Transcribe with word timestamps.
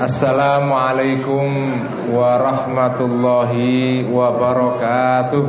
Assalamualaikum 0.00 1.76
warahmatullahi 2.08 4.08
wabarakatuh. 4.08 5.44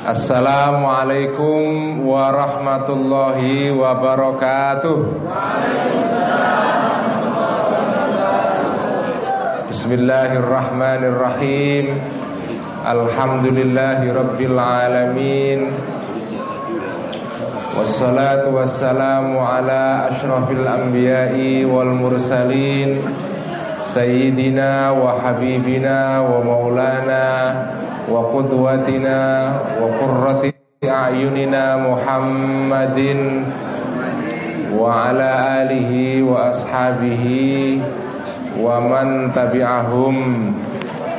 Assalamualaikum 0.00 1.60
warahmatullahi 2.08 3.68
wabarakatuh. 3.68 5.12
Bismillahirrahmanirrahim. 9.68 12.00
Alhamdulillahi 12.80 14.08
alamin 14.08 15.60
Wassalatu 17.74 18.54
wassalamu 18.54 19.42
ala 19.42 20.06
ashrafil 20.06 20.62
anbiya'i 20.62 21.66
wal 21.66 21.90
mursalin 21.90 23.02
Sayyidina 23.90 24.94
wa 24.94 25.18
habibina 25.18 26.22
wa 26.22 26.38
maulana 26.38 27.22
wa 28.06 28.30
qudwatina 28.30 29.18
wa 29.74 29.90
qurrati 29.90 30.54
a'yunina 30.86 31.82
Muhammadin 31.82 33.42
wa 34.78 35.10
ala 35.10 35.66
alihi 35.66 36.22
wa 36.22 36.54
ashabihi 36.54 37.82
wa 38.62 38.78
man 38.86 39.34
tabi'ahum 39.34 40.14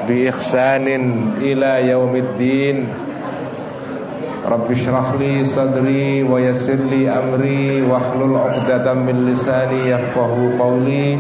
bi 0.08 0.32
ihsanin 0.32 1.36
ila 1.44 1.84
yaumiddin 1.84 2.88
Rabbi 2.88 4.35
syrah 4.46 5.18
li 5.18 5.42
sadri 5.42 6.22
wa 6.22 6.38
yassir 6.38 6.78
li 6.86 7.10
amri 7.10 7.82
Wahlul 7.82 8.38
uqdatan 8.38 9.02
min 9.02 9.26
lisani 9.26 9.90
yafqahu 9.90 10.54
qawli. 10.54 11.18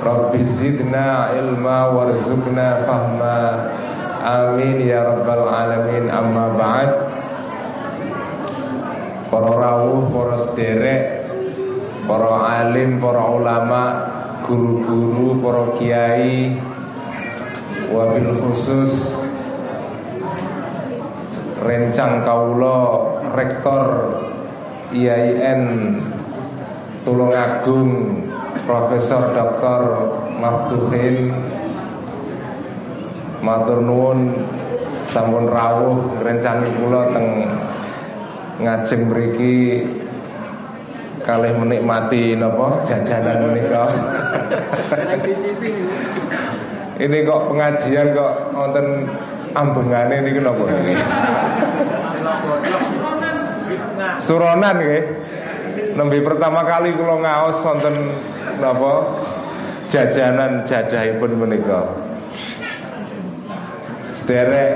Rabbi 0.00 0.40
zidna 0.56 1.36
ilma 1.36 1.92
warzuqna 1.92 2.88
fahma. 2.88 3.38
Amin 4.24 4.80
ya 4.80 5.12
rabbal 5.12 5.44
alamin. 5.44 6.08
Amma 6.08 6.56
ba'd. 6.56 6.90
Para 9.28 9.48
rawuh, 9.48 10.12
para 10.12 10.36
sederek 10.36 11.24
Para 12.04 12.60
alim, 12.60 13.00
para 13.00 13.32
ulama 13.32 13.84
Guru-guru, 14.48 15.40
para 15.40 15.64
kiai. 15.76 16.56
Wabil 17.92 18.40
khusus 18.40 19.21
rencang 21.62 22.26
kaulo 22.26 22.78
rektor 23.38 23.86
IAIN 24.90 25.62
Tulungagung 27.02 28.22
Profesor 28.62 29.34
Dr. 29.34 29.80
Maftuhin 30.38 31.34
Matur 33.42 33.82
nuwun 33.82 34.46
sampun 35.02 35.50
rawuh 35.50 35.98
rencang 36.22 36.62
kula 36.78 37.10
teng 37.10 37.26
ngajeng 38.62 39.10
mriki 39.10 39.82
kalih 41.26 41.54
menikmati 41.58 42.38
napa 42.38 42.86
jajanan 42.86 43.50
menika. 43.50 43.84
Ini 47.02 47.18
kok 47.26 47.42
pengajian 47.50 48.14
kok 48.14 48.32
wonten 48.54 48.86
ambengane 49.54 50.20
niki 50.24 50.40
napa? 50.40 50.64
Suronan 54.22 54.76
nggih. 54.80 55.04
Nembe 55.92 56.24
pertama 56.24 56.64
kali 56.64 56.96
kula 56.96 57.20
ngaos 57.20 57.60
wonten 57.64 57.96
napa 58.60 58.92
jajanan 59.92 60.64
jadahipun 60.64 61.36
menika. 61.36 61.92
Sederek 64.22 64.72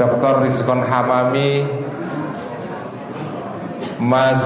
Dr. 0.00 0.46
Rizkon 0.46 0.80
Hamami 0.86 1.68
Mas 4.00 4.40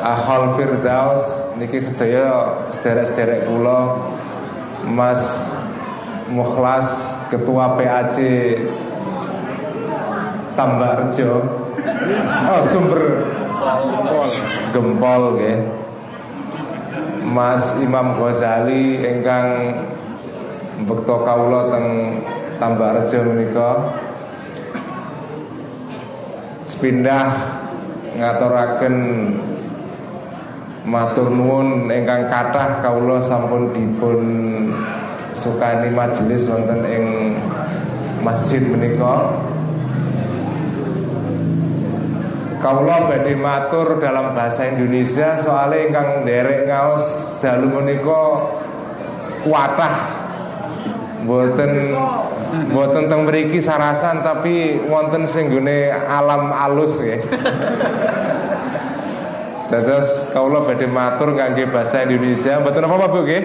Ahol 0.00 0.54
Firdaus 0.54 1.26
niki 1.58 1.82
sedaya 1.82 2.64
sederek-sederek 2.78 3.50
kula 3.50 3.98
Mas 4.86 5.20
Mukhlas 6.30 6.88
Ketua 7.30 7.78
PAC 7.78 8.16
Tambarjo 10.58 11.32
Oh 12.50 12.62
sumber 12.68 13.02
Gempol. 14.74 15.22
Nggih. 15.36 15.58
Mas 17.30 17.62
Imam 17.78 18.18
Ghazali 18.18 18.98
ingkang 18.98 19.46
bekto 20.88 21.22
kawula 21.22 21.70
teng 21.70 21.86
Tambarjo 22.58 23.18
menika. 23.22 23.70
Sepindah 26.66 27.28
ngaturaken 28.16 28.96
matur 30.88 31.28
nuwun 31.28 31.92
ingkang 31.92 32.26
kathah 32.32 32.80
kawula 32.80 33.20
sampun 33.22 33.70
dipun 33.76 34.20
sukani 35.40 35.88
majelis 35.88 36.44
wonten 36.46 36.80
ing 36.84 37.04
masjid 38.20 38.60
menika 38.60 39.40
Kawula 42.60 43.08
badhe 43.08 43.40
matur 43.40 43.96
dalam 44.04 44.36
bahasa 44.36 44.68
Indonesia 44.68 45.40
soalnya 45.40 45.80
ingkang 45.80 46.08
derek 46.28 46.68
ngaos 46.68 47.40
dalu 47.40 47.72
menika 47.72 48.52
kuatah 49.48 50.20
Mboten 51.24 51.92
mboten 52.72 53.12
teng 53.12 53.28
mriki 53.28 53.60
sarasan 53.60 54.24
tapi 54.24 54.80
wonten 54.88 55.28
sing 55.28 55.52
alam 56.08 56.48
alus 56.52 56.96
nggih. 56.96 57.20
Dados 59.70 60.32
kawula 60.32 60.64
badhe 60.64 60.88
matur 60.88 61.36
ngangge 61.36 61.68
bahasa 61.68 62.08
Indonesia, 62.08 62.58
mboten 62.58 62.84
apa-apa 62.88 63.06
Bu 63.12 63.20
nggih? 63.22 63.44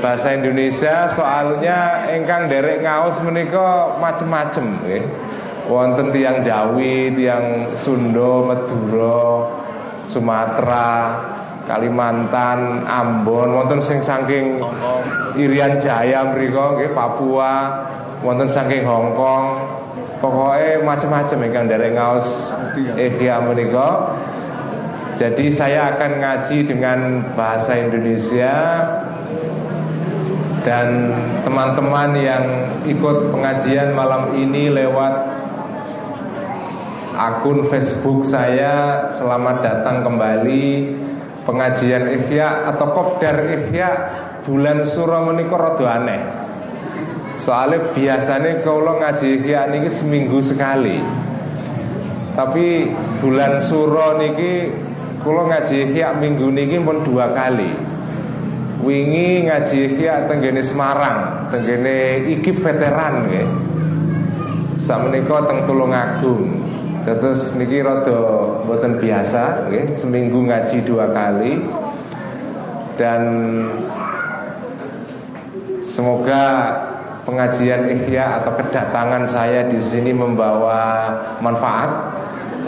Bahasa 0.00 0.36
Indonesia 0.36 1.08
soalnya 1.12 2.08
ingkang 2.12 2.48
derek 2.48 2.84
ngaos 2.84 3.20
menika 3.24 3.96
macem-macem 4.00 4.64
nggih. 4.84 5.04
Wonten 5.70 6.10
tiang 6.10 6.42
Jawi, 6.42 7.14
tiang 7.14 7.78
Sunda, 7.78 8.42
Madura, 8.42 9.46
Sumatera, 10.10 10.90
Kalimantan, 11.70 12.82
Ambon, 12.90 13.54
wonten 13.54 13.78
sing 13.78 14.02
saking 14.02 14.58
Irian 15.38 15.78
Jaya 15.78 16.26
mriku 16.34 16.74
nggih 16.74 16.90
Papua, 16.90 17.86
wonten 18.24 18.50
saking 18.50 18.82
Hong 18.82 19.14
Kong. 19.14 19.46
Pokoknya 20.20 20.84
macam-macam 20.84 21.38
ingkang 21.48 21.66
derek 21.70 21.96
ngaos 21.96 22.52
ihya 22.76 23.40
menika. 23.40 24.18
Jadi 25.16 25.52
saya 25.52 25.96
akan 25.96 26.16
ngaji 26.16 26.58
dengan 26.64 27.20
bahasa 27.36 27.76
Indonesia 27.76 28.52
dan 30.60 31.08
teman-teman 31.40 32.10
yang 32.20 32.44
ikut 32.84 33.32
pengajian 33.32 33.96
malam 33.96 34.36
ini 34.36 34.68
lewat 34.68 35.14
akun 37.16 37.68
Facebook 37.72 38.28
saya 38.28 39.08
selamat 39.16 39.56
datang 39.64 40.04
kembali 40.04 40.64
pengajian 41.48 42.04
Ihya 42.12 42.72
atau 42.72 42.92
Kopdar 42.92 43.40
Ihya 43.40 43.90
bulan 44.44 44.84
suro 44.84 45.24
menika 45.24 45.56
rada 45.56 45.86
aneh. 46.00 46.20
Soalnya 47.40 47.96
biasanya 47.96 48.60
kalau 48.60 49.00
ngaji 49.00 49.40
Ihya 49.40 49.68
niki 49.72 49.88
seminggu 49.88 50.44
sekali. 50.44 51.00
Tapi 52.36 52.88
bulan 53.24 53.64
suro 53.64 54.20
niki 54.20 54.68
kalau 55.24 55.48
ngaji 55.48 55.88
Ihya 55.88 56.16
minggu 56.20 56.52
niki 56.52 56.76
pun 56.84 57.00
dua 57.00 57.32
kali. 57.32 57.89
Wingi 58.80 59.44
ngaji 59.44 59.76
Ihya 59.92 60.24
tenggene 60.24 60.64
Semarang, 60.64 61.52
tenggene 61.52 62.24
iki 62.32 62.48
veteran 62.48 63.28
nggih. 63.28 63.48
Samenika 64.80 65.44
teng 65.44 65.68
Tulungagung. 65.68 66.64
Terus 67.04 67.56
niki 67.56 67.80
rada 67.84 68.20
mboten 68.64 68.96
biasa 68.96 69.68
nggih, 69.68 69.96
seminggu 70.00 70.48
ngaji 70.48 70.76
dua 70.88 71.12
kali. 71.12 71.60
Dan 72.96 73.22
semoga 75.84 76.44
pengajian 77.28 77.84
Ihya 77.84 78.40
atau 78.40 78.56
kedatangan 78.56 79.28
saya 79.28 79.68
di 79.68 79.76
sini 79.76 80.16
membawa 80.16 81.12
manfaat, 81.44 82.16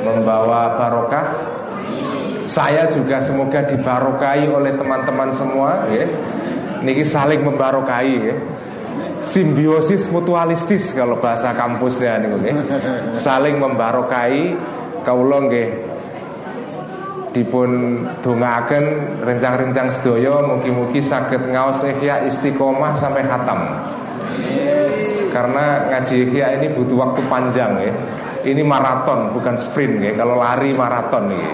membawa 0.04 0.76
barokah. 0.76 1.26
Saya 2.52 2.84
juga 2.92 3.16
semoga 3.16 3.64
dibarokai 3.64 4.44
oleh 4.44 4.76
teman-teman 4.76 5.32
semua, 5.32 5.88
ya. 5.88 6.04
Niki 6.84 7.00
saling 7.00 7.40
membarokai, 7.40 8.12
ya. 8.12 8.36
Simbiosis 9.24 10.10
mutualistis 10.12 10.92
kalau 10.92 11.16
bahasa 11.16 11.54
kampusnya 11.56 12.20
niku 12.20 12.42
nggih. 12.42 12.56
Saling 13.16 13.56
membarokai 13.56 14.52
kaula 15.06 15.46
nggih 15.46 15.68
dipun 17.32 18.02
dongaken 18.20 18.84
rencang-rencang 19.24 19.88
sedaya 19.94 20.44
mugi-mugi 20.44 21.00
sakit 21.00 21.48
ngaos 21.48 21.80
ihya 21.86 22.28
istiqomah 22.28 22.98
sampai 22.98 23.24
khatam. 23.24 23.60
Karena 25.32 25.88
ngaji 25.88 26.28
ihya 26.28 26.60
ini 26.60 26.74
butuh 26.76 26.98
waktu 27.00 27.22
panjang 27.30 27.72
ya. 27.78 27.94
Ini 28.42 28.60
maraton 28.66 29.32
bukan 29.32 29.54
sprint 29.54 30.02
ya. 30.02 30.12
Kalau 30.18 30.36
lari 30.36 30.74
maraton 30.74 31.30
nih. 31.30 31.46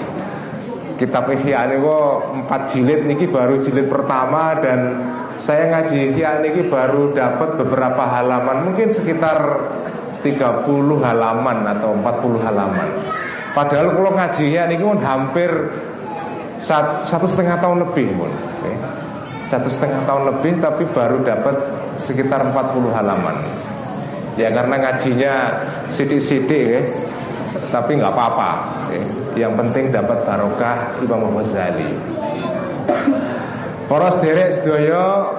Kitab 0.98 1.30
ihya 1.30 1.62
kok 1.78 2.14
empat 2.42 2.74
jilid 2.74 3.06
niki 3.06 3.30
baru 3.30 3.62
jilid 3.62 3.86
pertama 3.86 4.58
dan 4.58 4.98
saya 5.38 5.70
ngaji 5.70 6.10
ihya 6.10 6.42
niki 6.42 6.66
baru 6.66 7.14
dapat 7.14 7.54
beberapa 7.54 8.02
halaman 8.02 8.66
mungkin 8.66 8.90
sekitar 8.90 9.38
30 10.26 10.34
halaman 10.98 11.58
atau 11.78 11.94
40 11.94 12.42
halaman. 12.42 12.88
Padahal 13.54 13.94
kalau 13.94 14.10
ngajinya 14.14 14.62
ini 14.70 14.76
pun 14.82 14.98
hampir 14.98 15.50
satu 16.58 17.26
setengah 17.30 17.62
tahun 17.62 17.86
lebih 17.86 18.18
pun. 18.18 18.30
Satu 19.48 19.70
setengah 19.72 20.04
tahun 20.04 20.22
lebih 20.34 20.60
tapi 20.60 20.84
baru 20.90 21.22
dapat 21.24 21.56
sekitar 21.96 22.42
40 22.50 22.90
halaman. 22.92 23.36
Ya 24.38 24.54
karena 24.54 24.76
ngajinya 24.78 25.34
sidik-sidik 25.90 26.62
ya. 26.62 26.82
Tapi 27.68 27.90
nggak 28.00 28.12
apa-apa. 28.12 28.50
Ya. 28.92 29.02
Yang 29.46 29.52
penting 29.64 29.84
dapat 29.94 30.18
barokah 30.24 30.98
Imam 31.00 31.32
Ghazali. 31.36 31.90
Poros 33.88 34.20
derek 34.20 34.52
sedoyo 34.52 35.32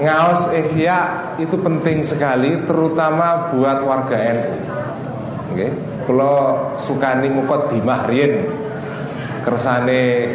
ngaos 0.00 0.56
ihya 0.56 1.28
itu 1.36 1.60
penting 1.60 2.00
sekali 2.00 2.56
terutama 2.64 3.52
buat 3.52 3.84
warga 3.84 4.16
NU. 4.16 4.52
Okay. 5.52 5.70
Kalau 6.08 6.36
sukani 6.80 7.28
mukot 7.28 7.68
di 7.68 7.78
mahrin 7.84 8.48
kersane 9.44 10.32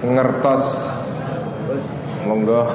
ngertos 0.00 0.64
monggo. 2.24 2.72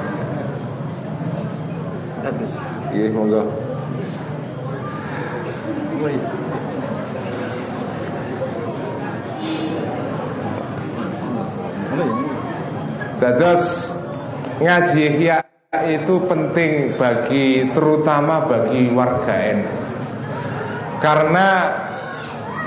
Iya 2.94 3.08
monggo. 3.10 3.42
Dados 13.22 13.94
ngaji 14.58 15.14
ihya 15.14 15.46
itu 15.86 16.26
penting 16.26 16.98
bagi 16.98 17.70
terutama 17.70 18.50
bagi 18.50 18.90
warga 18.90 19.62
NU. 19.62 19.70
Karena 20.98 21.70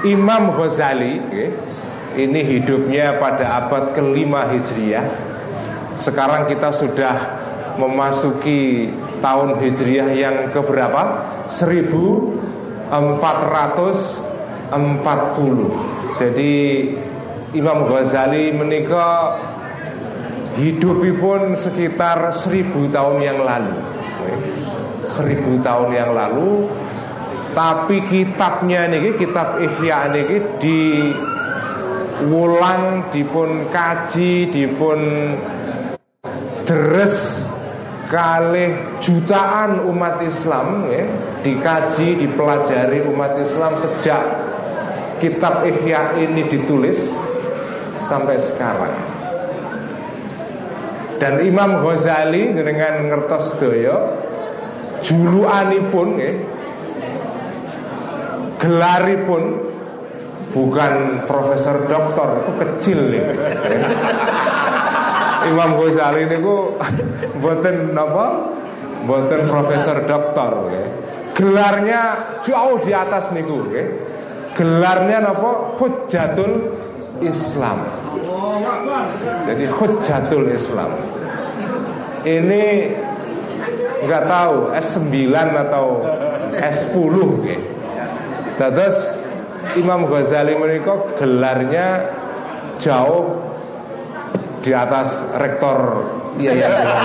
Imam 0.07 0.56
Ghazali 0.56 1.19
ini 2.16 2.40
hidupnya 2.56 3.19
pada 3.19 3.68
abad 3.68 3.92
kelima 4.00 4.48
Hijriah. 4.56 5.04
Sekarang 6.00 6.48
kita 6.48 6.72
sudah 6.72 7.36
memasuki 7.75 8.96
tahun 9.19 9.60
Hijriah 9.60 10.16
yang 10.16 10.56
keberapa? 10.56 11.36
1440. 11.52 12.31
Jadi 16.16 16.56
Imam 17.52 17.92
Ghazali 17.92 18.56
menikah 18.56 19.55
hidupipun 20.56 21.60
sekitar 21.60 22.31
seribu 22.36 22.88
tahun 22.92 23.18
yang 23.24 23.40
lalu. 23.44 23.75
Seribu 25.06 25.62
tahun 25.63 25.90
yang 25.96 26.12
lalu 26.12 26.68
tapi 27.56 28.04
kitabnya 28.12 28.92
niki 28.92 29.16
kitab 29.16 29.63
Ihya 29.63 30.12
niki 30.12 30.38
di 30.60 30.81
wulang 32.28 33.07
dipun 33.16 33.72
kaji 33.72 34.52
dipun 34.52 35.00
deres 36.68 37.48
kalih 38.12 39.00
jutaan 39.00 39.88
umat 39.88 40.19
Islam 40.22 40.92
ya, 40.92 41.07
dikaji 41.42 42.28
dipelajari 42.28 43.07
umat 43.07 43.40
Islam 43.40 43.80
sejak 43.80 44.24
kitab 45.24 45.63
Ihya 45.63 46.19
ini 46.19 46.52
ditulis 46.52 47.16
sampai 48.04 48.36
sekarang 48.36 49.15
dan 51.16 51.40
Imam 51.44 51.80
Ghazali 51.80 52.52
dengan 52.52 53.08
ngertos 53.08 53.56
doyo 53.60 54.20
juluanipun 55.06 56.10
ya, 56.20 56.32
gelaripun 58.60 59.44
bukan 60.52 61.24
profesor 61.30 61.88
doktor 61.88 62.44
itu 62.44 62.52
kecil 62.60 63.00
nih. 63.12 63.24
Imam 65.52 65.78
Ghazali 65.78 66.26
ini 66.26 66.38
ku 66.42 66.74
buatan 67.42 67.94
apa? 67.94 68.26
Buatan 69.06 69.46
profesor 69.46 70.02
doktor. 70.10 70.66
Okay. 70.66 70.86
Gelarnya 71.38 72.02
jauh 72.42 72.82
di 72.82 72.90
atas 72.90 73.30
niku. 73.30 73.70
Okay. 73.70 73.86
Gelarnya 74.58 75.22
apa? 75.22 75.78
Hujjatul 75.78 76.74
Islam. 77.22 77.94
Jadi 79.46 79.66
Hujjatul 79.68 80.48
Islam. 80.54 80.92
Ini 82.25 82.63
nggak 84.06 84.24
tahu 84.25 84.56
S9 84.74 85.13
atau 85.36 85.86
S10 86.56 87.16
okay. 87.22 87.60
Terus 88.56 88.98
Imam 89.75 90.07
Ghazali 90.07 90.56
mereka 90.56 91.18
gelarnya 91.19 92.16
jauh 92.80 93.44
di 94.63 94.72
atas 94.74 95.10
rektor 95.38 96.06
yayasan. 96.40 96.98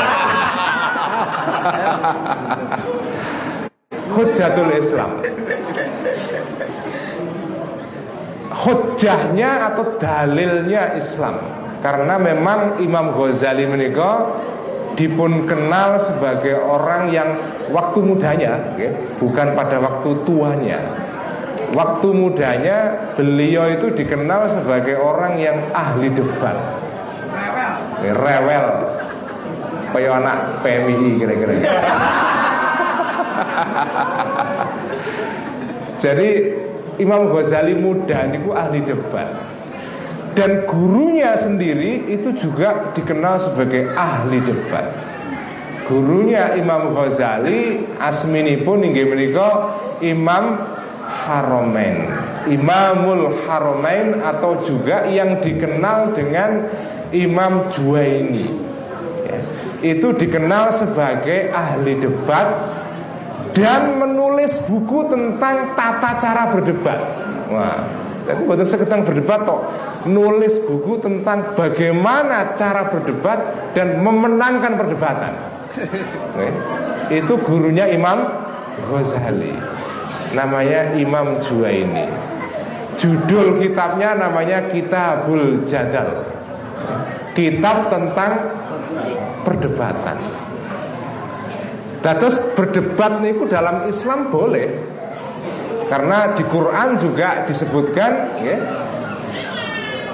Hujjatul 4.11 4.71
Islam. 4.75 5.11
Hujjahnya 8.61 9.73
atau 9.73 9.97
dalilnya 9.97 10.95
Islam. 11.01 11.41
Karena 11.81 12.21
memang 12.21 12.77
Imam 12.85 13.17
Ghazali 13.17 13.65
menikah 13.65 14.37
dipun 15.01 15.49
kenal 15.49 15.97
sebagai 15.97 16.61
orang 16.61 17.09
yang 17.09 17.41
waktu 17.73 18.05
mudanya, 18.05 18.77
bukan 19.17 19.57
pada 19.57 19.81
waktu 19.81 20.13
tuanya. 20.29 21.09
Waktu 21.71 22.09
mudanya 22.11 22.99
beliau 23.15 23.71
itu 23.71 23.95
dikenal 23.95 24.51
sebagai 24.51 24.99
orang 24.99 25.39
yang 25.39 25.71
ahli 25.71 26.11
debat 26.11 26.59
Rewel 28.03 28.69
Kayak 29.91 30.23
anak 30.23 30.67
PMI 30.67 31.19
kira-kira 31.19 31.55
Jadi 36.03 36.29
Imam 37.01 37.33
Ghazali 37.33 37.73
muda 37.73 38.29
ini 38.29 38.39
ahli 38.53 38.85
debat. 38.85 39.33
Dan 40.37 40.63
gurunya 40.69 41.35
sendiri 41.35 42.07
itu 42.07 42.31
juga 42.39 42.95
dikenal 42.95 43.41
sebagai 43.41 43.91
ahli 43.97 44.39
debat. 44.45 44.95
Gurunya 45.91 46.55
Imam 46.55 46.95
Ghazali 46.95 47.83
Asmini 47.99 48.63
pun 48.63 48.79
hingga 48.85 49.11
menikah 49.11 49.55
Imam 49.99 50.55
Haromain. 51.03 52.07
Imamul 52.47 53.35
Haromain 53.45 54.23
atau 54.23 54.63
juga 54.63 55.11
yang 55.11 55.43
dikenal 55.43 56.15
dengan 56.15 56.71
Imam 57.11 57.67
Juwaini. 57.75 58.55
Ya, 59.27 59.39
Itu 59.83 60.15
dikenal 60.15 60.71
sebagai 60.71 61.51
ahli 61.51 61.99
debat 61.99 62.49
Dan 63.51 63.99
menulis 64.31 64.55
buku 64.71 65.11
tentang 65.11 65.75
tata 65.75 66.11
cara 66.23 66.55
berdebat 66.55 67.01
Wah, 67.51 67.83
tapi 68.23 68.47
bukan 68.47 68.63
sekedar 68.63 69.03
berdebat 69.03 69.43
toh 69.43 69.67
Nulis 70.07 70.63
buku 70.71 71.03
tentang 71.03 71.59
bagaimana 71.59 72.55
cara 72.55 72.95
berdebat 72.95 73.75
Dan 73.75 74.07
memenangkan 74.07 74.79
perdebatan 74.79 75.33
ya, 76.39 76.51
Itu 77.11 77.43
gurunya 77.43 77.91
Imam 77.91 78.23
Ghazali 78.87 79.81
namanya 80.35 80.95
Imam 80.95 81.39
Juwaini. 81.43 82.07
Judul 82.99 83.59
kitabnya 83.59 84.15
namanya 84.15 84.69
Kitabul 84.69 85.65
Jadal. 85.65 86.27
Kitab 87.33 87.89
tentang 87.89 88.33
perdebatan. 89.47 90.19
Terus 92.01 92.37
berdebat 92.57 93.21
niku 93.21 93.45
dalam 93.45 93.85
Islam 93.89 94.33
boleh. 94.33 94.69
Karena 95.91 96.39
di 96.39 96.45
Quran 96.47 96.97
juga 96.97 97.45
disebutkan 97.51 98.13
ya, 98.41 98.57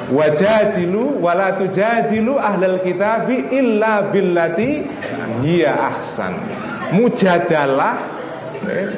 Wajadilu 0.07 1.19
wala 1.19 1.59
tujadilu 1.59 2.39
ahlal 2.39 2.79
kitabi 2.87 3.51
illa 3.51 4.07
billati 4.07 4.87
hiya 5.43 5.91
ahsan. 5.91 6.39
Mujadalah 6.95 7.99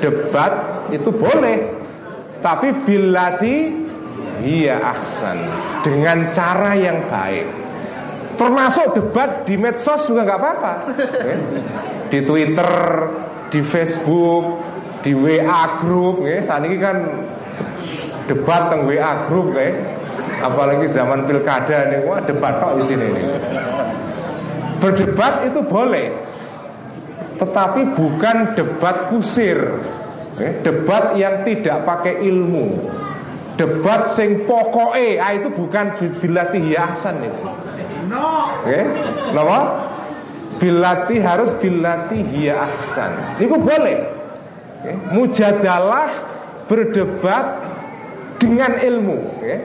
debat 0.04 0.52
itu 0.92 1.09
boleh 1.09 1.78
tapi 2.45 2.71
bilati 2.85 3.57
hiya 4.45 4.76
ahsan 4.95 5.38
dengan 5.80 6.28
cara 6.30 6.76
yang 6.76 7.09
baik. 7.09 7.67
Termasuk 8.38 8.95
debat 8.95 9.42
di 9.42 9.59
medsos 9.59 10.07
juga 10.07 10.23
nggak 10.23 10.38
apa-apa. 10.38 10.73
Ya. 11.26 11.37
Di 12.09 12.23
Twitter, 12.23 12.71
di 13.50 13.61
Facebook, 13.66 14.62
di 15.02 15.12
WA 15.12 15.83
group, 15.83 16.23
ya. 16.23 16.38
saat 16.47 16.62
ini 16.64 16.78
kan 16.78 16.97
debat 18.30 18.71
tentang 18.71 18.87
WA 18.87 19.12
group, 19.26 19.59
ya. 19.59 19.75
apalagi 20.38 20.87
zaman 20.95 21.26
pilkada 21.26 21.90
nih, 21.90 22.07
wah 22.07 22.23
debat 22.23 22.62
kok 22.62 22.73
di 22.78 22.83
sini 22.87 23.07
nih. 23.11 23.26
Berdebat 24.78 25.35
itu 25.50 25.61
boleh, 25.66 26.14
tetapi 27.42 27.99
bukan 27.99 28.54
debat 28.54 29.11
kusir, 29.11 29.59
ya. 30.38 30.50
debat 30.62 31.18
yang 31.18 31.42
tidak 31.42 31.83
pakai 31.83 32.23
ilmu, 32.23 32.87
debat 33.59 34.07
sing 34.14 34.47
pokoke, 34.47 35.18
ah 35.18 35.35
itu 35.35 35.50
bukan 35.50 35.99
dilatih 36.23 36.62
hiasan 36.62 37.18
itu. 37.26 37.67
Oke, 38.12 38.65
okay? 38.65 38.83
Bilati 40.59 41.23
harus 41.23 41.55
bilati 41.62 42.19
hiya 42.19 42.67
ahsan. 42.67 43.38
Itu 43.38 43.55
boleh. 43.62 43.99
Okay? 44.83 44.95
Mujadalah 45.15 46.11
berdebat 46.67 47.47
dengan 48.43 48.75
ilmu. 48.75 49.19
Okay? 49.38 49.59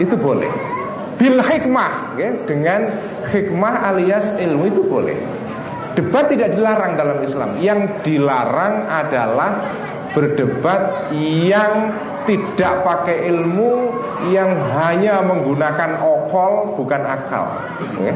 Itu 0.00 0.16
boleh. 0.16 0.48
Bil 1.18 1.42
hikmah, 1.42 2.16
okay? 2.16 2.32
dengan 2.48 2.96
hikmah 3.28 3.92
alias 3.92 4.38
ilmu 4.40 4.64
itu 4.70 4.82
boleh. 4.86 5.18
Debat 5.98 6.30
tidak 6.30 6.54
dilarang 6.54 6.94
dalam 6.94 7.18
Islam. 7.26 7.58
Yang 7.58 8.06
dilarang 8.06 8.86
adalah 8.86 9.66
berdebat 10.12 11.12
yang 11.12 11.92
tidak 12.28 12.84
pakai 12.84 13.28
ilmu 13.32 13.92
yang 14.28 14.50
hanya 14.76 15.24
menggunakan 15.24 16.02
okol 16.04 16.76
bukan 16.76 17.02
akal. 17.04 17.56
Okay? 17.80 18.12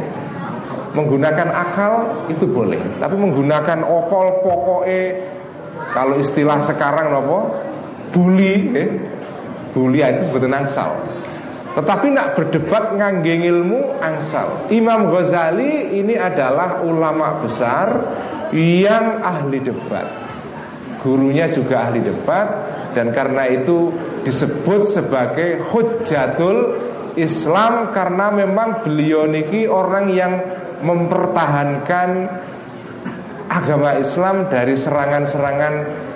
Menggunakan 0.92 1.48
akal 1.48 1.92
itu 2.28 2.44
boleh, 2.44 2.80
tapi 3.00 3.16
menggunakan 3.16 3.80
okol 3.80 4.44
pokoknya 4.44 5.24
kalau 5.96 6.20
istilah 6.20 6.60
sekarang 6.60 7.16
apa? 7.16 7.38
Bully, 8.12 8.54
eh? 8.76 8.90
bully 9.72 10.04
itu 10.04 10.24
betul 10.28 10.52
angsal. 10.52 11.00
Tetapi 11.72 12.12
nak 12.12 12.36
berdebat 12.36 12.92
ngangge 13.00 13.32
ilmu 13.48 13.96
angsal. 14.04 14.68
Imam 14.68 15.08
Ghazali 15.08 15.96
ini 15.96 16.12
adalah 16.20 16.84
ulama 16.84 17.40
besar 17.40 18.12
yang 18.52 19.24
ahli 19.24 19.64
debat. 19.64 20.04
Gurunya 21.02 21.50
juga 21.50 21.90
ahli 21.90 21.98
debat 21.98 22.48
dan 22.94 23.10
karena 23.10 23.50
itu 23.50 23.90
disebut 24.22 24.86
sebagai 24.86 25.58
hujatul 25.66 26.78
Islam 27.18 27.90
karena 27.90 28.30
memang 28.32 28.86
beliau 28.86 29.26
niki 29.26 29.66
orang 29.66 30.14
yang 30.14 30.32
mempertahankan 30.80 32.08
agama 33.50 33.98
Islam 34.00 34.48
dari 34.48 34.78
serangan-serangan 34.78 35.74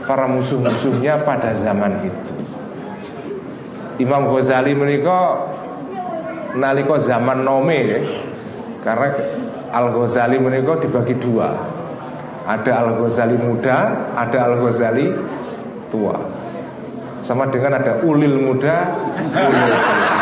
para 0.08 0.30
musuh-musuhnya 0.30 1.26
pada 1.26 1.52
zaman 1.52 2.06
itu. 2.06 2.32
Imam 4.00 4.28
Ghazali 4.32 4.72
menika 4.76 5.50
nalika 6.56 6.96
zaman 7.00 7.44
nome 7.44 7.78
ya. 7.80 8.00
Karena 8.80 9.08
Al 9.72 9.92
Ghazali 9.92 10.38
menika 10.40 10.80
dibagi 10.80 11.16
dua. 11.18 11.75
Ada 12.46 12.72
Al 12.78 13.02
Ghazali 13.02 13.34
muda, 13.42 13.78
ada 14.14 14.38
Al 14.46 14.62
Ghazali 14.62 15.10
tua. 15.90 16.14
Sama 17.26 17.50
dengan 17.50 17.82
ada 17.82 18.06
ulil 18.06 18.38
muda, 18.38 18.86
ulil 19.34 19.74
tua. 19.74 20.14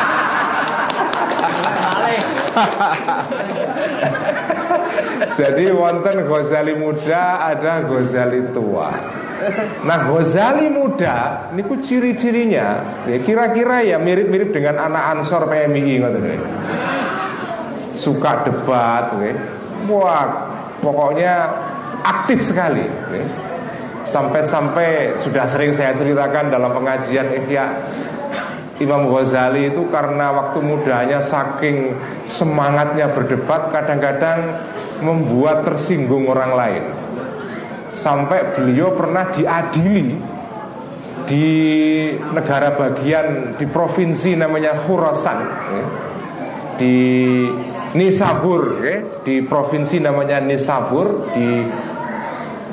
Jadi 5.39 5.65
wonten 5.75 6.23
Ghazali 6.25 6.75
muda, 6.79 7.45
ada 7.45 7.83
Ghazali 7.85 8.41
tua. 8.57 8.89
Nah 9.85 9.99
Ghazali 10.09 10.73
muda, 10.73 11.51
niku 11.53 11.77
ciri-cirinya, 11.85 12.81
ya 13.05 13.19
kira-kira 13.21 13.85
ya 13.85 14.01
mirip-mirip 14.01 14.49
dengan 14.55 14.79
anak 14.81 15.05
Ansor 15.19 15.45
PMI 15.51 16.01
ngoten 16.01 16.41
Suka 17.95 18.43
debat, 18.49 19.13
ya. 19.23 19.33
wah 19.87 20.51
pokoknya 20.83 21.35
aktif 22.05 22.45
sekali. 22.45 22.85
Ya. 22.85 23.25
Sampai-sampai 24.05 25.19
sudah 25.25 25.49
sering 25.49 25.73
saya 25.73 25.97
ceritakan 25.97 26.53
dalam 26.53 26.71
pengajian 26.77 27.35
Ihya 27.35 27.67
Imam 28.79 29.07
Ghazali 29.07 29.71
itu 29.71 29.87
karena 29.89 30.35
waktu 30.35 30.59
mudanya 30.61 31.23
saking 31.23 31.95
semangatnya 32.27 33.11
berdebat 33.11 33.71
kadang-kadang 33.71 34.61
membuat 35.01 35.63
tersinggung 35.63 36.27
orang 36.27 36.53
lain. 36.53 36.85
Sampai 37.95 38.51
beliau 38.55 38.93
pernah 38.93 39.31
diadili 39.31 40.19
di 41.25 41.49
negara 42.35 42.75
bagian 42.77 43.57
di 43.57 43.65
provinsi 43.65 44.37
namanya 44.37 44.77
Khurasan 44.77 45.39
ya. 45.73 45.85
di 46.77 46.97
Nisabur 47.95 48.83
ya. 48.83 48.99
di 49.23 49.41
provinsi 49.47 50.03
namanya 50.03 50.43
Nisabur 50.43 51.31
di 51.33 51.65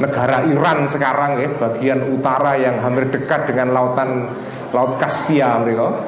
negara 0.01 0.43
Iran 0.49 0.89
sekarang 0.89 1.37
ya 1.37 1.49
bagian 1.61 2.17
utara 2.17 2.57
yang 2.57 2.81
hampir 2.81 3.13
dekat 3.13 3.53
dengan 3.53 3.71
lautan 3.71 4.33
laut 4.73 4.97
Kaspia 4.97 5.61
mereka. 5.61 6.01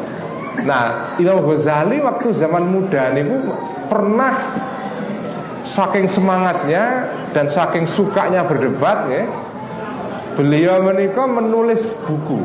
Nah, 0.65 1.17
Imam 1.17 1.41
Ghazali 1.45 2.01
waktu 2.01 2.29
zaman 2.33 2.69
muda 2.69 3.13
niku 3.13 3.53
pernah 3.89 4.33
saking 5.65 6.05
semangatnya 6.05 7.09
dan 7.33 7.49
saking 7.49 7.89
sukanya 7.89 8.45
berdebat 8.45 9.09
ya, 9.09 9.25
beliau 10.37 10.81
menikah 10.85 11.25
menulis 11.25 11.97
buku 12.05 12.37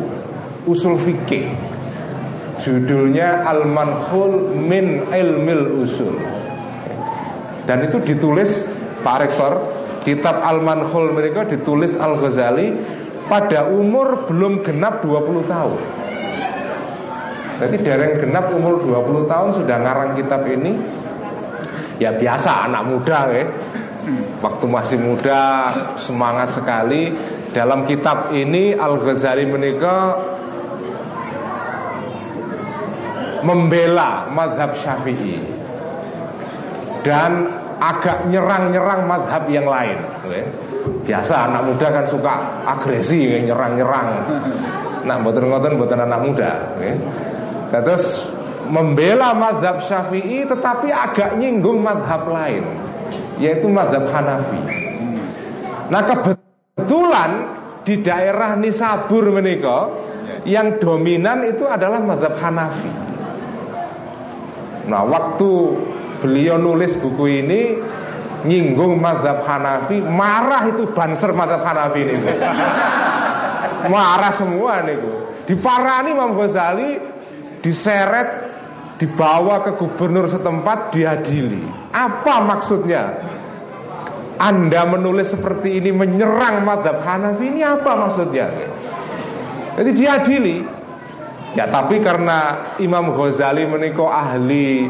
usul 0.64 1.00
fikih 1.00 1.52
judulnya 2.60 3.44
Al 3.46 3.64
Manhul 3.64 4.52
min 4.56 5.08
Ilmil 5.08 5.84
Usul 5.84 6.16
dan 7.64 7.84
itu 7.84 8.00
ditulis 8.02 8.66
Pak 9.04 9.16
Rektor 9.24 9.77
Kitab 10.08 10.40
Al-Manhul 10.40 11.12
mereka 11.12 11.44
ditulis 11.44 11.92
Al-Ghazali 12.00 12.72
pada 13.28 13.68
umur 13.68 14.24
belum 14.24 14.64
genap 14.64 15.04
20 15.04 15.44
tahun. 15.44 15.80
Jadi 17.60 17.76
dereng 17.84 18.16
genap 18.16 18.48
umur 18.56 18.80
20 18.80 19.28
tahun 19.28 19.50
sudah 19.60 19.76
ngarang 19.84 20.16
kitab 20.16 20.48
ini 20.48 20.72
Ya 21.98 22.14
biasa 22.14 22.70
anak 22.70 22.82
muda 22.86 23.20
ya. 23.34 23.44
Waktu 24.38 24.64
masih 24.70 24.98
muda 25.02 25.74
semangat 25.98 26.54
sekali. 26.54 27.12
Dalam 27.50 27.84
kitab 27.84 28.30
ini 28.32 28.72
Al-Ghazali 28.72 29.44
menikah 29.44 30.14
Membela 33.42 34.30
madhab 34.30 34.78
syafi'i. 34.78 35.42
Dan 37.02 37.57
agak 37.78 38.26
nyerang-nyerang 38.30 39.06
madhab 39.06 39.47
yang 39.50 39.66
lain. 39.66 39.99
Biasa 41.06 41.49
anak 41.49 41.62
muda 41.73 41.87
kan 41.88 42.04
suka 42.04 42.35
agresi 42.64 43.44
nyerang-nyerang 43.44 44.08
Nah 45.08 45.16
buatan 45.25 45.49
ngoten 45.49 45.80
buatan 45.80 46.00
anak 46.04 46.20
muda 46.20 46.52
ya. 46.80 46.92
Terus 47.73 48.28
membela 48.68 49.32
madhab 49.32 49.85
syafi'i 49.85 50.44
tetapi 50.44 50.92
agak 50.92 51.40
nyinggung 51.40 51.80
madhab 51.80 52.28
lain 52.28 52.64
Yaitu 53.40 53.68
madhab 53.73 54.04
Hanafi 54.12 54.61
Nah 55.88 56.02
kebetulan 56.04 57.30
di 57.88 58.04
daerah 58.04 58.52
Nisabur 58.56 59.32
menika 59.32 59.88
Yang 60.44 60.85
dominan 60.85 61.44
itu 61.49 61.64
adalah 61.64 62.04
madhab 62.04 62.37
Hanafi 62.37 62.92
Nah 64.88 65.04
waktu 65.08 65.52
beliau 66.20 66.58
nulis 66.58 66.98
buku 66.98 67.25
ini 67.42 67.60
nyinggung 68.46 69.02
madhab 69.02 69.42
Hanafi 69.42 69.98
marah 69.98 70.70
itu 70.70 70.87
banser 70.94 71.34
madhab 71.34 71.62
Hanafi 71.62 72.00
ini. 72.02 72.16
Marah 73.78 74.34
semua 74.34 74.82
nih 74.82 74.98
diparani 75.46 76.10
Imam 76.10 76.34
Ghazali 76.34 76.98
diseret 77.62 78.50
dibawa 78.98 79.62
ke 79.62 79.78
gubernur 79.78 80.26
setempat 80.26 80.90
diadili. 80.90 81.62
Apa 81.94 82.42
maksudnya? 82.42 83.22
Anda 84.38 84.87
menulis 84.87 85.34
seperti 85.34 85.82
ini 85.82 85.90
menyerang 85.90 86.62
madhab 86.62 87.02
Hanafi 87.02 87.54
ini 87.54 87.62
apa 87.62 87.90
maksudnya? 88.06 88.46
Jadi 89.78 89.90
diadili. 89.94 90.58
Ya 91.56 91.66
tapi 91.70 91.98
karena 91.98 92.70
Imam 92.78 93.14
Ghazali 93.14 93.66
menikah 93.66 94.10
ahli 94.10 94.87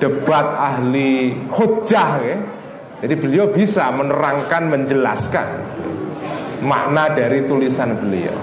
debat 0.00 0.46
ahli 0.56 1.36
hujah 1.52 2.10
ya. 2.24 2.36
Jadi 3.00 3.14
beliau 3.16 3.48
bisa 3.48 3.88
menerangkan, 3.92 4.68
menjelaskan 4.68 5.48
makna 6.60 7.16
dari 7.16 7.48
tulisan 7.48 7.96
beliau. 7.96 8.36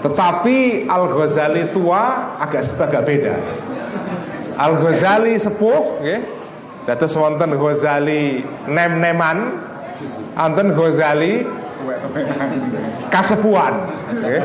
Tetapi 0.00 0.88
Al 0.88 1.04
Ghazali 1.12 1.68
tua 1.76 2.36
agak 2.40 2.72
agak 2.80 3.02
beda. 3.04 3.36
Al 4.56 4.80
Ghazali 4.80 5.36
sepuh, 5.36 6.00
ya. 6.00 6.18
Dados 6.88 7.12
wonten 7.12 7.52
Ghazali 7.60 8.40
nem-neman, 8.64 9.60
wonten 10.32 10.72
Ghazali 10.72 11.44
kasepuan. 13.08 13.74
Okay. 14.12 14.40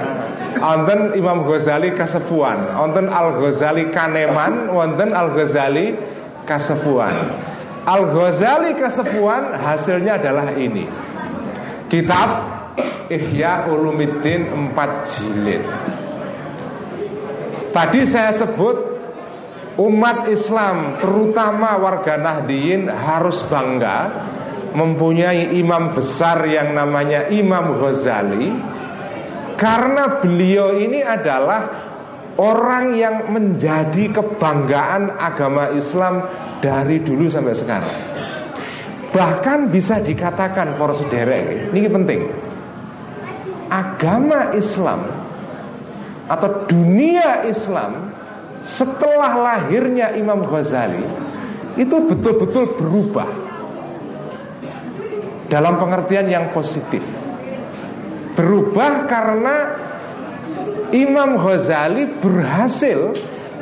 Imam 1.20 1.46
Ghazali 1.46 1.94
kasepuan, 1.94 2.74
wonten 2.76 3.12
Al 3.12 3.38
Ghazali 3.40 3.92
kaneman, 3.92 4.72
wonten 4.72 5.12
Al 5.12 5.36
Ghazali 5.36 5.96
kasepuan. 6.48 7.14
Al 7.86 8.04
Ghazali 8.10 8.74
kasepuan 8.80 9.54
hasilnya 9.56 10.18
adalah 10.18 10.56
ini. 10.58 10.90
Kitab 11.86 12.30
Ihya 13.08 13.70
Ulumiddin 13.70 14.50
4 14.74 15.12
jilid. 15.16 15.64
Tadi 17.70 18.02
saya 18.08 18.32
sebut 18.32 18.78
umat 19.76 20.32
Islam 20.32 20.98
terutama 21.04 21.76
warga 21.76 22.16
Nahdiyin 22.16 22.88
harus 22.88 23.44
bangga 23.52 24.26
mempunyai 24.76 25.56
imam 25.56 25.96
besar 25.96 26.44
yang 26.46 26.76
namanya 26.76 27.32
Imam 27.32 27.80
Ghazali 27.80 28.52
karena 29.56 30.20
beliau 30.20 30.76
ini 30.76 31.00
adalah 31.00 31.88
orang 32.36 33.00
yang 33.00 33.32
menjadi 33.32 34.12
kebanggaan 34.12 35.16
agama 35.16 35.72
Islam 35.72 36.28
dari 36.60 37.00
dulu 37.00 37.32
sampai 37.32 37.56
sekarang. 37.56 37.98
Bahkan 39.16 39.72
bisa 39.72 40.04
dikatakan 40.04 40.76
para 40.76 40.92
sederek, 40.92 41.72
ini 41.72 41.88
penting. 41.88 42.22
Agama 43.72 44.52
Islam 44.52 45.08
atau 46.28 46.68
dunia 46.68 47.48
Islam 47.48 48.12
setelah 48.68 49.40
lahirnya 49.40 50.20
Imam 50.20 50.44
Ghazali 50.44 51.06
itu 51.80 51.96
betul-betul 52.12 52.76
berubah 52.76 53.45
dalam 55.50 55.78
pengertian 55.78 56.28
yang 56.30 56.46
positif. 56.52 57.02
Berubah 58.36 59.08
karena 59.08 59.56
Imam 60.92 61.40
Ghazali 61.40 62.08
berhasil 62.20 63.16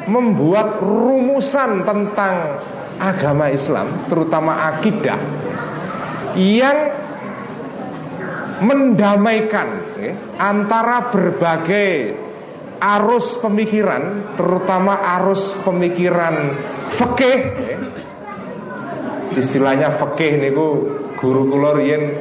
membuat 0.10 0.84
rumusan 0.84 1.88
tentang 1.88 2.60
agama 3.00 3.48
Islam, 3.54 4.08
terutama 4.12 4.75
akidah, 4.75 5.20
yang 6.36 6.80
mendamaikan 8.63 9.68
ya, 10.00 10.13
antara 10.40 11.12
berbagai 11.12 12.18
arus 12.84 13.40
pemikiran, 13.40 14.36
terutama 14.36 15.00
arus 15.20 15.56
pemikiran 15.63 16.52
fikih. 17.00 17.40
Ya. 17.63 17.78
Istilahnya 19.34 19.98
fikih 19.98 20.32
niku 20.38 20.68
guru 21.24 21.48
kula 21.48 21.80
riyen 21.80 22.12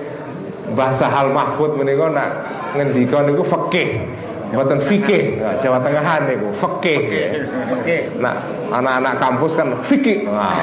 Mbah 0.79 0.95
Sahal 0.95 1.35
Mahfud 1.35 1.75
menika 1.75 2.07
nak 2.07 2.31
ngendika 2.79 3.27
niku 3.27 3.43
fikih. 3.43 3.99
Mboten 4.53 4.85
fikih, 4.85 5.41
nah, 5.41 5.57
Jawa 5.59 5.81
Tengahan 5.81 6.29
niku 6.29 6.53
fikih. 6.55 7.01
Nah, 8.21 8.37
anak-anak 8.69 9.17
kampus 9.17 9.57
kan 9.59 9.73
fikih. 9.83 10.29
Nah, 10.29 10.55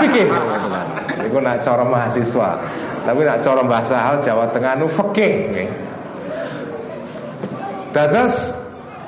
fikih. 0.00 0.30
Niku 1.26 1.38
nak 1.42 1.60
cara 1.60 1.84
mahasiswa. 1.84 2.50
Tapi 3.04 3.20
nak 3.26 3.38
cara 3.44 3.60
Mbah 3.60 3.82
Sahal 3.84 4.16
Jawa 4.24 4.48
Tengah 4.54 4.72
niku 4.80 4.90
fikih 5.04 5.32
nggih. 5.52 5.68
Dados 7.90 8.56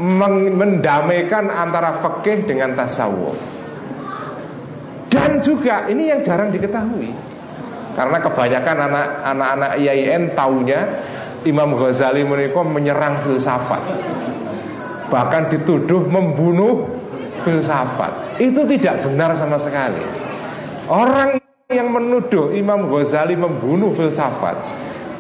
mendamaikan 0.03 1.47
antara 1.47 2.03
fikih 2.03 2.45
dengan 2.45 2.75
tasawuf. 2.75 3.39
Dan 5.09 5.39
juga 5.39 5.87
ini 5.87 6.11
yang 6.11 6.21
jarang 6.27 6.51
diketahui 6.51 7.32
karena 7.93 8.19
kebanyakan 8.25 8.77
anak-anak 9.21 9.71
IAIN 9.77 10.33
taunya 10.33 10.81
Imam 11.45 11.77
Ghazali 11.77 12.25
mereka 12.25 12.65
menyerang 12.65 13.21
filsafat. 13.27 13.83
Bahkan 15.13 15.53
dituduh 15.53 16.09
membunuh 16.09 16.89
filsafat. 17.45 18.41
Itu 18.41 18.65
tidak 18.65 19.05
benar 19.05 19.37
sama 19.37 19.61
sekali. 19.61 20.01
Orang 20.89 21.37
yang 21.69 21.93
menuduh 21.93 22.57
Imam 22.57 22.89
Ghazali 22.89 23.37
membunuh 23.37 23.93
filsafat 23.93 24.57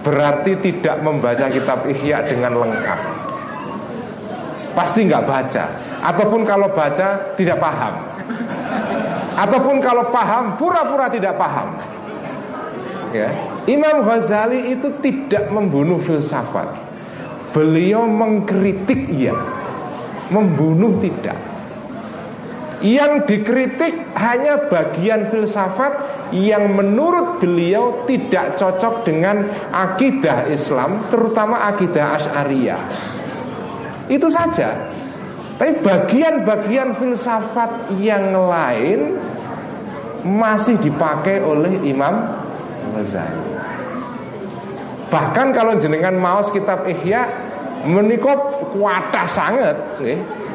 Berarti 0.03 0.59
tidak 0.59 0.99
membaca 0.99 1.47
kitab 1.47 1.87
Ihya 1.87 2.27
dengan 2.27 2.59
lengkap. 2.59 3.01
Pasti 4.75 5.07
nggak 5.07 5.23
baca. 5.23 5.65
Ataupun 6.03 6.43
kalau 6.43 6.75
baca 6.75 7.39
tidak 7.39 7.63
paham. 7.63 7.95
Ataupun 9.39 9.79
kalau 9.79 10.11
paham 10.11 10.59
pura-pura 10.59 11.07
tidak 11.07 11.39
paham 11.39 11.79
ya, 13.13 13.29
Imam 13.69 14.03
Ghazali 14.03 14.73
itu 14.75 14.89
tidak 15.05 15.53
membunuh 15.53 16.01
filsafat. 16.03 16.69
Beliau 17.53 18.09
mengkritik 18.09 19.13
iya, 19.13 19.37
membunuh 20.33 20.97
tidak. 21.05 21.37
Yang 22.83 23.31
dikritik 23.31 24.11
hanya 24.19 24.67
bagian 24.67 25.31
filsafat 25.31 25.93
yang 26.35 26.73
menurut 26.75 27.39
beliau 27.39 28.03
tidak 28.09 28.59
cocok 28.59 29.07
dengan 29.07 29.47
akidah 29.71 30.51
Islam, 30.51 31.07
terutama 31.13 31.71
akidah 31.71 32.19
Asy'ariyah. 32.19 32.81
Itu 34.11 34.27
saja. 34.33 34.91
Tapi 35.61 35.79
bagian-bagian 35.79 36.99
filsafat 36.99 37.95
yang 38.03 38.35
lain 38.35 39.15
masih 40.27 40.75
dipakai 40.83 41.39
oleh 41.39 41.87
Imam 41.87 42.43
Ghazali. 42.91 43.45
Bahkan 45.13 45.47
kalau 45.53 45.77
jenengan 45.77 46.17
maos 46.17 46.49
kitab 46.49 46.89
Ihya 46.89 47.29
menikop 47.85 48.73
kuatah 48.73 49.29
sangat 49.29 49.77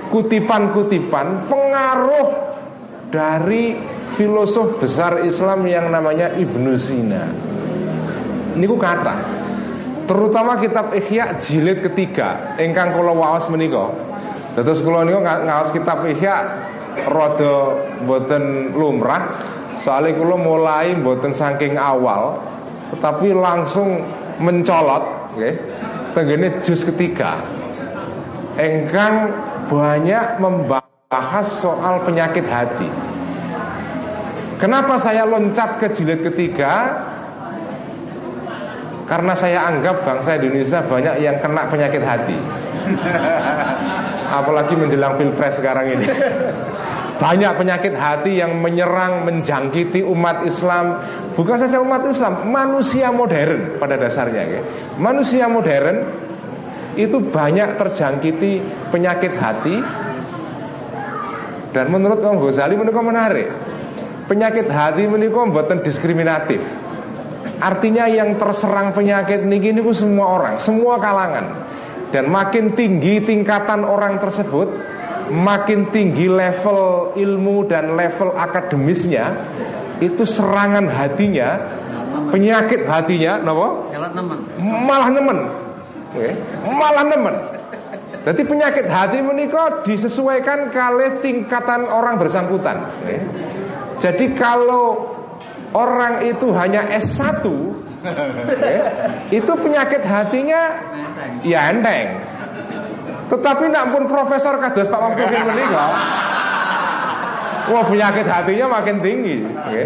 kutipan-kutipan 0.10 1.46
pengaruh 1.46 2.30
dari 3.14 3.78
filosof 4.18 4.82
besar 4.82 5.22
Islam 5.22 5.68
yang 5.70 5.94
namanya 5.94 6.34
Ibnu 6.34 6.74
Sina. 6.80 7.30
Niku 8.58 8.82
kata 8.82 9.16
terutama 10.10 10.58
kitab 10.58 10.90
Ihya 10.96 11.38
jilid 11.38 11.86
ketiga 11.86 12.58
ingkang 12.58 12.98
kula 12.98 13.14
waos 13.14 13.46
menika. 13.54 13.94
Terus 14.58 14.82
kula 14.82 15.06
niku 15.06 15.22
ngaos 15.22 15.70
kitab 15.70 16.02
Ihya 16.08 16.36
rada 17.06 17.56
boten 18.10 18.74
lumrah 18.74 19.54
Soalnya 19.88 20.20
kalau 20.20 20.36
mulai 20.36 21.00
buatan 21.00 21.32
saking 21.32 21.80
awal 21.80 22.44
Tetapi 22.92 23.32
langsung 23.32 24.04
mencolot 24.44 25.32
okay, 25.32 25.56
Tenggene 26.12 26.60
jus 26.60 26.84
ketiga. 26.84 27.40
Engkang 28.58 29.32
banyak 29.70 30.42
membahas 30.42 31.46
soal 31.62 32.02
penyakit 32.02 32.42
hati. 32.50 32.90
Kenapa 34.58 34.98
saya 34.98 35.30
loncat 35.30 35.78
ke 35.78 35.94
jilid 35.94 36.26
ketiga? 36.26 37.06
Karena 39.06 39.38
saya 39.38 39.70
anggap 39.70 40.02
bangsa 40.02 40.42
Indonesia 40.42 40.82
banyak 40.82 41.22
yang 41.22 41.38
kena 41.38 41.70
penyakit 41.70 42.02
hati. 42.02 42.38
Apalagi 44.42 44.74
menjelang 44.74 45.22
pilpres 45.22 45.62
sekarang 45.62 46.02
ini 46.02 46.08
banyak 47.18 47.52
penyakit 47.58 47.94
hati 47.98 48.38
yang 48.38 48.62
menyerang, 48.62 49.26
menjangkiti 49.26 50.06
umat 50.06 50.46
Islam. 50.46 51.02
Bukan 51.34 51.58
saja 51.58 51.82
umat 51.82 52.06
Islam, 52.06 52.50
manusia 52.50 53.10
modern 53.10 53.82
pada 53.82 53.98
dasarnya 53.98 54.44
ya. 54.46 54.62
Manusia 55.02 55.50
modern 55.50 56.06
itu 56.98 57.18
banyak 57.22 57.78
terjangkiti 57.78 58.62
penyakit 58.94 59.34
hati. 59.38 59.78
Dan 61.74 61.94
menurut 61.94 62.22
Imam 62.22 62.42
Ghazali 62.42 62.74
menikah 62.74 63.06
menarik. 63.06 63.50
Penyakit 64.26 64.66
hati 64.70 65.06
menikah 65.06 65.46
buatan 65.50 65.82
diskriminatif. 65.86 66.62
Artinya 67.58 68.06
yang 68.06 68.38
terserang 68.38 68.94
penyakit 68.94 69.42
ini, 69.42 69.58
ini 69.58 69.82
semua 69.94 70.38
orang, 70.38 70.56
semua 70.62 71.02
kalangan. 71.02 71.66
Dan 72.14 72.30
makin 72.30 72.78
tinggi 72.78 73.20
tingkatan 73.20 73.84
orang 73.84 74.22
tersebut 74.22 74.97
makin 75.32 75.92
tinggi 75.92 76.32
level 76.32 77.12
ilmu 77.16 77.68
dan 77.68 77.96
level 77.96 78.36
akademisnya 78.36 79.34
itu 80.00 80.24
serangan 80.24 80.88
hatinya 80.88 81.58
penyakit 82.30 82.86
hatinya 82.86 83.42
nopo 83.42 83.92
malah 84.62 85.10
nemen. 85.12 85.40
Okay. 86.08 86.32
malah 86.72 87.06
nemen. 87.06 87.36
Jadi 88.28 88.44
penyakit 88.44 88.92
hati 88.92 89.24
menikah 89.24 89.88
disesuaikan 89.88 90.68
kali 90.76 91.24
tingkatan 91.24 91.88
orang 91.88 92.20
bersangkutan. 92.20 92.92
Okay. 93.04 93.20
jadi 94.04 94.26
kalau 94.36 95.16
orang 95.76 96.24
itu 96.28 96.48
hanya 96.56 96.88
S1 96.96 97.44
okay, 98.04 98.78
itu 99.34 99.52
penyakit 99.52 100.04
hatinya 100.06 100.62
ya 101.44 101.74
enteng 101.74 102.08
Tetapi 103.28 103.66
nak 103.68 103.92
pun 103.92 104.04
profesor 104.08 104.56
kados 104.60 104.88
Pak 104.88 105.00
Tukin 105.20 105.44
menika. 105.44 105.86
Wah 107.68 107.84
penyakit 107.84 108.24
hatinya 108.24 108.80
makin 108.80 109.04
tinggi. 109.04 109.44
Okay. 109.44 109.86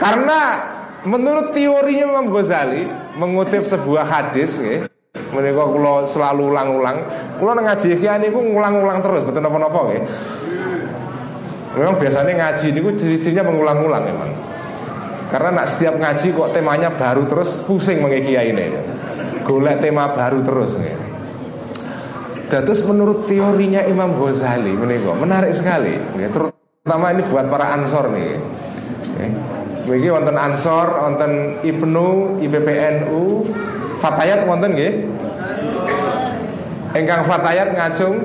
Karena 0.00 0.40
menurut 1.04 1.52
teorinya 1.52 2.16
Imam 2.16 2.32
Ghazali 2.32 2.88
mengutip 3.20 3.60
sebuah 3.68 4.08
hadis, 4.08 4.56
okay, 4.56 4.88
Menika 5.34 5.66
kula 5.66 6.06
selalu 6.06 6.54
ulang-ulang. 6.54 6.98
Kula 7.42 7.58
ngaji 7.58 7.98
iki 7.98 8.06
niku 8.06 8.38
ngulang-ulang 8.38 9.02
terus, 9.02 9.26
betul 9.26 9.42
napa-napa 9.42 9.78
nggih. 9.90 10.02
Memang 11.74 11.94
biasanya 11.98 12.32
ngaji 12.38 12.66
niku 12.70 12.90
ciri-cirinya 12.94 13.50
mengulang-ulang 13.50 14.02
memang. 14.06 14.30
Karena 15.34 15.50
nak 15.62 15.66
setiap 15.74 15.98
ngaji 15.98 16.30
kok 16.30 16.54
temanya 16.54 16.94
baru 16.94 17.26
terus 17.26 17.50
pusing 17.66 17.98
mengikiai 17.98 18.54
ini. 18.54 18.78
Golek 19.42 19.82
tema 19.82 20.14
baru 20.14 20.46
terus 20.46 20.78
nih. 20.78 21.13
Terus 22.44 22.84
menurut 22.84 23.24
teorinya 23.24 23.82
Imam 23.88 24.20
Ghazali 24.20 24.76
menika 24.76 25.16
menarik 25.16 25.56
sekali, 25.56 25.96
terutama 26.30 27.16
ini 27.16 27.22
buat 27.32 27.48
para 27.48 27.66
ansor 27.80 28.12
nih. 28.12 28.36
Begini 29.84 30.12
wonten 30.12 30.36
ansor, 30.36 30.96
wonten 30.96 31.60
Ibnu, 31.64 32.40
IPPNU, 32.40 33.48
Fatayat 34.00 34.44
wonten 34.48 34.76
nggih? 34.76 34.94
Engkang 36.94 37.26
Fatayat 37.26 37.74
ngacung 37.74 38.22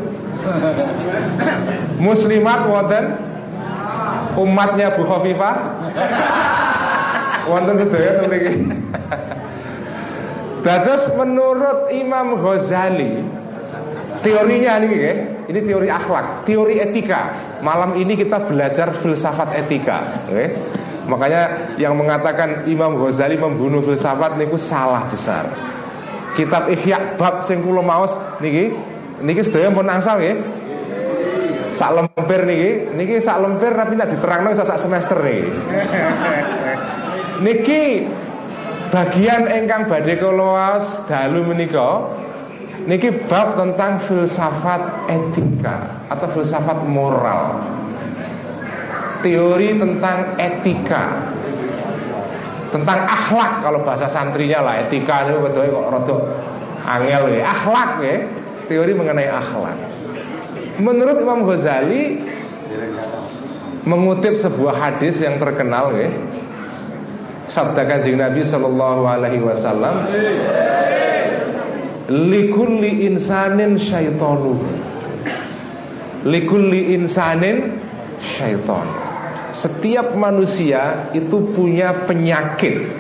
Muslimat 2.00 2.64
wonten 2.70 3.18
umatnya 4.40 4.96
Bu 4.96 5.04
Khofifah 5.04 5.56
wonten 7.50 7.76
sedaya 7.82 8.24
mriki. 8.24 8.56
Dados 10.64 11.12
menurut 11.16 11.92
Imam 11.92 12.40
Ghazali 12.40 13.39
teorinya 14.22 14.80
ini 14.84 14.96
ya, 14.96 15.14
ini 15.48 15.60
teori 15.64 15.90
akhlak, 15.90 16.44
teori 16.44 16.80
etika. 16.80 17.34
Malam 17.60 18.00
ini 18.00 18.16
kita 18.16 18.48
belajar 18.48 18.96
filsafat 19.00 19.56
etika, 19.56 20.24
okay? 20.28 20.56
Makanya 21.10 21.74
yang 21.82 21.98
mengatakan 21.98 22.70
Imam 22.70 22.94
Ghazali 23.02 23.34
membunuh 23.34 23.82
filsafat 23.82 24.38
niku 24.38 24.62
salah 24.62 25.10
besar. 25.10 25.50
Kitab 26.38 26.70
Ihya 26.70 27.18
bab 27.18 27.42
sing 27.42 27.66
kula 27.66 27.82
maos 27.82 28.14
niki 28.38 28.72
niki 29.26 29.42
sedaya 29.42 29.74
pun 29.74 29.90
angsal 29.90 30.22
nggih. 30.22 30.38
Sak 31.74 31.98
lemper 31.98 32.46
niki, 32.46 32.94
niki 32.94 33.18
sak 33.18 33.42
lemper 33.42 33.74
tapi 33.74 33.98
nek 33.98 34.10
diterangno 34.14 34.54
sak 34.54 34.78
semester 34.78 35.18
niki. 35.18 35.50
niki 37.44 38.06
bagian 38.94 39.50
engkang 39.50 39.90
badhe 39.90 40.14
kula 40.22 40.46
waos 40.54 41.10
dalu 41.10 41.42
menika 41.50 42.06
niki 42.88 43.10
bab 43.28 43.58
tentang 43.60 44.00
filsafat 44.06 45.10
etika 45.10 46.08
atau 46.08 46.28
filsafat 46.32 46.86
moral. 46.88 47.60
Teori 49.20 49.76
tentang 49.76 50.40
etika. 50.40 51.28
Tentang 52.70 53.02
akhlak 53.02 53.66
kalau 53.66 53.82
bahasa 53.82 54.06
santrinya 54.06 54.62
lah 54.62 54.86
etika 54.86 55.26
ini 55.26 55.42
betul 55.42 55.68
kok 55.74 55.88
rada 55.90 56.18
angel 56.86 57.24
ya. 57.34 57.44
Akhlak 57.50 57.92
ya 58.06 58.16
teori 58.70 58.94
mengenai 58.94 59.28
akhlak. 59.28 59.78
Menurut 60.80 61.18
Imam 61.20 61.44
Ghazali 61.50 62.24
mengutip 63.84 64.38
sebuah 64.38 64.78
hadis 64.78 65.18
yang 65.20 65.42
terkenal 65.42 65.92
ya 65.98 66.14
sabda 67.50 67.84
kanjeng 67.90 68.22
Nabi 68.22 68.46
Shallallahu 68.46 69.04
Alaihi 69.10 69.42
Wasallam 69.42 70.06
likulli 72.10 73.06
insanin 73.06 73.78
syaitonu 73.78 74.58
likulli 76.26 76.98
insanin 76.98 77.80
syaiton 78.20 78.88
setiap 79.54 80.18
manusia 80.18 81.12
itu 81.14 81.54
punya 81.54 82.08
penyakit 82.08 83.00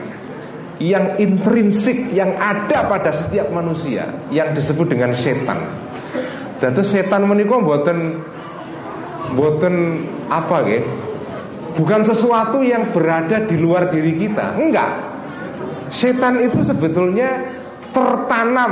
yang 0.79 1.19
intrinsik 1.19 2.15
yang 2.15 2.39
ada 2.39 2.87
pada 2.87 3.11
setiap 3.11 3.51
manusia 3.51 4.07
yang 4.31 4.55
disebut 4.55 4.87
dengan 4.95 5.11
setan. 5.11 5.67
Dan 6.59 6.75
itu 6.75 6.83
setan 6.87 7.27
menikah 7.27 7.59
buatan 7.59 8.19
buatan 9.35 9.75
apa 10.31 10.57
ya? 10.67 10.81
Bukan 11.75 12.01
sesuatu 12.03 12.63
yang 12.63 12.91
berada 12.95 13.43
di 13.43 13.55
luar 13.59 13.91
diri 13.91 14.15
kita. 14.19 14.55
Enggak. 14.55 14.91
Setan 15.91 16.39
itu 16.43 16.63
sebetulnya 16.63 17.58
tertanam. 17.93 18.71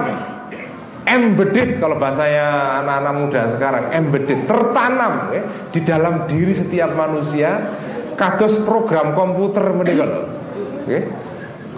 Embedded 1.07 1.79
kalau 1.79 1.95
bahasanya 1.95 2.83
anak-anak 2.83 3.13
muda 3.15 3.41
sekarang 3.55 3.95
embedded 3.95 4.43
tertanam 4.43 5.31
ya, 5.31 5.41
di 5.71 5.79
dalam 5.87 6.27
diri 6.27 6.51
setiap 6.51 6.99
manusia 6.99 7.63
kados 8.19 8.59
program 8.67 9.15
komputer 9.15 9.71
meninggal 9.71 10.27
ya. 10.83 11.07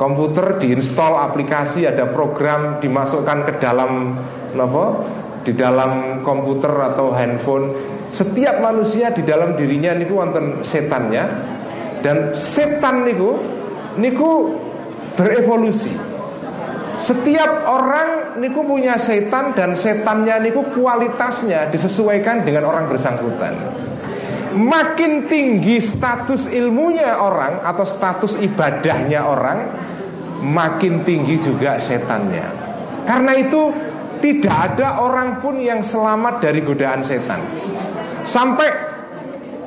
komputer 0.01 0.57
diinstal 0.57 1.29
aplikasi 1.29 1.85
ada 1.85 2.09
program 2.09 2.81
dimasukkan 2.81 3.45
ke 3.45 3.53
dalam 3.61 4.17
apa 4.57 4.85
di 5.45 5.53
dalam 5.53 6.25
komputer 6.25 6.73
atau 6.89 7.13
handphone. 7.13 7.69
Setiap 8.09 8.65
manusia 8.65 9.13
di 9.13 9.21
dalam 9.21 9.53
dirinya 9.53 9.93
niku 9.93 10.17
wonten 10.17 10.65
setannya 10.65 11.29
dan 12.01 12.33
setan 12.33 13.05
niku 13.05 13.37
niku 14.01 14.57
berevolusi 15.13 16.08
setiap 16.99 17.63
orang 17.63 18.39
niku 18.43 18.67
punya 18.67 18.99
setan 18.99 19.55
dan 19.55 19.73
setannya 19.79 20.35
niku 20.43 20.67
kualitasnya 20.75 21.71
disesuaikan 21.71 22.43
dengan 22.43 22.67
orang 22.67 22.91
bersangkutan. 22.91 23.55
Makin 24.59 25.31
tinggi 25.31 25.79
status 25.79 26.51
ilmunya 26.51 27.15
orang 27.15 27.63
atau 27.63 27.85
status 27.87 28.35
ibadahnya 28.43 29.23
orang, 29.23 29.59
makin 30.43 31.07
tinggi 31.07 31.39
juga 31.39 31.79
setannya. 31.79 32.43
Karena 33.07 33.31
itu 33.39 33.71
tidak 34.19 34.75
ada 34.75 34.99
orang 34.99 35.39
pun 35.39 35.55
yang 35.63 35.79
selamat 35.79 36.43
dari 36.43 36.59
godaan 36.59 37.07
setan. 37.07 37.39
Sampai 38.27 38.67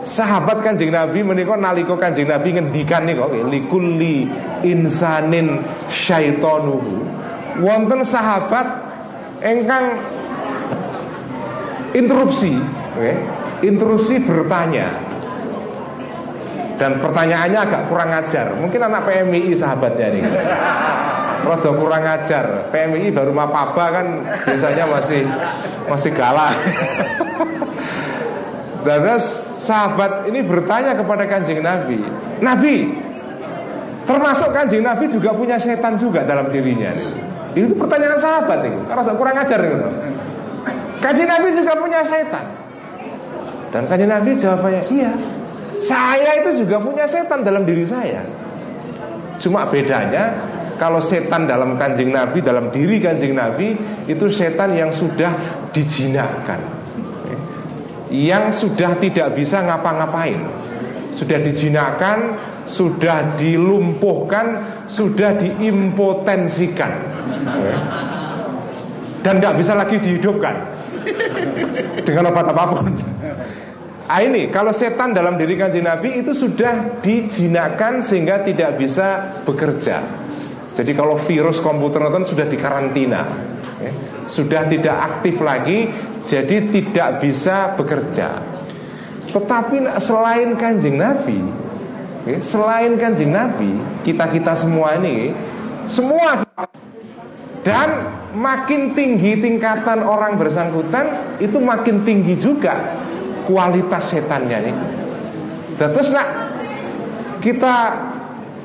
sahabat 0.05 0.61
kanjeng 0.61 0.93
Nabi 0.93 1.25
menikah 1.25 1.57
naliko 1.57 1.97
kanjeng 1.97 2.29
Nabi 2.29 2.59
ngendikan 2.59 3.09
nih 3.09 3.17
kok 3.17 3.33
insanin 4.67 5.63
syaitonuhu 5.89 7.22
wonten 7.61 8.01
sahabat 8.07 8.67
engkang 9.43 9.99
interupsi 11.93 12.57
okay, 12.97 13.17
interupsi 13.67 14.23
bertanya. 14.23 15.13
Dan 16.81 16.99
pertanyaannya 16.99 17.59
agak 17.63 17.83
kurang 17.87 18.11
ajar. 18.11 18.59
Mungkin 18.59 18.81
anak 18.83 19.07
PMI 19.07 19.55
sahabatnya 19.55 20.07
ini. 20.19 20.31
Rodo 21.47 21.79
kurang 21.79 22.03
ajar. 22.03 22.75
PMI 22.75 23.15
baru 23.15 23.31
mapaba 23.31 24.03
kan 24.03 24.07
biasanya 24.43 24.91
masih 24.91 25.23
masih 25.87 26.11
galak. 26.11 26.59
Dan 28.83 29.15
sahabat 29.63 30.27
ini 30.27 30.43
bertanya 30.43 30.99
kepada 30.99 31.23
kanjeng 31.31 31.63
Nabi 31.63 32.03
Nabi 32.43 32.91
Termasuk 34.03 34.51
kanjeng 34.51 34.83
Nabi 34.83 35.07
juga 35.07 35.31
punya 35.31 35.55
setan 35.63 35.95
juga 35.95 36.27
dalam 36.27 36.51
dirinya 36.51 36.91
itu 37.53 37.75
pertanyaan 37.77 38.17
sahabat 38.17 38.65
itu, 38.65 38.81
karena 38.89 39.13
kurang 39.13 39.37
ajar 39.37 39.61
itu. 39.61 39.77
Kaji 41.03 41.23
Nabi 41.27 41.49
juga 41.53 41.73
punya 41.77 42.01
setan. 42.07 42.47
Dan 43.73 43.83
kaji 43.89 44.07
Nabi 44.07 44.31
jawabannya 44.39 44.83
iya. 44.93 45.13
Saya 45.83 46.31
itu 46.39 46.63
juga 46.63 46.79
punya 46.79 47.09
setan 47.11 47.43
dalam 47.43 47.67
diri 47.67 47.83
saya. 47.83 48.23
Cuma 49.43 49.67
bedanya 49.67 50.39
kalau 50.79 51.03
setan 51.03 51.51
dalam 51.51 51.75
kanjeng 51.75 52.15
Nabi, 52.15 52.39
dalam 52.39 52.71
diri 52.71 53.03
kanjeng 53.03 53.35
Nabi 53.35 53.75
itu 54.07 54.31
setan 54.31 54.79
yang 54.79 54.95
sudah 54.95 55.35
dijinakkan, 55.75 56.63
yang 58.15 58.55
sudah 58.55 58.95
tidak 59.03 59.35
bisa 59.35 59.59
ngapa-ngapain, 59.67 60.39
sudah 61.19 61.39
dijinakkan, 61.43 62.39
sudah 62.73 63.37
dilumpuhkan, 63.37 64.65
sudah 64.89 65.37
diimpotensikan, 65.37 66.93
dan 69.21 69.35
nggak 69.37 69.61
bisa 69.61 69.77
lagi 69.77 70.01
dihidupkan 70.01 70.57
dengan 72.01 72.33
obat 72.33 72.49
apa 72.49 72.65
pun. 72.73 72.97
Ah 74.09 74.25
ini 74.25 74.49
kalau 74.49 74.73
setan 74.73 75.13
dalam 75.13 75.37
diri 75.37 75.55
kanjeng 75.55 75.85
Nabi 75.85 76.25
itu 76.25 76.33
sudah 76.33 77.01
dijinakan 77.05 78.03
sehingga 78.03 78.43
tidak 78.43 78.81
bisa 78.81 79.41
bekerja. 79.47 80.03
Jadi 80.73 80.93
kalau 80.97 81.21
virus 81.29 81.61
komputer 81.61 82.09
itu 82.09 82.33
sudah 82.33 82.49
dikarantina, 82.49 83.23
ya, 83.79 83.93
sudah 84.25 84.65
tidak 84.73 84.97
aktif 84.97 85.37
lagi, 85.45 85.93
jadi 86.25 86.73
tidak 86.73 87.21
bisa 87.21 87.77
bekerja. 87.77 88.41
Tetapi 89.33 89.85
selain 90.01 90.57
kanjeng 90.57 90.97
Nabi, 90.97 91.41
selain 92.39 92.95
kanjeng 92.99 93.35
Nabi, 93.35 93.75
kita 94.07 94.31
kita 94.31 94.55
semua 94.55 94.95
ini 94.99 95.35
semua 95.91 96.47
dan 97.67 97.89
makin 98.35 98.95
tinggi 98.95 99.39
tingkatan 99.39 100.03
orang 100.03 100.39
bersangkutan 100.39 101.39
itu 101.43 101.59
makin 101.59 102.07
tinggi 102.07 102.39
juga 102.39 102.95
kualitas 103.47 104.11
setannya 104.11 104.59
nih. 104.71 104.77
Dan 105.79 105.89
terus 105.91 106.15
nak 106.15 106.29
kita 107.43 107.75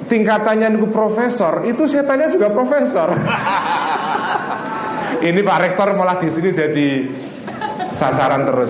tingkatannya 0.06 0.78
niku 0.78 0.94
profesor, 0.94 1.66
itu 1.66 1.90
setannya 1.90 2.30
juga 2.30 2.54
profesor. 2.54 3.10
Ini 5.18 5.42
Pak 5.42 5.58
Rektor 5.66 5.98
malah 5.98 6.22
di 6.22 6.30
sini 6.30 6.54
jadi 6.54 6.88
sasaran 7.90 8.46
terus. 8.46 8.70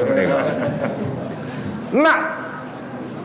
Nah, 1.92 2.18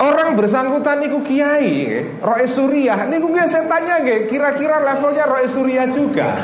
orang 0.02 0.34
bersangkutan 0.34 0.98
niku 0.98 1.22
kiai, 1.22 2.02
roe 2.18 2.46
suriah, 2.50 3.06
niku 3.06 3.30
nggih 3.30 3.46
setannya 3.46 4.02
nggih 4.02 4.20
kira-kira 4.26 4.82
levelnya 4.82 5.24
roe 5.30 5.46
suriah 5.46 5.86
juga. 5.86 6.34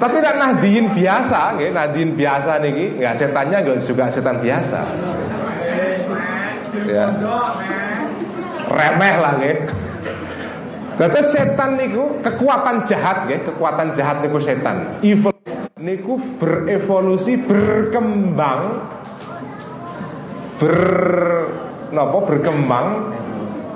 Tapi 0.00 0.16
nak 0.18 0.34
nahdiin 0.40 0.90
biasa, 0.96 1.60
nggih, 1.60 1.70
nahdiin 1.70 2.10
biasa 2.18 2.58
niki, 2.58 2.98
nggak 2.98 3.14
setannya 3.14 3.56
nggak 3.62 3.78
juga 3.86 4.10
setan 4.10 4.36
biasa. 4.42 4.80
Ya. 6.88 7.06
Remeh 8.66 9.14
lah 9.22 9.32
nggih. 9.38 9.56
Terus 10.98 11.26
setan 11.32 11.78
niku 11.78 12.18
kekuatan 12.26 12.90
jahat 12.90 13.30
nggih, 13.30 13.40
kekuatan 13.54 13.94
jahat 13.94 14.24
niku 14.24 14.42
setan. 14.42 14.98
Evil 15.04 15.36
niku 15.78 16.18
berevolusi, 16.42 17.38
berkembang 17.40 18.82
ber 20.60 20.76
nopo 21.90 22.26
berkembang, 22.26 23.14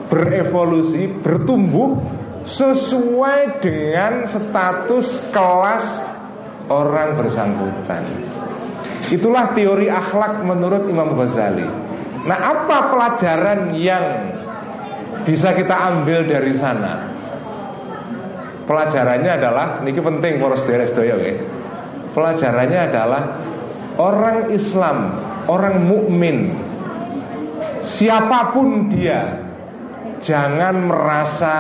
berevolusi, 0.09 1.11
bertumbuh 1.23 1.99
sesuai 2.45 3.65
dengan 3.65 4.29
status 4.29 5.33
kelas 5.33 5.87
orang 6.69 7.17
bersangkutan. 7.19 8.03
Itulah 9.13 9.53
teori 9.53 9.93
akhlak 9.93 10.45
menurut 10.45 10.89
Imam 10.89 11.13
Ghazali. 11.17 11.69
Nah, 12.25 12.39
apa 12.41 12.89
pelajaran 12.89 13.77
yang 13.77 14.33
bisa 15.29 15.53
kita 15.53 15.77
ambil 15.93 16.25
dari 16.25 16.57
sana? 16.57 17.13
Pelajarannya 18.65 19.29
adalah 19.29 19.67
niki 19.85 20.01
penting 20.01 20.41
poros 20.41 20.65
deres 20.65 20.89
doyo 20.97 21.21
ya. 21.21 21.37
Pelajarannya 22.17 22.81
adalah 22.81 23.23
orang 24.01 24.49
Islam, 24.57 25.21
orang 25.53 25.85
mukmin 25.85 26.49
siapa 27.85 28.57
pun 28.57 28.89
dia 28.89 29.45
jangan 30.25 30.89
merasa 30.89 31.55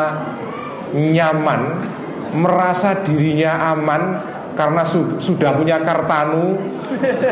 nyaman, 0.96 1.84
merasa 2.32 3.04
dirinya 3.04 3.76
aman 3.76 4.02
karena 4.56 4.82
su 4.88 5.20
sudah 5.20 5.52
punya 5.52 5.82
kartanu, 5.84 6.56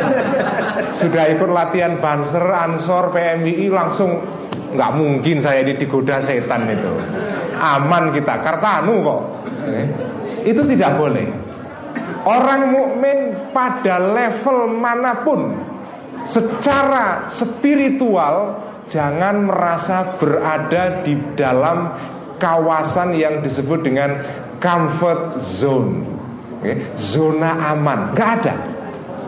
sudah 1.00 1.24
ikut 1.32 1.48
latihan 1.48 1.96
banser, 2.02 2.44
ansor, 2.44 3.14
PMI 3.14 3.66
langsung 3.72 4.20
nggak 4.76 4.92
mungkin 4.92 5.40
saya 5.40 5.64
ini 5.64 5.78
digoda 5.80 6.20
setan 6.20 6.68
itu. 6.68 6.92
Aman 7.62 8.10
kita, 8.12 8.42
kartanu 8.42 8.94
kok. 9.00 9.20
Eh, 9.70 9.86
itu 10.50 10.60
tidak 10.66 10.98
boleh. 10.98 11.26
Orang 12.22 12.70
mukmin 12.70 13.34
pada 13.54 13.98
level 13.98 14.70
mana 14.78 15.22
pun 15.22 15.54
secara 16.26 17.26
spiritual 17.26 18.62
jangan 18.92 19.48
merasa 19.48 20.20
berada 20.20 21.00
di 21.00 21.16
dalam 21.32 21.96
kawasan 22.36 23.16
yang 23.16 23.40
disebut 23.40 23.80
dengan 23.80 24.20
comfort 24.60 25.40
zone, 25.40 26.04
okay? 26.60 26.84
zona 27.00 27.72
aman. 27.72 28.12
Gak 28.12 28.30
ada. 28.44 28.54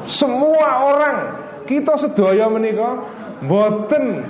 Semua 0.04 0.84
orang 0.84 1.16
kita 1.64 1.96
sedaya 1.96 2.44
menikah, 2.52 3.00
boten 3.40 4.28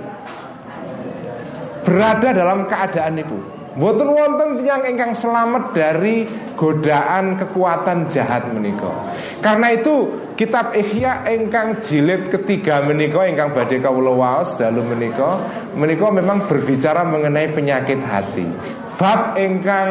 berada 1.83 2.31
dalam 2.31 2.71
keadaan 2.71 3.19
itu. 3.19 3.54
Boten 3.75 4.07
wonten 4.07 4.63
yang 4.63 4.87
ingkang 4.87 5.19
selamat 5.19 5.75
dari 5.75 6.31
godaan 6.55 7.35
kekuatan 7.43 8.07
jahat 8.07 8.47
menika. 8.55 9.11
Karena 9.43 9.75
itu 9.75 10.15
kitab 10.39 10.79
Ihya 10.79 11.27
ingkang 11.35 11.83
jilid 11.83 12.31
ketiga 12.31 12.87
menika 12.87 13.27
ingkang 13.27 13.51
badhe 13.51 13.83
kawula 13.83 14.15
waos 14.15 14.55
dalu 14.55 14.87
menika 14.87 15.43
menika 15.75 16.07
memang 16.07 16.47
berbicara 16.47 17.03
mengenai 17.03 17.51
penyakit 17.51 17.99
hati. 17.99 18.47
Bab 18.95 19.35
ingkang 19.43 19.91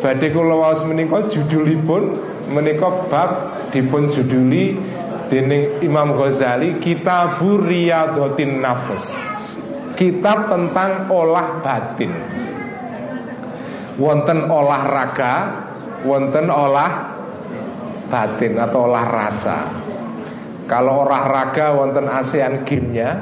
badhe 0.00 0.32
kula 0.32 0.56
waos 0.56 0.88
menika 0.88 1.28
judulipun 1.28 2.16
menika 2.48 3.12
bab 3.12 3.30
dipun 3.76 4.08
juduli 4.08 4.72
dening 5.28 5.84
Imam 5.84 6.16
Ghazali 6.16 6.80
Kitabur 6.80 7.60
Riyadatin 7.60 8.64
Nafs 8.64 9.36
kitab 9.98 10.46
tentang 10.46 11.10
olah 11.10 11.58
batin. 11.58 12.14
Wonten 13.98 14.46
olahraga, 14.46 15.34
wonten 16.06 16.46
olah 16.46 17.18
batin 18.06 18.54
atau 18.62 18.86
olah 18.86 19.06
rasa. 19.10 19.58
Kalau 20.70 21.02
olahraga 21.02 21.74
wonten 21.74 22.06
ASEAN 22.06 22.62
gamenya. 22.62 23.18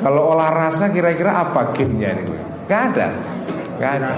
Kalau 0.00 0.34
olah 0.34 0.50
rasa 0.50 0.88
kira-kira 0.88 1.46
apa 1.46 1.76
gamenya 1.76 2.10
nih? 2.16 2.26
Gak 2.66 2.82
ada, 2.94 3.08
gak 3.76 3.92
ada. 4.00 4.10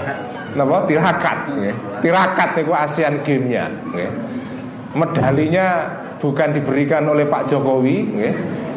Napa 0.55 0.87
tirakat, 0.87 1.51
tirakat 1.99 2.49
itu 2.63 2.71
ASEAN 2.71 3.21
gamenya. 3.27 3.67
Ya. 3.91 4.09
Medalinya 4.95 5.67
bukan 6.15 6.55
diberikan 6.55 7.03
oleh 7.11 7.27
Pak 7.27 7.51
Jokowi, 7.51 8.07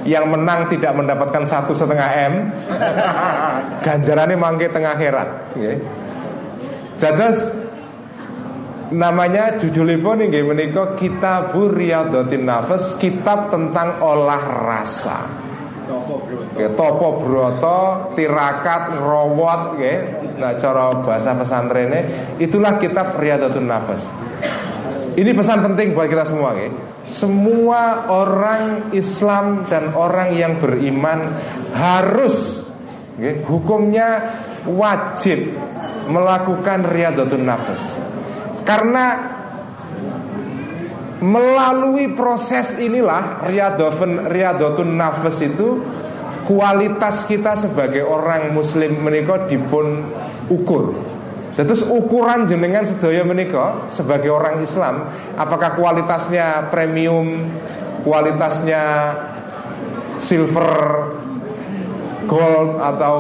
yang 0.09 0.33
menang 0.33 0.73
tidak 0.73 0.97
mendapatkan 0.97 1.45
satu 1.45 1.77
setengah 1.77 2.11
m 2.33 2.35
ganjarannya 3.85 4.37
mangke 4.41 4.73
tengah 4.73 4.97
herat 4.97 5.53
ya. 5.61 5.77
Jadas 6.99 7.55
namanya 8.91 9.61
judulipun 9.61 10.29
inggih 10.29 10.49
menika 10.49 10.97
Kitabur 10.97 11.77
Riyadhatin 11.77 12.45
Nafas, 12.49 12.97
kitab 12.97 13.53
tentang 13.53 14.01
olah 14.01 14.43
rasa. 14.43 15.19
Ya, 16.59 16.69
topo 16.77 17.23
broto, 17.23 18.13
tirakat, 18.13 18.99
ngerowot, 18.99 19.63
ya. 19.81 19.95
Nah, 20.37 20.53
cara 20.61 21.01
bahasa 21.01 21.33
pesantrennya 21.39 22.35
itulah 22.43 22.77
kitab 22.77 23.17
Riyadhatun 23.17 23.67
Nafas. 23.69 24.03
Ini 25.19 25.35
pesan 25.35 25.67
penting 25.67 25.99
buat 25.99 26.07
kita 26.07 26.23
semua, 26.31 26.55
ya. 26.55 26.71
Semua 27.03 28.07
orang 28.07 28.95
Islam 28.95 29.67
dan 29.67 29.91
orang 29.99 30.31
yang 30.31 30.63
beriman 30.63 31.35
harus 31.75 32.63
okay, 33.19 33.43
hukumnya 33.43 34.39
wajib 34.71 35.59
melakukan 36.07 36.87
riyadhatun 36.87 37.43
nafas. 37.43 37.83
Karena 38.63 39.07
melalui 41.19 42.15
proses 42.15 42.79
inilah 42.79 43.43
riyadhatun 43.43 44.31
riyadhatun 44.31 44.95
nafas 44.95 45.43
itu 45.43 45.83
kualitas 46.47 47.27
kita 47.27 47.59
sebagai 47.59 48.07
orang 48.07 48.55
muslim 48.55 49.03
menikah 49.03 49.51
dipun 49.51 50.07
ukur 50.47 51.18
Terus 51.59 51.83
ukuran 51.83 52.47
jenengan 52.47 52.87
sedaya 52.87 53.27
menika 53.27 53.91
sebagai 53.91 54.31
orang 54.31 54.63
Islam, 54.63 55.11
apakah 55.35 55.75
kualitasnya 55.75 56.71
premium, 56.71 57.51
kualitasnya 58.07 59.11
silver, 60.23 60.71
gold 62.31 62.79
atau 62.79 63.17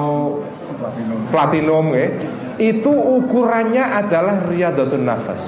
platinum, 1.35 1.91
ya? 1.99 2.15
itu 2.63 2.91
ukurannya 2.95 3.83
adalah 4.07 4.47
riyadhatun 4.47 5.03
nafas. 5.03 5.43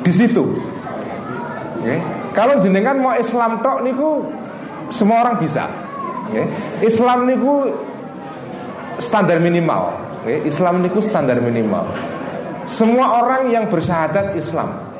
Di 0.00 0.12
situ. 0.16 0.56
Ya. 1.84 2.00
Kalau 2.32 2.56
jenengan 2.64 2.96
mau 3.04 3.12
Islam 3.20 3.60
tok 3.60 3.84
niku 3.84 4.24
semua 4.88 5.28
orang 5.28 5.36
bisa. 5.36 5.68
Ya. 6.32 6.48
Islam 6.80 7.28
niku 7.28 7.68
standar 8.96 9.44
minimal 9.44 10.08
okay, 10.22 10.44
Islam 10.44 10.84
itu 10.84 11.00
standar 11.00 11.40
minimal 11.40 11.88
Semua 12.70 13.24
orang 13.24 13.50
yang 13.50 13.66
bersyahadat 13.66 14.38
Islam 14.38 14.90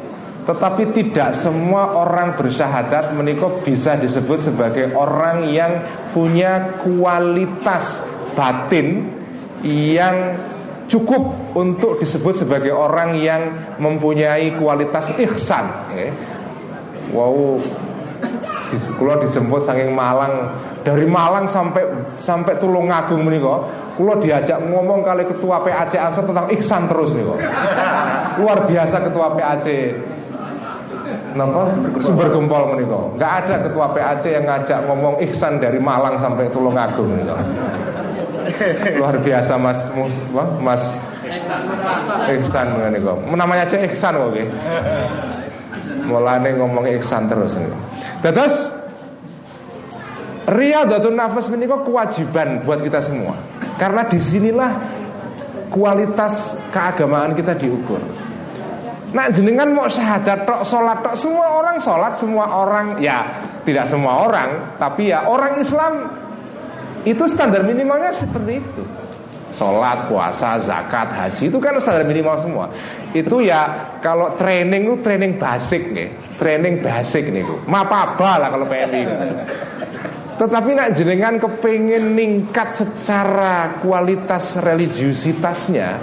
tetapi 0.40 0.96
tidak 0.96 1.36
semua 1.36 1.94
orang 1.94 2.34
bersyahadat 2.34 3.12
menikah 3.14 3.60
bisa 3.62 3.94
disebut 3.94 4.50
sebagai 4.50 4.96
orang 4.96 5.46
yang 5.52 5.84
punya 6.10 6.80
kualitas 6.80 8.08
batin 8.34 9.14
yang 9.62 10.40
cukup 10.90 11.54
untuk 11.54 12.02
disebut 12.02 12.42
sebagai 12.42 12.74
orang 12.74 13.14
yang 13.20 13.42
mempunyai 13.78 14.58
kualitas 14.58 15.14
ihsan. 15.14 15.92
Okay. 15.92 16.10
Wow, 18.70 18.94
kalau 19.02 19.14
dijemput 19.26 19.60
saking 19.66 19.90
Malang 19.90 20.54
dari 20.86 21.06
Malang 21.10 21.50
sampai 21.50 21.82
sampai 22.22 22.54
Tulungagung 22.62 23.26
menika, 23.26 23.66
kula 23.98 24.14
diajak 24.22 24.62
ngomong 24.70 25.02
kali 25.02 25.26
ketua 25.26 25.58
PAC 25.66 25.98
Ansor 25.98 26.24
tentang 26.30 26.46
ihsan 26.54 26.86
terus 26.86 27.10
nih 27.12 27.26
kok. 27.26 27.38
luar 28.38 28.58
biasa 28.70 28.96
ketua 29.10 29.26
PAC 29.34 29.66
Napa? 31.34 31.70
Sumber 32.02 32.30
gempol 32.30 32.74
menika. 32.74 32.98
Enggak 33.14 33.32
ada 33.46 33.54
ketua 33.62 33.86
PAC 33.94 34.24
yang 34.30 34.44
ngajak 34.46 34.78
ngomong 34.86 35.14
Ihsan 35.30 35.62
dari 35.62 35.78
Malang 35.78 36.18
sampai 36.18 36.50
Tulungagung 36.50 37.06
menika. 37.06 37.38
Luar 38.98 39.14
biasa 39.22 39.54
Mas 39.54 39.78
Mus, 39.94 40.14
Mas 40.58 40.82
Ihsan 42.30 42.66
menika. 42.78 43.14
Namanya 43.30 43.62
aja 43.66 43.76
Ihsan 43.78 44.18
kok 44.18 44.30
nggih. 44.34 44.48
Mulane 46.10 46.50
ngomong 46.58 46.84
Ihsan 46.98 47.30
terus 47.30 47.54
niku. 47.54 47.78
Terus 48.20 48.54
Riyadhatun 50.50 51.14
nafas 51.14 51.46
menika 51.52 51.78
kewajiban 51.86 52.64
buat 52.66 52.82
kita 52.82 52.98
semua. 53.04 53.38
Karena 53.78 54.02
di 54.08 54.18
sinilah 54.18 54.72
kualitas 55.70 56.58
keagamaan 56.74 57.38
kita 57.38 57.54
diukur. 57.54 58.02
Nah 59.10 59.26
jenengan 59.30 59.70
mau 59.74 59.86
syahadat 59.90 60.46
tok, 60.46 60.62
sholat 60.62 61.02
tok 61.02 61.18
Semua 61.18 61.58
orang 61.58 61.82
sholat, 61.82 62.14
semua 62.14 62.46
orang 62.46 63.02
Ya 63.02 63.26
tidak 63.66 63.90
semua 63.90 64.22
orang 64.22 64.78
Tapi 64.78 65.10
ya 65.10 65.26
orang 65.26 65.58
Islam 65.58 66.14
Itu 67.02 67.26
standar 67.26 67.66
minimalnya 67.66 68.14
seperti 68.14 68.62
itu 68.62 68.82
Sholat, 69.60 70.08
puasa, 70.08 70.56
zakat, 70.56 71.12
haji 71.12 71.52
Itu 71.52 71.60
kan 71.60 71.76
standar 71.84 72.08
minimal 72.08 72.40
semua. 72.40 72.66
Itu 73.12 73.44
ya 73.44 73.92
kalau 74.00 74.32
training 74.40 74.88
itu 74.88 74.96
training 75.04 75.36
basic 75.36 75.92
nih. 75.92 76.08
Training 76.40 76.80
basic 76.80 77.28
nih 77.28 77.44
Mapaba 77.68 78.40
lah 78.40 78.48
kalau 78.48 78.64
PNI 78.64 79.02
tetapi 80.40 80.72
nak 80.72 80.96
jenengan 80.96 81.36
kepingin 81.36 82.16
ningkat 82.16 82.72
secara 82.72 83.76
kualitas 83.84 84.56
religiusitasnya 84.56 86.00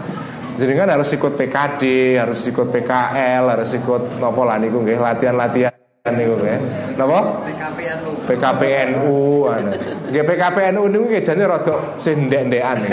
kan 0.57 0.89
harus 0.89 1.09
ikut 1.13 1.37
PKD, 1.37 1.81
harus 2.17 2.41
ikut 2.49 2.73
PKL, 2.73 3.43
harus 3.45 3.69
ikut 3.77 4.17
nopo 4.17 4.41
lah 4.41 4.57
niku 4.57 4.81
nggih 4.81 4.97
latihan-latihan 4.97 5.76
niku 6.15 6.35
nggih. 6.39 6.59
Napa? 6.95 7.19
PKPNU. 7.43 8.11
PKPNU 8.29 9.15
anu. 9.49 9.71
Nggih 10.13 10.23
PKPNU 10.23 10.81
niku 10.87 11.03
nggih 11.11 11.21
jane 11.25 11.43
rada 11.43 11.75
sing 11.99 12.31
ndek-ndekan. 12.31 12.77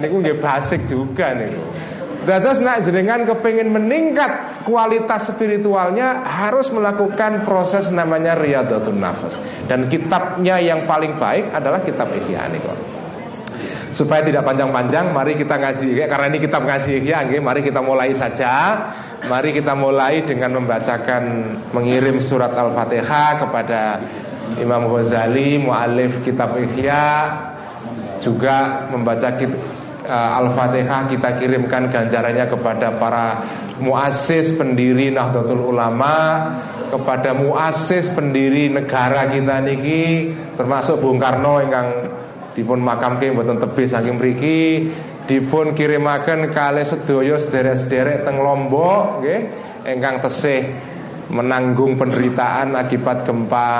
niku 0.00 0.16
nggih 0.22 0.36
basic 0.38 0.86
juga 0.86 1.34
niku. 1.34 1.62
Terus 2.20 2.60
nak 2.60 2.84
jenengan 2.84 3.24
kepingin 3.24 3.72
meningkat 3.72 4.62
kualitas 4.68 5.32
spiritualnya 5.32 6.20
harus 6.20 6.68
melakukan 6.68 7.40
proses 7.48 7.88
namanya 7.88 8.36
riyadatul 8.36 8.92
nafas 8.92 9.40
dan 9.64 9.88
kitabnya 9.88 10.60
yang 10.60 10.84
paling 10.84 11.16
baik 11.16 11.48
adalah 11.54 11.80
kitab 11.80 12.12
Ihya 12.12 12.44
niku. 12.52 12.74
Supaya 13.90 14.22
tidak 14.22 14.46
panjang-panjang, 14.46 15.10
mari 15.10 15.34
kita 15.34 15.58
ngaji 15.58 16.06
karena 16.06 16.26
ini 16.30 16.38
kitab 16.38 16.62
ngaji 16.62 17.02
ya, 17.02 17.26
mari 17.42 17.60
kita 17.64 17.82
mulai 17.82 18.14
saja. 18.14 18.78
Mari 19.28 19.52
kita 19.52 19.76
mulai 19.76 20.24
dengan 20.24 20.64
membacakan 20.64 21.22
mengirim 21.76 22.16
surat 22.24 22.56
Al-Fatihah 22.56 23.44
kepada 23.44 24.00
Imam 24.56 24.88
Ghazali, 24.88 25.60
mualif 25.60 26.24
kitab 26.24 26.56
Ihya 26.56 27.36
juga 28.24 28.88
membaca 28.88 29.28
uh, 30.08 30.38
Al-Fatihah. 30.40 31.12
Kita 31.12 31.36
kirimkan 31.36 31.92
ganjarannya 31.92 32.48
kepada 32.48 32.96
para 32.96 33.44
muassis 33.76 34.56
pendiri 34.56 35.12
Nahdlatul 35.12 35.68
Ulama, 35.68 36.16
kepada 36.88 37.36
muassis 37.36 38.08
pendiri 38.16 38.72
negara 38.72 39.28
kita 39.28 39.60
niki 39.62 40.32
termasuk 40.56 40.98
Bung 40.98 41.20
Karno 41.20 41.60
yang 41.60 41.86
dipun 42.50 42.82
makamke 42.82 43.30
mboten 43.30 43.62
tebih 43.62 43.86
saking 43.86 44.18
mriki 44.18 44.90
dipun 45.30 45.78
kirimaken 45.78 46.50
kalih 46.50 46.82
sedaya 46.82 47.38
sederek-sederek 47.38 48.26
teng 48.26 48.42
Lombok 48.42 49.22
nggih 49.22 49.40
ingkang 49.86 50.18
tesih 50.18 50.66
menanggung 51.30 51.94
penderitaan 51.94 52.74
akibat 52.74 53.22
gempa 53.22 53.70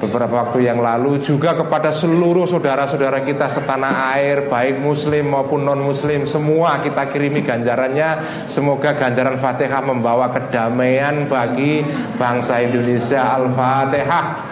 beberapa 0.00 0.48
waktu 0.48 0.64
yang 0.64 0.80
lalu. 0.80 1.20
Juga 1.20 1.52
kepada 1.52 1.92
seluruh 1.92 2.48
saudara-saudara 2.48 3.20
kita 3.20 3.52
setanah 3.52 4.16
air 4.16 4.48
baik 4.48 4.80
muslim 4.80 5.36
maupun 5.36 5.60
non 5.60 5.84
muslim 5.84 6.24
semua 6.24 6.80
kita 6.80 7.12
kirimi 7.12 7.44
ganjarannya. 7.44 8.24
Semoga 8.48 8.96
ganjaran 8.96 9.36
Fatihah 9.36 9.84
membawa 9.84 10.32
kedamaian 10.32 11.28
bagi 11.28 11.84
bangsa 12.16 12.64
Indonesia. 12.64 13.36
Al-Fatihah 13.36 14.49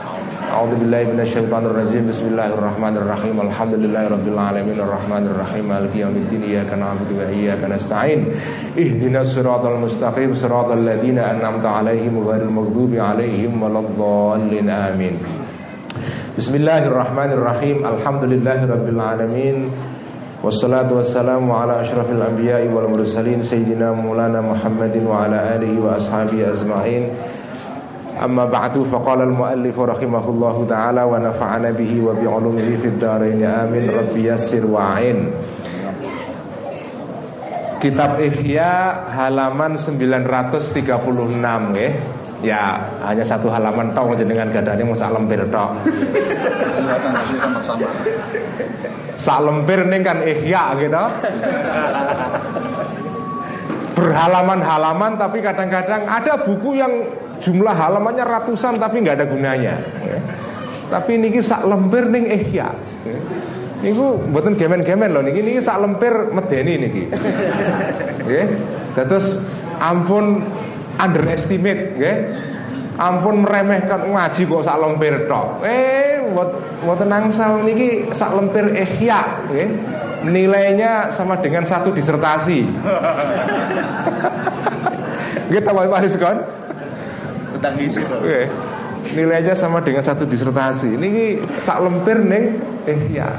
A'udzu 0.49 0.81
billahi 0.81 1.13
minasyaitonir 1.13 1.75
rajim. 1.77 2.09
Bismillahirrahmanirrahim. 2.09 3.37
Alhamdulillahirabbil 3.41 4.39
alamin. 4.39 4.81
Arrahmanirrahim. 4.81 5.65
Maliki 5.69 5.99
yaumiddin. 6.01 6.43
Iyyaka 6.43 6.77
na'budu 6.77 7.21
wa 7.21 7.29
iyyaka 7.29 7.69
nasta'in. 7.69 8.33
Ihdinas 8.73 9.37
siratal 9.37 9.77
mustaqim. 9.77 10.33
Siratal 10.33 10.81
ladzina 10.81 11.37
an'amta 11.37 11.69
'alaihim 11.69 12.25
ghairil 12.25 12.49
maghdubi 12.49 12.97
'alaihim 12.97 13.61
waladdallin. 13.61 15.21
أما 28.18 28.46
بعد 28.46 28.78
فقال 28.78 29.22
المؤلف 29.22 29.80
رحمه 29.80 30.26
الله 30.30 30.66
تعالى 30.70 31.04
ونفعنا 31.04 31.70
به 31.72 31.94
وبعلومه 32.06 32.68
في 32.82 32.88
الدارين 32.88 33.44
آمين 33.44 33.90
ربي 33.90 34.30
يسر 34.30 34.66
وعين 34.66 35.34
Kitab 37.84 38.16
Ihya 38.16 39.12
halaman 39.12 39.76
936 39.76 40.24
ya. 41.76 41.92
Ya, 42.40 42.80
hanya 43.04 43.28
satu 43.28 43.52
halaman 43.52 43.92
tok 43.92 44.16
jenengan 44.16 44.48
gadane 44.56 44.88
mau 44.88 44.96
sak 44.96 45.12
lempir 45.12 45.44
tok. 45.52 45.84
sak 49.20 49.40
lempir 49.44 49.84
ning 49.88 50.00
kan 50.04 50.24
Ihya 50.24 50.80
gitu 50.80 51.04
berhalaman-halaman 54.00 55.16
tapi 55.16 55.40
kadang-kadang 55.40 56.04
ada 56.04 56.40
buku 56.44 56.76
yang 56.80 56.92
jumlah 57.41 57.75
halamannya 57.75 58.25
ratusan 58.25 58.79
tapi 58.79 59.03
nggak 59.03 59.17
ada 59.23 59.27
gunanya. 59.27 59.75
Tapi 60.89 61.21
niki 61.21 61.45
sak 61.45 61.69
lempir 61.69 62.09
ning 62.09 62.29
ihya. 62.29 62.73
Niku 63.79 64.19
mboten 64.33 64.59
gemen-gemen 64.59 65.15
loh 65.15 65.23
niki 65.23 65.41
niki 65.45 65.61
sak 65.63 65.79
lempir 65.79 66.33
medeni 66.35 66.75
niki. 66.81 67.05
Nggih. 68.25 68.47
Terus 68.97 69.45
ampun 69.79 70.43
underestimate 70.99 71.95
nggih. 71.95 72.17
Ampun 72.99 73.47
meremehkan 73.47 74.11
ngaji 74.11 74.43
kok 74.43 74.65
sak 74.67 74.79
lempir 74.83 75.31
tok. 75.31 75.63
Eh, 75.63 76.19
mboten 76.83 77.09
nangsal 77.09 77.63
niki 77.63 78.11
sak 78.11 78.35
lempir 78.35 78.75
ihya 78.75 79.47
nggih 79.47 79.69
nilainya 80.27 81.15
sama 81.15 81.39
dengan 81.39 81.63
satu 81.63 81.95
disertasi. 81.95 82.67
Kita 85.49 85.71
mau 85.73 85.87
bahas 85.89 86.13
kan? 86.19 86.37
Tentang 87.59 87.75
isi. 87.83 87.99
Oke. 88.07 88.47
Nilainya 89.19 89.55
sama 89.59 89.83
dengan 89.83 90.07
satu 90.07 90.23
disertasi. 90.27 90.95
Ini 90.95 91.43
sak 91.67 91.83
lempir 91.83 92.23
neng 92.23 92.63
eh 92.87 93.01
ya. 93.11 93.35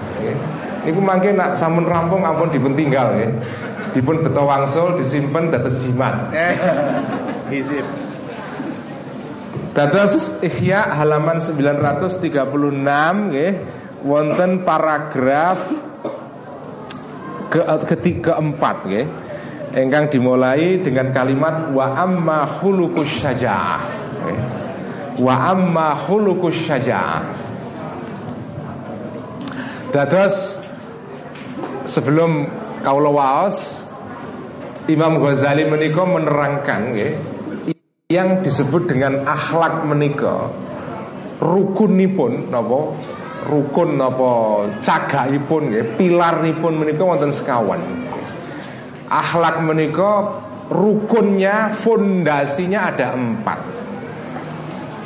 Ini 0.83 0.95
mungkin 0.95 1.39
nak 1.39 1.55
samun 1.55 1.87
rampung 1.87 2.23
ampun 2.27 2.51
dipun 2.51 2.75
tinggal 2.75 3.15
ya. 3.15 3.31
Dipun 3.95 4.19
beto 4.19 4.43
wangsul 4.43 4.99
disimpan 4.99 5.51
dados 5.51 5.79
jimat. 5.83 6.31
Isip. 7.49 7.87
Dados 9.71 10.35
Ihya 10.43 10.99
halaman 10.99 11.39
936 11.39 12.27
nggih 13.31 13.51
wonten 14.03 14.67
paragraf 14.67 15.59
ke 17.49 17.61
ketiga 17.89 18.37
empat 18.37 18.77
ya 18.85 19.03
engkang 19.73 20.09
dimulai 20.09 20.81
dengan 20.81 21.13
kalimat 21.13 21.69
wa 21.73 21.93
amma 21.97 22.45
khuluqus 22.45 23.21
syaja'ah 23.21 24.08
wa 25.19 25.33
amma 25.51 25.95
khuluqus 25.95 26.57
syaja'ah 26.67 27.23
dados 29.89 30.61
sebelum 31.89 32.45
kaula 32.85 33.09
waos 33.09 33.79
Imam 34.89 35.21
Ghazali 35.21 35.69
menika 35.69 36.01
menerangkan 36.01 36.97
ya, 36.97 37.13
yang 38.09 38.41
disebut 38.41 38.89
dengan 38.89 39.21
akhlak 39.21 39.85
menika 39.85 40.49
rukunipun 41.37 42.49
napa 42.49 42.97
rukun 43.45 44.01
apa 44.01 44.31
cagakipun 44.81 45.61
nggih 45.69 45.85
pilaripun 45.93 46.73
menika 46.81 47.05
wonten 47.05 47.29
sekawan. 47.29 47.77
Akhlak 49.09 49.61
menika 49.61 50.41
rukunnya 50.73 51.77
fondasinya 51.81 52.89
ada 52.89 53.13
empat. 53.13 53.78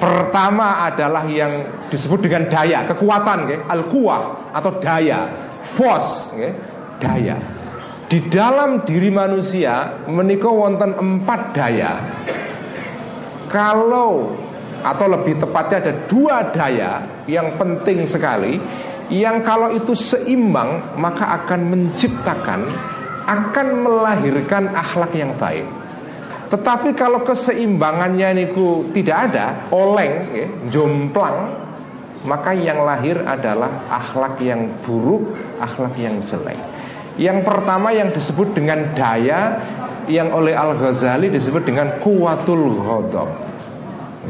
Pertama 0.04 0.84
adalah 0.84 1.24
yang 1.24 1.64
disebut 1.88 2.28
dengan 2.28 2.52
daya, 2.52 2.84
kekuatan 2.84 3.48
nggih, 3.48 3.60
al-quwah 3.72 4.52
atau 4.52 4.72
daya, 4.84 5.32
force 5.64 6.36
nggih, 6.36 6.54
daya. 7.00 7.40
di 8.12 8.20
dalam 8.30 8.86
diri 8.86 9.10
manusia 9.10 10.06
menika 10.06 10.46
wonten 10.46 10.94
empat 10.94 11.42
daya. 11.56 11.98
Kalau 13.50 14.38
atau 14.84 15.08
lebih 15.08 15.40
tepatnya 15.40 15.78
ada 15.82 15.94
dua 16.06 16.52
daya 16.52 17.02
yang 17.26 17.56
penting 17.56 18.04
sekali 18.04 18.60
yang 19.08 19.42
kalau 19.42 19.72
itu 19.72 19.96
seimbang 19.96 20.94
maka 21.00 21.42
akan 21.42 21.72
menciptakan 21.72 22.68
akan 23.24 23.68
melahirkan 23.82 24.68
akhlak 24.76 25.16
yang 25.16 25.32
baik. 25.40 25.64
Tetapi 26.54 26.94
kalau 26.94 27.26
keseimbangannya 27.26 28.46
niku 28.46 28.94
tidak 28.94 29.34
ada, 29.34 29.66
oleng, 29.74 30.22
ya, 30.30 30.46
jomplang, 30.70 31.50
maka 32.30 32.54
yang 32.54 32.86
lahir 32.86 33.18
adalah 33.26 33.90
akhlak 33.90 34.38
yang 34.38 34.70
buruk, 34.86 35.34
akhlak 35.58 35.98
yang 35.98 36.22
jelek. 36.22 36.62
Yang 37.18 37.42
pertama 37.42 37.90
yang 37.90 38.14
disebut 38.14 38.54
dengan 38.54 38.86
daya 38.94 39.58
yang 40.06 40.30
oleh 40.30 40.54
Al 40.54 40.78
Ghazali 40.78 41.34
disebut 41.34 41.66
dengan 41.66 41.98
kuwatul 41.98 42.70
ghodok. 42.78 43.30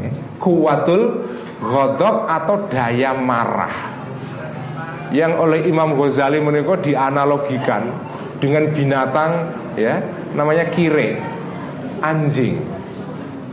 Ya, 0.00 0.08
kuwatul 0.40 1.28
ghodok 1.60 2.24
atau 2.24 2.56
daya 2.72 3.12
marah. 3.12 3.92
Yang 5.12 5.32
oleh 5.44 5.60
Imam 5.68 5.92
Ghazali 5.92 6.40
menikah 6.40 6.80
dianalogikan 6.80 7.92
dengan 8.40 8.72
binatang 8.72 9.32
ya 9.76 10.00
namanya 10.32 10.72
kire 10.72 11.33
anjing. 12.04 12.60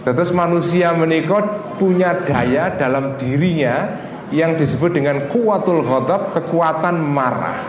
Terus 0.01 0.33
manusia 0.33 0.91
menikah 0.97 1.77
punya 1.77 2.25
daya 2.25 2.73
dalam 2.75 3.15
dirinya 3.21 4.01
yang 4.33 4.57
disebut 4.57 4.97
dengan 4.97 5.29
kuatul 5.29 5.85
ghadab, 5.85 6.33
kekuatan 6.33 6.97
marah. 6.99 7.61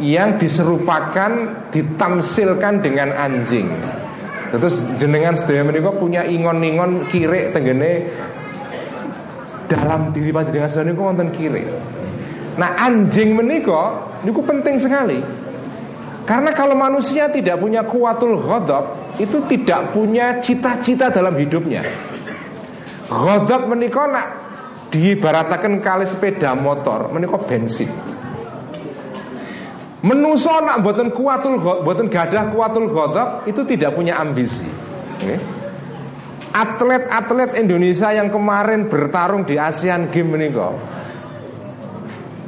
Yang 0.00 0.46
diserupakan, 0.46 1.32
ditamsilkan 1.74 2.80
dengan 2.80 3.12
anjing. 3.12 3.68
Terus 4.50 4.82
jenengan 4.98 5.34
sedaya 5.34 5.62
menikah 5.62 5.94
punya 5.94 6.26
ingon-ingon 6.26 7.06
kiri 7.06 7.54
tenggene 7.54 8.10
dalam 9.70 10.10
diri 10.10 10.30
panjenengan 10.34 10.70
sedaya 10.70 10.86
menikah 10.90 11.04
wonten 11.06 11.28
kiri. 11.34 11.64
Nah 12.58 12.70
anjing 12.78 13.34
menikah 13.34 14.20
niku 14.22 14.42
penting 14.42 14.78
sekali. 14.82 15.22
Karena 16.26 16.54
kalau 16.54 16.78
manusia 16.78 17.26
tidak 17.30 17.58
punya 17.58 17.82
kuatul 17.82 18.38
ghadab 18.38 18.99
itu 19.20 19.44
tidak 19.44 19.92
punya 19.92 20.40
cita-cita 20.40 21.12
dalam 21.12 21.36
hidupnya. 21.36 21.84
Godok 23.10 23.62
menikah 23.68 24.06
nak 24.08 24.26
diibaratakan 24.90 25.78
kali 25.84 26.08
sepeda 26.08 26.56
motor 26.56 27.12
menikah 27.12 27.42
bensin. 27.44 27.90
Menuso 30.00 30.56
nak 30.64 30.80
buatan 30.80 31.12
kuatul 31.12 31.60
buatan 31.60 32.08
gadah 32.08 32.56
kuatul 32.56 32.88
godok 32.88 33.44
itu 33.44 33.60
tidak 33.68 33.92
punya 33.92 34.16
ambisi. 34.16 34.66
Atlet-atlet 36.50 37.60
Indonesia 37.60 38.10
yang 38.10 38.32
kemarin 38.32 38.90
bertarung 38.90 39.46
di 39.46 39.54
ASEAN 39.54 40.10
Games 40.10 40.32
menikah 40.34 40.74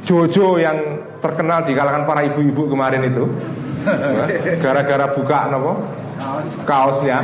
Jojo 0.03 0.59
yang 0.59 0.99
terkenal 1.23 1.63
di 1.63 1.71
kalangan 1.71 2.03
para 2.03 2.27
ibu-ibu 2.27 2.67
kemarin 2.67 3.07
itu 3.07 3.23
gara-gara 4.59 5.15
buka 5.15 5.47
nopo 5.47 6.02
kaosnya 6.63 7.19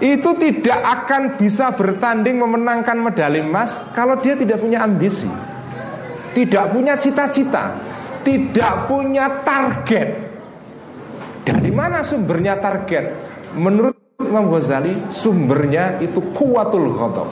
itu 0.00 0.30
tidak 0.40 0.80
akan 0.80 1.36
bisa 1.36 1.76
bertanding 1.76 2.40
memenangkan 2.40 2.96
medali 2.96 3.44
emas 3.44 3.84
kalau 3.92 4.16
dia 4.16 4.32
tidak 4.32 4.56
punya 4.56 4.80
ambisi, 4.80 5.28
tidak 6.32 6.72
punya 6.72 6.96
cita-cita, 6.96 7.76
tidak 8.24 8.88
punya 8.88 9.44
target. 9.44 10.08
Dari 11.44 11.68
mana 11.68 12.00
sumbernya 12.00 12.56
target? 12.64 13.12
Menurut 13.52 13.92
Imam 14.24 14.48
Ghazali, 14.48 15.12
sumbernya 15.12 16.00
itu 16.00 16.20
kuatul 16.32 16.96
ghadab. 16.96 17.28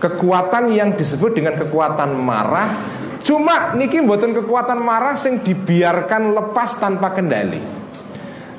Kekuatan 0.00 0.72
yang 0.72 0.96
disebut 0.96 1.36
dengan 1.36 1.60
kekuatan 1.60 2.16
marah 2.16 2.72
Cuma 3.20 3.76
niki 3.76 4.00
buatan 4.00 4.32
kekuatan 4.32 4.80
marah 4.80 5.12
sing 5.12 5.44
dibiarkan 5.44 6.32
lepas 6.32 6.80
tanpa 6.80 7.12
kendali 7.12 7.60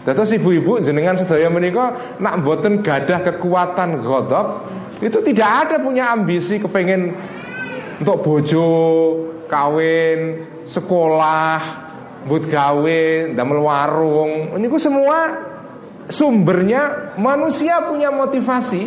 Terus 0.01 0.33
ibu-ibu 0.33 0.81
jenengan 0.81 1.13
sedaya 1.13 1.45
menikah 1.53 2.17
nak 2.17 2.41
buatan 2.41 2.81
gadah 2.81 3.21
kekuatan 3.21 4.01
godop 4.01 4.65
itu 4.97 5.21
tidak 5.21 5.49
ada 5.69 5.75
punya 5.77 6.09
ambisi 6.09 6.57
kepengen 6.57 7.13
untuk 8.01 8.25
bojo, 8.25 8.69
kawin, 9.45 10.41
sekolah, 10.65 11.57
buat 12.25 12.49
gawe, 12.49 13.01
damel 13.37 13.61
warung. 13.61 14.57
Ini 14.57 14.67
semua 14.81 15.17
sumbernya 16.09 17.13
manusia 17.21 17.85
punya 17.85 18.09
motivasi? 18.09 18.81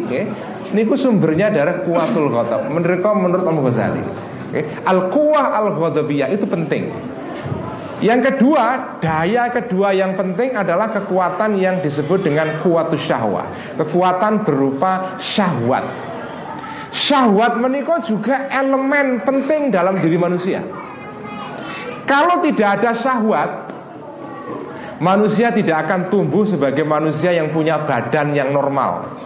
Ini 0.74 0.82
sumbernya 0.98 1.50
dari 1.54 1.86
kuatul 1.86 2.26
godop. 2.26 2.66
Menurut 2.74 3.02
menurut 3.02 3.46
Imam 3.46 3.62
Ghazali, 3.70 4.02
al 4.82 5.14
kuah 5.14 5.62
al 5.62 5.78
godobiyah 5.78 6.30
itu 6.34 6.46
penting. 6.46 6.90
Yang 8.04 8.36
kedua, 8.36 9.00
daya 9.00 9.48
kedua 9.48 9.96
yang 9.96 10.12
penting 10.12 10.52
adalah 10.52 10.92
kekuatan 10.92 11.56
yang 11.56 11.80
disebut 11.80 12.20
dengan 12.20 12.60
kuatus 12.60 13.00
syahwat. 13.00 13.48
Kekuatan 13.80 14.44
berupa 14.44 15.16
syahwat. 15.16 15.88
Syahwat 16.92 17.56
menikah 17.56 18.04
juga 18.04 18.52
elemen 18.52 19.24
penting 19.24 19.72
dalam 19.72 20.04
diri 20.04 20.20
manusia. 20.20 20.60
Kalau 22.04 22.44
tidak 22.44 22.84
ada 22.84 22.92
syahwat, 22.92 23.50
manusia 25.00 25.48
tidak 25.48 25.88
akan 25.88 26.12
tumbuh 26.12 26.44
sebagai 26.44 26.84
manusia 26.84 27.32
yang 27.32 27.48
punya 27.56 27.88
badan 27.88 28.36
yang 28.36 28.52
normal. 28.52 29.16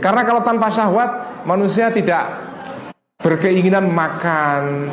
Karena 0.00 0.24
kalau 0.24 0.40
tanpa 0.40 0.72
syahwat, 0.72 1.44
manusia 1.44 1.92
tidak 1.92 2.40
berkeinginan 3.20 3.92
makan, 3.92 4.88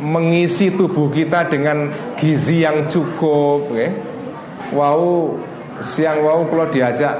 mengisi 0.00 0.72
tubuh 0.72 1.08
kita 1.08 1.48
dengan 1.48 1.88
gizi 2.20 2.64
yang 2.64 2.88
cukup 2.92 3.72
okay. 3.72 3.90
wow 4.76 5.32
siang 5.80 6.20
wow 6.24 6.44
kalau 6.48 6.68
diajak 6.68 7.16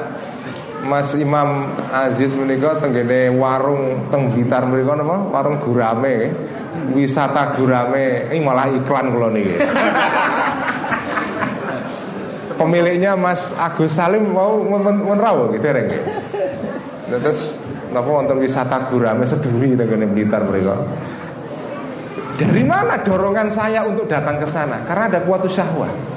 Mas 0.86 1.16
Imam 1.18 1.72
Aziz 1.90 2.30
menikah 2.36 2.78
tenggene 2.78 3.32
warung 3.34 4.06
teng 4.12 4.30
Blitar 4.30 4.68
menikah 4.68 5.00
nama 5.00 5.18
warung 5.24 5.58
gurame 5.64 6.30
wisata 6.92 7.56
gurame 7.56 8.30
ini 8.30 8.44
malah 8.44 8.70
iklan 8.70 9.10
kalau 9.10 9.32
nih 9.32 9.48
pemiliknya 12.60 13.18
Mas 13.18 13.50
Agus 13.56 13.96
Salim 13.96 14.30
mau 14.30 14.60
menerau 14.62 15.50
gitu 15.56 15.64
ya 15.64 15.82
terus 17.18 17.56
napa 17.90 18.08
wonten 18.12 18.38
wisata 18.38 18.92
gurame 18.92 19.24
seduri 19.24 19.74
tenggene 19.74 20.06
Blitar 20.06 20.44
mereka 20.44 20.76
dari 22.36 22.62
mana 22.62 23.00
dorongan 23.00 23.48
saya 23.48 23.88
untuk 23.88 24.04
datang 24.04 24.36
ke 24.36 24.46
sana? 24.46 24.84
Karena 24.84 25.08
ada 25.08 25.20
kuatu 25.24 25.48
syahwat. 25.48 26.16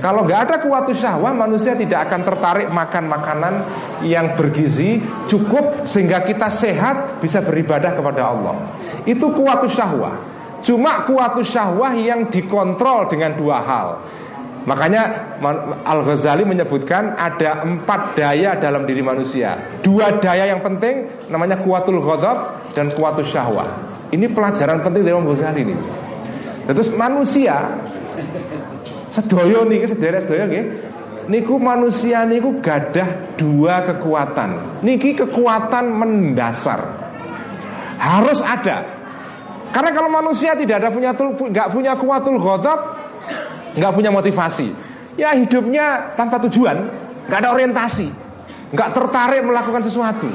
Kalau 0.00 0.24
nggak 0.24 0.40
ada 0.48 0.56
kuatu 0.64 0.96
syahwat, 0.96 1.36
manusia 1.36 1.76
tidak 1.76 2.08
akan 2.08 2.24
tertarik 2.24 2.68
makan 2.72 3.04
makanan 3.04 3.54
yang 4.00 4.32
bergizi 4.32 5.02
cukup 5.28 5.84
sehingga 5.84 6.24
kita 6.24 6.48
sehat 6.48 7.20
bisa 7.20 7.44
beribadah 7.44 7.92
kepada 7.92 8.32
Allah. 8.32 8.56
Itu 9.04 9.36
kuatu 9.36 9.68
syahwat. 9.68 10.16
Cuma 10.64 11.04
kuatu 11.04 11.44
syahwat 11.44 12.00
yang 12.00 12.32
dikontrol 12.32 13.12
dengan 13.12 13.36
dua 13.36 13.60
hal. 13.60 13.88
Makanya 14.64 15.36
Al 15.84 16.00
Ghazali 16.04 16.44
menyebutkan 16.44 17.16
ada 17.16 17.64
empat 17.64 18.16
daya 18.16 18.56
dalam 18.56 18.84
diri 18.84 19.00
manusia. 19.00 19.56
Dua 19.80 20.20
daya 20.20 20.48
yang 20.48 20.60
penting 20.64 21.28
namanya 21.32 21.60
kuatul 21.64 22.00
ghadab 22.00 22.70
dan 22.76 22.92
kuatul 22.92 23.24
syahwat. 23.24 23.89
Ini 24.10 24.26
pelajaran 24.30 24.82
penting 24.82 25.06
dari 25.06 25.14
Imam 25.14 25.30
Ghazali 25.30 25.62
ini. 25.62 25.76
Terus 26.66 26.90
manusia 26.94 27.78
sedoyo 29.10 29.66
nih, 29.66 29.86
sederek 29.86 30.26
sedoyo 30.26 30.46
nih. 30.50 30.64
Niku 31.30 31.62
manusia 31.62 32.26
niku 32.26 32.58
gadah 32.58 33.38
dua 33.38 33.86
kekuatan. 33.86 34.82
Niki 34.82 35.14
kekuatan 35.14 35.94
mendasar. 35.94 36.80
Harus 38.02 38.42
ada. 38.42 38.98
Karena 39.70 39.94
kalau 39.94 40.10
manusia 40.10 40.58
tidak 40.58 40.82
ada 40.82 40.90
punya 40.90 41.14
nggak 41.14 41.68
punya 41.70 41.94
kuatul 41.94 42.42
ghadab, 42.42 42.98
nggak 43.78 43.92
punya 43.94 44.10
motivasi. 44.10 44.74
Ya 45.14 45.30
hidupnya 45.38 46.18
tanpa 46.18 46.42
tujuan, 46.48 46.90
nggak 47.30 47.38
ada 47.46 47.50
orientasi, 47.54 48.10
nggak 48.74 48.90
tertarik 48.90 49.46
melakukan 49.46 49.86
sesuatu. 49.86 50.26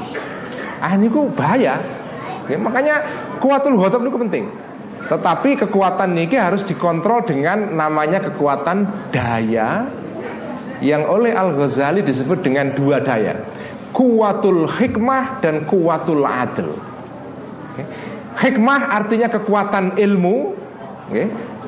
Ah 0.80 0.96
ini 0.96 1.12
bahaya. 1.36 2.05
Ya, 2.46 2.58
makanya 2.58 3.02
kuatul 3.42 3.74
ghadab 3.78 4.06
itu 4.06 4.18
penting. 4.18 4.44
Tetapi 5.06 5.50
kekuatan 5.66 6.18
niki 6.18 6.34
harus 6.34 6.66
dikontrol 6.66 7.22
dengan 7.22 7.74
namanya 7.78 8.18
kekuatan 8.26 9.10
daya 9.14 9.86
yang 10.82 11.06
oleh 11.06 11.30
Al 11.30 11.54
Ghazali 11.54 12.02
disebut 12.02 12.42
dengan 12.42 12.74
dua 12.74 12.98
daya, 12.98 13.38
kuatul 13.94 14.66
hikmah 14.66 15.38
dan 15.38 15.62
kuatul 15.64 16.26
adil. 16.26 16.74
Hikmah 18.36 18.80
artinya 18.92 19.30
kekuatan 19.30 19.94
ilmu, 19.96 20.36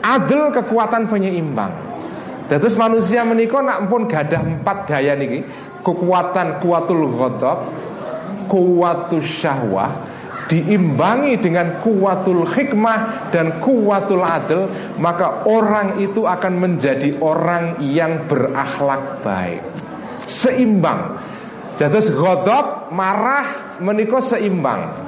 adil 0.02 0.42
kekuatan 0.52 1.06
penyeimbang. 1.06 1.72
Terus 2.48 2.80
manusia 2.80 3.28
menikah 3.28 3.60
nak 3.60 3.92
pun 3.92 4.08
gadah 4.08 4.40
empat 4.40 4.88
daya 4.88 5.12
niki 5.14 5.44
kekuatan 5.84 6.58
kuatul 6.64 7.06
ghadab, 7.12 7.70
kuatul 8.48 9.24
syahwah, 9.24 9.92
diimbangi 10.48 11.36
dengan 11.38 11.78
kuatul 11.84 12.48
hikmah 12.48 13.30
dan 13.30 13.60
kuatul 13.60 14.24
adil 14.24 14.66
maka 14.96 15.44
orang 15.44 16.00
itu 16.00 16.24
akan 16.24 16.56
menjadi 16.56 17.20
orang 17.20 17.78
yang 17.84 18.24
berakhlak 18.24 19.20
baik. 19.20 19.62
Seimbang. 20.24 21.20
Jadi 21.78 22.10
godop 22.10 22.90
marah 22.90 23.78
menikah 23.78 24.24
seimbang. 24.24 25.06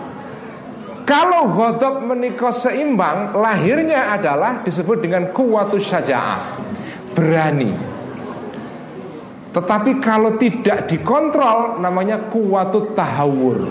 Kalau 1.09 1.51
godop 1.51 2.07
menikah 2.07 2.55
seimbang 2.55 3.35
lahirnya 3.35 4.15
adalah 4.15 4.63
disebut 4.63 5.03
dengan 5.03 5.35
kuatul 5.35 5.83
syaja'ah. 5.83 6.63
Berani. 7.17 7.73
Tetapi 9.51 9.99
kalau 9.99 10.39
tidak 10.39 10.87
dikontrol 10.87 11.83
namanya 11.83 12.31
kuatut 12.31 12.95
tahawur 12.95 13.67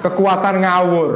kekuatan 0.00 0.64
ngawur. 0.64 1.10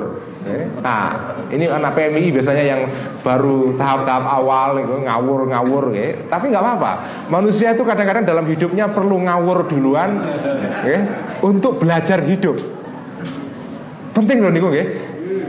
Nah, 0.79 1.43
ini 1.51 1.67
anak 1.67 1.99
PMI 1.99 2.31
biasanya 2.31 2.65
yang 2.65 2.87
baru 3.27 3.75
tahap-tahap 3.75 4.25
awal 4.31 4.79
ngawur-ngawur 4.79 5.91
ya. 5.91 6.15
Tapi 6.31 6.55
nggak 6.55 6.63
apa-apa. 6.63 6.93
Manusia 7.27 7.75
itu 7.75 7.83
kadang-kadang 7.83 8.23
dalam 8.23 8.47
hidupnya 8.47 8.87
perlu 8.87 9.27
ngawur 9.27 9.67
duluan 9.67 10.23
ya, 10.87 11.01
untuk 11.43 11.83
belajar 11.83 12.23
hidup. 12.23 12.55
Penting 14.15 14.39
loh 14.39 14.55
niku 14.55 14.71
nggih. 14.71 14.87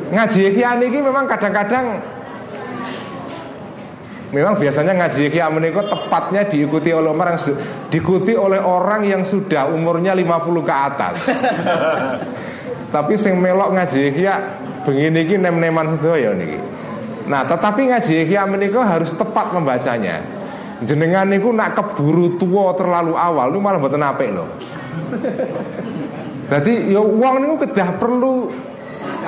Ngaji 0.07 0.41
kiai 0.55 0.87
ini 0.87 0.99
memang 1.03 1.27
kadang-kadang 1.29 2.01
Memang 4.27 4.59
biasanya 4.59 4.91
ngaji 4.91 5.31
kiai 5.31 5.47
menikah 5.47 5.87
tepatnya 5.87 6.43
diikuti 6.51 6.91
oleh 6.91 7.07
orang 7.07 7.39
yang 7.39 7.55
diikuti 7.87 8.33
oleh 8.35 8.59
orang 8.59 9.07
yang 9.07 9.23
sudah 9.23 9.71
umurnya 9.71 10.11
50 10.11 10.67
ke 10.67 10.73
atas. 10.75 11.15
Tapi 12.87 13.13
sing 13.19 13.43
melok 13.43 13.75
ngaji 13.75 14.15
ya 14.15 14.59
begini 14.87 15.27
iki 15.27 15.35
nem-neman 15.35 15.99
sedaya 15.99 16.31
niki. 16.31 16.59
Nah, 17.27 17.43
tetapi 17.43 17.91
ngaji 17.91 18.23
ya 18.31 18.47
menika 18.47 18.87
harus 18.87 19.11
tepat 19.11 19.51
membacanya. 19.51 20.23
Jenengan 20.87 21.27
niku 21.27 21.51
nak 21.51 21.75
keburu 21.75 22.39
tua 22.39 22.71
terlalu 22.77 23.17
awal 23.17 23.49
itu 23.51 23.59
malah 23.59 23.81
mboten 23.81 24.05
apik 24.05 24.29
lho. 24.29 24.45
Jadi 26.47 26.93
ya 26.93 27.03
uang 27.03 27.35
niku 27.43 27.55
kedah 27.67 27.99
perlu 27.99 28.47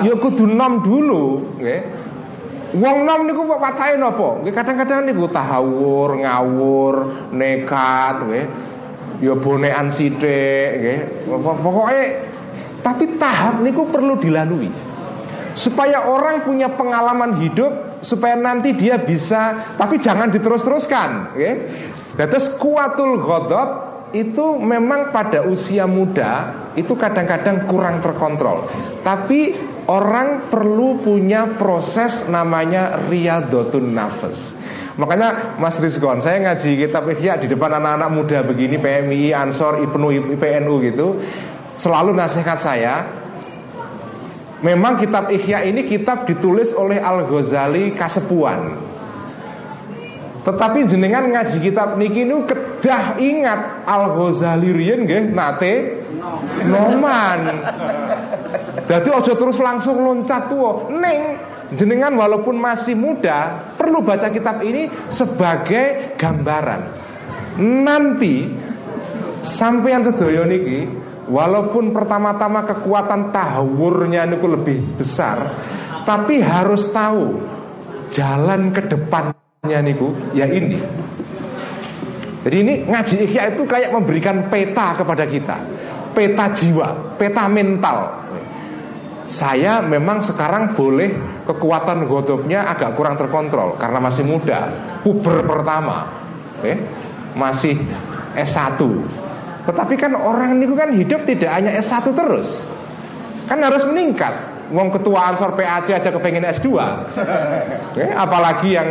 ya 0.00 0.14
kudu 0.16 0.48
nom 0.48 0.80
dulu, 0.80 1.58
nggih. 1.60 1.82
Wong 2.80 2.96
nom 3.02 3.26
niku 3.26 3.44
watahe 3.44 3.98
napa? 3.98 4.40
Nggih 4.40 4.54
kadang-kadang 4.54 5.04
niku 5.04 5.26
tahawur, 5.28 6.16
ngawur, 6.22 6.94
nekat 7.34 8.16
nggih. 8.24 8.46
Ya 9.20 9.34
bonekan 9.36 9.92
sithik 9.92 10.70
nggih. 10.80 10.98
Pokoke 11.36 12.02
tapi 12.80 13.16
tahap 13.20 13.60
niku 13.60 13.88
perlu 13.88 14.16
dilalui 14.16 14.90
Supaya 15.50 16.08
orang 16.08 16.46
punya 16.46 16.72
pengalaman 16.72 17.42
hidup 17.42 18.00
Supaya 18.00 18.38
nanti 18.38 18.72
dia 18.72 18.96
bisa 18.96 19.74
Tapi 19.76 20.00
jangan 20.00 20.32
diterus-teruskan 20.32 21.36
okay? 21.36 21.54
Terus 22.16 22.56
kuatul 22.56 23.20
godop 23.20 23.90
itu 24.10 24.58
memang 24.58 25.14
pada 25.14 25.46
usia 25.46 25.86
muda 25.86 26.50
itu 26.74 26.98
kadang-kadang 26.98 27.70
kurang 27.70 28.02
terkontrol. 28.02 28.66
Tapi 29.06 29.54
orang 29.86 30.50
perlu 30.50 30.98
punya 30.98 31.46
proses 31.54 32.26
namanya 32.26 33.06
riyadotun 33.06 33.94
nafas. 33.94 34.58
Makanya 34.98 35.56
Mas 35.56 35.78
Rizkon, 35.78 36.20
saya 36.20 36.42
ngaji 36.42 36.76
kitab 36.76 37.08
Ihya 37.08 37.40
di 37.40 37.46
depan 37.48 37.72
anak-anak 37.78 38.10
muda 38.10 38.38
begini 38.44 38.76
PMI, 38.76 39.32
Ansor, 39.32 39.80
IPNU, 39.86 40.36
IPNU 40.36 40.74
gitu 40.84 41.06
selalu 41.80 42.12
nasihat 42.12 42.60
saya 42.60 43.08
Memang 44.60 45.00
kitab 45.00 45.32
Ihya 45.32 45.64
ini 45.64 45.88
kitab 45.88 46.28
ditulis 46.28 46.76
oleh 46.76 47.00
Al-Ghazali 47.00 47.96
Kasepuan 47.96 48.76
Tetapi 50.44 50.84
jenengan 50.84 51.32
ngaji 51.32 51.58
kitab 51.64 51.96
niki 51.96 52.28
nu 52.28 52.44
kedah 52.44 53.16
ingat 53.16 53.88
Al-Ghazali 53.88 54.72
riyen 54.72 55.08
nggih 55.08 55.32
nate 55.32 56.00
noman. 56.64 57.40
Jadi 58.88 59.08
ojo 59.12 59.32
terus 59.36 59.58
langsung 59.60 60.00
loncat 60.00 60.50
tuh 60.50 60.90
Neng 60.96 61.38
jenengan 61.76 62.10
walaupun 62.18 62.58
masih 62.58 62.98
muda 62.98 63.70
perlu 63.78 64.02
baca 64.02 64.26
kitab 64.32 64.64
ini 64.64 64.90
sebagai 65.12 66.16
gambaran. 66.18 66.82
Nanti 67.60 68.50
sampean 69.44 70.02
sedoyo 70.02 70.48
niki 70.48 71.09
Walaupun 71.30 71.94
pertama-tama 71.94 72.66
kekuatan 72.66 73.30
tahawurnya 73.30 74.26
itu 74.26 74.50
lebih 74.50 74.98
besar 74.98 75.54
Tapi 76.02 76.42
harus 76.42 76.90
tahu 76.90 77.38
Jalan 78.10 78.74
ke 78.74 78.90
depannya 78.90 79.78
niku 79.86 80.10
ya 80.34 80.50
ini. 80.50 80.82
Jadi 82.42 82.56
ini 82.58 82.74
ngaji 82.90 83.14
ikhya 83.28 83.54
itu 83.54 83.62
kayak 83.62 83.94
memberikan 83.94 84.50
peta 84.50 84.98
kepada 84.98 85.22
kita. 85.30 85.62
Peta 86.10 86.50
jiwa, 86.50 87.14
peta 87.14 87.46
mental. 87.46 88.26
Saya 89.30 89.78
memang 89.78 90.26
sekarang 90.26 90.74
boleh 90.74 91.14
kekuatan 91.46 92.02
godopnya 92.10 92.66
agak 92.66 92.98
kurang 92.98 93.14
terkontrol 93.14 93.78
Karena 93.78 94.02
masih 94.02 94.26
muda. 94.26 94.74
Puber 95.06 95.46
pertama 95.46 96.02
okay? 96.58 96.82
Masih 97.38 97.78
S1 98.34 98.82
tetapi 99.66 99.94
kan 99.98 100.16
orang 100.16 100.56
ini 100.56 100.64
kan 100.72 100.90
hidup 100.94 101.24
tidak 101.28 101.50
hanya 101.52 101.76
S1 101.76 102.06
terus. 102.12 102.48
Kan 103.48 103.60
harus 103.60 103.82
meningkat. 103.88 104.32
Wong 104.70 104.94
ketua 104.94 105.34
Ansor 105.34 105.58
PAC 105.58 105.90
aja 105.90 106.14
kepengen 106.14 106.46
S2 106.46 106.70
Oke, 106.70 108.06
Apalagi 108.24 108.78
yang 108.78 108.88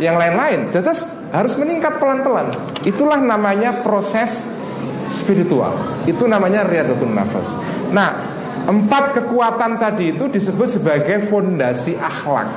yang 0.00 0.16
lain-lain. 0.16 0.72
Jadi 0.72 0.88
harus 1.36 1.52
meningkat 1.60 2.00
pelan-pelan. 2.00 2.48
Itulah 2.80 3.20
namanya 3.20 3.84
proses 3.84 4.48
spiritual. 5.12 5.76
Itu 6.08 6.24
namanya 6.24 6.64
riyadutun 6.64 7.12
nafas. 7.12 7.52
Nah 7.92 8.36
Empat 8.66 9.14
kekuatan 9.14 9.78
tadi 9.78 10.10
itu 10.10 10.26
disebut 10.26 10.66
sebagai 10.66 11.30
fondasi 11.30 11.94
akhlak. 11.94 12.50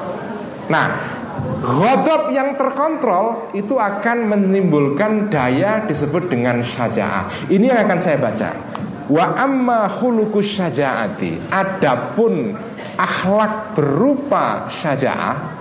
Nah 0.65 1.18
Godop 1.59 2.31
yang 2.31 2.55
terkontrol 2.55 3.51
itu 3.51 3.75
akan 3.75 4.31
menimbulkan 4.31 5.27
daya 5.27 5.83
disebut 5.83 6.31
dengan 6.31 6.63
syaja'ah. 6.63 7.51
Ini 7.51 7.65
yang 7.67 7.79
akan 7.83 7.99
saya 7.99 8.17
baca. 8.17 8.49
Wa 9.11 9.35
amma 9.35 9.91
khulukus 9.91 10.55
syaja'ati. 10.55 11.51
Adapun 11.51 12.55
akhlak 12.95 13.75
berupa 13.75 14.71
syaja'ah 14.71 15.59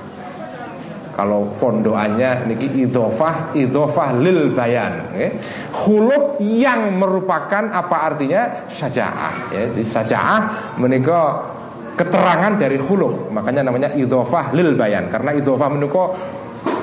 kalau 1.19 1.51
pondoannya 1.59 2.47
niki 2.47 2.87
idofah 2.87 3.51
idofah 3.51 4.15
lil 4.23 4.55
bayan 4.55 5.11
okay. 5.11 5.35
khuluk 5.75 6.39
yang 6.39 6.95
merupakan 6.95 7.75
apa 7.75 8.15
artinya 8.15 8.71
syaja'ah 8.71 9.51
ya 9.51 9.63
syaja'ah 9.83 10.41
menikah 10.79 11.58
keterangan 11.99 12.55
dari 12.55 12.79
huluk 12.79 13.35
makanya 13.35 13.67
namanya 13.67 13.91
idofah 13.99 14.55
lil 14.55 14.79
bayan. 14.79 15.11
Karena 15.11 15.35
idofah 15.35 15.69
menuko 15.69 16.15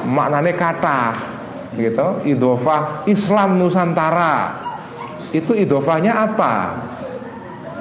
maknanya 0.03 0.53
kata 0.53 0.99
gitu. 1.80 2.28
Idofah 2.28 3.07
Islam 3.07 3.55
Nusantara. 3.55 4.68
Itu 5.32 5.55
idofahnya 5.55 6.11
apa? 6.28 6.53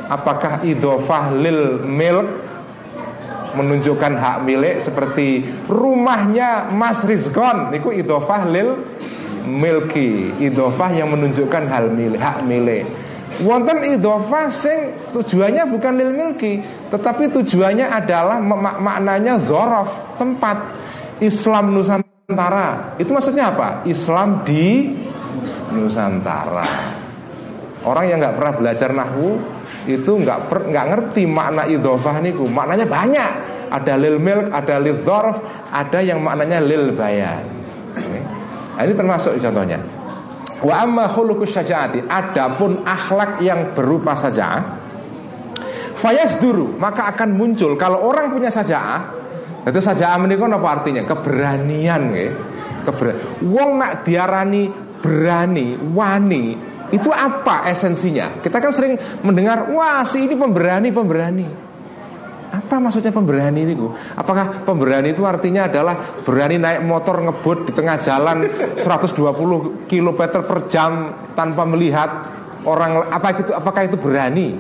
Apakah 0.07 0.63
idofah 0.63 1.35
lil 1.35 1.83
milk 1.83 2.29
menunjukkan 3.55 4.13
hak 4.19 4.39
milik 4.43 4.83
seperti 4.83 5.43
rumahnya 5.67 6.71
Mas 6.71 7.03
Rizkon? 7.03 7.75
Itu 7.75 7.91
idofah 7.91 8.47
lil 8.47 8.79
milki. 9.43 10.39
Idofah 10.39 10.91
yang 10.95 11.11
menunjukkan 11.11 11.67
hal 11.67 11.91
milik 11.91 12.23
hak 12.23 12.47
milik 12.47 13.04
Wonten 13.43 13.83
idhofah 13.83 14.47
sing 14.47 14.95
tujuannya 15.11 15.67
bukan 15.67 15.93
lil 15.99 16.15
milki, 16.15 16.63
tetapi 16.87 17.35
tujuannya 17.35 17.91
adalah 17.91 18.39
mak 18.39 18.79
maknanya 18.79 19.43
zorof 19.43 20.15
tempat 20.15 20.71
Islam 21.19 21.75
Nusantara. 21.75 22.95
Itu 22.95 23.11
maksudnya 23.11 23.51
apa? 23.51 23.83
Islam 23.91 24.47
di 24.47 24.95
Nusantara. 25.75 26.95
Orang 27.83 28.07
yang 28.07 28.23
nggak 28.23 28.39
pernah 28.39 28.55
belajar 28.55 28.91
nahwu 28.95 29.43
itu 29.91 30.13
nggak 30.15 30.71
nggak 30.71 30.87
ngerti 30.95 31.23
makna 31.27 31.67
idhofah 31.67 32.23
niku. 32.23 32.47
Maknanya 32.47 32.87
banyak. 32.87 33.33
Ada 33.75 33.99
lil 33.99 34.23
milk, 34.23 34.55
ada 34.55 34.79
lil 34.79 35.03
zorof, 35.03 35.43
ada 35.75 35.99
yang 35.99 36.23
maknanya 36.23 36.63
lil 36.63 36.95
bayan. 36.95 37.43
Nah, 38.79 38.83
ini 38.87 38.95
termasuk 38.95 39.35
contohnya. 39.43 39.83
Wa 40.65 40.89
amma 40.89 41.05
khuluqus 41.13 41.53
syajaati 41.53 42.09
Adapun 42.09 42.83
akhlak 42.89 43.45
yang 43.45 43.77
berupa 43.77 44.17
saja 44.17 44.65
Fayas 46.01 46.41
duru 46.41 46.75
Maka 46.81 47.13
akan 47.13 47.37
muncul 47.37 47.77
Kalau 47.77 48.01
orang 48.01 48.33
punya 48.33 48.49
saja 48.49 49.05
Itu 49.65 49.81
saja 49.85 50.17
menikah 50.17 50.49
apa 50.49 50.69
artinya? 50.81 51.05
Keberanian 51.05 52.03
ya. 52.13 52.29
keberani. 52.85 53.21
Wong 53.49 53.81
nak 53.81 54.05
diarani 54.05 54.85
berani, 55.05 55.77
wani, 55.93 56.57
itu 56.89 57.13
apa 57.13 57.69
esensinya? 57.69 58.41
Kita 58.41 58.57
kan 58.57 58.73
sering 58.73 58.97
mendengar, 59.21 59.69
wah 59.69 60.01
si 60.09 60.25
ini 60.25 60.33
pemberani, 60.33 60.89
pemberani. 60.89 61.64
Apa 62.55 62.79
maksudnya 62.79 63.11
pemberani 63.11 63.67
itu? 63.67 63.91
Apakah 64.15 64.63
pemberani 64.63 65.11
itu 65.11 65.27
artinya 65.27 65.67
adalah 65.67 66.23
berani 66.23 66.63
naik 66.63 66.87
motor 66.87 67.19
ngebut 67.19 67.67
di 67.67 67.73
tengah 67.75 67.99
jalan 67.99 68.47
120 68.79 69.91
km 69.91 70.21
per 70.39 70.59
jam 70.71 71.11
tanpa 71.35 71.67
melihat 71.67 72.11
orang 72.63 73.11
apa 73.11 73.29
itu 73.35 73.51
apakah 73.51 73.83
itu 73.91 73.99
berani? 73.99 74.55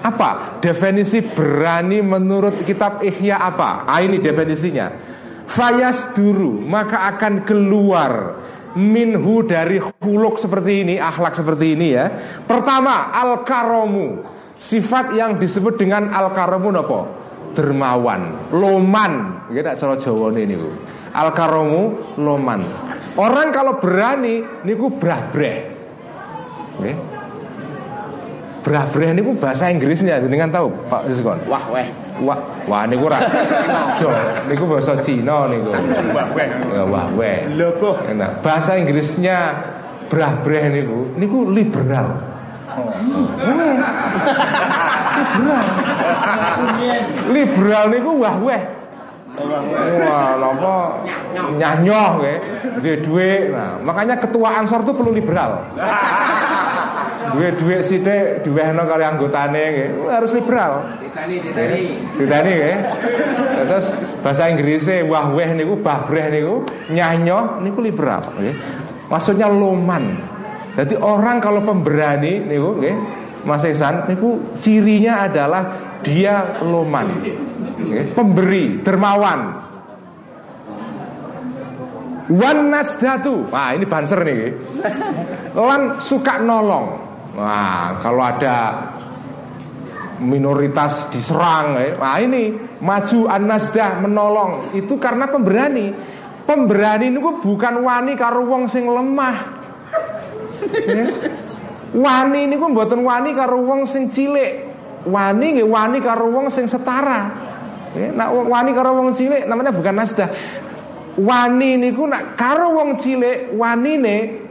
Apa 0.00 0.62
definisi 0.62 1.20
berani 1.20 2.00
menurut 2.00 2.62
kitab 2.62 3.02
Ihya 3.02 3.42
apa? 3.42 3.84
Ah 3.84 3.98
ini 3.98 4.22
definisinya. 4.22 5.18
Fayas 5.50 6.14
duru 6.14 6.62
maka 6.62 7.10
akan 7.10 7.42
keluar 7.42 8.38
minhu 8.78 9.42
dari 9.42 9.82
huluk 9.82 10.38
seperti 10.38 10.86
ini, 10.86 10.94
akhlak 11.02 11.34
seperti 11.34 11.74
ini 11.74 11.98
ya. 11.98 12.06
Pertama 12.46 13.10
al 13.10 13.42
karomu 13.42 14.22
sifat 14.54 15.18
yang 15.18 15.42
disebut 15.42 15.74
dengan 15.74 16.14
al 16.14 16.30
karomu 16.30 16.70
apa? 16.78 17.00
Dermawan, 17.52 18.52
loman. 18.54 19.12
Kita 19.50 19.74
cara 19.74 19.94
Jawa 19.98 20.30
ini 20.34 20.54
niku. 20.54 20.70
Al 21.10 21.34
karomu 21.34 22.14
loman. 22.22 22.60
Orang 23.18 23.50
kalau 23.50 23.82
berani 23.82 24.46
niku 24.62 24.94
brabreh. 24.94 25.56
Nggih. 26.78 26.96
Brabreh 28.60 29.16
niku 29.16 29.34
bahasa 29.40 29.72
Inggrisnya 29.72 30.20
jenengan 30.20 30.52
tahu 30.52 30.68
Pak 30.92 31.08
Yuskon? 31.08 31.40
Wah 31.48 31.64
weh. 31.72 31.88
Wah, 32.20 32.36
wah 32.68 32.84
niku 32.84 33.08
ora. 33.08 33.18
Jo, 33.96 34.12
niku 34.52 34.68
bahasa 34.68 35.00
Cina 35.00 35.48
niku. 35.48 35.72
Wah 36.12 36.28
weh. 36.36 36.48
Ya, 36.68 36.84
wah 36.84 37.08
weh. 37.16 37.48
Lobo. 37.56 37.96
Nah, 38.12 38.36
bahasa 38.44 38.76
Inggrisnya 38.76 39.56
brabreh 40.12 40.68
niku 40.68 41.16
niku 41.16 41.48
liberal. 41.48 42.30
Liberal. 42.70 43.82
liberal 47.30 47.84
niku 47.90 48.10
wah 48.20 48.36
weh. 48.42 48.62
Wah, 49.40 50.36
napa 50.36 50.74
nyanyoh 51.54 52.08
nggih. 52.20 52.38
Duwe 52.80 52.94
dhuwit. 53.04 53.42
Nah, 53.54 53.78
makanya 53.86 54.18
ketua 54.18 54.58
Ansor 54.60 54.82
itu 54.82 54.92
perlu 54.92 55.12
liberal. 55.14 55.70
Duwe 57.30 57.54
dhuwit 57.54 57.80
sithik 57.86 58.42
diwehno 58.42 58.82
kali 58.84 59.04
anggotane 59.06 59.62
nggih. 59.70 59.88
Harus 60.10 60.34
liberal. 60.34 60.72
Ditani, 60.98 61.36
ditani. 61.46 61.80
Ditani 62.18 62.50
nggih. 62.50 62.76
Terus 63.70 63.86
bahasa 64.20 64.50
Inggrisnya 64.50 65.06
wah 65.06 65.30
weh 65.30 65.50
niku 65.54 65.78
babreh 65.78 66.26
niku 66.32 66.66
nyanyoh 66.90 67.62
niku 67.62 67.78
liberal 67.80 68.24
nggih. 68.34 68.56
Maksudnya 69.06 69.46
loman. 69.46 70.39
Jadi 70.76 70.94
orang 70.98 71.42
kalau 71.42 71.66
pemberani 71.66 72.46
niku 72.46 72.78
nggih 72.78 72.96
Mas 73.44 73.64
Ihsan 73.64 74.06
niku 74.06 74.54
cirinya 74.60 75.26
adalah 75.26 75.62
dia 76.04 76.60
loman. 76.60 77.06
Nggih, 77.80 78.12
pemberi, 78.12 78.64
dermawan. 78.84 79.40
Wan 82.30 82.58
nasdatu. 82.70 83.50
Wah, 83.50 83.74
ini 83.74 83.84
banser 83.88 84.20
nih. 84.22 84.54
Lan 85.56 85.98
suka 85.98 86.38
nolong. 86.38 86.86
Wah, 87.34 87.98
kalau 87.98 88.22
ada 88.22 88.56
minoritas 90.20 91.08
diserang, 91.08 91.80
eh. 91.80 91.96
wah 91.96 92.20
ini 92.20 92.52
maju 92.84 93.18
an 93.26 93.42
nasdah 93.48 93.98
menolong. 94.04 94.76
Itu 94.76 95.00
karena 95.00 95.26
pemberani. 95.26 95.90
Pemberani 96.44 97.14
ini 97.14 97.18
bukan 97.18 97.74
wani 97.86 98.12
karo 98.18 98.44
wong 98.46 98.66
sing 98.66 98.84
lemah. 98.84 99.59
Ya. 100.86 101.06
Wani 101.90 102.46
ini 102.46 102.54
pun 102.54 102.70
mboten 102.70 103.02
wani 103.02 103.34
karo 103.34 103.58
wong 103.66 103.82
sing 103.88 104.06
cilik. 104.10 104.70
Wani 105.10 105.58
nggih 105.58 105.66
wani 105.66 105.98
karo 105.98 106.30
wong 106.30 106.46
sing 106.52 106.70
setara. 106.70 107.50
Ya, 107.90 108.14
nak 108.14 108.30
wani 108.46 108.70
karo 108.70 108.94
wong 109.02 109.10
cilik 109.10 109.48
namanya 109.50 109.74
bukan 109.74 109.94
nasdah. 109.98 110.30
Wani 111.18 111.74
niku 111.80 112.06
nak 112.06 112.38
karo 112.38 112.78
wong 112.78 112.94
cilik 112.94 113.50
wanine 113.58 114.46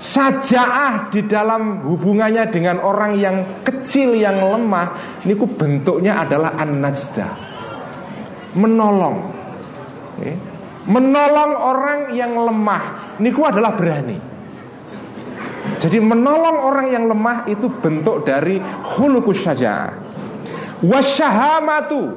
sajaah 0.00 1.12
di 1.12 1.28
dalam 1.28 1.86
hubungannya 1.86 2.48
dengan 2.50 2.80
orang 2.82 3.20
yang 3.20 3.36
kecil 3.62 4.16
yang 4.16 4.40
lemah 4.40 5.20
niku 5.22 5.46
bentuknya 5.46 6.26
adalah 6.26 6.58
an-najdah. 6.58 7.32
Menolong. 8.58 9.16
Ya. 10.18 10.34
Menolong 10.90 11.52
orang 11.54 12.00
yang 12.16 12.34
lemah 12.34 13.14
niku 13.22 13.46
adalah 13.46 13.76
berani. 13.78 14.29
Jadi 15.80 15.96
menolong 15.96 16.60
orang 16.60 16.86
yang 16.92 17.08
lemah 17.08 17.48
itu 17.48 17.72
bentuk 17.80 18.28
dari 18.28 18.60
hulukus 18.96 19.40
saja. 19.40 19.96
Wasyahamatu 20.84 22.16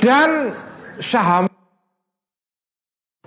dan 0.00 0.52
syaham 1.00 1.48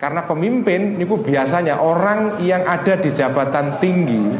karena 0.01 0.25
pemimpin 0.25 0.97
niku 0.97 1.21
biasanya 1.21 1.77
orang 1.77 2.41
yang 2.41 2.65
ada 2.65 2.97
di 2.97 3.13
jabatan 3.13 3.77
tinggi 3.77 4.33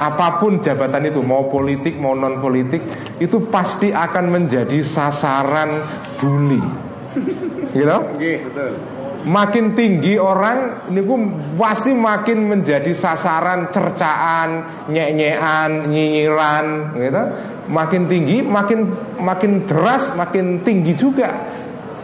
apa 0.00 0.40
pun 0.40 0.64
jabatan 0.64 1.12
itu 1.12 1.20
mau 1.20 1.52
politik 1.52 2.00
mau 2.00 2.16
non 2.16 2.40
politik 2.40 2.80
itu 3.20 3.44
pasti 3.52 3.92
akan 3.92 4.32
menjadi 4.32 4.80
sasaran 4.80 5.84
bully 6.16 6.64
gitu 7.76 7.96
betul. 8.08 8.72
Makin 9.26 9.76
tinggi 9.76 10.16
orang 10.16 10.88
niku 10.88 11.16
pasti 11.60 11.92
makin 11.92 12.48
menjadi 12.48 12.92
sasaran 12.96 13.68
cercaan 13.68 14.64
nyek-nyekan 14.88 15.92
nyinyiran 15.92 16.96
gitu 16.96 17.22
makin 17.68 18.08
tinggi 18.08 18.40
makin 18.40 18.90
makin 19.20 19.68
deras 19.68 20.16
makin 20.16 20.64
tinggi 20.64 20.96
juga 20.96 21.60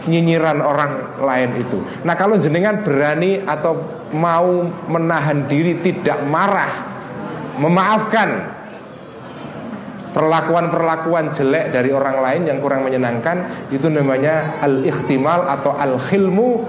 nyinyiran 0.07 0.63
orang 0.63 1.19
lain 1.19 1.59
itu. 1.59 1.83
Nah 2.07 2.15
kalau 2.15 2.39
jenengan 2.39 2.81
berani 2.81 3.43
atau 3.43 3.75
mau 4.15 4.63
menahan 4.87 5.45
diri 5.51 5.83
tidak 5.83 6.23
marah, 6.23 6.71
memaafkan 7.59 8.55
perlakuan-perlakuan 10.15 11.35
jelek 11.35 11.75
dari 11.75 11.93
orang 11.93 12.17
lain 12.23 12.41
yang 12.49 12.57
kurang 12.63 12.81
menyenangkan 12.87 13.69
itu 13.69 13.85
namanya 13.91 14.57
al-ikhtimal 14.63 15.45
atau 15.45 15.77
al-khilmu 15.77 16.65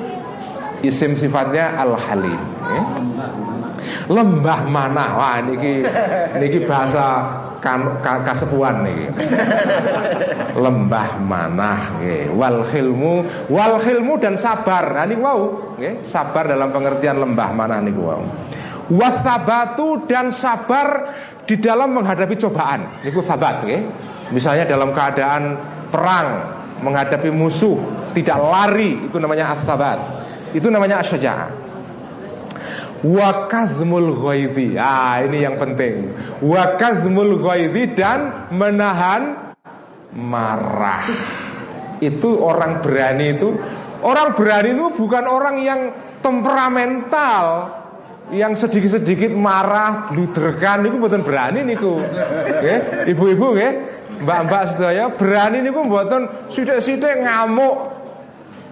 isim 0.82 1.18
sifatnya 1.18 1.74
al-halim 1.78 2.38
ya. 2.66 2.82
lembah 4.08 4.60
mana 4.68 5.04
wah 5.18 5.38
niki 5.42 5.84
niki 6.38 6.64
bahasa 6.64 7.26
kan, 7.58 7.98
ka, 8.02 8.22
kasepuan 8.22 8.86
nih 8.86 9.10
lembah 10.54 11.18
mana 11.22 11.78
wal 12.34 12.62
khilmu 12.66 13.26
wal 13.50 13.76
khilmu 13.82 14.14
dan 14.22 14.38
sabar. 14.38 14.94
Nah, 14.94 15.10
wow 15.18 15.40
okay. 15.74 16.02
sabar 16.06 16.46
dalam 16.46 16.70
pengertian 16.70 17.18
lembah 17.18 17.50
mana 17.54 17.82
nih 17.82 17.94
wow 17.94 18.22
wasabatu 18.88 20.08
dan 20.08 20.32
sabar 20.32 21.12
di 21.48 21.56
dalam 21.56 21.96
menghadapi 21.96 22.36
cobaan. 22.36 23.04
Ini 23.04 23.10
sabat 23.24 23.64
okay. 23.64 23.80
misalnya 24.32 24.64
dalam 24.68 24.92
keadaan 24.92 25.56
perang 25.88 26.28
menghadapi 26.80 27.28
musuh 27.32 27.76
tidak 28.14 28.38
lari 28.38 29.08
itu 29.08 29.16
namanya 29.18 29.56
asabat 29.56 29.98
itu 30.55 30.68
namanya 30.68 31.01
asyaja'ah 31.05 31.68
Wakazmul 32.99 34.11
ghaidhi 34.26 34.74
Ah 34.74 35.22
ini 35.22 35.46
yang 35.46 35.55
penting 35.55 36.11
Wakazmul 36.42 37.38
ghaidhi 37.38 37.94
dan 37.94 38.51
menahan 38.51 39.55
marah 40.18 41.07
Itu 42.03 42.42
orang 42.42 42.82
berani 42.82 43.38
itu 43.38 43.55
Orang 44.03 44.34
berani 44.34 44.74
itu 44.74 44.90
bukan 44.99 45.30
orang 45.30 45.62
yang 45.62 45.80
temperamental 46.22 47.78
yang 48.28 48.53
sedikit-sedikit 48.53 49.32
marah, 49.32 50.12
bluderkan 50.12 50.84
itu 50.84 51.01
buatan 51.01 51.24
berani 51.24 51.64
niku. 51.64 51.96
Okay? 52.61 53.09
Ibu-ibu 53.09 53.57
ya, 53.57 53.70
mbak-mbak 54.20 54.62
sedaya 54.76 55.09
berani 55.16 55.64
niku 55.64 55.80
buatan 55.88 56.28
sidik-sidik 56.53 57.24
ngamuk. 57.24 57.97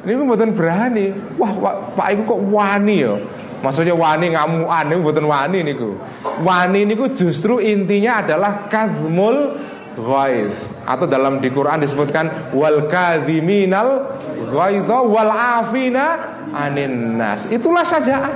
Niku 0.07 0.23
buatan 0.23 0.55
berani. 0.55 1.11
Wah, 1.35 1.51
Pak 1.99 2.07
Ibu 2.15 2.23
kok 2.31 2.41
wani 2.55 2.97
ya. 3.03 3.15
Maksudnya 3.59 3.99
wani 3.99 4.37
ngamuan 4.37 4.85
niku 4.87 5.01
mboten 5.03 5.27
wani 5.27 5.59
niku. 5.67 5.99
Wani 6.47 6.87
niku 6.87 7.11
justru 7.11 7.59
intinya 7.59 8.23
adalah 8.23 8.71
kazmul 8.71 9.59
ghaiz 9.97 10.55
atau 10.85 11.09
dalam 11.09 11.41
di 11.43 11.49
Quran 11.51 11.83
disebutkan 11.83 12.53
wal 12.55 12.87
kadhiminal 12.87 14.21
ghaidha 14.53 14.99
wal 15.03 15.33
afina 15.33 16.07
anin 16.55 17.19
nas. 17.19 17.51
Itulah 17.51 17.83
saja. 17.83 18.31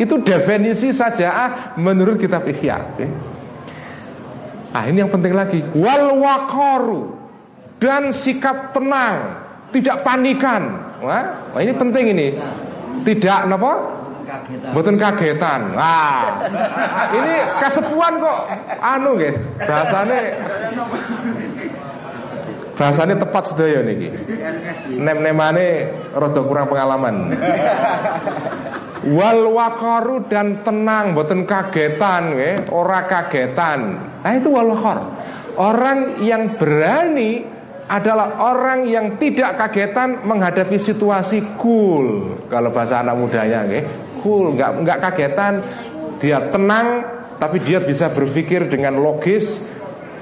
Itu 0.00 0.24
definisi 0.24 0.90
saja 0.90 1.70
menurut 1.78 2.16
kitab 2.18 2.48
Ihya. 2.48 2.96
Okay? 2.96 3.08
Nah, 4.72 4.88
ini 4.88 5.04
yang 5.04 5.12
penting 5.12 5.36
lagi. 5.36 5.60
Wal 5.76 6.16
waqaru 6.16 7.12
dan 7.76 8.08
sikap 8.08 8.72
tenang, 8.72 9.36
tidak 9.72 10.04
panikan. 10.04 10.62
Wah, 11.02 11.56
ini 11.58 11.72
penting 11.74 12.04
ini. 12.14 12.28
tidak 13.02 13.50
napa 13.50 14.02
Mboten 14.72 14.96
kagetan. 14.96 15.76
Wah. 15.76 16.48
ini 17.12 17.34
kasepuan 17.60 18.16
kok 18.22 18.38
anu 18.80 19.10
nggih. 19.20 19.34
Bahasane 19.60 20.18
Bahasane 22.72 23.14
tepat 23.20 23.52
sedaya 23.52 23.84
niki. 23.84 24.08
Nem-nemane 24.96 25.92
rada 26.16 26.40
kurang 26.40 26.66
pengalaman. 26.72 27.36
Wal 29.02 29.50
waqaru 29.50 30.30
dan 30.30 30.62
tenang, 30.62 31.12
boten 31.12 31.44
kagetan 31.44 32.38
nggih, 32.38 32.72
ora 32.72 33.04
kagetan. 33.04 34.00
Nah 34.24 34.32
itu 34.32 34.48
wal 34.48 34.72
waqar. 34.72 34.98
Orang 35.52 36.24
yang 36.24 36.56
berani 36.56 37.44
adalah 37.92 38.40
orang 38.40 38.88
yang 38.88 39.20
tidak 39.20 39.60
kagetan 39.60 40.24
menghadapi 40.24 40.80
situasi 40.80 41.60
cool. 41.60 42.40
Kalau 42.48 42.72
bahasa 42.72 43.04
anak 43.04 43.20
mudanya 43.20 43.68
nggih, 43.68 43.84
cool, 44.24 44.56
nggak 44.56 44.80
nggak 44.80 44.98
kagetan, 45.04 45.60
dia 46.16 46.40
tenang 46.48 47.04
tapi 47.36 47.60
dia 47.60 47.84
bisa 47.84 48.08
berpikir 48.08 48.72
dengan 48.72 48.96
logis, 48.96 49.68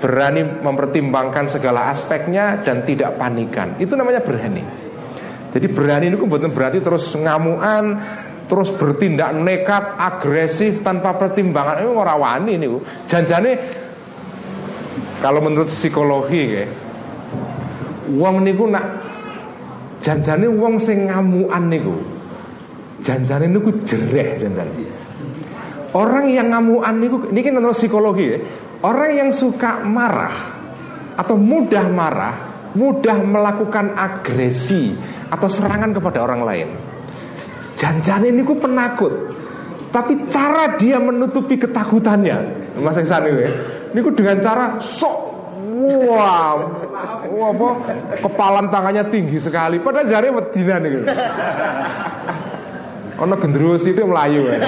berani 0.03 0.43
mempertimbangkan 0.43 1.47
segala 1.47 1.95
aspeknya 1.95 2.59
dan 2.59 2.83
tidak 2.83 3.15
panikan. 3.15 3.79
Itu 3.79 3.95
namanya 3.95 4.19
berani. 4.19 4.67
Jadi 5.55 5.67
berani 5.71 6.11
itu 6.11 6.27
bukan 6.27 6.51
berarti 6.51 6.83
terus 6.83 7.15
ngamuan, 7.15 8.03
terus 8.51 8.75
bertindak 8.75 9.31
nekat, 9.37 9.95
agresif 9.95 10.83
tanpa 10.83 11.15
pertimbangan. 11.15 11.87
Ini 11.87 11.91
orang 11.95 12.19
wani 12.19 12.53
ini. 12.59 12.67
Janjane 13.07 13.53
kalau 15.21 15.45
menurut 15.45 15.69
psikologi 15.69 16.65
Wong 18.17 18.43
niku 18.43 18.67
nak 18.67 18.85
janjane 20.03 20.51
wong 20.51 20.81
sing 20.83 21.07
ngamuan 21.07 21.71
niku. 21.71 21.95
Janjane 23.05 23.47
niku 23.47 23.71
jereh 23.87 24.35
janjane. 24.35 24.73
Orang 25.95 26.31
yang 26.31 26.51
ngamuan 26.51 26.99
niku 26.99 27.31
niki 27.31 27.51
menurut 27.51 27.79
psikologi 27.79 28.27
ya. 28.27 28.39
Orang 28.81 29.13
yang 29.13 29.31
suka 29.31 29.85
marah 29.85 30.33
atau 31.21 31.37
mudah 31.37 31.85
marah, 31.93 32.35
mudah 32.73 33.21
melakukan 33.21 33.93
agresi 33.93 34.97
atau 35.29 35.49
serangan 35.53 35.93
kepada 35.93 36.25
orang 36.25 36.43
lain. 36.43 36.69
Janjane 37.77 38.33
niku 38.33 38.57
penakut. 38.57 39.13
Tapi 39.91 40.31
cara 40.31 40.79
dia 40.79 41.03
menutupi 41.03 41.59
ketakutannya, 41.59 42.39
Mas 42.79 42.95
Iksan 42.95 43.27
ini, 43.27 43.43
ya, 43.43 43.51
niku 43.91 44.15
dengan 44.15 44.39
cara 44.39 44.79
sok 44.79 45.30
Wah, 45.81 46.61
wah 47.31 47.49
apa? 47.57 47.69
Kepalan 48.21 48.67
tangannya 48.69 49.05
tinggi 49.09 49.41
sekali. 49.41 49.81
Padahal 49.81 50.07
jari 50.09 50.29
medina 50.29 50.77
nih. 50.77 50.93
Ono 53.21 53.35
gendruwo 53.37 53.77
itu 53.77 54.03
melayu 54.05 54.49
ya. 54.49 54.59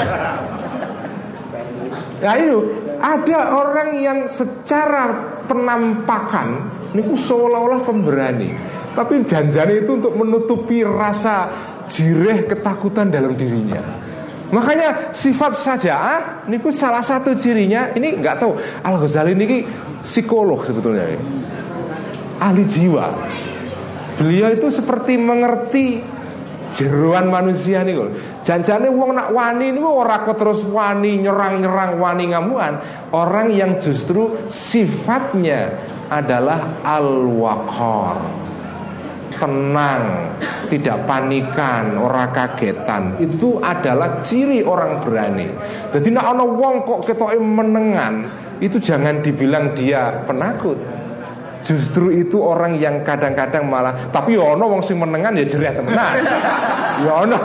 Ya 2.23 2.33
itu 2.39 2.59
ada 3.03 3.41
orang 3.59 3.99
yang 3.99 4.19
secara 4.31 5.11
penampakan 5.51 6.71
niku 6.95 7.19
seolah-olah 7.19 7.83
pemberani, 7.83 8.55
tapi 8.95 9.27
janjane 9.27 9.83
itu 9.83 9.99
untuk 9.99 10.15
menutupi 10.15 10.87
rasa 10.87 11.51
jireh 11.91 12.47
ketakutan 12.47 13.11
dalam 13.11 13.35
dirinya. 13.35 13.83
Makanya 14.53 15.17
sifat 15.17 15.57
saja 15.57 15.97
niku 16.45 16.69
salah 16.69 17.01
satu 17.01 17.33
cirinya 17.33 17.89
ini 17.97 18.21
nggak 18.21 18.37
tahu 18.37 18.53
Al 18.85 19.01
Ghazali 19.01 19.33
ini 19.33 19.65
psikolog 20.05 20.61
sebetulnya 20.69 21.09
ya. 21.09 21.21
ahli 22.37 22.69
jiwa. 22.69 23.07
Beliau 24.21 24.53
itu 24.53 24.69
seperti 24.69 25.17
mengerti 25.17 26.05
jeruan 26.77 27.33
manusia 27.33 27.81
nih 27.81 27.97
kok. 27.97 28.11
Janjane 28.45 28.93
wong 28.93 29.17
nak 29.17 29.33
wani 29.33 29.73
niku 29.73 29.89
ora 29.89 30.21
kok 30.21 30.37
terus 30.37 30.61
wani 30.69 31.25
nyerang-nyerang 31.25 31.97
wani 31.97 32.37
ngamuan. 32.37 32.77
Orang 33.09 33.57
yang 33.57 33.81
justru 33.81 34.37
sifatnya 34.53 35.81
adalah 36.13 36.77
al-waqar 36.85 38.21
tenang, 39.37 40.35
tidak 40.69 41.05
panikan, 41.09 41.97
ora 41.97 42.29
kagetan. 42.33 43.17
Itu 43.21 43.61
adalah 43.61 44.21
ciri 44.25 44.65
orang 44.65 45.01
berani. 45.01 45.49
Jadi 45.93 46.09
nak 46.13 46.37
ana 46.37 46.45
wong 46.45 46.85
kok 46.85 47.09
ketoke 47.09 47.37
menengan, 47.41 48.29
itu 48.61 48.79
jangan 48.79 49.21
dibilang 49.21 49.73
dia 49.77 50.23
penakut. 50.25 50.79
Justru 51.63 52.11
itu 52.11 52.43
orang 52.43 52.75
yang 52.83 53.07
kadang-kadang 53.07 53.71
malah 53.71 53.95
Tapi 54.11 54.35
ya 54.35 54.59
ono 54.59 54.67
wong 54.67 54.83
sing 54.83 54.99
menengan 54.99 55.31
ya 55.39 55.47
jerit 55.47 55.79
temenan 55.79 56.19
Ya 57.07 57.13
ono 57.23 57.39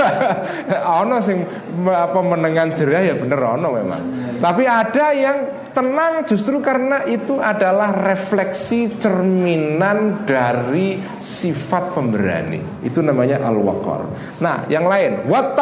Ono 1.02 1.16
sing 1.20 1.44
apa 1.88 2.20
menengan 2.20 2.72
jerit 2.76 3.12
ya 3.12 3.14
bener 3.16 3.40
ono 3.40 3.68
memang. 3.74 4.02
Tapi 4.38 4.64
ada 4.66 5.06
yang 5.12 5.38
tenang 5.72 6.28
justru 6.28 6.60
karena 6.60 7.04
itu 7.08 7.40
adalah 7.40 7.96
refleksi 8.12 8.92
cerminan 9.00 10.28
dari 10.28 11.00
sifat 11.18 11.96
pemberani. 11.96 12.84
Itu 12.84 13.00
namanya 13.00 13.40
al-waqar. 13.44 14.08
Nah 14.40 14.68
yang 14.68 14.86
lain 14.86 15.26
Wat 15.26 15.56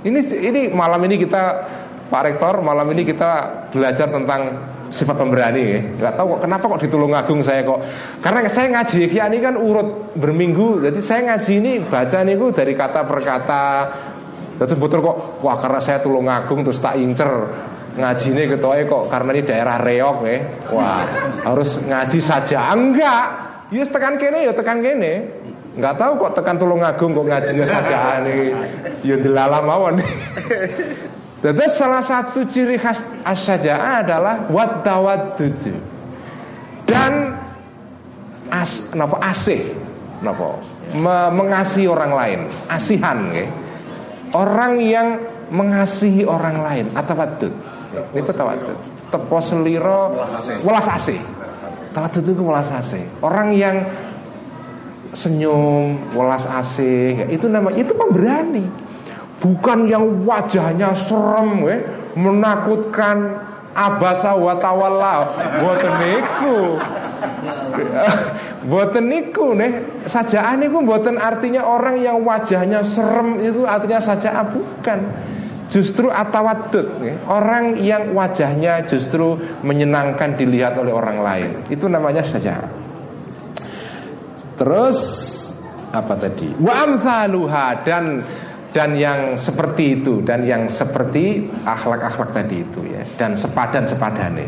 Ini, 0.00 0.20
ini 0.32 0.72
malam 0.72 1.00
ini 1.04 1.20
kita 1.20 1.42
Pak 2.10 2.22
Rektor 2.26 2.64
malam 2.64 2.88
ini 2.90 3.04
kita 3.04 3.62
belajar 3.70 4.08
tentang 4.10 4.58
sifat 4.90 5.16
pemberani 5.16 5.62
ya. 5.62 5.80
Gak 5.96 6.14
tahu 6.18 6.36
kok 6.36 6.40
kenapa 6.44 6.64
kok 6.66 6.80
ditulung 6.82 7.14
agung 7.14 7.40
saya 7.46 7.62
kok. 7.62 7.80
Karena 8.20 8.50
saya 8.50 8.68
ngaji 8.74 9.10
ya 9.10 9.30
ini 9.30 9.38
kan 9.38 9.54
urut 9.56 10.12
berminggu. 10.18 10.82
Jadi 10.84 11.00
saya 11.00 11.32
ngaji 11.32 11.52
ini 11.62 11.72
baca 11.86 12.18
nih 12.26 12.36
dari 12.52 12.74
kata 12.74 13.00
per 13.06 13.20
kata. 13.22 13.64
Terus 14.60 14.76
betul 14.76 15.00
kok 15.00 15.40
wah 15.40 15.56
karena 15.56 15.80
saya 15.80 16.04
tulung 16.04 16.28
agung 16.28 16.60
terus 16.60 16.82
tak 16.84 17.00
incer 17.00 17.32
ngaji 17.96 18.26
ini 18.36 18.42
ketoe 18.54 18.80
kok 18.86 19.04
karena 19.08 19.30
ini 19.34 19.42
daerah 19.46 19.76
reok 19.80 20.18
ya. 20.26 20.38
Wah, 20.74 21.02
harus 21.48 21.80
ngaji 21.80 22.18
saja. 22.20 22.70
Enggak. 22.74 23.24
Yus 23.70 23.86
ya 23.86 23.94
tekan 23.94 24.14
kene 24.18 24.38
ya 24.44 24.52
tekan 24.52 24.78
kene. 24.82 25.14
Enggak 25.78 25.94
tahu 26.02 26.12
kok 26.26 26.32
tekan 26.42 26.58
tulung 26.58 26.82
agung 26.82 27.14
kok 27.14 27.26
ngajinya 27.30 27.66
saja 27.66 28.20
nih. 28.26 28.52
Ya 29.06 29.16
dilalam 29.16 29.64
mawon. 29.64 30.02
Jadi 31.40 31.64
salah 31.72 32.04
satu 32.04 32.44
ciri 32.44 32.76
khas 32.76 33.00
asyaja'ah 33.24 34.04
adalah 34.04 34.44
wat 34.52 34.84
dan 36.84 37.38
as, 38.52 38.92
napa 38.92 39.16
asih, 39.24 39.72
napa 40.20 40.60
Me, 40.90 41.30
mengasihi 41.30 41.86
orang 41.86 42.12
lain, 42.18 42.40
asihan, 42.66 43.30
ya. 43.30 43.46
orang 44.34 44.82
yang 44.82 45.22
mengasihi 45.54 46.26
orang 46.26 46.58
lain, 46.66 46.90
atawadud, 46.98 47.54
itu 48.10 48.30
tawadud. 48.34 48.74
Tepo 49.06 49.38
seliro, 49.38 50.18
welas 50.66 50.86
asih. 50.90 51.22
Tawadud 51.94 52.26
itu 52.26 52.42
welas 52.42 52.66
asih. 52.74 53.06
Orang 53.22 53.54
yang 53.54 53.86
senyum, 55.14 55.94
welas 56.10 56.42
asih, 56.58 57.22
ya. 57.22 57.26
itu 57.30 57.46
nama 57.46 57.70
itu 57.78 57.94
pemberani. 57.94 58.66
Bukan 59.40 59.88
yang 59.88 60.04
wajahnya 60.28 60.92
serem 60.92 61.64
we, 61.64 61.80
menakutkan 62.12 63.40
abasa 63.72 64.36
wa 64.36 64.52
tawalla. 64.60 65.14
Boten 65.58 65.94
niku. 65.96 66.58
Boten 68.70 69.08
niku 69.08 69.56
nih 69.56 70.04
sajaan 70.04 70.60
niku 70.60 70.84
boten 70.84 71.16
artinya 71.16 71.64
orang 71.64 71.96
yang 71.96 72.20
wajahnya 72.20 72.84
serem 72.84 73.40
itu 73.40 73.64
artinya 73.64 74.00
saja 74.00 74.44
bukan. 74.44 75.00
Justru 75.70 76.10
atawadud 76.10 76.98
orang 77.30 77.78
yang 77.78 78.10
wajahnya 78.12 78.84
justru 78.90 79.38
menyenangkan 79.62 80.34
dilihat 80.36 80.76
oleh 80.76 80.92
orang 80.92 81.22
lain. 81.22 81.50
Itu 81.72 81.86
namanya 81.86 82.26
saja 82.26 82.58
terus 84.60 84.98
apa 85.88 86.12
tadi? 86.20 86.52
Wa 86.60 86.84
dan 87.80 88.20
dan 88.70 88.94
yang 88.94 89.34
seperti 89.34 89.98
itu 90.02 90.22
dan 90.22 90.46
yang 90.46 90.70
seperti 90.70 91.50
akhlak-akhlak 91.66 92.30
tadi 92.30 92.62
itu 92.62 92.80
ya 92.86 93.02
dan 93.18 93.34
sepadan 93.34 93.84
sepadane 93.86 94.46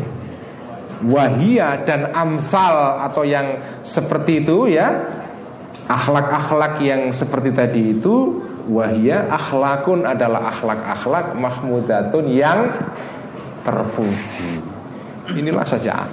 wahia 1.03 1.83
dan 1.83 2.11
amsal 2.15 3.03
atau 3.03 3.27
yang 3.27 3.59
seperti 3.83 4.39
itu 4.39 4.71
ya 4.71 4.87
akhlak-akhlak 5.91 6.79
yang 6.79 7.11
seperti 7.11 7.51
tadi 7.51 7.99
itu 7.99 8.39
wahia 8.71 9.27
akhlakun 9.27 10.07
adalah 10.07 10.47
akhlak-akhlak 10.55 11.35
mahmudatun 11.35 12.25
yang 12.31 12.71
terpuji. 13.67 14.63
Inilah 15.35 15.67
saja 15.67 16.07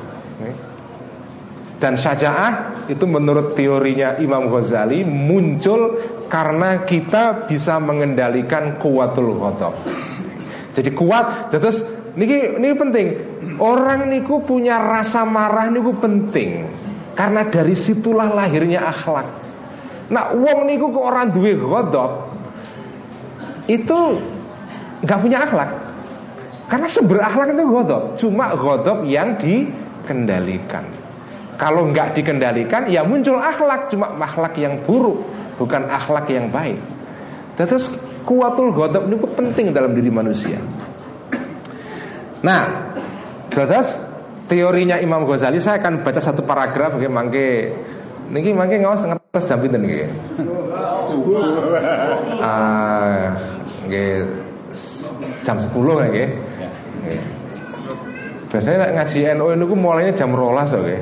dan 1.81 1.97
syaja'ah 1.97 2.85
itu 2.93 3.09
menurut 3.09 3.57
teorinya 3.57 4.20
Imam 4.20 4.53
Ghazali 4.53 5.01
muncul 5.01 5.97
karena 6.28 6.85
kita 6.85 7.49
bisa 7.49 7.81
mengendalikan 7.81 8.76
kuatul 8.76 9.33
ghadab. 9.41 9.74
Jadi 10.76 10.91
kuat, 10.93 11.49
terus 11.49 11.83
niki 12.14 12.61
ini 12.61 12.76
penting. 12.76 13.07
Orang 13.57 14.12
niku 14.12 14.45
punya 14.45 14.76
rasa 14.76 15.24
marah 15.24 15.72
niku 15.72 15.97
penting. 15.97 16.68
Karena 17.16 17.49
dari 17.49 17.74
situlah 17.74 18.28
lahirnya 18.28 18.85
akhlak. 18.87 19.28
Nah, 20.12 20.37
wong 20.37 20.68
niku 20.68 20.93
kok 20.93 21.05
orang 21.05 21.33
duwe 21.33 21.57
godop 21.57 22.28
itu 23.66 24.20
nggak 25.01 25.20
punya 25.20 25.49
akhlak. 25.49 25.70
Karena 26.68 26.87
sumber 26.87 27.24
akhlak 27.24 27.57
itu 27.57 27.64
godop, 27.66 28.03
cuma 28.20 28.53
godop 28.53 29.03
yang 29.09 29.35
dikendalikan. 29.41 31.09
Kalau 31.61 31.92
nggak 31.92 32.16
dikendalikan, 32.16 32.88
ya 32.88 33.04
muncul 33.04 33.36
akhlak, 33.36 33.92
cuma 33.92 34.16
akhlak 34.16 34.56
yang 34.56 34.80
buruk, 34.88 35.20
bukan 35.61 35.84
akhlak 35.92 36.32
yang 36.32 36.48
baik. 36.48 36.80
Terus 37.61 38.00
kuatul 38.24 38.72
godop 38.72 39.04
itu 39.12 39.28
penting 39.36 39.68
dalam 39.68 39.92
diri 39.92 40.08
manusia. 40.08 40.56
Nah, 42.40 42.96
terus 43.52 44.00
teorinya 44.48 44.96
Imam 44.96 45.28
Ghazali 45.28 45.61
saya 45.61 45.84
akan 45.84 46.00
baca 46.00 46.16
satu 46.16 46.40
paragraf 46.48 46.96
nggih 46.96 47.12
mangke 47.12 47.48
niki 48.32 48.56
mangke 48.56 48.80
ngawas 48.80 49.04
ngetes 49.04 49.44
jam 49.44 49.61
pinten 49.61 49.84
nggih. 49.84 50.08
Ah, 52.40 53.36
jam 55.44 55.56
10 55.61 55.76
nggih. 56.08 56.30
Biasanya 58.51 58.90
ngaji 58.98 59.18
NU 59.38 59.46
itu 59.55 59.76
mulainya 59.78 60.12
jam 60.12 60.34
rolas 60.34 60.74
oke. 60.74 60.96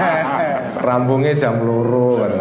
Rambungnya 0.88 1.36
jam 1.36 1.60
loro 1.60 2.24
kan 2.24 2.32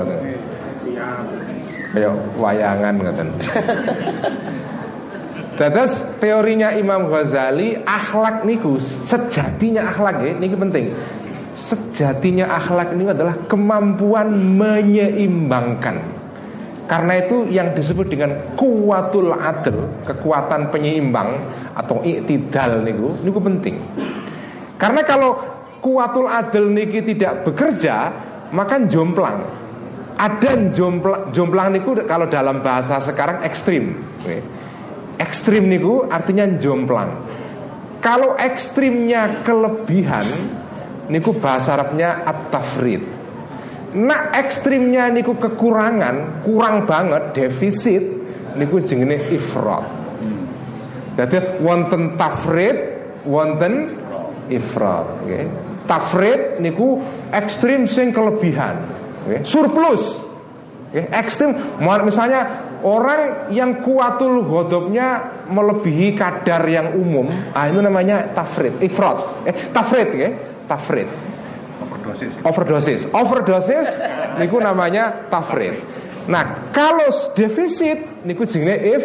Ayo 1.90 2.16
wayangan 2.40 2.96
ngaten. 3.02 3.28
Terus 5.60 6.08
teorinya 6.24 6.72
Imam 6.72 7.12
Ghazali 7.12 7.76
akhlak 7.84 8.48
niku 8.48 8.80
sejatinya 8.80 9.92
akhlak 9.92 10.24
ya, 10.24 10.32
ini 10.40 10.56
penting. 10.56 10.86
Sejatinya 11.58 12.48
akhlak 12.56 12.96
ini 12.96 13.12
adalah 13.12 13.36
kemampuan 13.44 14.32
menyeimbangkan. 14.56 16.00
Karena 16.88 17.14
itu 17.22 17.46
yang 17.52 17.76
disebut 17.76 18.08
dengan 18.08 18.34
kuatul 18.56 19.36
adil, 19.36 19.84
kekuatan 20.08 20.72
penyeimbang 20.72 21.38
atau 21.76 22.02
iktidal 22.08 22.80
niku, 22.82 23.20
niku 23.22 23.40
penting. 23.44 23.76
Karena 24.80 25.04
kalau 25.04 25.36
kuatul 25.84 26.32
adil 26.32 26.72
niki 26.72 27.04
tidak 27.04 27.44
bekerja, 27.44 27.96
maka 28.56 28.80
jomplang. 28.88 29.44
Ada 30.20 30.72
jomplang, 30.72 31.32
jomplang 31.36 31.76
niku 31.76 31.96
kalau 32.08 32.32
dalam 32.32 32.64
bahasa 32.64 33.00
sekarang 33.04 33.44
ekstrim. 33.44 33.96
Ekstrim 35.20 35.68
niku 35.68 36.08
artinya 36.08 36.48
jomplang. 36.56 37.12
Kalau 38.00 38.40
ekstrimnya 38.40 39.44
kelebihan, 39.44 40.28
niku 41.12 41.36
bahasa 41.36 41.76
Arabnya 41.76 42.24
at-tafrid. 42.24 43.04
Nah 44.00 44.32
ekstrimnya 44.32 45.12
niku 45.12 45.36
kekurangan, 45.36 46.46
kurang 46.48 46.88
banget, 46.88 47.36
defisit, 47.36 48.04
niku 48.56 48.80
jenenge 48.80 49.20
ifrat. 49.34 49.84
Jadi 51.20 51.60
wonten 51.60 52.16
tafrid, 52.16 52.78
wonten 53.28 54.00
ifrat. 54.50 55.26
Okay. 55.26 55.46
Tafrid 55.90 56.62
niku 56.62 57.02
ekstrim 57.34 57.90
sing 57.90 58.14
kelebihan, 58.14 58.78
okay. 59.26 59.42
surplus. 59.42 60.22
Okay. 60.94 61.10
Ekstrim, 61.10 61.82
misalnya 61.82 62.66
orang 62.86 63.50
yang 63.54 63.82
kuatul 63.82 64.46
godopnya 64.46 65.42
melebihi 65.50 66.14
kadar 66.14 66.62
yang 66.70 66.94
umum, 66.94 67.26
ah 67.58 67.66
itu 67.66 67.82
namanya 67.82 68.30
tafrid, 68.34 68.78
ifrat. 68.86 69.46
Eh, 69.50 69.56
tafrid, 69.74 70.08
okay. 70.14 70.32
tafrid 70.70 71.10
overdosis. 72.10 72.34
Overdosis. 72.44 73.02
Overdosis 73.14 73.90
niku 74.42 74.58
namanya 74.58 75.30
tafrid. 75.30 75.78
Nah, 76.30 76.70
kalau 76.70 77.10
defisit 77.34 78.26
niku 78.26 78.46
jenenge 78.46 78.78
if 78.86 79.04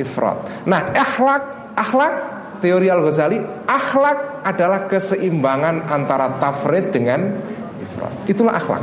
ifrat. 0.00 0.66
Nah, 0.68 0.92
akhlak 0.92 1.72
akhlak 1.76 2.12
teori 2.58 2.88
Al-Ghazali, 2.90 3.38
akhlak 3.66 4.46
adalah 4.46 4.86
keseimbangan 4.86 5.90
antara 5.90 6.38
tafrid 6.38 6.94
dengan 6.94 7.34
ifrat. 7.82 8.12
Itulah 8.28 8.56
akhlak. 8.58 8.82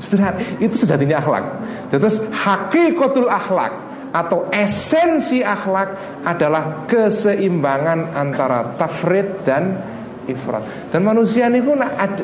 Sederhana, 0.00 0.40
itu 0.60 0.76
sejatinya 0.76 1.20
akhlak. 1.20 1.44
Terus 1.92 2.20
hakikatul 2.32 3.28
akhlak 3.32 3.72
atau 4.12 4.48
esensi 4.48 5.44
akhlak 5.44 6.22
adalah 6.24 6.88
keseimbangan 6.88 8.16
antara 8.16 8.76
tafrid 8.80 9.44
dan 9.44 9.76
ifrat. 10.28 10.90
Dan 10.92 11.04
manusia 11.04 11.48
niku 11.52 11.76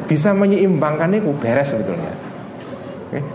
bisa 0.09 0.32
menyeimbangkan 0.32 1.09
niku 1.12 1.32
beres 1.36 1.72
sebetulnya. 1.72 2.32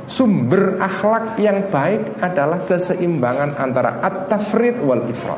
Sumber 0.09 0.81
akhlak 0.81 1.37
yang 1.37 1.69
baik 1.69 2.17
adalah 2.17 2.65
keseimbangan 2.65 3.61
antara 3.61 4.01
at-tafrid 4.01 4.81
wal 4.81 5.05
ifrat. 5.05 5.37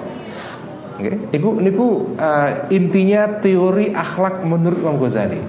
Oke. 0.99 1.15
Niku 1.31 1.49
niku 1.63 1.87
uh, 2.19 2.67
intinya 2.67 3.39
teori 3.39 3.95
akhlak 3.95 4.43
menurut 4.43 4.83
Imam 4.83 4.99
Ghazali. 4.99 5.39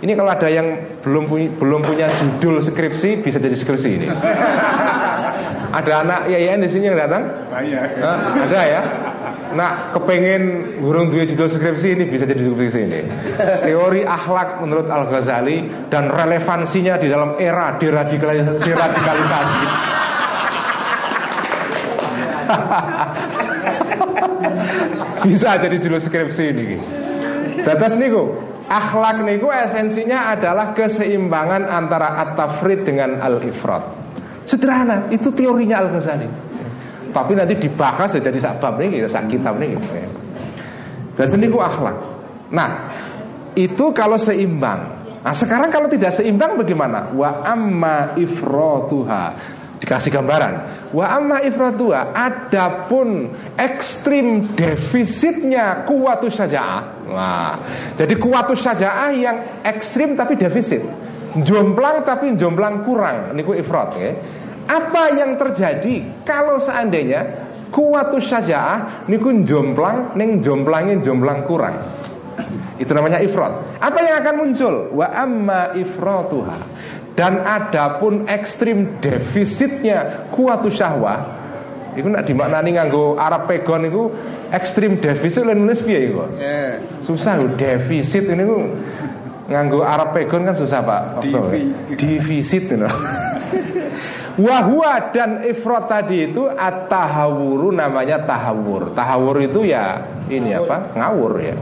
Ini 0.00 0.12
kalau 0.16 0.32
ada 0.32 0.48
yang 0.48 0.84
belum 1.00 1.28
punya, 1.28 1.48
belum 1.56 1.80
punya 1.84 2.08
judul 2.12 2.60
skripsi 2.60 3.24
bisa 3.24 3.40
jadi 3.40 3.56
skripsi 3.56 3.88
ini. 4.00 4.08
ada 5.80 5.92
anak 6.04 6.20
yayan 6.28 6.60
di 6.60 6.68
sini 6.72 6.92
yang 6.92 6.96
datang? 7.00 7.24
Banyak. 7.48 7.88
Nah, 8.00 8.16
ada 8.36 8.60
ya. 8.64 8.82
Nah, 9.50 9.92
kepengen 9.96 10.76
burung 10.80 11.08
dua 11.12 11.24
judul 11.24 11.48
skripsi 11.52 12.00
ini 12.00 12.04
bisa 12.08 12.28
jadi 12.28 12.40
skripsi 12.40 12.80
ini. 12.84 13.00
Teori 13.64 14.04
akhlak 14.04 14.60
menurut 14.60 14.88
Al 14.92 15.08
Ghazali 15.08 15.88
dan 15.88 16.12
relevansinya 16.12 17.00
di 17.00 17.08
dalam 17.08 17.36
era 17.40 17.76
deradikalisasi. 17.80 18.60
deradikalisasi. 18.60 19.64
bisa 25.26 25.56
jadi 25.60 25.76
judul 25.76 26.00
skripsi 26.00 26.44
ini. 26.52 26.78
Datas 27.60 27.96
niku, 28.00 28.36
akhlak 28.68 29.24
niku 29.24 29.52
esensinya 29.52 30.32
adalah 30.32 30.72
keseimbangan 30.72 31.68
antara 31.68 32.20
at-tafrid 32.24 32.86
dengan 32.86 33.20
al-ifrat. 33.20 33.84
Sederhana, 34.48 35.06
itu 35.12 35.30
teorinya 35.30 35.78
Al 35.84 35.88
Ghazali. 35.94 36.28
Tapi 37.10 37.32
nanti 37.34 37.58
dibahas 37.58 38.14
ya 38.14 38.20
jadi 38.22 38.38
sabab 38.38 38.78
nih, 38.78 39.06
sak 39.10 39.26
kitab 39.30 39.58
nih. 39.58 39.74
Dan 41.18 41.26
seni 41.26 41.50
ku 41.50 41.58
akhlak. 41.58 41.96
Nah, 42.54 42.90
itu 43.58 43.90
kalau 43.90 44.16
seimbang. 44.16 45.02
Nah, 45.20 45.34
sekarang 45.36 45.68
kalau 45.68 45.90
tidak 45.90 46.16
seimbang 46.16 46.56
bagaimana? 46.56 47.12
Wa 47.12 47.44
amma 47.44 48.14
ifratuha 48.16 49.58
dikasih 49.80 50.12
gambaran. 50.12 50.54
Wa 50.92 51.16
amma 51.16 51.40
ifratuha 51.40 52.12
adapun 52.12 53.32
ekstrim 53.56 54.52
defisitnya 54.52 55.88
kuatus 55.88 56.36
saja. 56.36 56.84
Wah, 57.08 57.56
jadi 57.96 58.14
kuatus 58.20 58.60
saja 58.60 59.08
yang 59.10 59.64
ekstrim 59.64 60.14
tapi 60.14 60.36
defisit. 60.36 60.84
Jomplang 61.40 62.04
tapi 62.04 62.36
jomplang 62.36 62.84
kurang. 62.84 63.32
Niku 63.32 63.56
ifrat 63.56 63.96
ya. 63.96 64.12
Apa 64.70 65.16
yang 65.16 65.34
terjadi 65.34 66.22
kalau 66.22 66.60
seandainya 66.62 67.50
kuatus 67.72 68.30
saja 68.30 68.86
niku 69.08 69.32
jomplang 69.42 70.14
neng 70.14 70.44
jomplangin 70.44 71.00
jomplang 71.00 71.48
kurang. 71.48 71.74
Itu 72.80 72.96
namanya 72.96 73.20
ifrat. 73.20 73.80
Apa 73.80 73.98
yang 74.00 74.14
akan 74.24 74.34
muncul? 74.40 74.74
Wa 74.96 75.12
amma 75.12 75.76
ifratuha. 75.76 76.58
Dan 77.18 77.42
adapun 77.42 78.24
ekstrim 78.30 79.02
defisitnya 79.02 80.30
kuatus 80.30 80.78
syahwah 80.78 81.40
Iku 81.98 82.06
nak 82.06 82.22
dimaknani 82.22 82.78
nganggo 82.78 83.18
Arab 83.18 83.50
pegon 83.50 83.82
itu 83.90 84.14
ekstrim 84.54 85.02
defisit 85.02 85.42
lan 85.42 85.66
nulis 85.66 85.82
piye 85.82 86.06
iku? 86.06 86.22
Yeah. 86.38 86.78
Susah 87.02 87.42
defisit 87.58 88.30
ini 88.30 88.46
ku 88.46 88.58
nganggo 89.50 89.82
Arab 89.82 90.14
pegon 90.14 90.46
kan 90.46 90.54
susah 90.54 90.86
Pak. 90.86 91.26
Defisit 91.98 92.70
know. 92.78 92.86
Wahua 94.46 95.10
dan 95.10 95.42
ifrat 95.42 95.90
tadi 95.90 96.30
itu 96.30 96.46
at-tahawuru 96.46 97.74
namanya 97.74 98.22
tahawur. 98.22 98.94
Tahawur 98.94 99.36
itu 99.42 99.66
ya 99.66 100.06
ini 100.30 100.54
apa? 100.54 100.94
Ngawur 100.94 101.32
ya. 101.42 101.58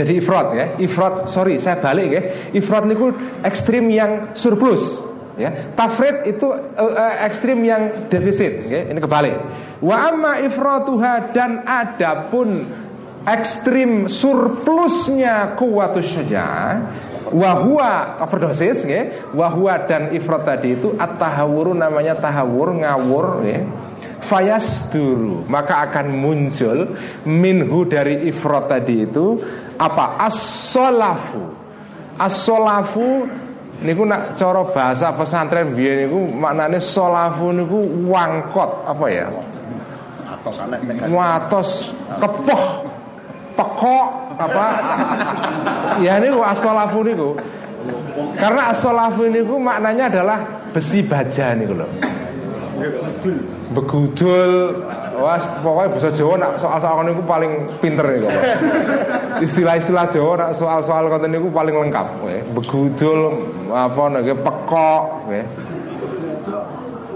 Jadi 0.00 0.16
ifrat 0.16 0.48
ya, 0.56 0.66
ifrat 0.80 1.28
sorry 1.28 1.60
saya 1.60 1.76
balik 1.76 2.08
ya. 2.08 2.22
Ifrat 2.56 2.88
itu 2.88 3.12
ekstrim 3.44 3.92
yang 3.92 4.32
surplus 4.32 4.96
ya. 5.36 5.52
Tafrid 5.76 6.24
itu 6.24 6.48
uh, 6.48 7.20
ekstrim 7.20 7.60
yang 7.60 8.08
defisit 8.08 8.64
ya. 8.64 8.88
Ini 8.88 8.96
kebalik. 8.96 9.36
Wa 9.84 10.08
amma 10.08 10.40
ifratuha 10.40 11.36
dan 11.36 11.68
adapun 11.68 12.64
ekstrim 13.28 14.08
surplusnya 14.08 15.52
kuwatus 15.60 16.16
syaja'ah 16.16 16.76
Wahua 17.30 18.18
overdosis 18.24 18.88
ya. 18.88 19.30
Wahua 19.36 19.86
dan 19.86 20.10
ifrat 20.16 20.42
tadi 20.48 20.74
itu 20.74 20.98
at-tahawuru 20.98 21.76
namanya 21.76 22.18
tahawur 22.18 22.74
ngawur 22.80 23.46
ya. 23.46 23.62
Fayas 24.20 24.90
duru 24.92 25.48
maka 25.48 25.80
akan 25.88 26.12
muncul 26.12 26.92
minhu 27.24 27.88
dari 27.88 28.28
ifrat 28.28 28.68
tadi 28.68 29.08
itu 29.08 29.40
apa? 29.80 30.20
As-solafu 30.20 31.48
as-solafu 32.20 33.24
niku 33.80 34.04
nak 34.04 34.36
cara 34.36 34.60
bahasa 34.68 35.08
pesantren 35.16 35.72
biyen 35.72 36.04
niku 36.04 36.20
maknane 36.36 36.76
solafu 36.76 37.48
niku 37.48 37.80
wangkot 38.12 38.70
apa 38.84 39.04
ya? 39.08 39.26
Atos 40.28 40.56
anek 40.60 40.80
Watos 41.08 41.70
kepoh 42.20 42.64
pekok 43.56 44.08
apa? 44.36 44.66
Ya 46.04 46.20
ini 46.20 46.28
asolafu 46.28 47.00
niku. 47.00 47.32
Karena 48.36 48.76
asolafu 48.76 49.24
niku 49.32 49.56
maknanya 49.56 50.12
adalah 50.12 50.38
besi 50.76 51.00
baja 51.02 51.56
niku 51.56 51.72
loh 51.72 51.90
begudul 53.70 54.82
wah 55.14 55.38
pokoknya 55.62 55.88
bisa 55.94 56.08
Jawa 56.10 56.34
nak 56.42 56.58
soal-soal 56.58 57.06
niku 57.06 57.22
paling 57.22 57.70
pinter 57.78 58.02
nih 58.02 58.26
kok 58.26 58.34
istilah-istilah 59.46 60.10
Jawa 60.10 60.32
nak 60.34 60.50
soal-soal 60.58 61.06
konten 61.06 61.30
niku 61.30 61.46
paling 61.54 61.78
lengkap 61.78 62.06
we. 62.26 62.42
begudul 62.50 63.30
apa 63.70 64.02
nih 64.10 64.34
pekok 64.42 65.02
we. 65.30 65.40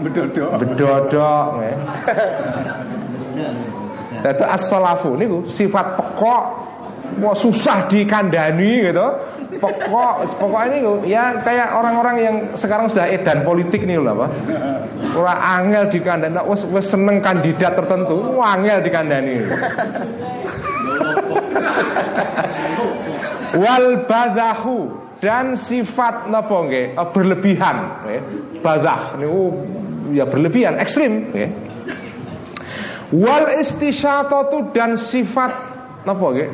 bedodok 0.07 0.51
bedodok 0.63 1.47
we. 1.59 1.71
Dadi 4.23 4.45
as-salafu 4.47 5.19
niku 5.19 5.43
sifat 5.51 5.99
pekok 5.99 6.45
mau 7.19 7.35
susah 7.35 7.87
dikandani 7.91 8.91
gitu. 8.91 9.09
Pokok 9.55 10.35
pokoknya 10.43 10.83
niku 10.83 10.95
ya 11.07 11.39
kayak 11.39 11.79
orang-orang 11.79 12.17
yang 12.19 12.37
sekarang 12.59 12.91
sudah 12.91 13.07
edan 13.07 13.47
politik 13.47 13.87
nih 13.87 14.03
loh 14.03 14.19
apa. 14.19 14.27
Ora 15.15 15.35
angel 15.63 15.95
dikandani 15.95 16.43
wis 16.51 16.67
wis 16.75 16.87
seneng 16.91 17.23
kandidat 17.23 17.79
tertentu, 17.79 18.43
angel 18.43 18.83
dikandani. 18.83 19.47
Wal 23.55 24.03
badahu 24.11 24.91
dan 25.23 25.55
sifat 25.55 26.27
napa 26.29 26.57
nggih 26.67 26.99
berlebihan 27.15 27.77
nggih. 28.03 28.21
Badah 28.59 29.15
niku 29.23 29.55
ya 30.11 30.27
berlebihan, 30.27 30.83
ekstrim 30.83 31.31
nggih. 31.31 31.51
Wal 33.15 33.63
istisyatatu 33.63 34.75
dan 34.75 34.99
sifat 34.99 35.53
apa 36.05 36.27
gitu? 36.35 36.51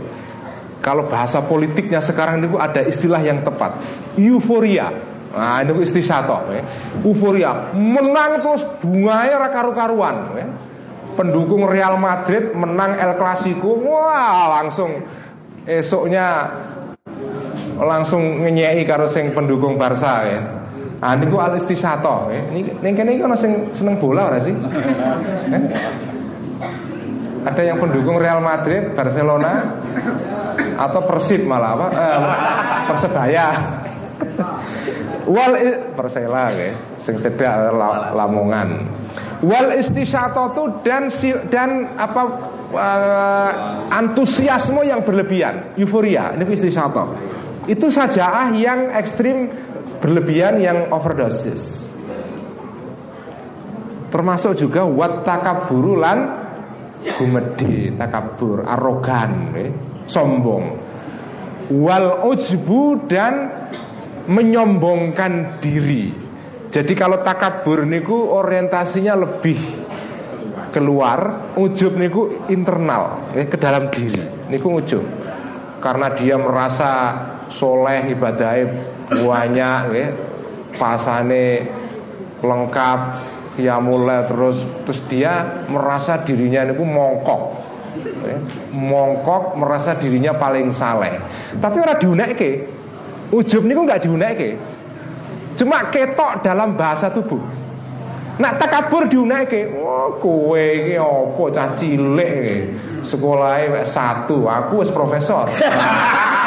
Kalau 0.81 1.05
bahasa 1.07 1.45
politiknya 1.45 2.01
sekarang 2.01 2.41
itu 2.41 2.57
ada 2.57 2.81
istilah 2.81 3.20
yang 3.20 3.45
tepat 3.45 3.76
Euforia 4.16 4.89
Nah 5.31 5.62
ini 5.62 5.85
istisyato 5.85 6.51
ya. 6.51 6.64
Euforia 7.05 7.70
Menang 7.76 8.41
terus 8.43 8.64
bunganya 8.81 9.47
karu-karuan 9.53 10.16
ya. 10.35 10.47
Pendukung 11.14 11.68
Real 11.68 12.01
Madrid 12.01 12.57
menang 12.57 12.97
El 12.97 13.14
Clasico 13.20 13.76
Wah 13.76 14.61
langsung 14.61 15.05
Esoknya 15.68 16.49
Langsung 17.76 18.45
ngenyei 18.45 18.83
karo 18.89 19.05
sing 19.07 19.37
pendukung 19.37 19.76
Barca 19.76 20.24
ya 20.24 20.41
Ah 21.01 21.16
niku 21.16 21.41
al 21.41 21.57
istisyato 21.57 22.28
ya. 22.28 22.45
Ini 22.53 22.76
ning 22.85 22.93
kene 22.93 23.16
iki 23.16 23.24
ana 23.24 23.33
sing 23.33 23.72
seneng 23.72 23.97
bola 23.97 24.28
ora 24.28 24.39
sih? 24.45 24.53
Eh? 25.51 25.64
Ada 27.41 27.72
yang 27.72 27.81
pendukung 27.81 28.20
Real 28.20 28.45
Madrid, 28.45 28.93
Barcelona, 28.93 29.81
atau 30.81 31.01
Persib 31.05 31.45
malah 31.45 31.76
apa? 31.76 31.87
Eh, 31.93 32.20
Persebaya. 32.89 33.47
Wal 35.31 35.53
Persela 35.95 36.51
ya, 36.51 36.72
sing 37.05 37.20
cedak 37.20 37.72
Lamongan. 38.16 38.89
Wal 39.45 39.76
istisyatatu 39.78 40.83
dan 40.85 41.09
dan 41.49 41.95
apa 41.97 42.22
uh, 42.74 43.51
antusiasme 43.89 44.85
yang 44.85 45.07
berlebihan, 45.07 45.76
euforia, 45.78 46.35
ini 46.35 46.45
istisyato. 46.51 47.14
Itu 47.68 47.93
saja 47.93 48.51
yang 48.53 48.91
ekstrim 48.93 49.49
berlebihan 50.03 50.59
yang 50.59 50.78
overdosis. 50.91 51.89
Termasuk 54.11 54.59
juga 54.59 54.83
wat 54.83 55.22
takaburulan 55.22 56.18
gumedi, 57.14 57.95
takabur, 57.95 58.66
arogan, 58.66 59.55
sombong. 60.11 60.74
Wal 61.70 62.26
ujbu 62.26 63.06
dan 63.06 63.46
menyombongkan 64.26 65.62
diri. 65.62 66.11
Jadi 66.70 66.92
kalau 66.98 67.22
takabur 67.22 67.86
niku 67.86 68.30
orientasinya 68.30 69.14
lebih 69.14 69.58
keluar, 70.70 71.50
ujub 71.58 71.98
niku 71.98 72.46
internal, 72.46 73.34
eh, 73.34 73.46
ke 73.46 73.58
dalam 73.58 73.90
diri. 73.90 74.22
Niku 74.50 74.78
ujub. 74.78 75.02
Karena 75.82 76.14
dia 76.14 76.38
merasa 76.38 76.90
soleh 77.50 78.14
ibadahnya 78.14 78.70
banyak, 79.11 79.82
eh, 79.98 80.11
pasane 80.78 81.66
lengkap, 82.38 83.00
ya 83.58 83.82
mulai 83.82 84.24
terus 84.30 84.62
terus 84.86 85.00
dia 85.11 85.66
merasa 85.66 86.22
dirinya 86.22 86.70
itu 86.70 86.86
mongkok. 86.86 87.70
Mongkok 88.71 89.57
merasa 89.57 89.97
dirinya 89.97 90.37
paling 90.37 90.71
saleh. 90.71 91.18
Tapi 91.59 91.77
orang 91.81 91.99
diunaike 91.99 92.51
ujub 93.31 93.62
niku 93.66 93.87
nggak 93.87 94.03
diunaike 94.07 94.59
cuma 95.59 95.93
ketok 95.93 96.43
dalam 96.43 96.75
bahasa 96.75 97.12
tubuh. 97.12 97.41
Nak 98.41 98.57
takabur 98.57 99.05
diunaike 99.05 99.68
oh 99.77 100.16
kowe 100.16 100.57
iki 100.57 100.97
apa 100.97 101.43
cah 101.53 101.68
cilik 101.77 102.73
sekolahnya 103.05 103.85
satu 103.85 104.49
aku 104.49 104.85
wis 104.85 104.91
profesor. 104.91 105.47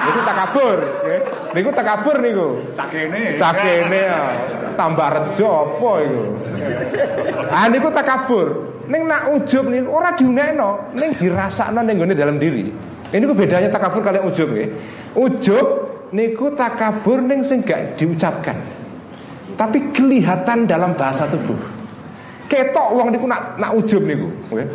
Nah, 0.04 0.12
itu 0.12 0.20
takabur 0.28 0.78
ya. 1.08 1.18
niku 1.56 1.72
takabur 1.72 2.16
niku. 2.20 2.48
Cakene 2.76 3.40
cakene 3.40 4.02
ya. 4.04 4.36
Tambah 4.76 5.08
rejo 5.16 5.48
apa 5.48 5.92
iku? 6.04 6.24
Ah 7.48 7.72
niku 7.72 7.88
takabur 7.88 8.73
ning 8.88 9.08
nak 9.08 9.32
ujub 9.32 9.72
niku 9.72 9.90
ora 9.96 10.12
diunekno 10.12 10.92
ning 10.96 11.16
dirasakno 11.16 11.80
ning 11.84 11.96
gone 11.96 12.14
dalam 12.16 12.36
diri. 12.36 12.68
Ini 13.14 13.24
ku 13.30 13.36
bedanya 13.38 13.70
takabur 13.70 14.02
kalian 14.02 14.26
ujub 14.28 14.50
ya 14.58 14.68
ujub 15.16 15.66
niku 16.12 16.52
takabur 16.58 17.22
ning 17.24 17.46
sing 17.46 17.64
gak 17.64 17.96
diucapkan. 17.96 18.58
Tapi 19.54 19.94
kelihatan 19.94 20.66
dalam 20.66 20.98
bahasa 20.98 21.30
tubuh. 21.30 21.56
Ketok 22.50 22.88
uang 22.98 23.14
niku 23.14 23.26
nak 23.30 23.56
nak 23.62 23.72
ujub 23.78 24.04
niku 24.04 24.28
okay. 24.52 24.68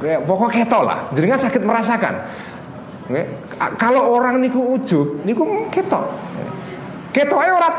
Pokok 0.00 0.50
ketok 0.52 0.82
lah. 0.86 0.98
Jenengan 1.12 1.40
sakit 1.40 1.60
merasakan. 1.60 2.14
Okay. 3.10 3.26
kalau 3.74 4.14
orang 4.14 4.38
niku 4.38 4.78
ujub 4.78 5.26
niku 5.26 5.66
ketok. 5.74 6.06
Ketoknya 7.10 7.58
orang 7.58 7.74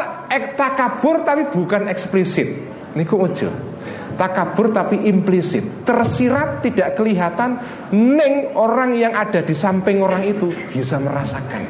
takabur 0.60 1.24
tapi 1.24 1.48
bukan 1.48 1.88
eksplisit. 1.88 2.52
Niku 2.92 3.16
ujub 3.16 3.71
takabur 4.22 4.70
tapi 4.70 5.10
implisit. 5.10 5.82
Tersirat 5.82 6.62
tidak 6.62 6.94
kelihatan 6.94 7.58
neng 7.90 8.54
orang 8.54 8.94
yang 8.94 9.18
ada 9.18 9.42
di 9.42 9.58
samping 9.58 9.98
orang 10.06 10.22
itu 10.22 10.54
bisa 10.70 11.02
merasakan. 11.02 11.66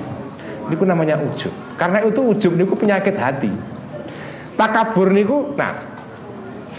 Niku 0.67 0.83
namanya 0.83 1.15
ujub. 1.23 1.55
Karena 1.79 2.03
itu 2.03 2.19
ujub 2.19 2.51
niku 2.59 2.75
penyakit 2.75 3.15
hati. 3.15 3.51
Takabur 4.59 5.15
niku 5.15 5.55
nah 5.55 5.71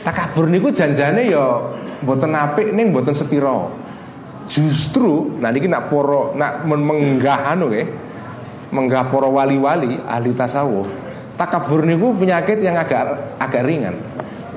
takabur 0.04 0.50
niku 0.50 0.68
janjane 0.74 1.30
ya 1.30 1.72
mboten 2.04 2.34
apik 2.34 2.74
ning 2.74 2.90
mboten 2.90 3.14
sepiro 3.14 3.70
justru 4.50 5.38
nah 5.38 5.54
niki 5.54 5.70
nak 5.70 5.86
poro 5.88 6.34
nak 6.34 6.66
menggah 6.66 7.54
anu 7.54 7.70
nggih 7.70 7.86
menggah 8.74 9.06
para 9.10 9.30
wali-wali 9.30 9.98
ahli 10.02 10.30
tasawuf 10.34 10.90
takabur 11.38 11.86
niku 11.86 12.10
penyakit 12.18 12.58
yang 12.58 12.74
agak 12.74 13.38
agak 13.38 13.62
ringan 13.62 13.94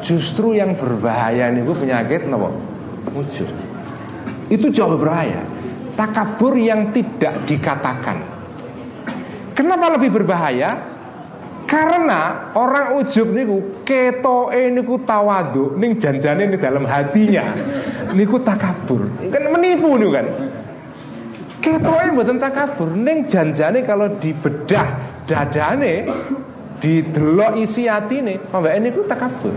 justru 0.06 0.54
yang 0.54 0.78
berbahaya 0.78 1.50
niku 1.50 1.74
penyakit 1.74 2.30
napa? 2.30 2.54
Ujub 3.10 3.50
itu 4.50 4.70
jauh 4.70 4.98
berbahaya. 4.98 5.42
Takabur 5.96 6.60
yang 6.60 6.92
tidak 6.92 7.48
dikatakan. 7.48 8.20
Kenapa 9.56 9.96
lebih 9.96 10.12
berbahaya? 10.22 10.94
Karena 11.66 12.54
orang 12.54 13.02
ujub 13.02 13.34
niku 13.34 13.82
ketoke 13.82 14.70
niku 14.70 15.02
tawadu 15.02 15.74
ning 15.82 15.98
janjane 15.98 16.46
ning 16.46 16.60
dalam 16.62 16.86
hatinya. 16.86 17.58
Niku 18.14 18.38
takabur. 18.44 19.10
Kan 19.34 19.44
menipu 19.50 19.98
niku 19.98 20.12
kan. 20.14 20.28
Ketoke 21.64 22.06
mboten 22.14 22.38
takabur. 22.38 22.94
Ning 22.94 23.26
janjane 23.26 23.82
kalau 23.82 24.14
dibedah 24.22 24.88
dadane 25.26 26.06
didelok 26.78 27.58
isi 27.58 27.90
atine 27.90 28.38
pambake 28.52 28.78
niku 28.78 29.02
takabur. 29.10 29.56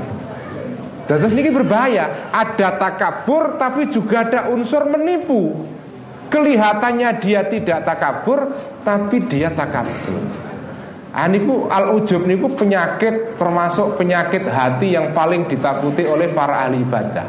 Terus 1.09 1.33
niki 1.33 1.49
berbahaya, 1.49 2.29
ada 2.29 2.77
takabur 2.77 3.57
tapi 3.57 3.89
juga 3.89 4.29
ada 4.29 4.53
unsur 4.53 4.85
menipu. 4.93 5.65
Kelihatannya 6.29 7.17
dia 7.25 7.49
tidak 7.49 7.89
takabur 7.89 8.53
tapi 8.85 9.25
dia 9.25 9.49
takabur. 9.49 10.21
Aniku 11.17 11.65
al 11.73 11.97
ujub 11.97 12.29
niku 12.29 12.53
penyakit 12.53 13.41
termasuk 13.41 13.97
penyakit 13.97 14.45
hati 14.45 14.93
yang 14.93 15.17
paling 15.17 15.49
ditakuti 15.49 16.05
oleh 16.05 16.29
para 16.37 16.69
ahli 16.69 16.85
ibadah. 16.85 17.25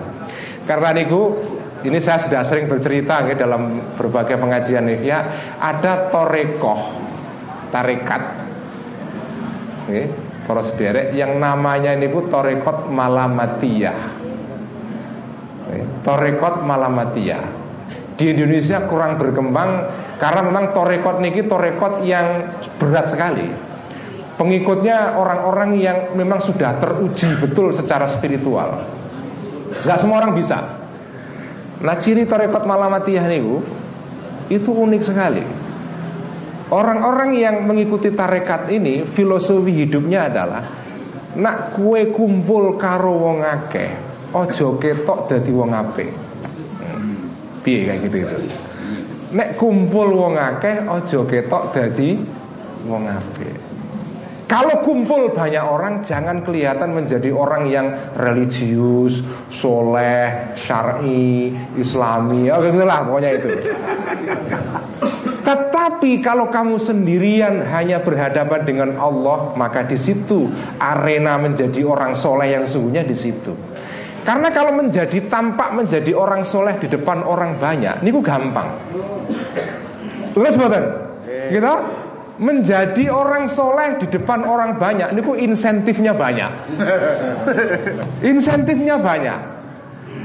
Karena 0.67 0.91
niku 0.91 1.39
ini 1.87 2.03
saya 2.03 2.19
sudah 2.19 2.43
sering 2.43 2.67
bercerita 2.67 3.23
ya, 3.31 3.39
dalam 3.39 3.95
berbagai 3.95 4.35
pengajian 4.35 4.83
ya 4.99 5.23
ada 5.63 6.11
torekoh 6.11 6.91
tarekat 7.71 8.23
para 10.49 10.65
sederek 10.65 11.13
yang 11.13 11.37
namanya 11.37 11.93
ini 11.93 12.09
pun 12.09 12.25
torekot 12.25 12.89
malamatiyah. 12.89 13.99
Oke, 15.61 15.79
torekot 16.01 16.65
malamatiyah. 16.65 17.43
Di 18.17 18.33
Indonesia 18.33 18.81
kurang 18.89 19.21
berkembang 19.21 19.85
karena 20.17 20.41
memang 20.41 20.73
torekot 20.73 21.21
niki 21.21 21.45
torekot 21.45 22.01
yang 22.01 22.49
berat 22.81 23.13
sekali. 23.13 23.45
Pengikutnya 24.41 25.21
orang-orang 25.21 25.77
yang 25.77 25.97
memang 26.17 26.41
sudah 26.41 26.81
teruji 26.81 27.29
betul 27.37 27.69
secara 27.69 28.09
spiritual. 28.09 28.81
Gak 29.85 30.01
semua 30.01 30.25
orang 30.25 30.33
bisa. 30.33 30.81
Nah 31.85 31.93
ciri 32.01 32.25
torekot 32.25 32.65
malamatiyah 32.65 33.29
niku 33.29 33.61
itu 34.49 34.73
unik 34.73 35.01
sekali. 35.05 35.58
Orang-orang 36.69 37.33
yang 37.33 37.65
mengikuti 37.65 38.13
tarekat 38.13 38.69
ini 38.69 39.01
filosofi 39.01 39.73
hidupnya 39.73 40.29
adalah 40.29 40.61
nak 41.33 41.73
kue 41.73 42.13
kumpul 42.13 42.77
karo 42.77 43.17
wong 43.17 43.41
akeh, 43.41 43.91
ojo 44.33 44.77
ketok 44.77 45.29
dadi 45.29 45.49
wong. 45.49 45.73
Hmm. 45.73 47.13
Piye 47.65 47.89
kayak 47.89 47.99
gitu 48.05 48.17
itu. 48.21 48.37
Nek 49.33 49.57
kumpul 49.57 50.13
wong 50.13 50.37
akeh, 50.37 50.85
ojo 50.85 51.25
ketok 51.25 51.73
dadi 51.73 52.17
wong 52.85 53.03
apik. 53.05 53.58
Kalau 54.49 54.81
kumpul 54.81 55.29
banyak 55.29 55.61
orang 55.61 56.01
Jangan 56.01 56.41
kelihatan 56.41 56.97
menjadi 56.97 57.29
orang 57.29 57.69
yang 57.69 57.93
religius 58.17 59.21
Soleh, 59.53 60.57
syar'i, 60.57 61.53
islami 61.77 62.49
Ya 62.49 62.57
lah 62.57 63.05
pokoknya 63.05 63.29
itu 63.37 63.47
Tetapi 65.49 66.21
kalau 66.21 66.53
kamu 66.53 66.77
sendirian 66.77 67.65
hanya 67.73 68.05
berhadapan 68.05 68.61
dengan 68.67 68.89
Allah, 69.01 69.55
maka 69.57 69.81
di 69.81 69.97
situ 69.97 70.45
arena 70.77 71.41
menjadi 71.41 71.81
orang 71.81 72.13
soleh 72.13 72.53
yang 72.53 72.69
sungguhnya 72.69 73.01
di 73.01 73.17
situ. 73.17 73.49
Karena 74.21 74.53
kalau 74.53 74.77
menjadi 74.77 75.25
tampak 75.25 75.73
menjadi 75.73 76.13
orang 76.13 76.45
soleh 76.45 76.77
di 76.77 76.85
depan 76.85 77.25
orang 77.25 77.57
banyak, 77.57 78.05
ini 78.05 78.13
gampang. 78.21 78.77
Terus 80.37 80.53
betul, 80.53 80.83
gitu? 81.49 81.73
Menjadi 82.39 83.11
orang 83.11 83.51
soleh 83.51 83.99
di 83.99 84.07
depan 84.07 84.47
orang 84.47 84.79
banyak, 84.79 85.11
ini 85.11 85.43
insentifnya 85.43 86.15
banyak. 86.15 86.47
Insentifnya 88.31 88.95
banyak. 88.95 89.39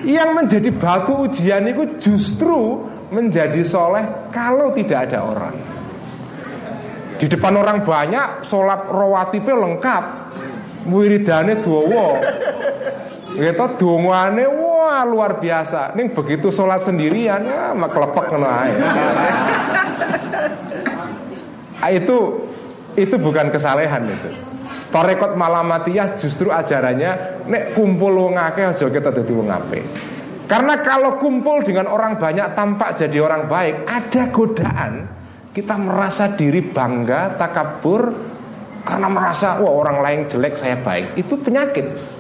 Yang 0.07 0.31
menjadi 0.31 0.71
baku 0.79 1.27
ujian 1.27 1.67
itu 1.67 1.99
justru 1.99 2.87
menjadi 3.11 3.67
soleh 3.67 4.31
kalau 4.31 4.71
tidak 4.79 5.11
ada 5.11 5.27
orang. 5.27 5.59
Di 7.19 7.27
depan 7.27 7.59
orang 7.59 7.83
banyak, 7.83 8.47
sholat 8.47 8.95
rawatifnya 8.95 9.59
lengkap, 9.59 10.05
wiridane 10.87 11.67
dua 11.67 12.07
Gitu 13.35 13.67
dongane 13.83 14.47
wah 14.47 15.03
luar 15.03 15.43
biasa. 15.43 15.99
Nih 15.99 16.15
begitu 16.15 16.55
sholat 16.55 16.87
sendirian 16.87 17.43
ya 17.43 17.75
mak 17.75 17.91
lepek 17.91 18.39
ah, 18.39 18.71
itu 21.91 22.49
itu 22.95 23.17
bukan 23.19 23.51
kesalehan 23.51 24.07
itu. 24.07 24.31
Torekot 24.95 25.35
malamatiyah 25.35 26.15
justru 26.15 26.55
ajarannya 26.55 27.43
nek 27.51 27.75
kumpul 27.75 28.31
wong 28.31 28.39
akeh 28.39 28.63
aja 28.63 28.87
kita 28.87 29.11
dadi 29.11 29.33
wong 29.35 29.51
apik. 29.51 29.85
Karena 30.45 30.79
kalau 30.85 31.19
kumpul 31.19 31.65
dengan 31.65 31.89
orang 31.91 32.21
banyak 32.21 32.53
tampak 32.55 33.01
jadi 33.01 33.19
orang 33.19 33.49
baik, 33.49 33.89
ada 33.89 34.23
godaan 34.29 34.93
kita 35.51 35.75
merasa 35.81 36.35
diri 36.37 36.61
bangga, 36.63 37.35
takabur 37.35 38.13
karena 38.85 39.09
merasa 39.09 39.59
wah 39.65 39.73
orang 39.73 39.99
lain 40.05 40.21
jelek 40.29 40.55
saya 40.55 40.77
baik. 40.79 41.17
Itu 41.17 41.41
penyakit. 41.41 42.14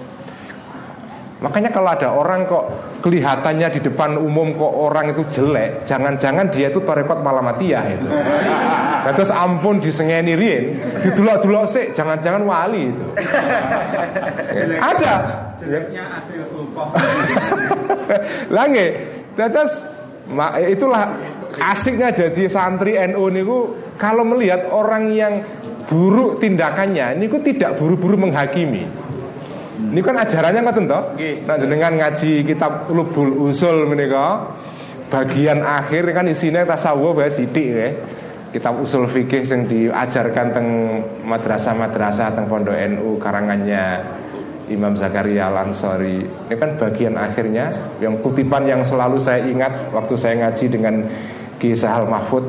Makanya 1.44 1.68
kalau 1.76 1.92
ada 1.92 2.08
orang 2.08 2.48
kok 2.48 2.64
kelihatannya 3.04 3.68
di 3.76 3.80
depan 3.84 4.16
umum 4.16 4.56
kok 4.56 4.72
orang 4.72 5.12
itu 5.12 5.28
jelek, 5.28 5.84
jangan-jangan 5.84 6.48
dia 6.48 6.72
itu 6.72 6.80
torekot 6.80 7.20
malamatiyah 7.20 7.84
itu. 7.92 8.08
Nah, 9.04 9.12
terus 9.12 9.28
ampun 9.28 9.76
disengeni 9.76 10.32
rien, 10.32 10.80
didulok-dulok 11.04 11.68
sih, 11.68 11.92
jangan-jangan 11.92 12.48
wali 12.48 12.88
itu. 12.88 13.04
ada. 14.80 15.14
Jeleknya 15.60 16.16
hasil 16.16 16.48
Lange, 18.48 18.86
terus 19.36 19.72
itulah 20.64 21.12
asiknya 21.60 22.08
jadi 22.16 22.48
santri 22.48 22.96
NU 23.12 23.28
niku 23.28 23.58
kalau 24.00 24.24
melihat 24.24 24.72
orang 24.72 25.12
yang 25.12 25.44
buruk 25.84 26.40
tindakannya 26.40 27.20
niku 27.20 27.44
tidak 27.44 27.76
buru-buru 27.76 28.16
menghakimi. 28.16 29.03
Ini 29.74 30.00
kan 30.06 30.14
ajarannya 30.22 30.60
nggak 30.62 30.76
tentu. 30.78 31.00
Nah 31.50 31.56
jenengan 31.58 31.92
ngaji 31.98 32.46
kitab 32.46 32.86
Lubul 32.94 33.50
Usul 33.50 33.90
menika 33.90 34.54
bagian 35.10 35.66
akhir 35.66 36.06
kan 36.14 36.30
isinya 36.30 36.62
tasawuf 36.62 37.18
ya 37.18 37.28
sidik 37.30 37.68
ya. 37.74 37.88
Kitab 38.54 38.78
usul 38.78 39.10
fikih 39.10 39.42
yang 39.50 39.66
diajarkan 39.66 40.54
teng 40.54 40.68
madrasah-madrasah 41.26 42.38
teng 42.38 42.46
pondok 42.46 42.78
NU 42.86 43.18
karangannya 43.18 43.98
Imam 44.70 44.94
Zakaria 44.94 45.50
Al-Ansari 45.50 46.22
Ini 46.22 46.54
kan 46.56 46.78
bagian 46.80 47.20
akhirnya 47.20 47.92
Yang 48.00 48.24
kutipan 48.24 48.64
yang 48.64 48.80
selalu 48.80 49.20
saya 49.20 49.44
ingat 49.44 49.92
Waktu 49.92 50.14
saya 50.16 50.34
ngaji 50.40 50.66
dengan 50.72 51.04
Kisah 51.60 52.00
Al-Mahfud 52.00 52.44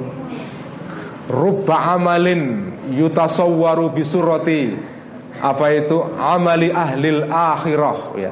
Rubba 1.27 1.97
amalin 1.97 2.71
yutasawwaru 2.93 3.91
bisurati 3.91 4.94
apa 5.41 5.65
itu? 5.75 5.97
Amali 6.15 6.71
ahlil 6.71 7.27
akhirah. 7.27 7.99
Ya. 8.15 8.31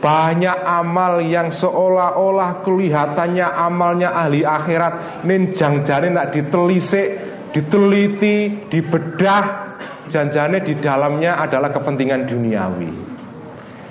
Banyak 0.00 0.58
amal 0.64 1.20
yang 1.20 1.52
seolah-olah 1.52 2.64
kelihatannya 2.64 3.44
amalnya 3.44 4.16
ahli 4.16 4.40
akhirat. 4.40 5.22
Nin 5.28 5.52
janjane 5.52 6.08
nak 6.08 6.32
ditelisik 6.32 7.06
diteliti 7.52 8.66
dibedah. 8.72 9.76
Janjane 10.08 10.64
di 10.64 10.74
dalamnya 10.80 11.38
adalah 11.38 11.70
kepentingan 11.70 12.26
duniawi. 12.26 12.90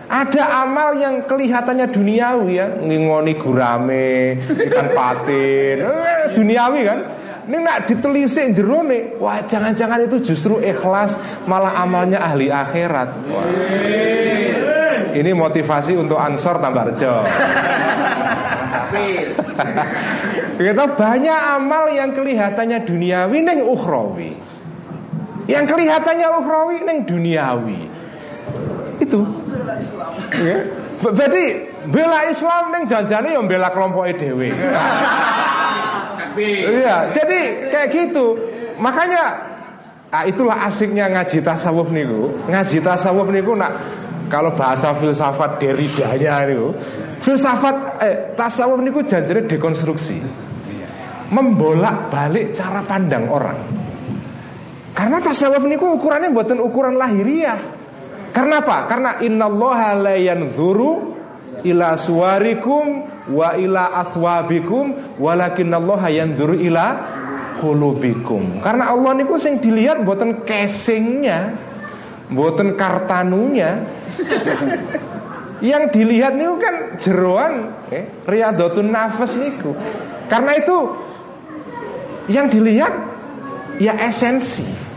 Ada 0.09 0.65
amal 0.65 0.97
yang 0.97 1.29
kelihatannya 1.29 1.93
duniawi 1.93 2.57
ya. 2.57 2.67
Ngingoni 2.81 3.33
gurame 3.37 4.41
ikan 4.41 4.87
patin. 4.97 5.77
Eh, 5.85 6.33
duniawi 6.33 6.81
kan 6.81 6.99
ini 7.49 7.57
nak 7.65 7.89
ditelisik 7.89 8.53
jerone 8.53 9.17
Wah 9.17 9.41
jangan-jangan 9.41 10.05
itu 10.05 10.21
justru 10.21 10.61
ikhlas 10.61 11.17
Malah 11.49 11.81
amalnya 11.81 12.21
ahli 12.21 12.53
akhirat 12.53 13.09
Wah. 13.25 13.49
Ini 15.17 15.33
motivasi 15.33 15.97
untuk 15.97 16.21
ansor 16.21 16.61
tambah 16.61 16.93
rejo 16.93 17.25
Kita 20.61 20.85
banyak 20.93 21.39
amal 21.57 21.89
yang 21.89 22.13
kelihatannya 22.13 22.85
duniawi 22.85 23.41
Neng 23.41 23.65
ukhrawi 23.65 24.37
Yang 25.49 25.65
kelihatannya 25.73 26.27
ukhrawi 26.29 26.77
Neng 26.85 26.97
duniawi 27.09 27.81
Itu 29.01 29.25
ya. 30.37 30.57
Berarti 30.99 31.45
bela 31.87 32.27
Islam 32.27 32.75
neng 32.75 32.83
janjane 32.83 33.31
yang 33.31 33.47
bela 33.47 33.71
kelompok 33.71 34.03
dewe. 34.19 34.51
Iya, 36.39 37.11
jadi 37.11 37.39
kayak 37.67 37.87
gitu. 37.91 38.39
Makanya 38.79 39.23
ah, 40.09 40.23
itulah 40.23 40.55
asiknya 40.65 41.11
ngaji 41.11 41.43
tasawuf 41.43 41.91
niku. 41.91 42.31
Ngaji 42.47 42.77
tasawuf 42.79 43.27
niku 43.29 43.53
nak 43.53 43.75
kalau 44.31 44.53
bahasa 44.55 44.93
filsafat 44.95 45.59
deridanya 45.59 46.47
niku, 46.47 46.73
filsafat 47.25 47.75
eh 47.99 48.15
tasawuf 48.39 48.79
niku 48.79 49.03
janjane 49.03 49.45
dekonstruksi. 49.45 50.21
Membolak-balik 51.29 52.57
cara 52.57 52.81
pandang 52.87 53.29
orang. 53.29 53.59
Karena 54.97 55.21
tasawuf 55.21 55.61
niku 55.69 55.99
ukurannya 55.99 56.33
buatan 56.33 56.57
ukuran 56.57 56.97
lahiriah. 56.97 57.59
Karena 58.33 58.61
apa? 58.61 58.85
Karena 58.89 59.11
innallaha 59.21 59.93
la 59.97 60.15
yanzuru 60.17 61.18
ila 61.63 61.95
suwarikum 61.99 63.05
wa 63.29 63.55
ila 63.55 64.03
athwabikum 64.05 65.17
walakinallaha 65.21 66.09
yanzuru 66.09 66.57
ila 66.59 66.85
qulubikum. 67.59 68.63
Karena 68.63 68.89
Allah 68.95 69.11
niku 69.19 69.35
sing 69.35 69.59
dilihat 69.59 70.01
mboten 70.01 70.47
casingnya, 70.47 71.53
mboten 72.31 72.73
kartanunya. 72.79 73.85
Yang 75.59 75.83
dilihat 75.91 76.39
niku 76.39 76.55
kan 76.55 76.75
jeroan 77.03 77.53
eh, 77.91 78.07
riyadhatun 78.23 78.95
nafas 78.95 79.35
niku. 79.35 79.75
Karena 80.31 80.55
itu 80.55 80.77
yang 82.31 82.47
dilihat 82.47 82.93
ya 83.81 83.97
esensi. 84.07 84.88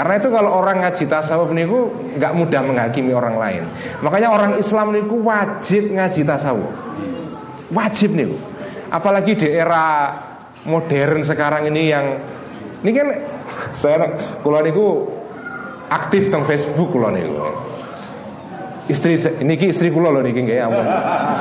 Karena 0.00 0.16
itu 0.16 0.32
kalau 0.32 0.64
orang 0.64 0.80
ngaji 0.80 1.04
tasawuf 1.12 1.52
niku 1.52 1.92
nggak 2.16 2.32
mudah 2.32 2.64
menghakimi 2.64 3.12
orang 3.12 3.36
lain. 3.36 3.68
Makanya 4.00 4.32
orang 4.32 4.56
Islam 4.56 4.96
niku 4.96 5.20
wajib 5.20 5.92
ngaji 5.92 6.24
tasawuf. 6.24 6.72
Wajib 7.68 8.16
nih. 8.16 8.32
Apalagi 8.88 9.36
di 9.36 9.52
era 9.52 10.16
modern 10.64 11.20
sekarang 11.20 11.68
ini 11.68 11.92
yang 11.92 12.16
ini 12.80 12.96
kan 12.96 13.12
saya 13.84 14.08
kalau 14.40 14.64
niku 14.64 15.04
aktif 15.92 16.32
teng 16.32 16.48
Facebook 16.48 16.96
kula 16.96 17.12
niku. 17.12 17.36
Istri 18.88 19.44
niki 19.44 19.68
istri 19.68 19.92
kula 19.92 20.16
lho 20.16 20.24
niki 20.24 20.48
nggih 20.48 20.64
ampun. 20.64 20.86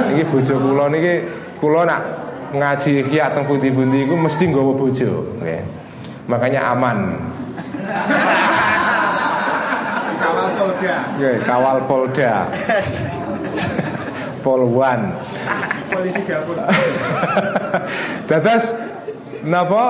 Niki 0.04 0.24
bojo 0.36 0.56
kula 0.60 0.86
niki 0.92 1.14
kula 1.64 1.88
nak 1.88 2.02
ngaji 2.52 3.08
kiat 3.08 3.40
teng 3.40 3.48
pundi-pundi 3.48 4.04
iku 4.04 4.20
mesti 4.20 4.52
nggawa 4.52 4.76
bojo 4.76 5.32
nggih. 5.40 5.64
Makanya 6.28 6.76
aman. 6.76 6.98
Polda. 10.60 10.96
Nggih, 11.16 11.38
kawal 11.48 11.78
Polda. 11.88 12.34
Polwan. 14.44 15.02
Polisi 15.92 16.22
dapur. 16.24 16.56
Dados 18.30 18.66
napa 19.44 19.84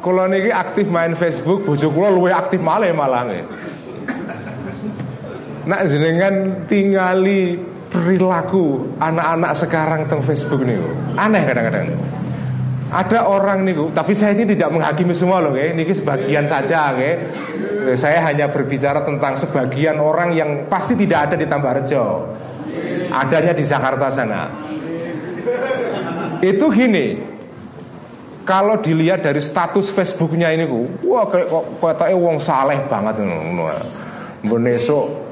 kula 0.00 0.28
niki 0.28 0.48
aktif 0.52 0.88
main 0.88 1.12
Facebook, 1.16 1.64
bojo 1.68 1.88
kula 1.92 2.08
luwih 2.08 2.32
aktif 2.32 2.60
malih 2.60 2.92
malah 2.96 3.28
nggih. 3.28 3.44
Nak 5.68 5.80
jenengan 5.92 6.64
tingali 6.64 7.60
perilaku 7.92 8.96
anak-anak 8.96 9.52
sekarang 9.60 10.08
teng 10.08 10.24
Facebook 10.24 10.64
niku. 10.64 10.88
Aneh 11.20 11.44
kadang-kadang. 11.44 11.92
Ada 12.90 13.22
orang 13.22 13.62
niku, 13.62 13.94
tapi 13.94 14.18
saya 14.18 14.34
ini 14.34 14.50
tidak 14.50 14.74
menghakimi 14.74 15.14
semua 15.14 15.38
loh, 15.38 15.54
nggih. 15.54 15.78
Niki 15.78 15.94
sebagian 15.94 16.50
saja, 16.50 16.90
nggih. 16.98 17.14
Saya 17.94 18.18
hanya 18.26 18.50
berbicara 18.50 19.06
tentang 19.06 19.38
sebagian 19.38 20.02
orang 20.02 20.34
yang 20.34 20.66
pasti 20.66 20.98
tidak 20.98 21.30
ada 21.30 21.34
di 21.38 21.46
Tambarjo. 21.46 22.26
Adanya 23.14 23.54
di 23.54 23.62
Jakarta 23.62 24.10
sana. 24.10 24.50
Itu 26.42 26.66
gini, 26.74 27.22
kalau 28.42 28.82
dilihat 28.82 29.22
dari 29.22 29.38
status 29.38 29.94
Facebooknya 29.94 30.50
ini 30.50 30.66
wah 31.06 31.30
kok 31.30 31.78
katanya 31.78 32.16
wong 32.18 32.42
saleh 32.42 32.82
banget 32.90 33.22
esuk 34.74 35.30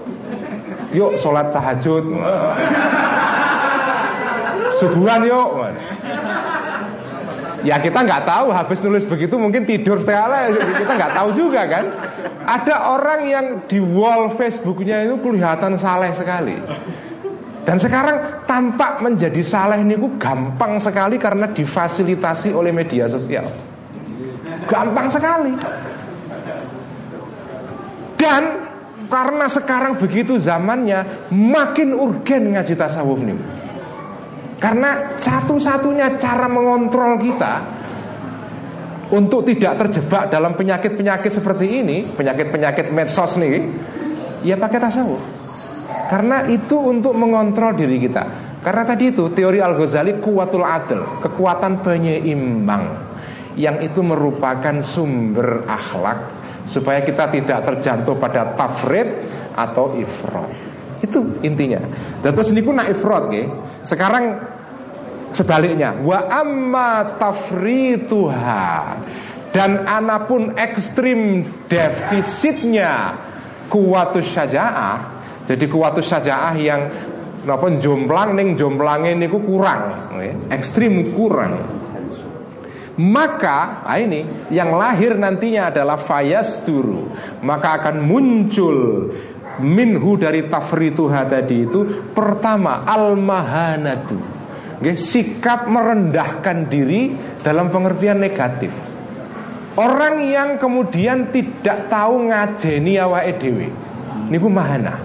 yuk 0.92 1.16
sholat 1.20 1.52
tahajud. 1.52 2.04
Subuhan 4.78 5.26
yuk. 5.26 5.48
Ya 7.68 7.76
kita 7.76 8.00
nggak 8.00 8.24
tahu 8.24 8.48
habis 8.48 8.80
nulis 8.80 9.04
begitu 9.04 9.36
mungkin 9.36 9.68
tidur 9.68 10.00
sekali 10.00 10.56
kita 10.56 10.92
nggak 10.96 11.12
tahu 11.12 11.28
juga 11.36 11.68
kan. 11.68 11.84
Ada 12.48 12.96
orang 12.96 13.20
yang 13.28 13.46
di 13.68 13.76
wall 13.76 14.32
Facebooknya 14.40 15.04
itu 15.04 15.20
kelihatan 15.20 15.76
saleh 15.76 16.16
sekali. 16.16 16.56
Dan 17.68 17.76
sekarang 17.76 18.48
tampak 18.48 19.04
menjadi 19.04 19.44
saleh 19.44 19.84
ini 19.84 20.00
gampang 20.16 20.80
sekali 20.80 21.20
karena 21.20 21.52
difasilitasi 21.52 22.56
oleh 22.56 22.72
media 22.72 23.04
sosial. 23.04 23.44
Gampang 24.64 25.12
sekali. 25.12 25.52
Dan 28.16 28.42
karena 29.12 29.46
sekarang 29.52 30.00
begitu 30.00 30.40
zamannya 30.40 31.28
makin 31.28 31.92
urgen 31.92 32.56
ngaji 32.56 32.72
tasawuf 32.72 33.20
nih. 33.20 33.67
Karena 34.58 35.14
satu-satunya 35.14 36.18
cara 36.18 36.50
mengontrol 36.50 37.22
kita 37.22 37.54
untuk 39.14 39.46
tidak 39.46 39.86
terjebak 39.86 40.28
dalam 40.28 40.58
penyakit-penyakit 40.58 41.30
seperti 41.30 41.80
ini, 41.80 42.10
penyakit-penyakit 42.10 42.90
medsos 42.90 43.38
nih, 43.38 43.70
ya 44.42 44.58
pakai 44.58 44.78
tasawuf. 44.82 45.22
Karena 46.10 46.42
itu 46.50 46.74
untuk 46.74 47.14
mengontrol 47.14 47.78
diri 47.78 48.02
kita. 48.02 48.24
Karena 48.58 48.82
tadi 48.82 49.14
itu 49.14 49.30
teori 49.30 49.62
Al 49.62 49.78
Ghazali 49.78 50.18
kuatul 50.18 50.66
adil, 50.66 51.22
kekuatan 51.22 51.78
penyeimbang, 51.80 52.84
yang 53.54 53.78
itu 53.78 54.02
merupakan 54.02 54.82
sumber 54.82 55.62
akhlak 55.70 56.18
supaya 56.68 57.00
kita 57.00 57.30
tidak 57.32 57.64
terjatuh 57.64 58.18
pada 58.18 58.52
tafrid 58.58 59.24
atau 59.54 59.94
ifrat. 59.96 60.67
Itu 60.98 61.38
intinya. 61.46 61.82
Dan 62.22 62.34
terus 62.34 62.50
ini 62.50 62.62
pun 62.62 62.78
ifrat 62.82 63.24
ya. 63.30 63.44
Sekarang 63.86 64.24
sebaliknya, 65.30 65.94
wa 66.02 66.26
amma 66.26 67.18
tafrituha 67.20 68.66
dan 69.54 69.86
anapun 69.86 70.52
ekstrim 70.58 71.46
defisitnya 71.70 73.16
kuatus 73.68 74.28
syaja'ah 74.32 75.18
jadi 75.48 75.64
kuatus 75.64 76.04
syaja'ah 76.04 76.54
yang 76.60 76.80
napa 77.48 77.72
jomplang 77.80 78.36
ning 78.36 78.52
jomplange 78.52 79.16
niku 79.16 79.40
kurang, 79.40 80.12
ekstrim 80.52 81.16
kurang. 81.16 81.56
Maka 82.98 83.86
nah 83.86 83.94
ini 83.94 84.50
yang 84.50 84.74
lahir 84.74 85.14
nantinya 85.14 85.70
adalah 85.70 86.02
fayas 86.02 86.66
duru 86.66 87.06
Maka 87.46 87.78
akan 87.78 88.02
muncul 88.02 89.06
minhu 89.62 90.18
dari 90.18 90.46
tafrituha 90.46 91.26
tadi 91.26 91.66
itu 91.66 92.10
pertama 92.14 92.86
al 92.86 93.18
mahanatu 93.18 94.18
sikap 94.94 95.66
merendahkan 95.66 96.70
diri 96.70 97.10
dalam 97.42 97.66
pengertian 97.66 98.22
negatif. 98.22 98.70
Orang 99.74 100.22
yang 100.22 100.58
kemudian 100.58 101.30
tidak 101.34 101.90
tahu 101.90 102.30
ngajeni 102.30 102.98
awake 102.98 103.38
dhewe. 103.38 103.68
Niku 104.28 104.50
mahana 104.50 104.98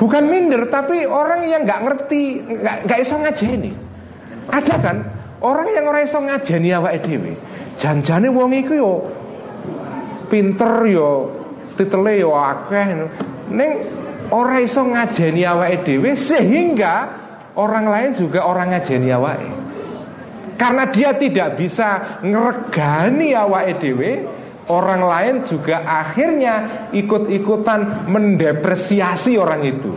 bukan 0.00 0.24
minder 0.32 0.64
tapi 0.72 1.04
orang 1.04 1.44
yang 1.44 1.64
nggak 1.68 1.80
ngerti 1.84 2.40
nggak 2.88 2.98
iso 3.00 3.20
ngajeni. 3.20 3.72
Ada 4.48 4.74
kan 4.80 4.96
orang 5.40 5.68
yang 5.72 5.84
orang 5.88 6.04
iso 6.04 6.20
ngajeni 6.20 6.68
awake 6.72 7.00
dhewe 7.04 7.32
janjane 7.80 8.28
wong 8.28 8.52
iku 8.52 8.72
yo 8.76 8.92
pinter 10.28 10.84
yo 10.84 11.39
titele 11.80 12.20
yo 12.20 12.36
akeh. 12.36 12.86
Ning 13.48 13.72
ora 14.28 14.60
iso 14.60 14.84
ngajeni 14.84 15.42
awake 15.48 15.88
dhewe 15.88 16.12
sehingga 16.12 16.94
orang 17.56 17.88
lain 17.88 18.10
juga 18.12 18.44
orang 18.44 18.76
ngajeni 18.76 19.08
awake. 19.08 19.48
Karena 20.60 20.92
dia 20.92 21.16
tidak 21.16 21.56
bisa 21.56 22.20
ngeregani 22.20 23.32
awake 23.32 23.80
dhewe 23.80 24.12
orang 24.68 25.02
lain 25.02 25.34
juga 25.48 25.82
akhirnya 25.88 26.86
ikut-ikutan 26.92 28.04
mendepresiasi 28.06 29.40
orang 29.40 29.64
itu. 29.64 29.96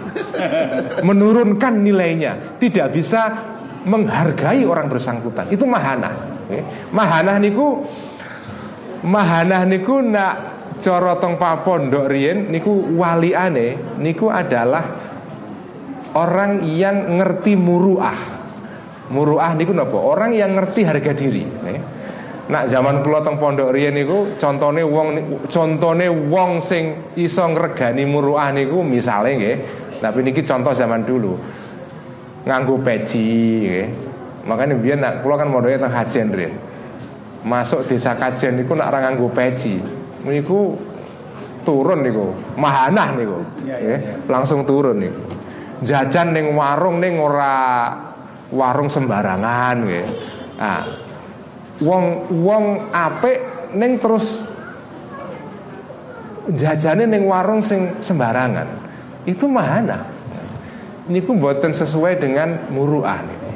Menurunkan 1.03 1.83
nilainya 1.83 2.57
tidak 2.63 2.95
bisa 2.95 3.21
menghargai 3.83 4.63
orang 4.63 4.87
bersangkutan. 4.87 5.51
Itu 5.51 5.67
mahana 5.67 6.33
mahana 6.91 7.39
niku 7.39 7.85
mahana 9.03 9.65
niku 9.67 10.03
nak 10.03 10.52
cara 10.83 11.15
teng 11.15 11.39
pondok 11.39 12.11
riyen 12.11 12.51
niku 12.51 12.99
waliane 12.99 13.97
niku 14.03 14.27
adalah 14.27 14.83
orang 16.11 16.67
yang 16.67 17.17
ngerti 17.17 17.55
muruah. 17.55 18.19
Muruah 19.07 19.55
niku 19.55 19.71
napa? 19.71 19.95
Orang 19.95 20.35
yang 20.35 20.53
ngerti 20.53 20.83
harga 20.83 21.15
diri. 21.15 21.47
Nak 22.43 22.67
zaman 22.67 22.99
kula 22.99 23.23
teng 23.23 23.39
pondok 23.39 23.71
riyen 23.71 23.95
niku 23.95 24.35
contone 24.35 24.83
wong 24.83 25.07
contone 25.47 26.11
wong 26.11 26.59
sing 26.59 27.15
iso 27.15 27.47
ngregani 27.47 28.03
muruah 28.03 28.51
niku 28.51 28.83
misale 28.83 29.39
nggih. 29.39 29.57
Tapi 30.03 30.19
niki 30.19 30.43
contoh 30.43 30.75
zaman 30.75 31.07
dulu. 31.07 31.31
Nganggo 32.43 32.75
peci 32.83 33.23
nggih. 33.63 33.87
Makanya 34.43 34.75
biar 34.75 34.99
nak 34.99 35.13
kula 35.23 35.39
kan 35.39 35.47
mondoke 35.47 35.79
teng 35.79 35.95
Hajen 35.95 36.27
riyen. 36.35 36.53
Masuk 37.47 37.87
desa 37.87 38.19
Kajen 38.19 38.59
niku 38.59 38.75
nak 38.75 38.91
ora 38.91 39.07
nganggo 39.07 39.31
peci. 39.31 40.02
Niku 40.23 40.79
turun 41.63 41.99
niku, 42.03 42.31
mahanah 42.55 43.15
niku. 43.15 43.39
Iya, 43.63 43.75
Nggih, 43.79 43.99
iya. 43.99 44.15
Langsung 44.27 44.63
turun 44.63 44.99
niku. 44.99 45.19
Jajan 45.83 46.31
ning 46.31 46.55
warung 46.55 47.03
ning 47.03 47.19
ora 47.19 47.91
warung 48.51 48.87
sembarangan 48.87 49.75
nggih. 49.83 50.07
Nah, 50.59 50.81
wong 51.83 52.03
wong 52.39 52.93
apik 52.95 53.39
ning 53.75 53.99
terus 53.99 54.47
jajane 56.51 57.03
ning 57.07 57.27
warung 57.27 57.59
sing 57.63 57.99
sembarangan. 57.99 58.67
Itu 59.27 59.47
mahana. 59.47 60.07
Niku 61.07 61.35
mboten 61.35 61.75
sesuai 61.75 62.19
dengan 62.19 62.71
muruah 62.71 63.19
niku. 63.27 63.49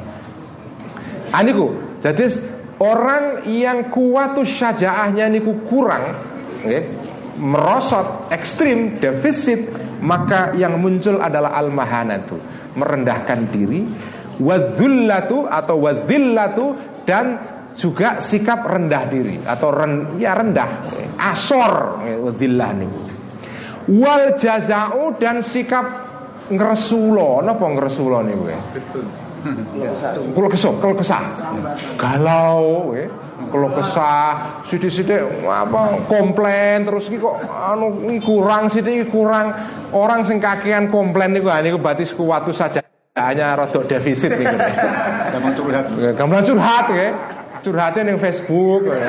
Ah 1.32 1.44
jadi 1.98 2.24
orang 2.80 3.44
yang 3.50 3.90
kuatus 3.90 4.48
syajaahnya 4.48 5.26
niku 5.28 5.66
kurang, 5.66 6.14
nggih, 6.64 6.84
merosot, 7.38 8.30
ekstrim, 8.34 8.98
defisit, 8.98 9.70
maka 10.02 10.54
yang 10.58 10.78
muncul 10.78 11.22
adalah 11.22 11.54
al-mahanatu, 11.58 12.36
merendahkan 12.74 13.50
diri, 13.50 13.82
wadzullatu 14.38 15.46
atau 15.46 15.76
wadzillatu 15.82 16.66
dan 17.06 17.26
juga 17.78 18.18
sikap 18.18 18.66
rendah 18.66 19.04
diri 19.06 19.38
atau 19.42 19.70
ren, 19.70 20.18
ya 20.18 20.34
rendah, 20.34 20.70
asor, 21.18 22.02
wadzillah 22.26 22.70
niku. 22.74 23.02
Wal 23.88 24.36
jazau 24.36 25.16
dan 25.16 25.40
sikap 25.40 25.86
ngresulo, 26.50 27.40
napa 27.40 27.64
ngresulo 27.64 28.18
niku 28.26 28.44
ya? 28.50 28.60
Kulo 30.34 30.48
kesok, 30.50 30.82
kulo 30.82 30.94
kesah. 30.98 31.22
Galau. 31.94 32.90
Kalau 33.46 33.70
kesah 33.70 34.58
sidik-sidik 34.66 35.46
apa 35.46 36.02
komplain 36.10 36.82
terus 36.82 37.06
iki 37.06 37.22
kok 37.22 37.38
anu 37.46 38.02
iki 38.10 38.20
kurang 38.26 38.66
sidik 38.66 39.08
kurang. 39.14 39.54
Orang 39.94 40.26
sing 40.26 40.42
kakean 40.42 40.90
komplain 40.90 41.32
niku 41.32 41.48
ha 41.48 41.62
niku 41.62 41.78
berarti 41.78 42.04
sekuatu 42.04 42.50
saja. 42.50 42.82
Hanya 43.14 43.54
rodok 43.54 43.86
defisit 43.86 44.34
niku. 44.34 44.56
Gampang 45.32 45.54
curhat. 45.58 45.86
gampang 46.18 46.42
curhat 46.44 46.86
ya. 46.92 47.08
Curhatnya 47.62 48.00
ning 48.04 48.18
Facebook 48.18 48.90
ya. 48.90 48.98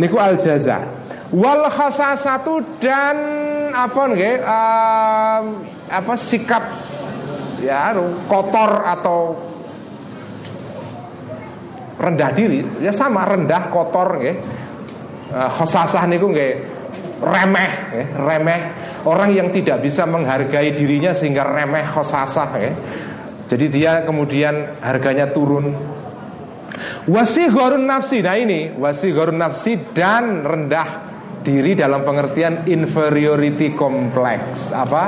niku 0.00 0.16
al 0.16 0.38
jaza 0.40 0.80
wal 1.30 1.68
khasasatu 1.70 2.80
dan 2.82 3.16
apa 3.70 4.02
nggih 4.10 4.36
em, 4.42 5.44
apa 5.86 6.14
sikap 6.18 6.64
ya 7.62 7.92
anu, 7.94 8.24
kotor 8.26 8.82
atau 8.88 9.49
rendah 12.00 12.30
diri. 12.32 12.64
Ya 12.80 12.96
sama 12.96 13.28
rendah 13.28 13.68
kotor 13.68 14.16
nggih. 14.16 14.36
Eh, 15.30 15.50
khosasah 15.60 16.08
niku 16.08 16.32
nggih 16.32 16.52
remeh 17.20 17.72
nggih, 17.92 18.06
remeh. 18.16 18.60
Orang 19.04 19.32
yang 19.36 19.52
tidak 19.52 19.84
bisa 19.84 20.08
menghargai 20.08 20.72
dirinya 20.72 21.12
sehingga 21.12 21.44
remeh 21.44 21.84
khosasah 21.84 22.48
nggih. 22.56 22.74
jadi 23.50 23.66
dia 23.66 23.92
kemudian 24.06 24.80
harganya 24.80 25.28
turun. 25.28 25.74
Wasighorun 27.10 27.84
nafsi. 27.84 28.22
Nah 28.22 28.36
ini 28.38 28.72
wasighorun 28.78 29.36
nafsi 29.42 29.74
dan 29.90 30.46
rendah 30.46 30.88
diri 31.40 31.74
dalam 31.74 32.04
pengertian 32.04 32.68
inferiority 32.68 33.74
complex. 33.74 34.70
Apa? 34.70 35.04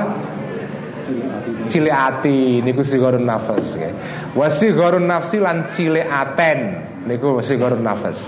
Cile 1.69 1.91
ati 1.91 2.61
Niku 2.63 2.81
sigorun 2.81 3.25
nafas 3.27 3.75
okay. 3.75 3.93
Wasighorun 4.33 5.05
nafsi 5.07 5.37
lan 5.39 5.67
cile 5.71 6.03
aten 6.03 6.59
Niku 7.07 7.39
wasighorun 7.39 7.83
nafas 7.83 8.19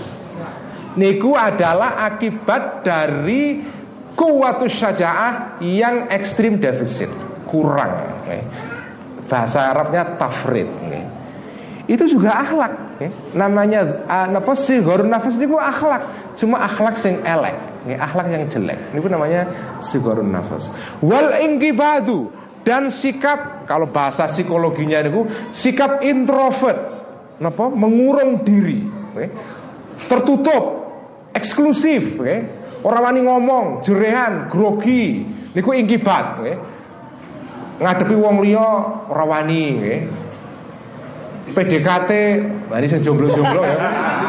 Niku 0.96 1.36
adalah 1.36 2.04
akibat 2.04 2.84
dari 2.86 3.74
Kuwatus 4.16 4.72
syaja'ah 4.72 5.60
yang 5.60 6.08
ekstrim 6.08 6.56
defisit 6.56 7.12
Kurang 7.44 8.24
okay. 8.24 8.40
Bahasa 9.28 9.72
Arabnya 9.74 10.16
tafrid 10.16 10.68
okay 10.88 11.16
itu 11.86 12.18
juga 12.18 12.42
akhlak 12.42 12.98
ya. 12.98 13.10
namanya 13.38 13.80
uh, 14.10 14.26
apa 14.26 14.52
sih 14.58 14.82
gorun 14.82 15.06
nafas 15.06 15.38
itu 15.38 15.54
akhlak 15.54 16.02
cuma 16.34 16.66
akhlak 16.66 16.98
yang 17.06 17.22
elek 17.22 17.56
akhlak 17.94 18.26
yang 18.34 18.42
jelek 18.50 18.78
ini 18.90 18.98
namanya 19.06 19.46
sigorun 19.78 20.34
nafas 20.34 20.74
wal 20.98 21.30
ingkibadu 21.38 22.26
dan 22.66 22.90
sikap 22.90 23.70
kalau 23.70 23.86
bahasa 23.86 24.26
psikologinya 24.26 24.98
itu 25.06 25.22
sikap 25.54 26.02
introvert 26.02 26.98
apa 27.38 27.64
mengurung 27.70 28.42
diri 28.42 28.82
ya. 29.14 29.30
tertutup 30.10 30.90
eksklusif 31.30 32.18
ya. 32.18 32.42
orang 32.82 33.02
wani 33.06 33.20
ngomong 33.22 33.64
jerehan 33.86 34.50
grogi 34.50 35.22
niku 35.54 35.78
ingkibat 35.78 36.26
ya. 36.42 36.54
ngadepi 37.86 38.18
wong 38.18 38.42
liya 38.42 38.70
ora 39.14 39.24
wani 39.30 39.64
ya. 39.78 39.96
PDKT, 41.46 42.10
nah 42.66 42.82
ini 42.82 42.90
sing 42.90 43.06
jomblo-jomblo 43.06 43.62
ya. 43.62 43.78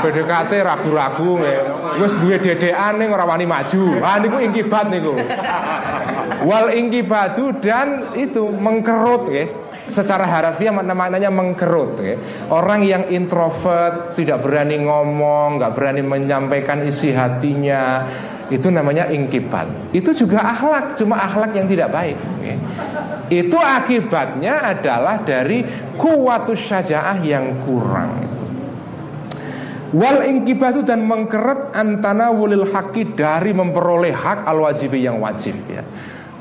PDKT 0.06 0.52
ragu-ragu 0.62 1.42
ya. 1.42 1.60
Wis 1.98 2.14
duwe 2.22 2.38
dedekan 2.38 3.02
ning 3.02 3.10
ora 3.10 3.26
wani 3.26 3.50
maju. 3.50 3.98
Ah 4.06 4.22
niku 4.22 4.38
ingkibat 4.38 4.94
niku. 4.94 5.18
Wal 6.46 6.78
ingkibatu 6.78 7.58
dan 7.58 8.14
itu 8.14 8.46
mengkerut 8.54 9.34
ya. 9.34 9.50
Secara 9.88 10.28
harafiah 10.28 10.76
maknanya 10.76 11.32
mengkerut 11.34 11.98
ya. 12.04 12.20
Orang 12.54 12.86
yang 12.86 13.10
introvert, 13.10 14.14
tidak 14.14 14.46
berani 14.46 14.84
ngomong, 14.84 15.58
nggak 15.58 15.74
berani 15.74 16.04
menyampaikan 16.06 16.86
isi 16.86 17.16
hatinya, 17.16 18.06
itu 18.48 18.72
namanya 18.72 19.12
ingkibat. 19.12 19.92
Itu 19.92 20.16
juga 20.16 20.40
akhlak, 20.40 20.96
cuma 20.96 21.20
akhlak 21.20 21.52
yang 21.52 21.68
tidak 21.68 21.92
baik. 21.92 22.18
ya. 22.40 22.56
Itu 23.28 23.60
akibatnya 23.60 24.64
adalah 24.72 25.20
dari 25.20 25.68
kuwatus 26.00 26.60
syajaah 26.64 27.20
yang 27.20 27.60
kurang. 27.68 28.24
Wal 29.92 30.28
ingkibatu 30.28 30.84
dan 30.84 31.08
mengkeret 31.08 31.72
antana 31.72 32.32
wulil 32.32 32.68
haki 32.68 33.16
dari 33.16 33.56
memperoleh 33.56 34.12
hak 34.12 34.44
al 34.44 34.64
wajibi 34.64 35.04
yang 35.04 35.24
wajib 35.24 35.56
ya. 35.68 35.84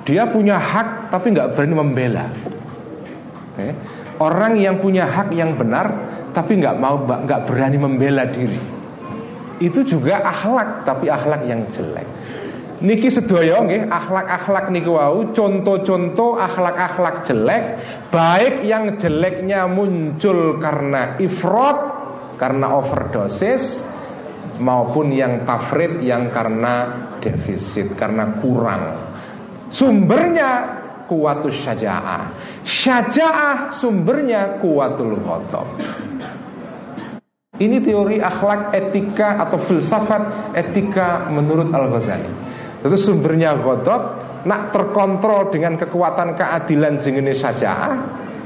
Dia 0.07 0.27
punya 0.31 0.59
hak 0.59 1.11
tapi 1.11 1.35
nggak 1.35 1.55
berani 1.55 1.75
membela. 1.75 2.27
Oke. 3.55 3.69
Orang 4.19 4.59
yang 4.59 4.79
punya 4.79 5.07
hak 5.07 5.31
yang 5.35 5.55
benar 5.55 5.91
tapi 6.35 6.59
nggak 6.59 6.77
mau 6.79 7.03
nggak 7.03 7.41
berani 7.47 7.79
membela 7.79 8.27
diri. 8.27 8.76
Itu 9.63 9.85
juga 9.87 10.21
akhlak 10.25 10.85
tapi 10.85 11.09
akhlak 11.09 11.43
yang 11.49 11.65
jelek. 11.73 12.07
Niki 12.77 13.09
sedaya 13.09 13.65
nggih 13.65 13.89
akhlak-akhlak 13.89 14.69
niku 14.69 15.01
wau 15.01 15.33
contoh-contoh 15.33 16.37
akhlak-akhlak 16.37 17.25
jelek 17.25 17.81
baik 18.13 18.69
yang 18.69 19.01
jeleknya 19.01 19.65
muncul 19.65 20.61
karena 20.61 21.17
ifrat 21.17 21.79
karena 22.37 22.77
overdosis 22.77 23.81
maupun 24.61 25.09
yang 25.09 25.49
tafrid 25.49 26.05
yang 26.05 26.29
karena 26.29 27.09
defisit 27.25 27.97
karena 27.97 28.37
kurang. 28.45 28.93
Sumbernya 29.73 30.85
kuatus 31.09 31.57
syaja'ah. 31.65 32.25
Syaja'ah 32.61 33.73
sumbernya 33.73 34.61
kuatul 34.61 35.17
ghadab. 35.17 35.67
Ini 37.57 37.81
teori 37.81 38.21
akhlak 38.21 38.77
etika 38.77 39.41
atau 39.41 39.57
filsafat 39.57 40.53
etika 40.53 41.33
menurut 41.33 41.73
Al-Ghazali. 41.73 42.29
Itu 42.85 42.97
sumbernya 43.01 43.57
ghadab 43.57 44.03
nak 44.45 44.71
terkontrol 44.77 45.49
dengan 45.51 45.81
kekuatan 45.81 46.37
keadilan 46.37 47.01
singene 47.01 47.33
syaja'ah. 47.33 47.95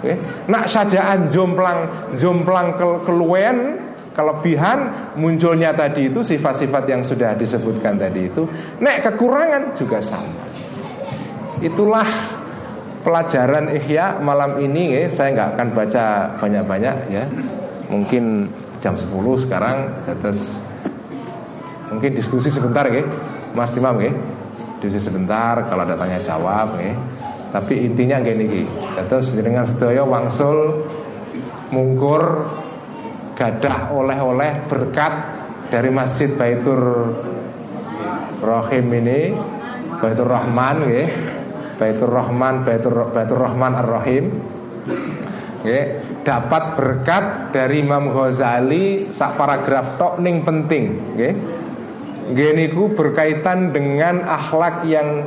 Okay. 0.01 0.17
Nak 0.49 0.65
syaja'ah 0.71 1.29
jomplang 1.29 1.79
jomplang 2.17 2.79
ke 2.79 2.87
keluwen 3.05 3.59
kelebihan 4.17 5.13
munculnya 5.19 5.71
tadi 5.77 6.11
itu 6.11 6.25
sifat-sifat 6.25 6.85
yang 6.89 7.03
sudah 7.05 7.37
disebutkan 7.37 8.01
tadi 8.01 8.31
itu. 8.33 8.47
Nek 8.81 9.11
kekurangan 9.11 9.75
juga 9.75 9.99
sama. 10.01 10.47
Itulah 11.61 12.09
pelajaran 13.05 13.75
Ihya 13.77 14.23
malam 14.25 14.57
ini 14.63 14.97
ya. 14.97 15.11
Saya 15.13 15.29
nggak 15.37 15.51
akan 15.57 15.69
baca 15.77 16.05
banyak-banyak 16.41 16.97
ya. 17.13 17.25
Mungkin 17.91 18.49
jam 18.81 18.97
10 18.97 19.13
sekarang 19.45 19.93
terus 20.21 20.59
mungkin 21.93 22.17
diskusi 22.17 22.49
sebentar 22.49 22.89
ya. 22.89 23.05
Mas 23.53 23.75
Imam 23.77 23.99
ya. 24.01 24.13
Diskusi 24.81 25.13
sebentar 25.13 25.61
kalau 25.69 25.85
ada 25.85 25.99
tanya 25.99 26.19
jawab 26.23 26.81
ya. 26.81 26.97
Tapi 27.51 27.85
intinya 27.85 28.23
gini 28.23 28.47
iki. 28.47 28.63
Terus 29.11 29.35
dengan 29.37 29.67
sedaya 29.67 30.07
wangsul 30.07 30.87
mungkur 31.75 32.49
gadah 33.35 33.93
oleh-oleh 33.93 34.65
berkat 34.71 35.13
dari 35.69 35.91
Masjid 35.91 36.31
Baitur 36.35 36.81
Rahim 38.41 38.87
ini 38.97 39.35
Baitur 40.01 40.29
Rahman 40.31 40.77
ya. 40.89 41.05
Baitur 41.77 42.09
Rahman 42.09 42.65
Baitur 42.65 43.13
Baitur 43.13 43.39
Rahman 43.45 43.73
Ar-Rahim. 43.77 44.25
Nggih, 45.61 45.85
dapat 46.25 46.73
berkat 46.73 47.53
dari 47.53 47.85
Imam 47.85 48.17
Ghazali 48.17 49.13
sak 49.13 49.37
paragraf 49.37 50.01
tok 50.01 50.15
ning 50.25 50.41
penting, 50.41 51.17
nggih. 51.17 51.35
Nggih 52.33 52.51
niku 52.57 52.97
berkaitan 52.97 53.75
dengan 53.75 54.25
akhlak 54.25 54.89
yang 54.89 55.27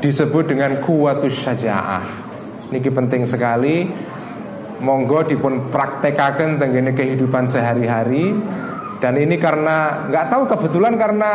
disebut 0.00 0.48
dengan 0.48 0.80
kuwatus 0.80 1.36
syaja'ah. 1.44 2.04
Niki 2.72 2.88
penting 2.88 3.28
sekali. 3.28 3.84
Monggo 4.80 5.28
dipun 5.28 5.68
praktekaken 5.68 6.56
tenggene 6.56 6.96
kehidupan 6.96 7.44
sehari-hari 7.44 8.32
dan 9.00 9.16
ini 9.16 9.40
karena 9.40 10.08
nggak 10.12 10.28
tahu 10.28 10.42
kebetulan 10.44 11.00
karena 11.00 11.32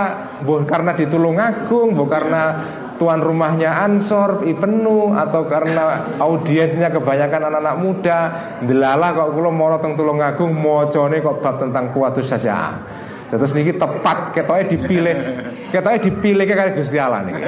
karena 0.69 0.91
di 0.93 1.05
Tulungagung, 1.09 1.97
bu 1.97 2.05
karena 2.05 2.61
tuan 2.95 3.19
rumahnya 3.19 3.83
Ansor 3.83 4.43
penuh 4.43 5.11
atau 5.11 5.47
karena 5.47 6.15
audiensnya 6.19 6.91
kebanyakan 6.91 7.51
anak-anak 7.51 7.75
muda 7.79 8.19
delala 8.63 9.11
kok 9.11 9.35
kula 9.35 9.51
mau 9.51 9.75
teng 9.79 9.95
Tulungagung 9.99 10.55
mocone 10.55 11.19
kok 11.19 11.39
bab 11.43 11.55
tentang 11.59 11.91
kuatus 11.91 12.27
saja. 12.31 12.79
Terus 13.25 13.57
niki 13.57 13.73
tepat 13.75 14.31
ketoke 14.37 14.69
dipilih 14.69 15.17
ketoke 15.73 15.97
dipilih 16.07 16.45
kali 16.45 16.71
Gusti 16.77 16.97
Allah 17.01 17.25
niki. 17.25 17.41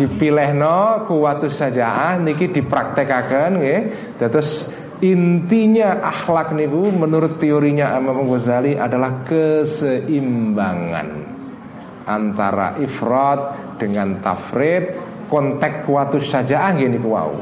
Dipilihno 0.00 1.06
kuatus 1.06 1.54
saja 1.54 2.16
niki 2.18 2.50
dipraktekaken 2.50 3.50
nggih. 3.62 3.80
Terus 4.16 4.72
intinya 5.04 6.00
akhlak 6.08 6.56
niku 6.56 6.88
menurut 6.88 7.36
teorinya 7.36 8.00
Imam 8.00 8.24
Ghazali 8.24 8.80
adalah 8.80 9.22
keseimbangan 9.28 11.25
antara 12.06 12.78
ifrat 12.78 13.74
dengan 13.82 14.22
tafrid 14.22 14.94
konteks 15.26 15.82
kuatus 15.82 16.30
sajaah 16.30 16.72
gini 16.78 16.96
wau. 17.02 17.34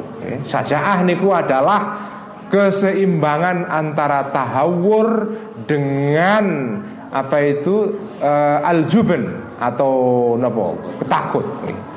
Sajaah 0.48 1.04
niku 1.04 1.36
adalah 1.36 2.00
keseimbangan 2.48 3.68
antara 3.68 4.32
tahawur 4.32 5.36
dengan 5.68 6.44
apa 7.14 7.38
itu 7.44 7.94
uh, 8.18 8.58
aljuben 8.66 9.54
atau 9.60 10.34
nopo 10.34 10.74
ketakut 10.98 11.46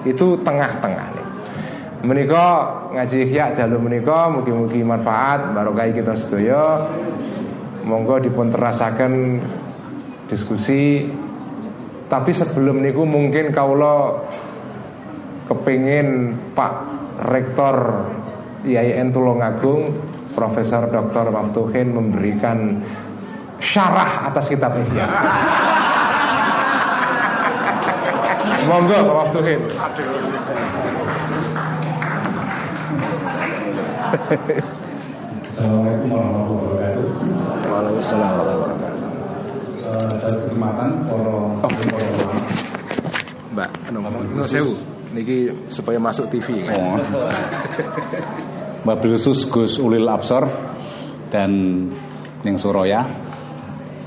itu 0.06 0.38
tengah-tengah 0.45 1.07
nih. 1.15 1.27
Menika 2.06 2.45
ngaji 2.94 3.18
ihya 3.26 3.57
dalu 3.57 3.81
menika 3.81 4.30
mugi-mugi 4.30 4.85
manfaat 4.85 5.56
barokah 5.56 5.89
kita 5.89 6.14
sedaya. 6.14 6.85
Monggo 7.88 8.19
dipun 8.19 8.52
terasaken 8.52 9.39
diskusi 10.27 11.07
tapi 12.07 12.31
sebelum 12.31 12.79
niku 12.79 13.03
mungkin 13.03 13.51
kaulo 13.51 14.23
kepingin 15.51 16.35
Pak 16.55 16.73
Rektor 17.27 17.75
IAIN 18.63 19.11
Tulungagung 19.11 19.95
Profesor 20.31 20.88
Dr. 20.88 21.34
Maftuhin 21.34 21.91
memberikan 21.91 22.79
syarah 23.57 24.29
atas 24.29 24.47
kitab 24.47 24.77
Ihya. 24.77 25.07
Monggo 28.69 28.97
Pak 29.01 29.15
Maftuhin. 29.17 29.61
Assalamualaikum 35.47 36.07
warahmatullahi 36.13 36.69
wabarakatuh. 36.69 37.05
Waalaikumsalam 37.67 38.29
warahmatullahi 38.29 38.59
wabarakatuh. 38.61 38.96
Uh, 39.88 41.64
Mbak, 43.55 43.69
anu, 43.89 43.99
no 44.35 44.43
sewu. 44.43 44.76
Niki 45.15 45.47
supaya 45.72 45.97
masuk 45.97 46.27
TV. 46.27 46.68
oh. 46.68 46.99
Wabil 48.84 49.15
khusus 49.15 49.47
Gus 49.47 49.80
Ulil 49.80 50.07
Absor 50.07 50.47
dan 51.31 51.51
Ning 52.43 52.55
Suraya 52.59 53.03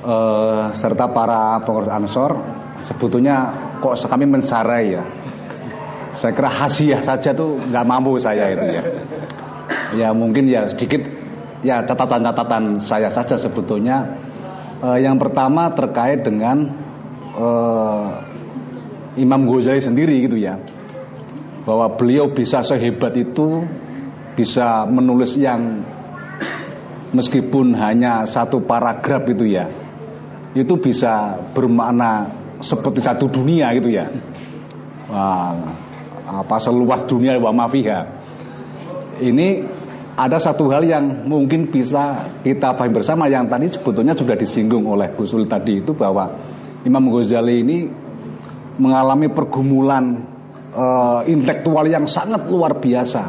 uh, 0.04 0.72
serta 0.72 1.10
para 1.12 1.60
pengurus 1.60 1.90
Ansor 1.92 2.32
sebetulnya 2.80 3.52
kok 3.80 3.96
kami 4.08 4.24
mensarai 4.24 4.96
ya 4.96 5.04
saya 6.16 6.32
kira 6.32 6.50
hasiah 6.50 7.00
saja 7.04 7.32
tuh 7.32 7.60
nggak 7.60 7.84
mampu 7.86 8.16
saya 8.16 8.52
itu 8.52 8.66
ya 8.66 8.82
ya 9.96 10.08
mungkin 10.16 10.48
ya 10.48 10.64
sedikit 10.64 11.02
ya 11.60 11.84
catatan-catatan 11.84 12.80
saya 12.80 13.12
saja 13.12 13.36
sebetulnya 13.36 14.04
Eh, 14.80 14.98
yang 15.04 15.20
pertama 15.20 15.68
terkait 15.76 16.24
dengan 16.24 16.72
eh, 17.36 18.08
Imam 19.20 19.44
Ghazali 19.44 19.80
sendiri 19.84 20.24
gitu 20.24 20.40
ya. 20.40 20.56
Bahwa 21.68 21.92
beliau 21.92 22.32
bisa 22.32 22.64
sehebat 22.64 23.12
itu 23.20 23.64
bisa 24.32 24.88
menulis 24.88 25.36
yang 25.36 25.84
meskipun 27.12 27.76
hanya 27.76 28.24
satu 28.24 28.62
paragraf 28.64 29.26
itu 29.28 29.44
ya 29.50 29.66
itu 30.54 30.78
bisa 30.78 31.36
bermakna 31.52 32.26
seperti 32.62 33.02
satu 33.02 33.26
dunia 33.30 33.70
gitu 33.76 33.90
ya. 33.92 34.06
Wah, 35.10 35.58
apa 36.30 36.56
seluas 36.62 37.02
dunia 37.10 37.34
wa 37.42 37.50
mafiha 37.50 38.06
ini 39.20 39.66
ada 40.20 40.36
satu 40.36 40.68
hal 40.68 40.84
yang 40.84 41.24
mungkin 41.24 41.72
bisa 41.72 42.28
kita 42.44 42.76
pahami 42.76 43.00
bersama 43.00 43.24
yang 43.24 43.48
tadi 43.48 43.72
sebetulnya 43.72 44.12
sudah 44.12 44.36
disinggung 44.36 44.84
oleh 44.84 45.16
Gus 45.16 45.32
Ul 45.32 45.48
tadi 45.48 45.80
itu 45.80 45.96
bahwa 45.96 46.28
Imam 46.84 47.08
Ghazali 47.08 47.64
ini 47.64 47.88
mengalami 48.76 49.32
pergumulan 49.32 50.20
uh, 50.76 51.24
intelektual 51.24 51.88
yang 51.88 52.04
sangat 52.04 52.44
luar 52.52 52.76
biasa 52.76 53.22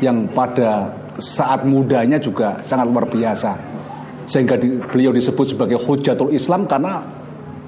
yang 0.00 0.32
pada 0.32 0.96
saat 1.20 1.64
mudanya 1.68 2.16
juga 2.16 2.60
sangat 2.64 2.88
luar 2.88 3.08
biasa. 3.08 3.76
Sehingga 4.26 4.56
di, 4.56 4.80
beliau 4.80 5.12
disebut 5.12 5.56
sebagai 5.56 5.76
hujatul 5.76 6.32
Islam 6.32 6.64
karena 6.64 7.04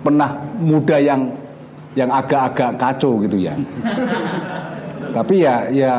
pernah 0.01 0.33
muda 0.57 0.97
yang 0.97 1.29
yang 1.93 2.09
agak-agak 2.09 2.77
kacau 2.81 3.21
gitu 3.25 3.37
ya. 3.37 3.53
Tapi 5.17 5.35
ya 5.41 5.69
ya 5.73 5.93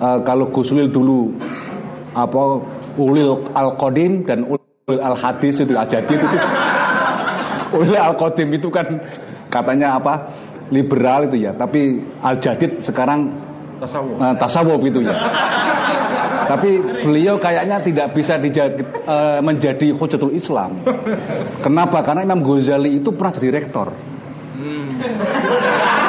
uh, 0.00 0.18
kalau 0.24 0.48
Guslil 0.52 0.88
dulu 0.88 1.32
apa 2.16 2.42
ulil 2.96 3.44
al 3.52 3.76
qadim 3.76 4.24
dan 4.24 4.44
ulil 4.48 5.00
al 5.00 5.16
hadis 5.16 5.60
itu 5.60 5.72
jadi 5.72 6.12
itu 6.12 6.26
ulil 7.76 7.98
al 7.98 8.16
qadim 8.16 8.48
itu 8.56 8.68
kan 8.72 8.86
katanya 9.52 10.00
apa 10.00 10.32
liberal 10.72 11.28
itu 11.28 11.46
ya 11.46 11.52
tapi 11.54 12.02
al 12.24 12.40
jadid 12.40 12.80
sekarang 12.80 13.30
tasawuf, 13.78 14.16
uh, 14.16 14.34
tasawuf 14.34 14.80
itu 14.88 15.00
ya 15.04 15.14
tapi 16.46 16.78
beliau 16.78 17.42
kayaknya 17.42 17.82
tidak 17.82 18.14
bisa 18.14 18.38
dijadi, 18.38 18.78
uh, 19.10 19.42
menjadi 19.42 19.90
hujatul 19.90 20.30
Islam. 20.30 20.78
Kenapa? 21.58 22.06
Karena 22.06 22.22
Imam 22.22 22.38
Ghazali 22.38 23.02
itu 23.02 23.10
pernah 23.10 23.34
jadi 23.34 23.50
rektor. 23.50 23.90
Hmm. 24.54 24.86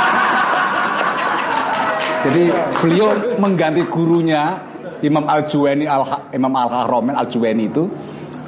Jadi 2.25 2.43
beliau 2.81 3.09
mengganti 3.37 3.85
gurunya 3.85 4.57
Imam 5.05 5.29
Al 5.29 5.45
Juwaini 5.45 5.85
Al 5.85 6.01
Imam 6.33 6.53
Al 6.57 6.69
Haramin 6.69 7.13
Al 7.13 7.29
Juwaini 7.29 7.69
itu 7.69 7.85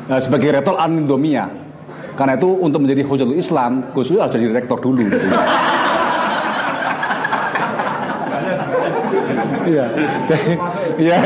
uh, 0.10 0.20
sebagai 0.22 0.50
rektor 0.56 0.76
Al 0.78 0.90
Indomia. 0.90 1.46
Karena 2.18 2.36
itu 2.36 2.52
untuk 2.52 2.84
menjadi 2.84 3.08
hujatul 3.08 3.40
Islam, 3.40 3.96
Gus 3.96 4.12
harus 4.12 4.36
jadi 4.36 4.52
rektor 4.52 4.76
dulu. 4.84 5.08
Iya. 9.70 9.86
Iya. 11.00 11.18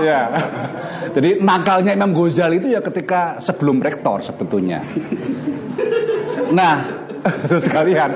Iya. 0.00 0.20
Jadi 1.14 1.30
nakalnya 1.44 1.92
Imam 1.94 2.10
Ghazali 2.10 2.58
itu 2.58 2.72
ya 2.72 2.80
ketika 2.80 3.38
sebelum 3.38 3.78
rektor 3.78 4.18
sebetulnya. 4.24 4.82
Nah, 6.50 6.82
terus 7.50 7.66
sekalian 7.66 8.10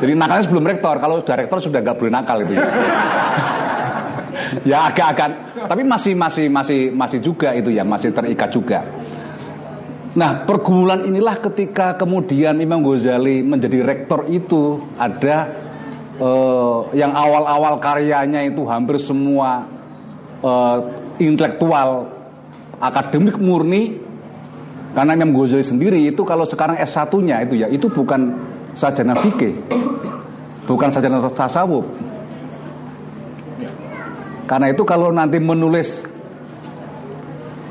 jadi 0.00 0.12
nakalnya 0.16 0.44
sebelum 0.46 0.64
rektor. 0.66 0.94
Kalau 0.98 1.20
sudah 1.20 1.36
rektor 1.36 1.58
sudah 1.60 1.80
gak 1.84 1.96
boleh 1.96 2.12
nakal 2.12 2.36
itu. 2.44 2.54
Ya, 2.56 2.64
ya 4.66 4.78
agak-agak. 4.90 5.30
Tapi 5.68 5.82
masih 5.86 6.12
masih 6.16 6.46
masih 6.50 6.80
masih 6.90 7.18
juga 7.22 7.54
itu 7.54 7.70
ya 7.70 7.84
masih 7.86 8.10
terikat 8.10 8.50
juga. 8.50 8.80
Nah 10.10 10.42
pergumulan 10.42 11.06
inilah 11.06 11.38
ketika 11.38 11.94
kemudian 11.94 12.58
Imam 12.58 12.82
Ghazali 12.82 13.46
menjadi 13.46 13.86
rektor 13.86 14.26
itu 14.26 14.82
ada 14.98 15.46
uh, 16.18 16.90
yang 16.90 17.14
awal-awal 17.14 17.78
karyanya 17.78 18.42
itu 18.42 18.66
hampir 18.66 18.98
semua 18.98 19.70
uh, 20.42 20.78
intelektual 21.22 22.10
akademik 22.82 23.38
murni 23.38 24.02
karena 24.90 25.14
Imam 25.14 25.30
Ghazali 25.30 25.62
sendiri 25.62 26.02
itu 26.02 26.26
kalau 26.26 26.42
sekarang 26.42 26.74
S1-nya 26.82 27.46
itu 27.46 27.54
ya 27.62 27.70
itu 27.70 27.86
bukan 27.86 28.34
sajana 28.74 29.14
fikih. 29.18 29.54
Bukan 30.66 30.88
sajana 30.92 31.18
tasawuf. 31.30 31.86
Karena 34.50 34.66
itu 34.74 34.82
kalau 34.82 35.14
nanti 35.14 35.38
menulis 35.38 36.02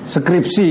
skripsi 0.07 0.69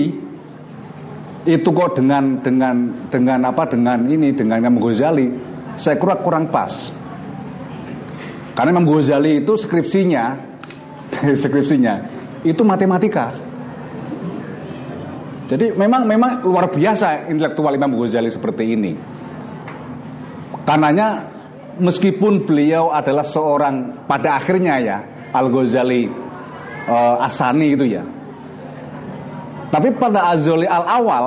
itu 1.44 1.68
kok 1.68 2.00
dengan 2.00 2.40
dengan 2.40 2.74
dengan 3.12 3.40
apa 3.44 3.68
dengan 3.68 4.08
ini 4.08 4.32
dengan 4.32 4.64
Imam 4.64 4.80
Ghazali 4.80 5.28
saya 5.76 6.00
kira 6.00 6.16
kurang 6.24 6.48
pas. 6.48 6.92
Karena 8.56 8.72
Imam 8.72 8.88
Ghazali 8.88 9.44
itu 9.44 9.52
skripsinya 9.52 10.24
skripsinya 11.44 11.94
itu 12.40 12.62
matematika. 12.64 13.28
Jadi 15.48 15.76
memang 15.76 16.08
memang 16.08 16.44
luar 16.44 16.72
biasa 16.72 17.28
intelektual 17.28 17.76
Imam 17.76 17.96
Ghazali 18.00 18.32
seperti 18.32 18.64
ini 18.64 18.92
Karenanya 20.68 21.24
meskipun 21.80 22.44
beliau 22.44 22.90
adalah 22.90 23.24
seorang 23.24 24.04
pada 24.04 24.36
akhirnya 24.36 24.74
ya 24.82 24.98
Al 25.32 25.48
Ghazali 25.48 26.10
uh, 26.90 27.24
Asani 27.24 27.72
itu 27.72 27.86
ya. 27.86 28.04
Tapi 29.68 29.94
pada 29.94 30.32
Azali 30.32 30.66
al 30.66 30.84
awal 30.84 31.24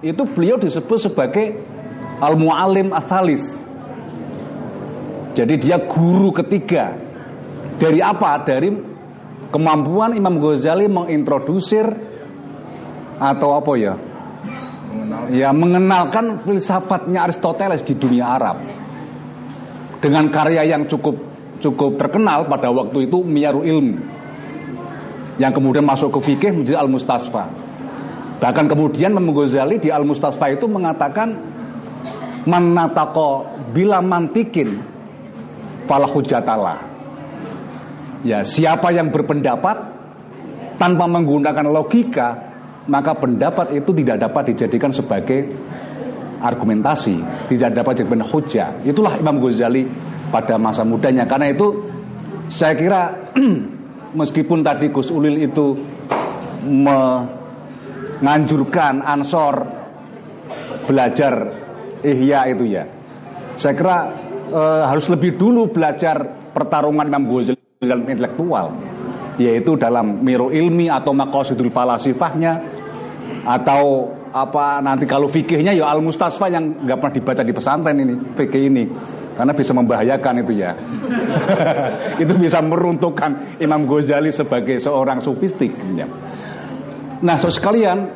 itu 0.00 0.22
beliau 0.24 0.56
disebut 0.56 0.98
sebagai 1.10 1.54
al 2.18 2.34
mualim 2.38 2.90
athalis. 2.90 3.52
Jadi 5.34 5.54
dia 5.60 5.78
guru 5.78 6.34
ketiga. 6.34 6.94
Dari 7.80 8.02
apa? 8.02 8.42
Dari 8.44 8.68
kemampuan 9.50 10.12
Imam 10.14 10.38
Ghazali 10.42 10.90
mengintrodusir 10.90 11.86
atau 13.18 13.54
apa 13.54 13.72
ya? 13.78 13.94
Ya 15.30 15.54
mengenalkan 15.54 16.42
filsafatnya 16.42 17.26
Aristoteles 17.26 17.86
di 17.86 17.94
dunia 17.94 18.26
Arab 18.26 18.79
dengan 20.00 20.32
karya 20.32 20.64
yang 20.64 20.88
cukup 20.88 21.16
cukup 21.60 22.00
terkenal 22.00 22.48
pada 22.48 22.72
waktu 22.72 23.06
itu 23.06 23.20
Miyaru 23.20 23.62
Ilmu 23.62 23.96
yang 25.40 25.52
kemudian 25.56 25.84
masuk 25.84 26.20
ke 26.20 26.32
fikih 26.32 26.52
menjadi 26.52 26.80
Al-Mustasfa. 26.84 27.48
Bahkan 28.40 28.66
kemudian 28.68 29.12
Imam 29.12 29.32
Ghazali 29.32 29.80
di 29.80 29.88
Al-Mustasfa 29.88 30.52
itu 30.52 30.68
mengatakan 30.68 31.32
manatako 32.44 33.48
bila 33.72 34.00
mantikin 34.04 34.80
falah 35.88 36.08
Ya, 38.20 38.44
siapa 38.44 38.92
yang 38.92 39.08
berpendapat 39.08 39.80
tanpa 40.76 41.04
menggunakan 41.08 41.72
logika, 41.72 42.36
maka 42.84 43.16
pendapat 43.16 43.80
itu 43.80 43.90
tidak 43.96 44.28
dapat 44.28 44.52
dijadikan 44.52 44.92
sebagai 44.92 45.48
argumentasi, 46.40 47.20
tidak 47.52 47.76
dapat 47.76 48.00
dijadikan 48.02 48.24
hujah. 48.24 48.72
Itulah 48.82 49.18
Imam 49.20 49.40
Ghazali 49.40 49.86
pada 50.32 50.56
masa 50.56 50.84
mudanya. 50.84 51.26
Karena 51.28 51.48
itu 51.52 51.84
saya 52.48 52.74
kira 52.74 53.14
meskipun 54.20 54.64
tadi 54.64 54.88
Gus 54.90 55.10
Ulil 55.12 55.38
itu 55.44 55.76
menganjurkan 56.66 59.02
Ansor 59.04 59.66
belajar 60.88 61.52
ihya 62.02 62.48
itu 62.50 62.64
ya. 62.66 62.84
Saya 63.54 63.74
kira 63.76 64.08
e, 64.48 64.60
harus 64.88 65.08
lebih 65.12 65.36
dulu 65.36 65.66
belajar 65.70 66.24
pertarungan 66.50 67.06
Imam 67.06 67.28
Ghazali 67.28 67.60
dalam 67.80 68.04
intelektual 68.08 68.72
yaitu 69.40 69.72
dalam 69.80 70.20
miro 70.20 70.52
ilmi 70.52 70.92
atau 70.92 71.16
maqasidul 71.16 71.72
falasifahnya 71.72 72.60
atau 73.48 74.12
apa 74.30 74.78
nanti 74.78 75.10
kalau 75.10 75.26
fikihnya 75.26 75.74
ya 75.74 75.90
al 75.90 75.98
mustasfa 75.98 76.46
yang 76.46 76.86
nggak 76.86 76.96
pernah 77.02 77.14
dibaca 77.14 77.42
di 77.42 77.52
pesantren 77.52 77.96
ini 77.98 78.14
fikih 78.34 78.62
ini. 78.70 78.84
Karena 79.30 79.56
bisa 79.56 79.72
membahayakan 79.72 80.34
itu 80.44 80.52
ya. 80.52 80.76
Itu 82.22 82.36
bisa 82.36 82.60
meruntuhkan 82.60 83.56
Imam 83.56 83.88
Ghazali 83.88 84.28
sebagai 84.28 84.76
seorang 84.76 85.24
sufistik 85.24 85.72
ya. 85.96 86.04
nah 87.20 87.36
so 87.36 87.52
sekalian 87.52 88.08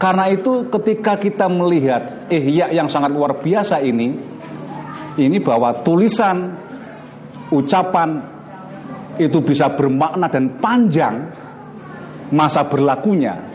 karena 0.00 0.32
itu 0.32 0.68
ketika 0.72 1.20
kita 1.20 1.44
melihat 1.48 2.28
ihya 2.32 2.72
yang 2.72 2.88
sangat 2.88 3.12
luar 3.12 3.36
biasa 3.40 3.84
ini 3.84 4.16
ini 5.16 5.36
bahwa 5.40 5.84
tulisan 5.84 6.56
ucapan 7.52 8.20
itu 9.16 9.40
bisa 9.40 9.72
bermakna 9.72 10.28
dan 10.28 10.60
panjang 10.60 11.14
masa 12.32 12.68
berlakunya 12.68 13.45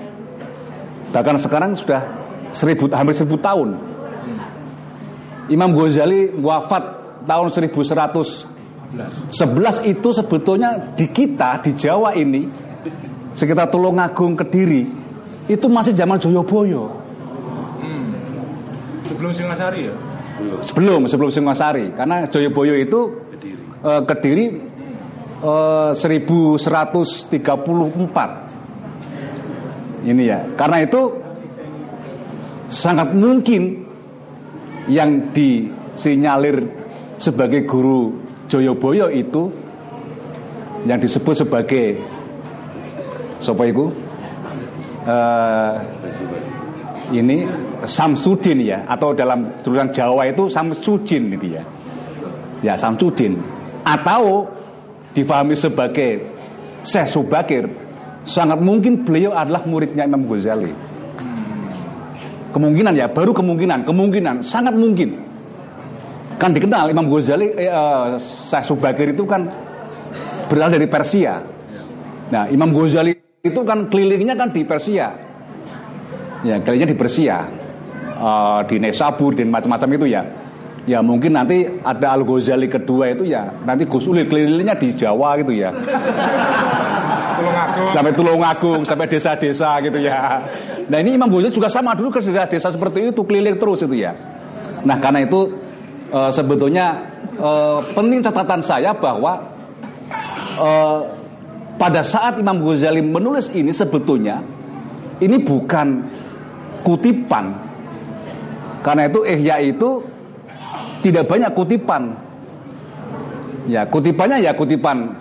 bahkan 1.11 1.35
sekarang 1.37 1.75
sudah 1.75 2.01
seribu, 2.55 2.87
hampir 2.91 3.15
seribu 3.15 3.37
tahun. 3.39 3.75
Imam 5.51 5.75
Ghazali 5.75 6.31
wafat 6.39 6.83
tahun 7.27 7.51
1111 7.51 8.47
itu 9.83 10.09
sebetulnya 10.15 10.95
di 10.95 11.11
kita 11.11 11.59
di 11.59 11.75
Jawa 11.75 12.15
ini 12.15 12.47
sekitar 13.35 13.67
Tulungagung 13.67 14.39
Kediri 14.39 14.87
itu 15.51 15.67
masih 15.67 15.91
zaman 15.91 16.15
Joyoboyo. 16.19 16.87
Hmm. 17.81 18.15
sebelum 19.07 19.31
Singasari 19.35 19.91
ya? 19.91 19.95
Sebelum 20.63 21.05
sebelum 21.11 21.29
Singasari. 21.33 21.91
Karena 21.91 22.23
Joyoboyo 22.31 22.75
itu 22.79 22.99
Kediri, 23.35 23.59
uh, 23.83 24.01
Kediri 24.07 24.45
1134 25.41 27.33
eh, 27.33 28.50
ini 30.05 30.29
ya. 30.29 30.45
Karena 30.57 30.81
itu 30.81 31.11
sangat 32.71 33.13
mungkin 33.13 33.85
yang 34.89 35.29
disinyalir 35.35 36.65
sebagai 37.21 37.69
guru 37.69 38.17
Joyoboyo 38.49 39.07
itu 39.13 39.47
yang 40.89 40.97
disebut 40.97 41.45
sebagai 41.45 42.01
siapa 43.37 43.63
itu? 43.69 43.85
Uh, 45.01 45.81
ini 47.11 47.49
Samsudin 47.83 48.61
ya 48.61 48.85
atau 48.85 49.11
dalam 49.17 49.49
tulisan 49.65 49.89
Jawa 49.89 50.29
itu 50.29 50.47
Samsudin 50.47 51.33
itu 51.37 51.47
ya. 51.57 51.63
Ya 52.61 52.73
Samsudin. 52.77 53.37
Atau 53.81 54.45
difahami 55.11 55.57
sebagai 55.57 56.31
Syekh 56.81 57.07
Subakir 57.09 57.63
sangat 58.21 58.61
mungkin 58.61 59.01
beliau 59.01 59.33
adalah 59.33 59.65
muridnya 59.65 60.05
Imam 60.05 60.25
Ghazali. 60.25 60.73
Kemungkinan 62.51 62.93
ya 62.99 63.07
baru 63.07 63.31
kemungkinan 63.31 63.87
kemungkinan 63.87 64.35
sangat 64.43 64.75
mungkin. 64.75 65.17
Kan 66.35 66.51
dikenal 66.51 66.91
Imam 66.91 67.07
Ghazali 67.07 67.53
eh, 67.53 67.69
uh, 67.69 68.17
Syekh 68.19 68.65
Subakir 68.65 69.13
itu 69.13 69.23
kan 69.23 69.47
berasal 70.51 70.75
dari 70.75 70.87
Persia. 70.89 71.41
Nah 72.33 72.49
Imam 72.51 72.75
Ghazali 72.75 73.15
itu 73.41 73.61
kan 73.63 73.87
kelilingnya 73.87 74.35
kan 74.35 74.51
di 74.51 74.67
Persia. 74.67 75.15
Ya 76.43 76.59
kelilingnya 76.59 76.91
di 76.91 76.99
Persia. 76.99 77.37
Uh, 78.21 78.61
di 78.69 78.77
Nesabur 78.77 79.33
dan 79.33 79.49
macam-macam 79.49 79.89
itu 79.97 80.05
ya. 80.11 80.21
Ya 80.89 80.99
mungkin 81.01 81.37
nanti 81.37 81.65
ada 81.85 82.13
Al 82.13 82.25
Ghazali 82.25 82.65
kedua 82.65 83.13
itu 83.13 83.25
ya 83.25 83.53
nanti 83.63 83.85
Gus 83.85 84.09
Ulil 84.09 84.25
kelilingnya 84.25 84.75
di 84.75 84.91
Jawa 84.91 85.37
gitu 85.39 85.53
ya. 85.53 85.71
Tulungagung. 87.41 87.89
Sampai 87.91 88.11
Tulungagung, 88.13 88.81
sampai 88.85 89.05
desa-desa 89.09 89.69
gitu 89.81 89.97
ya. 89.97 90.45
Nah 90.85 90.97
ini 91.01 91.17
Imam 91.17 91.27
Ghazali 91.27 91.49
juga 91.49 91.67
sama 91.67 91.97
dulu 91.97 92.13
ke 92.13 92.21
desa-desa 92.21 92.69
seperti 92.69 93.09
itu 93.09 93.21
keliling 93.25 93.57
terus 93.57 93.81
itu 93.81 93.97
ya. 93.97 94.13
Nah 94.85 94.97
karena 95.01 95.25
itu 95.25 95.49
e, 96.09 96.19
sebetulnya 96.29 97.01
e, 97.35 97.49
penting 97.97 98.21
catatan 98.21 98.61
saya 98.61 98.93
bahwa 98.93 99.41
e, 100.57 100.69
pada 101.81 102.01
saat 102.05 102.37
Imam 102.37 102.61
Ghazali 102.61 103.01
menulis 103.01 103.49
ini 103.51 103.73
sebetulnya 103.73 104.41
ini 105.21 105.37
bukan 105.41 105.87
kutipan. 106.85 107.69
Karena 108.81 109.05
itu 109.05 109.21
ihya 109.21 109.61
itu 109.61 110.01
tidak 111.05 111.29
banyak 111.29 111.53
kutipan. 111.53 112.17
Ya, 113.69 113.85
kutipannya 113.85 114.41
ya 114.41 114.57
kutipan 114.57 115.20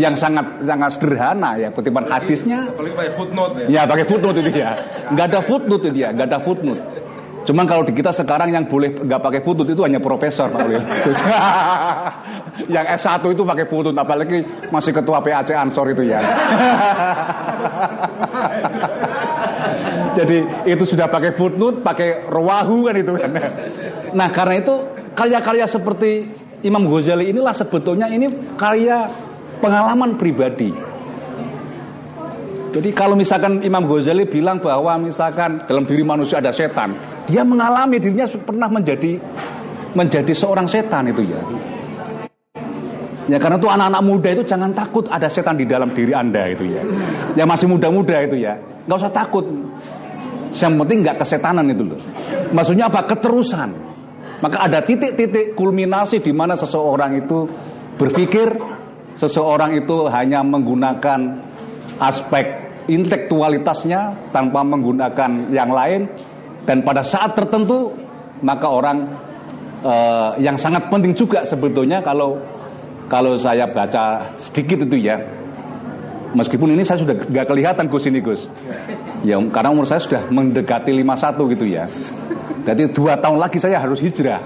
yang 0.00 0.16
sangat 0.16 0.64
sangat 0.64 0.90
sederhana 0.96 1.60
ya 1.60 1.68
kutipan 1.68 2.08
hadisnya 2.08 2.72
pakai 2.72 3.12
footnote 3.12 3.52
ya. 3.60 3.66
Ya, 3.68 3.82
pakai 3.84 4.04
footnote 4.08 4.38
itu 4.40 4.50
ya. 4.56 4.72
Nggak 5.12 5.26
ada 5.28 5.40
footnote 5.44 5.84
itu 5.84 5.98
ya, 6.00 6.08
nggak 6.16 6.26
ada 6.32 6.40
footnote. 6.40 6.82
Cuman 7.42 7.66
kalau 7.66 7.82
di 7.82 7.90
kita 7.90 8.14
sekarang 8.14 8.54
yang 8.54 8.70
boleh 8.70 8.94
nggak 9.02 9.20
pakai 9.20 9.40
footnote 9.42 9.74
itu 9.74 9.82
hanya 9.82 9.98
profesor 9.98 10.46
Pak 10.48 10.62
Ulil. 10.62 10.80
yang 12.74 12.86
S1 12.94 13.20
itu 13.34 13.42
pakai 13.42 13.66
footnote 13.66 13.98
apalagi 13.98 14.38
masih 14.70 14.94
ketua 14.94 15.18
PAC 15.20 15.50
Ansor 15.50 15.90
itu 15.90 16.06
ya. 16.06 16.22
Jadi 20.12 20.68
itu 20.68 20.84
sudah 20.84 21.08
pakai 21.08 21.32
footnote, 21.34 21.80
pakai 21.80 22.28
rawahu 22.28 22.88
kan 22.88 22.96
itu 23.00 23.12
kan. 23.16 23.30
Nah, 24.12 24.28
karena 24.28 24.60
itu 24.60 24.74
karya-karya 25.16 25.64
seperti 25.64 26.28
Imam 26.62 26.84
Ghazali 26.86 27.32
inilah 27.32 27.56
sebetulnya 27.56 28.06
ini 28.12 28.28
karya 28.54 29.08
pengalaman 29.62 30.18
pribadi. 30.18 30.74
Jadi 32.72 32.90
kalau 32.96 33.14
misalkan 33.14 33.60
Imam 33.62 33.84
Ghazali 33.84 34.26
bilang 34.26 34.58
bahwa 34.58 34.96
misalkan 34.96 35.62
dalam 35.68 35.84
diri 35.86 36.02
manusia 36.02 36.40
ada 36.40 36.50
setan, 36.50 36.96
dia 37.28 37.44
mengalami 37.44 38.00
dirinya 38.00 38.26
pernah 38.26 38.66
menjadi 38.66 39.20
menjadi 39.92 40.32
seorang 40.32 40.66
setan 40.66 41.12
itu 41.12 41.22
ya. 41.22 41.40
Ya 43.30 43.38
karena 43.38 43.54
itu 43.60 43.70
anak-anak 43.70 44.02
muda 44.02 44.28
itu 44.34 44.42
jangan 44.42 44.74
takut 44.74 45.06
ada 45.06 45.30
setan 45.30 45.54
di 45.54 45.68
dalam 45.68 45.94
diri 45.94 46.10
anda 46.16 46.48
itu 46.48 46.66
ya. 46.66 46.82
Yang 47.38 47.48
masih 47.54 47.66
muda-muda 47.70 48.18
itu 48.24 48.40
ya, 48.40 48.58
nggak 48.88 48.98
usah 48.98 49.12
takut. 49.12 49.46
Yang 50.52 50.72
penting 50.80 50.98
nggak 51.06 51.16
kesetanan 51.22 51.68
itu 51.70 51.92
loh. 51.92 52.00
Maksudnya 52.56 52.88
apa? 52.88 53.04
Keterusan. 53.04 53.70
Maka 54.42 54.58
ada 54.66 54.82
titik-titik 54.82 55.54
kulminasi 55.54 56.18
di 56.18 56.34
mana 56.34 56.58
seseorang 56.58 57.14
itu 57.14 57.46
berpikir, 57.94 58.50
seseorang 59.22 59.78
itu 59.78 60.10
hanya 60.10 60.42
menggunakan 60.42 61.20
aspek 62.02 62.74
intelektualitasnya 62.90 64.34
tanpa 64.34 64.66
menggunakan 64.66 65.54
yang 65.54 65.70
lain 65.70 66.10
dan 66.66 66.82
pada 66.82 67.06
saat 67.06 67.38
tertentu 67.38 67.94
maka 68.42 68.66
orang 68.66 69.06
uh, 69.86 70.34
yang 70.42 70.58
sangat 70.58 70.90
penting 70.90 71.14
juga 71.14 71.46
sebetulnya 71.46 72.02
kalau 72.02 72.42
kalau 73.06 73.38
saya 73.38 73.70
baca 73.70 74.34
sedikit 74.34 74.82
itu 74.90 75.06
ya 75.06 75.14
meskipun 76.34 76.74
ini 76.74 76.82
saya 76.82 77.06
sudah 77.06 77.22
gak 77.22 77.46
kelihatan 77.46 77.86
Gus 77.86 78.10
ini 78.10 78.18
Gus 78.18 78.50
ya 79.22 79.38
karena 79.54 79.70
umur 79.70 79.86
saya 79.86 80.02
sudah 80.02 80.26
mendekati 80.26 80.90
51 80.90 81.54
gitu 81.54 81.66
ya 81.70 81.86
jadi 82.62 82.86
dua 82.94 83.18
tahun 83.18 83.42
lagi 83.42 83.58
saya 83.58 83.82
harus 83.82 83.98
hijrah. 83.98 84.38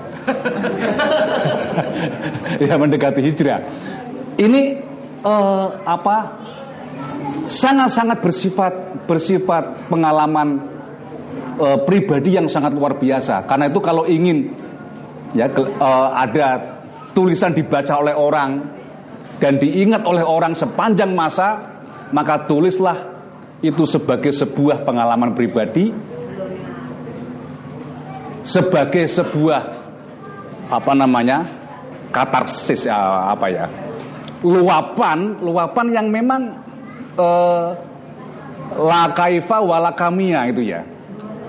ya 2.64 2.74
mendekati 2.80 3.20
hijrah. 3.20 3.60
Ini 4.36 4.62
uh, 5.24 5.68
apa? 5.84 6.16
Sangat-sangat 7.46 8.20
bersifat 8.20 8.74
bersifat 9.06 9.86
pengalaman 9.86 10.60
uh, 11.56 11.78
pribadi 11.86 12.36
yang 12.36 12.50
sangat 12.50 12.74
luar 12.74 12.98
biasa. 12.98 13.46
Karena 13.48 13.70
itu 13.70 13.80
kalau 13.80 14.04
ingin 14.04 14.50
ya 15.32 15.48
uh, 15.52 16.10
ada 16.12 16.78
tulisan 17.16 17.56
dibaca 17.56 17.96
oleh 17.96 18.12
orang 18.12 18.50
dan 19.40 19.56
diingat 19.56 20.04
oleh 20.04 20.24
orang 20.24 20.52
sepanjang 20.52 21.12
masa, 21.12 21.80
maka 22.12 22.44
tulislah 22.44 23.16
itu 23.64 23.88
sebagai 23.88 24.36
sebuah 24.36 24.84
pengalaman 24.84 25.32
pribadi 25.32 25.88
sebagai 28.46 29.10
sebuah 29.10 29.60
apa 30.70 30.92
namanya 30.94 31.42
katarsis 32.14 32.86
apa 32.86 33.46
ya 33.50 33.66
luapan 34.44 35.40
luapan 35.40 35.86
yang 35.92 36.06
memang 36.12 36.42
eh, 37.16 37.68
la 38.76 39.02
kaifa 39.14 39.62
wala 39.62 39.94
kamia 39.94 40.50
itu 40.50 40.66
ya. 40.66 40.82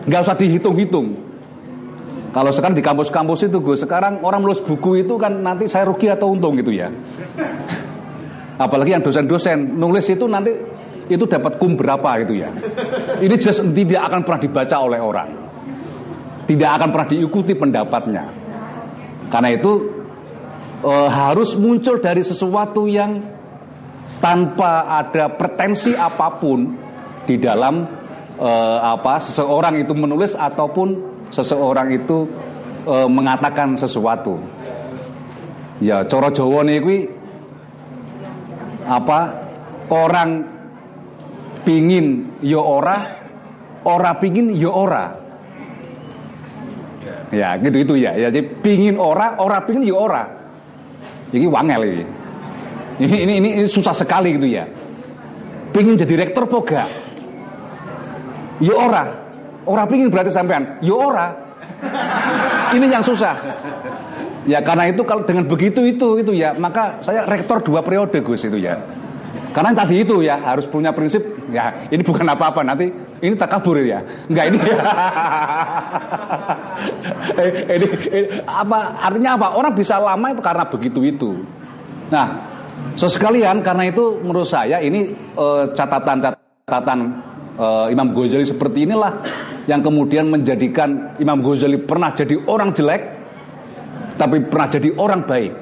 Nggak 0.08 0.22
usah 0.24 0.36
dihitung-hitung. 0.40 1.08
Kalau 2.32 2.52
sekarang 2.54 2.78
di 2.78 2.86
kampus-kampus 2.86 3.50
itu 3.50 3.58
Gus, 3.60 3.82
sekarang 3.82 4.22
orang 4.22 4.46
menulis 4.46 4.62
buku 4.62 5.02
itu 5.02 5.18
kan 5.18 5.42
nanti 5.42 5.66
saya 5.66 5.90
rugi 5.90 6.12
atau 6.12 6.32
untung 6.32 6.54
gitu 6.60 6.70
ya. 6.70 6.92
Apalagi 8.64 8.94
yang 8.94 9.04
dosen-dosen 9.04 9.74
nulis 9.74 10.06
itu 10.06 10.30
nanti 10.30 10.54
itu 11.08 11.24
dapat 11.26 11.58
kum 11.58 11.74
berapa 11.74 12.24
gitu 12.24 12.38
ya. 12.38 12.52
Ini 13.24 13.36
jelas 13.42 13.64
tidak 13.64 14.02
akan 14.12 14.20
pernah 14.28 14.42
dibaca 14.44 14.76
oleh 14.78 15.00
orang. 15.02 15.30
Tidak 16.48 16.70
akan 16.70 16.88
pernah 16.94 17.08
diikuti 17.10 17.54
pendapatnya. 17.58 18.24
Karena 19.28 19.50
itu 19.52 19.97
e, 20.84 20.94
harus 21.10 21.58
muncul 21.58 21.98
dari 21.98 22.22
sesuatu 22.22 22.86
yang 22.86 23.22
tanpa 24.18 24.86
ada 25.02 25.30
pretensi 25.30 25.94
apa 25.94 26.38
pun 26.38 26.74
di 27.26 27.38
dalam 27.38 27.86
e, 28.38 28.52
apa 28.82 29.22
seseorang 29.22 29.82
itu 29.82 29.94
menulis 29.94 30.34
ataupun 30.38 30.90
seseorang 31.34 31.94
itu 31.94 32.28
e, 32.86 32.96
mengatakan 33.10 33.78
sesuatu. 33.78 34.38
Ya, 35.78 36.02
coro 36.10 36.34
Jawa 36.34 36.66
nih 36.66 36.82
apa 38.88 39.20
orang 39.94 40.48
pingin 41.62 42.40
yo 42.42 42.64
ora 42.64 42.98
ora 43.86 44.18
pingin 44.18 44.58
yo 44.58 44.74
ora. 44.74 45.14
Ya 47.30 47.60
gitu 47.60 47.78
itu 47.84 47.94
ya. 48.00 48.16
Ya 48.16 48.32
jadi 48.32 48.48
pingin 48.64 48.98
ora 48.98 49.38
ora 49.38 49.62
pingin 49.68 49.86
yo 49.86 50.02
ora 50.02 50.38
ini 51.34 51.46
wangel 51.48 51.82
ini. 51.84 52.06
Ini 52.98 53.18
ini, 53.30 53.34
ini, 53.38 53.64
susah 53.70 53.94
sekali 53.94 54.34
gitu 54.36 54.50
ya. 54.50 54.66
Pingin 55.70 56.00
jadi 56.00 56.26
rektor 56.26 56.50
poga 56.50 57.08
yo 58.64 58.74
ora. 58.78 59.06
Ora 59.68 59.84
pingin 59.86 60.10
berarti 60.10 60.32
sampean. 60.34 60.82
Yo 60.82 60.98
ora. 60.98 61.34
Ini 62.74 62.86
yang 62.90 63.06
susah. 63.06 63.36
Ya 64.48 64.64
karena 64.64 64.88
itu 64.88 65.04
kalau 65.04 65.28
dengan 65.28 65.44
begitu 65.44 65.84
itu 65.84 66.24
itu 66.24 66.32
ya 66.32 66.56
maka 66.56 67.04
saya 67.04 67.28
rektor 67.28 67.60
dua 67.60 67.84
periode 67.84 68.24
Gus 68.24 68.48
itu 68.48 68.58
ya. 68.58 68.80
Karena 69.52 69.74
tadi 69.74 70.02
itu 70.02 70.24
ya 70.24 70.40
harus 70.40 70.66
punya 70.70 70.96
prinsip 70.96 71.22
ya 71.52 71.90
ini 71.92 72.02
bukan 72.02 72.26
apa-apa 72.26 72.64
nanti 72.64 72.88
ini 73.22 73.34
tak 73.34 73.50
kabur 73.58 73.82
ya. 73.82 74.02
Enggak 74.30 74.46
ini. 74.54 74.60
Eh, 77.38 77.50
ini, 77.74 77.88
ini 78.14 78.28
apa 78.46 78.98
artinya 79.02 79.38
apa? 79.38 79.48
Orang 79.58 79.74
bisa 79.74 79.98
lama 79.98 80.30
itu 80.30 80.42
karena 80.42 80.66
begitu 80.70 81.02
itu. 81.02 81.38
Nah, 82.14 82.46
so 82.94 83.10
sekalian 83.10 83.66
karena 83.66 83.90
itu 83.90 84.22
menurut 84.22 84.46
saya 84.46 84.78
ini 84.82 85.14
eh, 85.18 85.64
catatan-catatan 85.74 87.00
uh, 87.58 87.88
Imam 87.92 88.14
Ghazali 88.14 88.46
seperti 88.46 88.86
inilah 88.86 89.22
yang 89.66 89.82
kemudian 89.84 90.30
menjadikan 90.30 91.18
Imam 91.20 91.42
Ghazali 91.42 91.82
pernah 91.82 92.14
jadi 92.14 92.38
orang 92.48 92.72
jelek 92.72 93.02
tapi 94.18 94.46
pernah 94.46 94.70
jadi 94.70 94.90
orang 94.98 95.22
baik. 95.26 95.54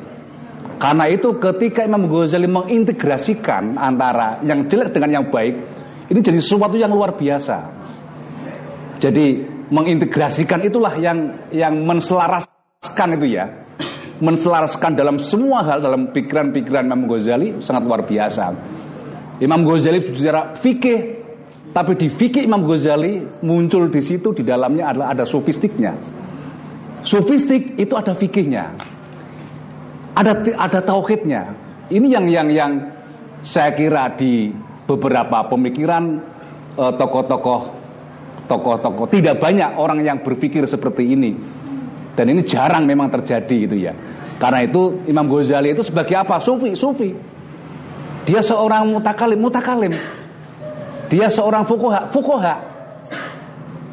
Karena 0.76 1.07
itu 1.07 1.40
ketika 1.40 1.88
Imam 1.88 2.07
Ghazali 2.11 2.48
mengintegrasikan 2.52 3.80
antara 3.80 4.44
yang 4.44 4.68
jelek 4.68 4.91
dengan 4.91 5.10
yang 5.22 5.26
baik, 5.32 5.75
ini 6.11 6.19
jadi 6.22 6.40
sesuatu 6.41 6.76
yang 6.77 6.94
luar 6.94 7.18
biasa. 7.18 7.57
Jadi 9.02 9.41
mengintegrasikan 9.69 10.61
itulah 10.64 10.94
yang 10.98 11.49
yang 11.52 11.73
menselaraskan 11.86 13.10
itu 13.18 13.38
ya. 13.38 13.45
Menselaraskan 14.15 14.95
dalam 14.95 15.19
semua 15.19 15.68
hal 15.68 15.84
dalam 15.84 16.15
pikiran-pikiran 16.15 16.88
Imam 16.88 17.03
Ghazali 17.03 17.60
sangat 17.60 17.84
luar 17.84 18.07
biasa. 18.07 18.56
Imam 19.44 19.68
Ghazali 19.68 19.99
secara 20.15 20.56
fikih 20.56 21.27
tapi 21.76 21.99
di 21.99 22.07
fikih 22.07 22.48
Imam 22.48 22.64
Ghazali 22.64 23.44
muncul 23.44 23.91
di 23.91 23.99
situ 23.99 24.32
di 24.32 24.48
dalamnya 24.48 24.95
adalah 24.95 25.11
ada 25.11 25.27
sofistiknya. 25.27 25.91
Sofistik 27.03 27.76
itu 27.76 27.94
ada 27.99 28.15
fikihnya 28.15 28.95
ada 30.15 30.32
ada 30.56 30.80
tauhidnya. 30.80 31.52
Ini 31.91 32.07
yang 32.07 32.26
yang 32.32 32.48
yang 32.49 32.72
saya 33.44 33.76
kira 33.76 34.10
di 34.15 34.49
beberapa 34.86 35.45
pemikiran 35.49 36.22
eh, 36.78 36.94
tokoh-tokoh 36.95 37.62
tokoh-tokoh 38.45 39.06
tidak 39.10 39.41
banyak 39.41 39.74
orang 39.78 40.06
yang 40.06 40.22
berpikir 40.22 40.66
seperti 40.70 41.14
ini. 41.18 41.34
Dan 42.16 42.32
ini 42.32 42.48
jarang 42.48 42.88
memang 42.88 43.12
terjadi 43.12 43.68
gitu 43.68 43.76
ya. 43.76 43.91
Karena 44.40 44.64
itu 44.64 45.03
Imam 45.03 45.28
Ghazali 45.28 45.76
itu 45.76 45.84
sebagai 45.84 46.16
apa? 46.16 46.40
Sufi, 46.40 46.72
sufi. 46.72 47.12
Dia 48.24 48.40
seorang 48.40 48.88
mutakalim, 48.88 49.40
mutakalim. 49.40 49.94
Dia 51.12 51.28
seorang 51.28 51.68
fukoha, 51.68 52.07
fukoha. 52.10 52.56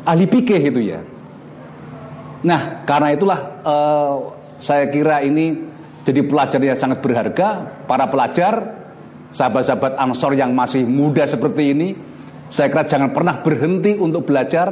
Ahli 0.07 0.27
pikir 0.31 0.59
itu 0.63 0.81
ya. 0.95 1.03
Nah, 2.43 2.83
karena 2.83 3.15
itulah 3.15 3.39
uh, 3.63 4.15
saya 4.59 4.91
kira 4.91 5.23
ini 5.23 5.63
jadi 6.03 6.27
pelajar 6.27 6.59
yang 6.59 6.75
sangat 6.75 6.99
berharga, 6.99 7.79
para 7.87 8.11
pelajar, 8.11 8.82
sahabat-sahabat 9.33 9.97
Ansor 9.97 10.37
yang 10.37 10.53
masih 10.53 10.85
muda 10.85 11.25
seperti 11.25 11.73
ini, 11.73 11.89
saya 12.53 12.69
kira 12.69 12.85
jangan 12.85 13.11
pernah 13.11 13.41
berhenti 13.41 13.97
untuk 13.97 14.29
belajar 14.29 14.69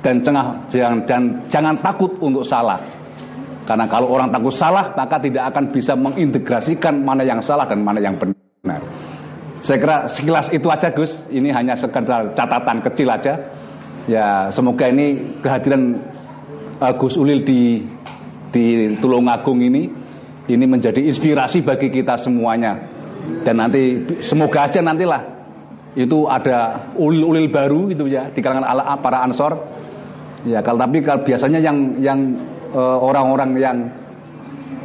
dan 0.00 0.24
jangan 0.24 0.64
jangan 0.72 0.98
dan 1.04 1.22
jangan 1.46 1.76
takut 1.84 2.16
untuk 2.24 2.42
salah. 2.42 2.80
Karena 3.68 3.86
kalau 3.86 4.10
orang 4.10 4.32
takut 4.34 4.50
salah, 4.50 4.90
maka 4.98 5.22
tidak 5.22 5.54
akan 5.54 5.70
bisa 5.70 5.94
mengintegrasikan 5.94 7.06
mana 7.06 7.22
yang 7.22 7.38
salah 7.38 7.68
dan 7.70 7.84
mana 7.86 8.02
yang 8.02 8.18
benar. 8.18 8.82
Saya 9.62 9.78
kira 9.78 9.96
sekilas 10.10 10.50
itu 10.50 10.66
aja 10.66 10.90
Gus, 10.90 11.28
ini 11.30 11.54
hanya 11.54 11.76
sekedar 11.78 12.34
catatan 12.34 12.82
kecil 12.82 13.12
aja. 13.12 13.38
Ya, 14.08 14.50
semoga 14.50 14.90
ini 14.90 15.38
kehadiran 15.38 16.02
uh, 16.82 16.92
Gus 16.98 17.14
Ulil 17.14 17.46
di 17.46 17.84
di 18.50 18.90
Tulungagung 18.98 19.62
ini 19.62 19.86
ini 20.50 20.64
menjadi 20.66 20.98
inspirasi 21.06 21.62
bagi 21.62 21.94
kita 21.94 22.18
semuanya. 22.18 22.89
Dan 23.42 23.60
nanti 23.60 24.04
semoga 24.20 24.68
aja 24.68 24.84
nantilah 24.84 25.22
itu 25.98 26.30
ada 26.30 26.86
ulil-ulil 26.94 27.50
baru 27.50 27.90
itu 27.90 28.06
ya 28.06 28.30
di 28.30 28.38
kalangan 28.38 28.66
ala 28.66 28.94
para 29.00 29.26
ansor. 29.26 29.58
Ya 30.46 30.62
kalau 30.62 30.80
tapi 30.80 31.02
kalau 31.02 31.26
biasanya 31.26 31.60
yang 31.60 32.00
yang 32.00 32.18
eh, 32.72 32.98
orang-orang 33.00 33.50
uh, 33.56 33.60
yang 33.60 33.76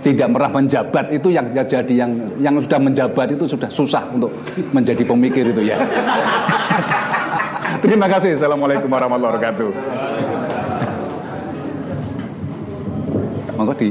tidak 0.05 0.37
pernah 0.37 0.51
menjabat 0.53 1.05
itu 1.17 1.33
yang 1.33 1.49
jadi 1.49 2.05
yang 2.05 2.11
yang 2.37 2.53
sudah 2.61 2.77
menjabat 2.77 3.33
itu 3.33 3.49
sudah 3.49 3.69
susah 3.73 4.05
untuk 4.13 4.29
menjadi 4.69 5.01
pemikir 5.01 5.49
itu 5.49 5.65
ya. 5.65 5.81
Terima 7.83 8.07
kasih. 8.09 8.37
Assalamualaikum 8.37 8.89
warahmatullahi 8.89 9.37
wabarakatuh. 9.37 9.69
Monggo 13.55 13.73
di 13.79 13.87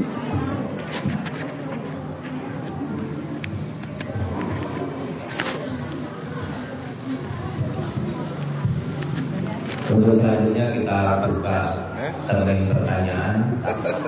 Untuk 9.95 10.19
selanjutnya 10.19 10.75
kita 10.75 10.91
lakukan 11.07 11.31
terkait 12.27 12.59
pertanyaan. 12.67 13.35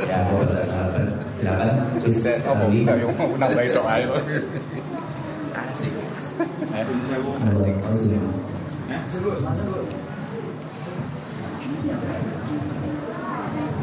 Ya 0.03 0.27
kepada 0.27 0.59
sahabat. 0.67 1.07
Silakan. 1.39 1.71
Sukses 2.03 2.43
enggak 2.83 2.99
yang 2.99 3.15
mau 3.15 3.31
nambah 3.39 3.63
itu. 3.63 3.79
Ayo 3.87 4.19
asik. 5.55 5.91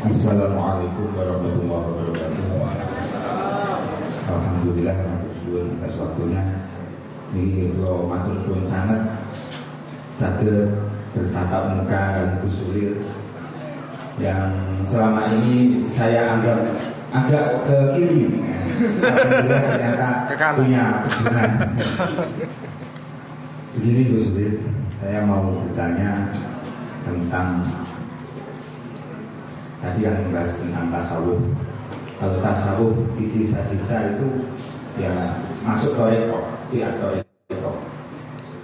Assalamualaikum 0.05 1.09
warahmatullahi 1.17 1.89
wabarakatuh. 1.89 2.69
Alhamdulillah 4.29 4.97
matur 5.01 5.73
atas 5.81 5.97
waktunya. 5.97 6.45
Ini 7.33 7.73
kalau 7.81 8.05
matur 8.05 8.37
suwun 8.45 8.61
sangat. 8.69 9.01
Saged 10.15 10.71
bertatap 11.15 11.63
muka 11.79 12.05
dan 12.19 12.31
Sulir 12.51 12.99
yang 14.19 14.51
selama 14.83 15.31
ini 15.31 15.87
saya 15.87 16.35
anggap 16.35 16.59
agak 17.15 17.47
ke 17.67 17.79
kiri. 17.95 18.43
Ternyata 18.75 20.51
punya 20.59 21.07
begini 23.79 24.03
Gus 24.11 24.27
Sulir 24.27 24.59
saya 24.99 25.23
mau 25.23 25.55
bertanya 25.63 26.35
tentang 27.07 27.63
tadi 29.79 30.01
yang 30.03 30.19
membahas 30.27 30.53
tentang 30.59 30.87
tasawuf. 30.91 31.43
Kalau 32.19 32.39
tasawuf 32.43 32.95
di 33.15 33.31
desa-desa 33.31 34.19
itu 34.19 34.51
ya 34.99 35.39
masuk 35.63 35.95
toreko 35.99 36.43
tidak 36.71 36.99
toreko 36.99 37.71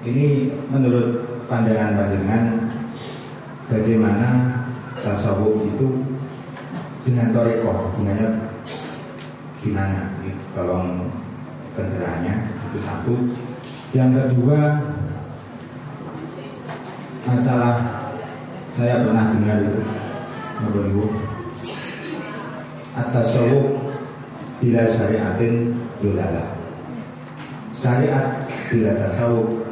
ini 0.06 0.48
menurut 0.72 1.30
pandangan 1.51 1.98
pandangan 1.98 2.44
bagaimana 3.66 4.31
tasawuf 5.02 5.66
itu 5.66 6.06
dengan 7.02 7.35
toreko 7.35 7.90
hubungannya 7.90 8.55
gimana? 9.59 10.14
Tolong 10.55 11.10
pencerahannya 11.74 12.55
itu 12.70 12.78
satu. 12.78 13.14
Yang 13.90 14.10
kedua 14.31 14.78
masalah 17.27 17.82
saya 18.70 19.02
pernah 19.02 19.35
dengar 19.35 19.59
itu 19.66 19.82
apa 20.60 20.78
itu 20.86 21.05
atas 22.94 23.27
bila 24.62 24.82
syariatin 24.86 25.74
dolalah. 25.98 26.55
Syariat 27.74 28.47
bila 28.70 28.94
tasawuf 29.02 29.70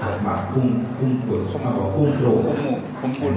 ah 0.00 0.40
kum 0.50 0.82
kumpul 0.98 1.42
apa 1.50 1.82
kumpul 1.94 2.34
kumpul 3.02 3.32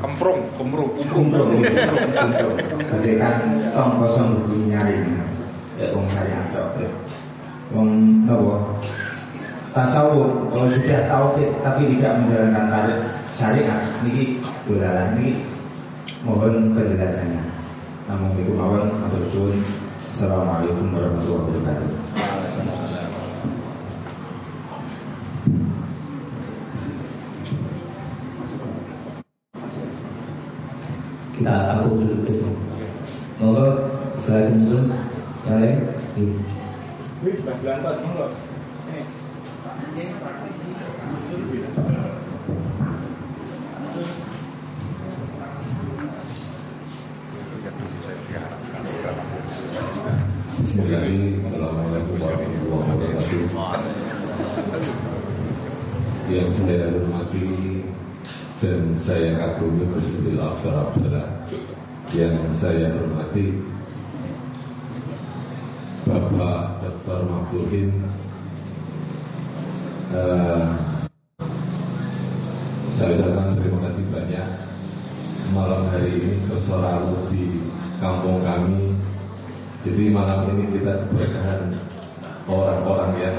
Kemprung, 0.00 0.40
kemprung, 0.54 0.90
kumpul 0.96 1.44
kumpul 1.50 2.50
bagaikan 2.90 3.34
tong 3.74 3.98
kosong 3.98 4.46
bunyi 4.46 4.70
nyari 4.70 4.96
ya 5.80 5.90
wong 5.96 6.06
syariat 6.12 6.46
tok 6.54 6.78
wong 7.74 7.88
apa 8.28 8.54
tasawuf 9.70 10.30
kalau 10.50 10.66
sudah 10.70 11.00
tahu 11.06 11.26
tapi 11.62 11.82
tidak 11.96 12.12
menjalankan 12.22 12.66
tarif 12.70 13.00
syariat 13.38 13.80
niki 14.02 14.38
dolalah 14.66 15.14
niki 15.14 15.40
mohon 16.26 16.76
penjelasannya 16.76 17.42
namun 18.10 18.34
itu 18.36 18.52
mawon 18.52 18.90
atau 19.06 19.22
suwun 19.30 19.56
Assalamualaikum 20.10 20.90
warahmatullahi 20.90 21.62
wabarakatuh 21.62 22.19
kita 31.40 31.72
tahu 31.72 31.96
dulu 31.96 32.20
ke 32.20 32.36
sini. 32.36 32.52
Monggo 33.40 33.88
saya 34.20 34.52
dulu 34.52 34.92
yang 35.48 35.56
lain. 35.56 35.88
Iya. 36.20 36.36
Wih, 37.24 37.36
Mbak 37.40 37.56
Belantot, 37.64 37.96
monggo. 38.04 38.28
Ini. 38.92 39.08
Ini 39.96 40.04
praktisi 40.20 40.68
usul 40.76 41.40
Bismillahirrahmanirrahim. 50.60 51.40
Assalamualaikum 51.40 52.20
warahmatullahi 52.20 52.68
wabarakatuh. 52.68 53.48
Yang 56.28 56.48
saya 56.52 56.84
hormati 56.92 57.48
dan 58.60 58.92
saya 58.92 59.40
kagumi 59.60 59.84
Bismil 59.92 60.40
Aksar 60.40 60.72
Abdullah 60.72 61.28
Yang 62.16 62.48
saya 62.56 62.96
hormati 62.96 63.60
Bapak 66.08 66.80
Dr. 66.80 67.20
Mabduhin 67.28 67.92
eh, 70.16 70.64
Saya 72.88 73.20
ucapkan 73.20 73.52
terima 73.60 73.78
kasih 73.84 74.04
banyak 74.08 74.48
Malam 75.52 75.92
hari 75.92 76.08
ini 76.08 76.40
bersoralu 76.48 77.20
di 77.28 77.44
kampung 78.00 78.40
kami 78.40 78.96
jadi 79.80 80.12
malam 80.12 80.44
ini 80.52 80.76
kita 80.76 81.08
berkahan 81.08 81.72
orang-orang 82.44 83.16
yang 83.16 83.36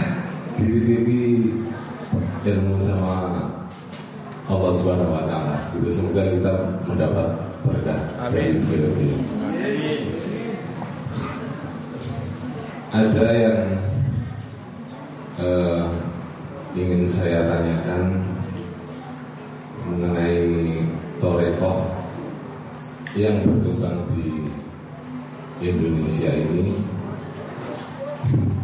dititipi 0.56 1.52
ilmu 2.48 2.80
sama 2.80 3.36
Allah 4.44 4.72
Subhanahu 4.76 5.12
wa 5.12 5.23
taala. 5.74 5.82
Itu 5.82 5.88
semoga 5.90 6.22
kita 6.30 6.52
mendapat 6.86 7.28
berkah. 7.66 8.00
Dari 8.30 8.54
beliau. 8.62 9.18
Ada 12.94 13.26
yang 13.34 13.60
eh, 15.42 15.84
ingin 16.78 17.02
saya 17.10 17.42
tanyakan 17.50 18.22
mengenai 19.82 20.38
torekoh 21.18 21.90
yang 23.18 23.42
berkembang 23.42 23.98
di 24.14 24.46
Indonesia 25.58 26.30
ini 26.34 26.78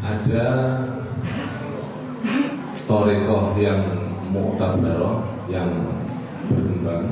ada 0.03 0.47
torekoh 2.87 3.55
yang 3.59 3.83
mu'tabaroh 4.31 5.23
yang 5.51 5.71
berkembang 6.51 7.07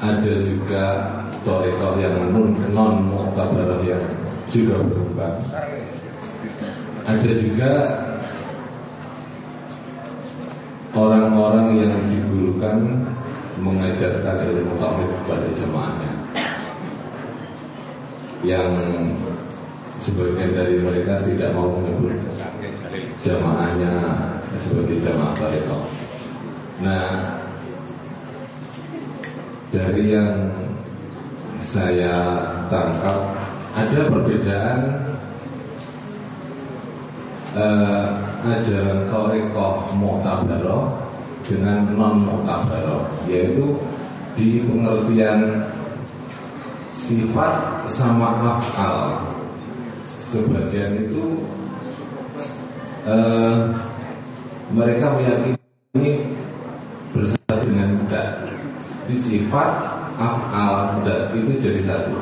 ada 0.00 0.32
juga 0.70 0.86
torekoh 1.42 1.98
yang 1.98 2.30
non, 2.30 2.54
non 2.70 3.10
yang 3.82 4.06
juga 4.54 4.78
berkembang 4.86 5.34
ada 7.10 7.30
juga 7.34 7.72
orang-orang 10.94 11.74
yang 11.74 11.94
digurukan 12.06 13.02
mengajarkan 13.58 14.46
ilmu 14.46 14.78
tauhid 14.78 15.10
kepada 15.10 15.48
jemaahnya 15.58 16.12
yang 18.46 18.70
sebagian 19.98 20.54
dari 20.54 20.78
mereka 20.86 21.18
tidak 21.26 21.50
mau 21.50 21.82
menyebut 21.82 22.14
jamaahnya 23.18 23.90
sebagai 24.54 25.02
jamaah 25.02 25.34
tarekat. 25.34 25.82
Nah, 26.80 27.39
dari 29.70 30.18
yang 30.18 30.50
saya 31.62 32.42
tangkap 32.66 33.30
ada 33.78 34.00
perbedaan 34.10 34.78
eh, 37.54 38.08
ajaran 38.50 39.06
torekoh 39.06 39.94
mu'tabaroh 39.94 40.98
dengan 41.46 41.86
non 41.94 42.26
mu'tabaroh 42.26 43.06
yaitu 43.30 43.78
di 44.34 44.66
pengertian 44.66 45.62
sifat 46.90 47.86
sama 47.86 48.58
afal. 48.58 49.22
Sebagian 50.06 51.10
itu 51.10 51.46
eh, 53.06 53.54
mereka 54.74 55.14
meyakini 55.14 56.26
di 59.10 59.18
sifat 59.18 59.72
afal 60.14 61.02
dan 61.02 61.34
itu 61.34 61.58
jadi 61.58 61.82
satu. 61.82 62.14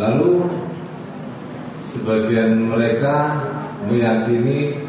Lalu 0.00 0.48
sebagian 1.84 2.72
mereka 2.72 3.36
meyakini 3.84 4.80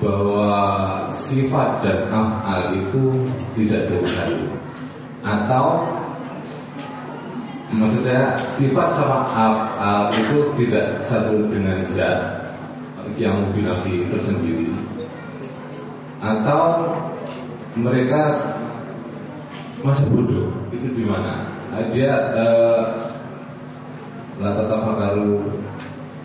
bahwa 0.00 0.52
sifat 1.08 1.80
dan 1.80 1.98
afal 2.12 2.76
itu 2.76 3.04
tidak 3.56 3.88
jadi 3.88 4.08
satu. 4.12 4.44
Atau 5.24 5.66
maksud 7.72 8.02
saya 8.04 8.36
sifat 8.52 8.88
sama 8.92 9.24
afal 9.24 10.12
itu 10.12 10.38
tidak 10.60 11.00
satu 11.00 11.48
dengan 11.48 11.80
zat 11.96 12.20
yang 13.16 13.40
binafsi 13.56 14.04
tersendiri. 14.12 14.68
Atau 16.20 16.92
mereka 17.78 18.22
masa 19.86 20.04
bodoh. 20.10 20.50
Itu 20.74 20.88
di 20.94 21.04
mana? 21.06 21.46
Dia 21.94 22.12
eh, 22.34 22.84
lah 24.40 24.52
tetap 24.56 24.80
baru 24.96 25.38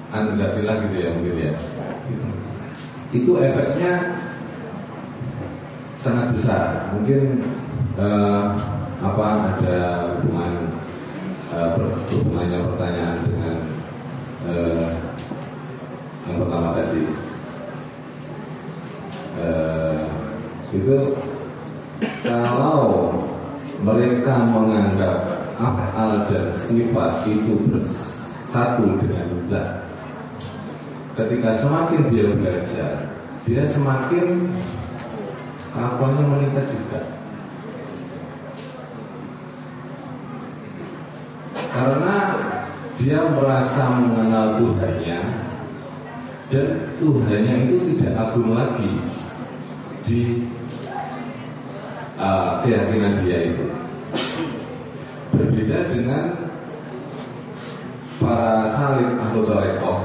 andafilah 0.10 0.76
gitu 0.90 0.98
ya 0.98 1.10
mungkin 1.14 1.36
ya. 1.38 1.54
Itu 3.14 3.38
efeknya 3.38 4.18
sangat 5.94 6.34
besar. 6.34 6.90
Mungkin 6.98 7.46
eh, 8.00 8.46
apa 9.06 9.26
ada 9.54 9.80
hubungan 10.18 10.54
eh, 11.54 11.70
hubungannya 12.10 12.60
pertanyaan 12.74 13.20
dengan 13.30 13.58
eh, 14.50 14.90
yang 16.26 16.38
pertama 16.42 16.74
tadi. 16.74 17.04
Eh, 19.36 20.00
itu 20.76 20.98
kalau 22.24 23.14
mereka 23.84 24.34
menganggap 24.44 25.18
afal 25.60 26.28
dan 26.32 26.52
sifat 26.56 27.24
itu 27.28 27.56
bersatu 27.72 29.00
dengan 29.00 29.30
zat 29.48 29.70
ketika 31.16 31.56
semakin 31.56 32.02
dia 32.12 32.28
belajar 32.36 33.16
dia 33.46 33.62
semakin 33.62 34.58
kapalnya 35.76 36.24
meningkat 36.26 36.66
juga. 36.72 37.02
Karena 41.76 42.16
dia 42.96 43.20
merasa 43.36 43.84
mengenal 43.92 44.58
Tuhannya 44.64 45.20
dan 46.48 46.68
Tuhannya 46.98 47.56
itu 47.68 47.76
tidak 47.94 48.14
agung 48.16 48.56
lagi 48.56 48.92
di 50.08 50.48
uh, 52.20 52.62
keyakinan 52.64 53.24
dia 53.24 53.54
itu 53.54 53.66
berbeda 55.36 55.80
dengan 55.92 56.26
para 58.20 58.72
salib 58.72 59.20
atau 59.20 59.42
tarekoh 59.44 60.00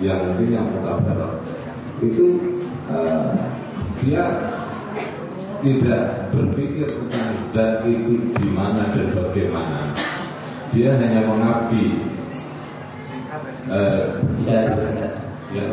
yang 0.00 0.20
mungkin 0.32 0.48
yang 0.56 0.66
mutabarat 0.68 1.44
itu 2.00 2.40
uh, 2.88 3.36
dia 4.00 4.24
tidak 5.60 6.32
berpikir 6.32 6.88
tentang 6.88 7.36
dan 7.52 7.84
itu 7.84 8.32
di 8.32 8.48
mana 8.48 8.88
dan 8.96 9.12
bagaimana. 9.12 9.92
Dia 10.72 10.96
hanya 10.96 11.26
mengabdi. 11.28 12.00
Uh, 13.70 14.18
ya. 15.54 15.66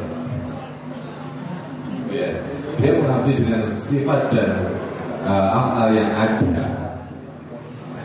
ya. 2.11 2.30
Dia 2.77 2.91
mengabdi 3.01 3.41
dengan 3.41 3.73
sifat 3.73 4.29
dan 4.29 4.51
uh, 5.25 5.89
yang 5.89 6.11
ada 6.13 6.65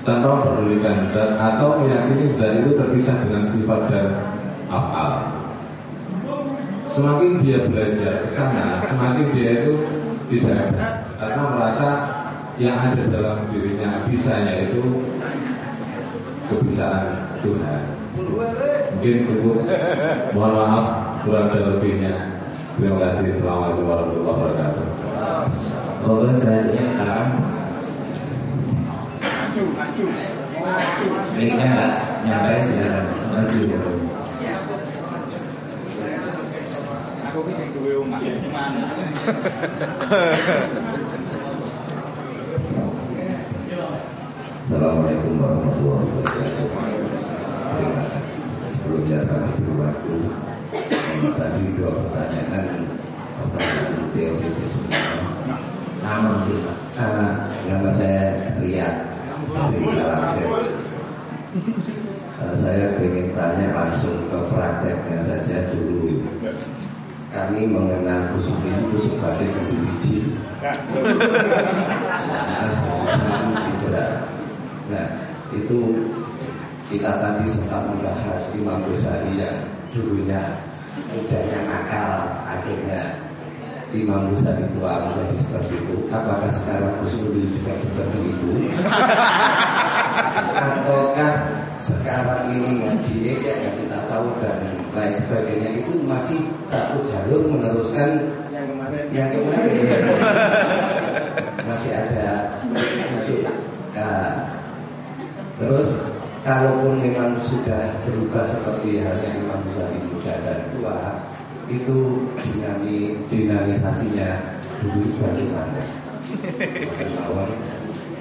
tanpa 0.03 0.43
memperdulikan 0.43 1.15
dan 1.15 1.39
atau 1.39 1.79
meyakini 1.79 2.35
dan 2.35 2.67
itu 2.67 2.75
terpisah 2.75 3.17
dengan 3.23 3.45
sifat 3.47 3.81
dan 3.93 4.07
afal. 4.67 5.13
Semakin 6.89 7.41
dia 7.41 7.65
belajar 7.65 8.27
ke 8.27 8.29
sana, 8.29 8.83
semakin 8.85 9.27
dia 9.33 9.65
itu 9.65 9.81
tidak 10.29 10.75
ada 10.75 11.07
karena 11.17 11.43
merasa 11.55 11.89
yang 12.61 12.77
ada 12.77 13.03
dalam 13.09 13.49
dirinya 13.49 14.05
bisanya 14.09 14.69
itu 14.69 15.01
kebisaan 16.53 17.33
Tuhan. 17.41 17.81
Mungkin 18.93 19.17
cukup. 19.25 19.57
Mohon 20.37 20.53
maaf 20.53 20.87
kurang 21.25 21.47
dan 21.49 21.63
lebihnya. 21.77 22.15
Terima 22.73 22.97
kasih. 23.05 23.37
Assalamualaikum 23.37 23.85
warahmatullahi 23.85 24.33
wabarakatuh. 24.33 24.87
Moga 26.03 26.33
selanjutnya 26.41 26.85
sekarang 26.89 27.29
Maju, 29.23 29.63
maju, 29.77 30.05
maju. 30.57 31.07
Mic-nya 31.37 31.67
nggak 31.69 31.93
nyampe 32.25 32.65
silakan 32.65 33.05
maju 33.29 33.61
Aku 37.33 37.39
ki 37.49 37.53
sing 37.53 37.69
duwe 37.77 37.93
omah. 38.01 38.21
Mana? 38.25 38.83
Assalamualaikum 44.65 45.33
warahmatullahi 45.37 46.05
wabarakatuh. 46.09 46.67
Terima 47.77 48.01
kasih. 48.01 48.45
Sebelumnya 48.73 49.19
kami 49.29 49.53
berwaktu 49.61 50.17
tadi 51.31 51.63
dua 51.79 51.91
pertanyaan 51.95 52.83
pertanyaan 53.39 54.43
nama 56.03 56.33
kita 56.51 56.73
Ah, 56.93 57.49
nama 57.65 57.89
saya 57.89 58.53
Rian 58.61 59.09
dari 59.49 59.81
Kalambet. 59.81 60.49
Ah, 62.37 62.53
saya 62.53 63.01
ingin 63.01 63.33
tanya 63.33 63.73
langsung 63.73 64.29
ke 64.29 64.39
prakteknya 64.53 65.25
saja 65.25 65.73
dulu. 65.73 66.21
Kami 67.33 67.65
mengenal 67.65 68.29
Kusumi 68.37 68.77
itu 68.77 69.09
sebagai 69.09 69.57
ketua 69.57 69.73
biji. 69.89 70.37
Nah, 70.61 70.77
Nah, 74.93 75.09
itu 75.57 75.79
kita 76.93 77.11
tadi 77.17 77.49
sempat 77.49 77.89
membahas 77.89 78.53
Imam 78.53 78.85
Ghazali 78.85 79.41
yang 79.41 79.65
dulunya 79.97 80.61
mudahnya 81.13 81.59
nakal, 81.69 82.13
akhirnya 82.45 83.17
Imam 83.93 84.33
Ghazali 84.33 84.65
tua 84.73 85.05
menjadi 85.05 85.37
seperti 85.37 85.75
itu. 85.77 85.97
Apakah 86.09 86.49
sekarang 86.49 86.97
Gus 87.05 87.15
Nuril 87.21 87.45
juga 87.53 87.73
seperti 87.77 88.19
itu? 88.25 88.51
Ataukah 90.65 91.35
sekarang 91.83 92.55
ini 92.55 92.79
ngaji 92.79 93.17
ya 93.43 93.55
ngaji 93.59 93.85
tasawuf 93.91 94.39
dan 94.39 94.63
lain 94.95 95.15
sebagainya 95.19 95.71
itu 95.83 95.93
masih 96.07 96.39
satu 96.71 97.03
jalur 97.03 97.51
meneruskan 97.51 98.39
Yang 98.55 98.67
kemarin 98.71 99.05
yang 99.11 99.29
kemarin 99.35 99.75
masih 101.69 101.91
ada 101.91 102.55
masuk 102.71 103.41
Nah, 103.93 104.49
terus 105.61 106.12
kalaupun 106.43 106.99
memang 106.99 107.39
sudah 107.39 108.03
berubah 108.03 108.43
seperti 108.43 108.99
halnya 108.99 109.31
Imam 109.39 109.63
Ghazali 109.63 109.99
muda 110.11 110.35
dan 110.43 110.59
tua 110.75 110.99
itu 111.71 112.27
dinami 112.43 113.15
dinamisasinya 113.31 114.59
dulu 114.83 115.23
bagaimana? 115.23 115.79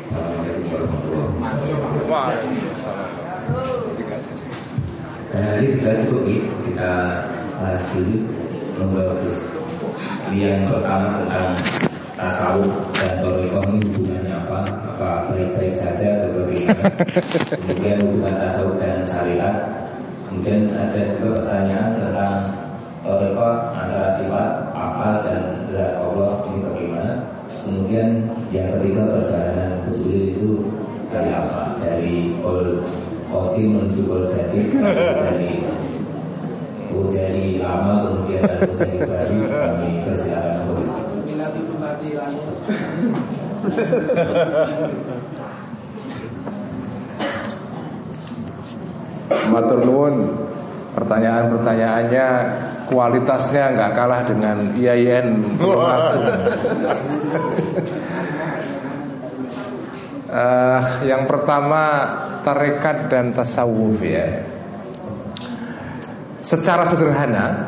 Assalamualaikum 0.05 0.69
warahmatullahi 0.69 1.33
wabarakatuh. 2.05 2.53
dan 5.31 5.41
nanti 5.47 5.79
kita 5.79 5.91
cukup 6.03 6.27
kita 6.67 6.91
bahas 7.55 7.83
dulu 7.95 8.19
membahas 8.75 9.37
yang 10.35 10.67
pertama 10.67 11.23
tentang 11.23 11.55
tasawuf 12.21 12.69
dan 12.93 13.17
torikoh 13.25 13.65
ini 13.73 13.81
hubungannya 13.89 14.33
apa? 14.45 14.59
Apa 14.93 15.09
baik-baik 15.33 15.73
saja 15.73 16.21
atau 16.21 16.45
bagaimana? 16.45 16.85
Kemudian 17.65 17.97
hubungan 18.05 18.35
tasawuf 18.37 18.77
dan 18.77 19.01
syariat 19.01 19.55
kemudian 20.31 20.71
ada 20.71 21.11
juga 21.11 21.43
pertanyaan 21.43 21.89
tentang 21.99 22.35
torikoh 23.03 23.51
antara 23.75 24.07
sifat 24.15 24.71
akal 24.71 25.13
dan 25.27 25.43
zat 25.73 25.99
Allah 25.99 26.45
ini 26.47 26.59
bagaimana? 26.61 27.13
Kemudian 27.65 28.09
yang 28.53 28.69
ketiga 28.77 29.01
perjalanan 29.11 29.83
usul 29.91 30.31
itu 30.31 30.71
dari 31.11 31.33
apa? 31.33 31.75
Dari 31.83 32.31
Pol 32.39 32.79
Kodim 33.27 33.75
menuju 33.75 34.01
Pol 34.07 34.23
Jadi 34.29 34.71
dari 34.79 35.51
Uzeli 36.91 37.59
lama 37.59 38.07
kemudian 38.07 38.43
Uzeli 38.71 38.99
baru 39.03 39.35
kami 39.47 39.89
persilakan 40.07 40.55
untuk 40.71 41.10
Matur 49.51 49.79
nuwun. 49.83 50.15
Pertanyaan-pertanyaannya 50.91 52.27
kualitasnya 52.91 53.71
nggak 53.79 53.91
kalah 53.95 54.21
dengan 54.27 54.75
IAIN 54.75 55.55
Tulungagung. 55.55 56.27
Eh, 60.31 60.79
yang 61.11 61.27
pertama 61.27 62.07
tarekat 62.39 63.11
dan 63.11 63.35
tasawuf 63.35 63.99
ya. 63.99 64.47
Secara 66.39 66.87
sederhana 66.87 67.67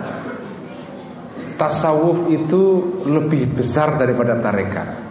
tasawuf 1.60 2.32
itu 2.32 2.64
lebih 3.04 3.52
besar 3.60 4.00
daripada 4.00 4.40
tarekat. 4.40 5.03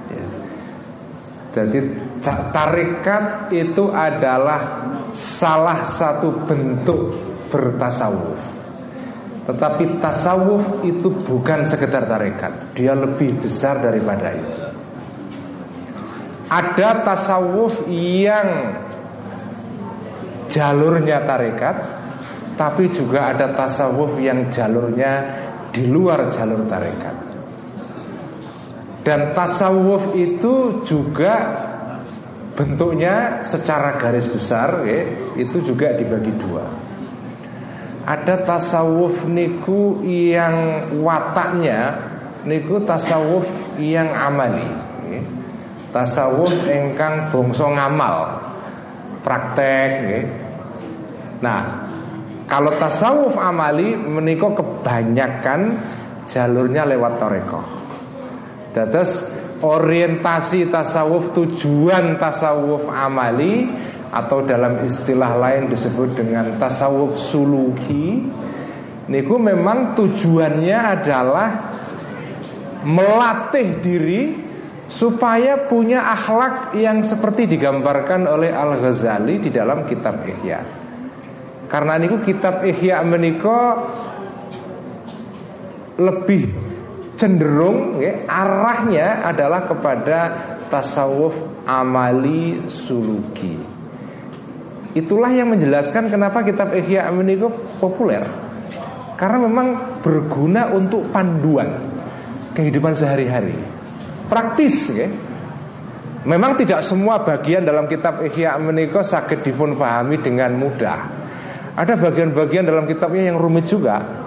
Jadi 1.53 1.79
tarekat 2.25 3.53
itu 3.53 3.93
adalah 3.93 4.89
salah 5.13 5.85
satu 5.85 6.49
bentuk 6.49 7.13
bertasawuf. 7.53 8.41
Tetapi 9.43 10.01
tasawuf 10.01 10.81
itu 10.87 11.13
bukan 11.13 11.69
sekedar 11.69 12.09
tarekat, 12.09 12.73
dia 12.73 12.97
lebih 12.97 13.37
besar 13.43 13.85
daripada 13.85 14.33
itu. 14.33 14.61
Ada 16.49 17.05
tasawuf 17.05 17.85
yang 17.91 18.49
jalurnya 20.49 21.27
tarekat, 21.29 21.77
tapi 22.57 22.89
juga 22.97 23.35
ada 23.35 23.53
tasawuf 23.53 24.21
yang 24.21 24.49
jalurnya 24.49 25.13
di 25.73 25.89
luar 25.89 26.29
jalur 26.31 26.65
tarekat. 26.69 27.17
Dan 29.03 29.35
tasawuf 29.35 30.15
itu 30.15 30.87
juga 30.87 31.35
bentuknya 32.55 33.43
secara 33.43 33.99
garis 33.99 34.31
besar 34.31 34.87
ya, 34.87 35.03
itu 35.35 35.59
juga 35.67 35.91
dibagi 35.99 36.31
dua. 36.39 36.63
Ada 38.07 38.47
tasawuf 38.47 39.27
niku 39.27 40.03
yang 40.07 40.87
wataknya 41.03 41.99
niku 42.47 42.83
tasawuf 42.87 43.47
yang 43.79 44.11
amali. 44.11 44.67
ya. 45.11 45.23
Tasawuf 45.91 46.55
engkang 46.71 47.31
bongso 47.35 47.75
ngamal, 47.75 48.39
praktek. 49.27 49.91
ya. 50.07 50.21
Nah, 51.43 51.63
kalau 52.47 52.71
tasawuf 52.79 53.35
amali 53.35 53.99
meniko 53.99 54.55
kebanyakan 54.55 55.75
jalurnya 56.31 56.87
lewat 56.87 57.19
torekoh. 57.19 57.82
Terus 58.73 59.37
orientasi 59.63 60.73
tasawuf 60.73 61.37
tujuan 61.37 62.19
tasawuf 62.19 62.89
amali 62.91 63.71
atau 64.13 64.45
dalam 64.45 64.83
istilah 64.85 65.39
lain 65.39 65.71
disebut 65.71 66.19
dengan 66.19 66.57
tasawuf 66.59 67.17
suluki. 67.17 68.25
Niku 69.13 69.37
memang 69.37 69.93
tujuannya 69.93 70.79
adalah 70.79 71.49
melatih 72.83 73.79
diri 73.83 74.23
supaya 74.89 75.69
punya 75.71 76.13
akhlak 76.13 76.77
yang 76.77 77.01
seperti 77.01 77.49
digambarkan 77.49 78.29
oleh 78.29 78.53
Al 78.53 78.77
Ghazali 78.77 79.41
di 79.41 79.51
dalam 79.53 79.89
kitab 79.89 80.23
Ihya. 80.27 80.61
Karena 81.71 81.97
niku 81.97 82.21
kitab 82.21 82.61
Ihya 82.61 83.01
menika 83.01 83.89
lebih 85.97 86.72
cenderung 87.17 88.01
ya, 88.01 88.25
arahnya 88.27 89.27
adalah 89.27 89.69
kepada 89.69 90.19
tasawuf 90.73 91.37
amali 91.69 92.65
suluki. 92.73 93.61
Itulah 94.93 95.33
yang 95.33 95.49
menjelaskan 95.49 96.13
kenapa 96.13 96.45
kitab 96.45 96.77
Ihya 96.77 97.09
Amin 97.09 97.41
populer. 97.81 98.25
Karena 99.17 99.39
memang 99.45 100.01
berguna 100.05 100.69
untuk 100.75 101.09
panduan 101.09 101.69
kehidupan 102.53 102.93
sehari-hari. 102.93 103.57
Praktis 104.29 104.93
ya. 104.93 105.09
Memang 106.23 106.55
tidak 106.55 106.87
semua 106.87 107.19
bagian 107.27 107.67
dalam 107.67 107.91
kitab 107.91 108.23
Ihya 108.23 108.55
Meniko 108.61 109.03
sakit 109.03 109.43
dipun 109.43 109.75
dengan 110.23 110.55
mudah. 110.55 111.01
Ada 111.75 111.99
bagian-bagian 111.99 112.69
dalam 112.69 112.87
kitabnya 112.87 113.33
yang 113.33 113.41
rumit 113.43 113.67
juga. 113.67 114.22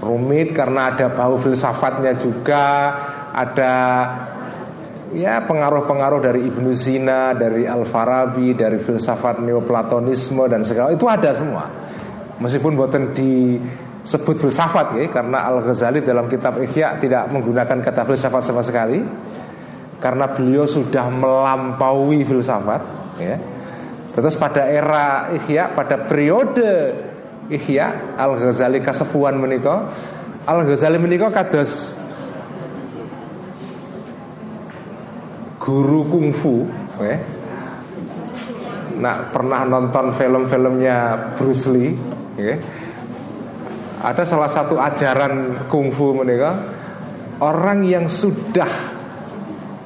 Rumit 0.00 0.56
karena 0.56 0.96
ada 0.96 1.12
bau 1.12 1.36
filsafatnya 1.36 2.16
juga, 2.16 2.66
ada 3.36 3.74
ya 5.12 5.44
pengaruh-pengaruh 5.44 6.24
dari 6.24 6.48
Ibnu 6.48 6.72
Sina, 6.72 7.36
dari 7.36 7.68
Al 7.68 7.84
Farabi, 7.84 8.56
dari 8.56 8.80
filsafat 8.80 9.44
neoplatonisme 9.44 10.40
dan 10.48 10.64
segala 10.64 10.96
itu 10.96 11.04
ada 11.04 11.36
semua. 11.36 11.68
Meskipun 12.40 12.80
buatan 12.80 13.12
disebut 13.12 14.40
filsafat 14.40 14.96
ya, 14.96 15.12
karena 15.12 15.44
Al 15.44 15.60
Ghazali 15.60 16.00
dalam 16.00 16.32
kitab 16.32 16.56
Ihya 16.56 16.96
tidak 16.96 17.28
menggunakan 17.28 17.84
kata 17.84 18.08
filsafat 18.08 18.40
sama 18.40 18.64
sekali, 18.64 19.04
karena 20.00 20.32
beliau 20.32 20.64
sudah 20.64 21.12
melampaui 21.12 22.24
filsafat. 22.24 22.82
Ya. 23.20 23.36
Terus 24.16 24.32
pada 24.40 24.64
era 24.64 25.28
Ihya, 25.36 25.76
pada 25.76 26.08
periode 26.08 27.09
Ihya 27.50 28.14
Al 28.14 28.38
Ghazali 28.38 28.78
kasepuan 28.78 29.34
menikah, 29.36 29.90
Al 30.46 30.62
Ghazali 30.64 30.96
menikah 31.02 31.34
kados 31.34 31.98
guru 35.60 36.06
kungfu 36.08 36.64
ya. 37.02 37.18
Nah 39.00 39.28
pernah 39.34 39.66
nonton 39.66 40.14
film-filmnya 40.14 40.96
Bruce 41.36 41.66
Lee 41.68 41.92
ya. 42.38 42.56
Ada 44.00 44.24
salah 44.24 44.48
satu 44.48 44.80
ajaran 44.80 45.68
kungfu 45.68 46.16
mereka 46.16 46.80
Orang 47.40 47.88
yang 47.88 48.04
sudah 48.04 48.68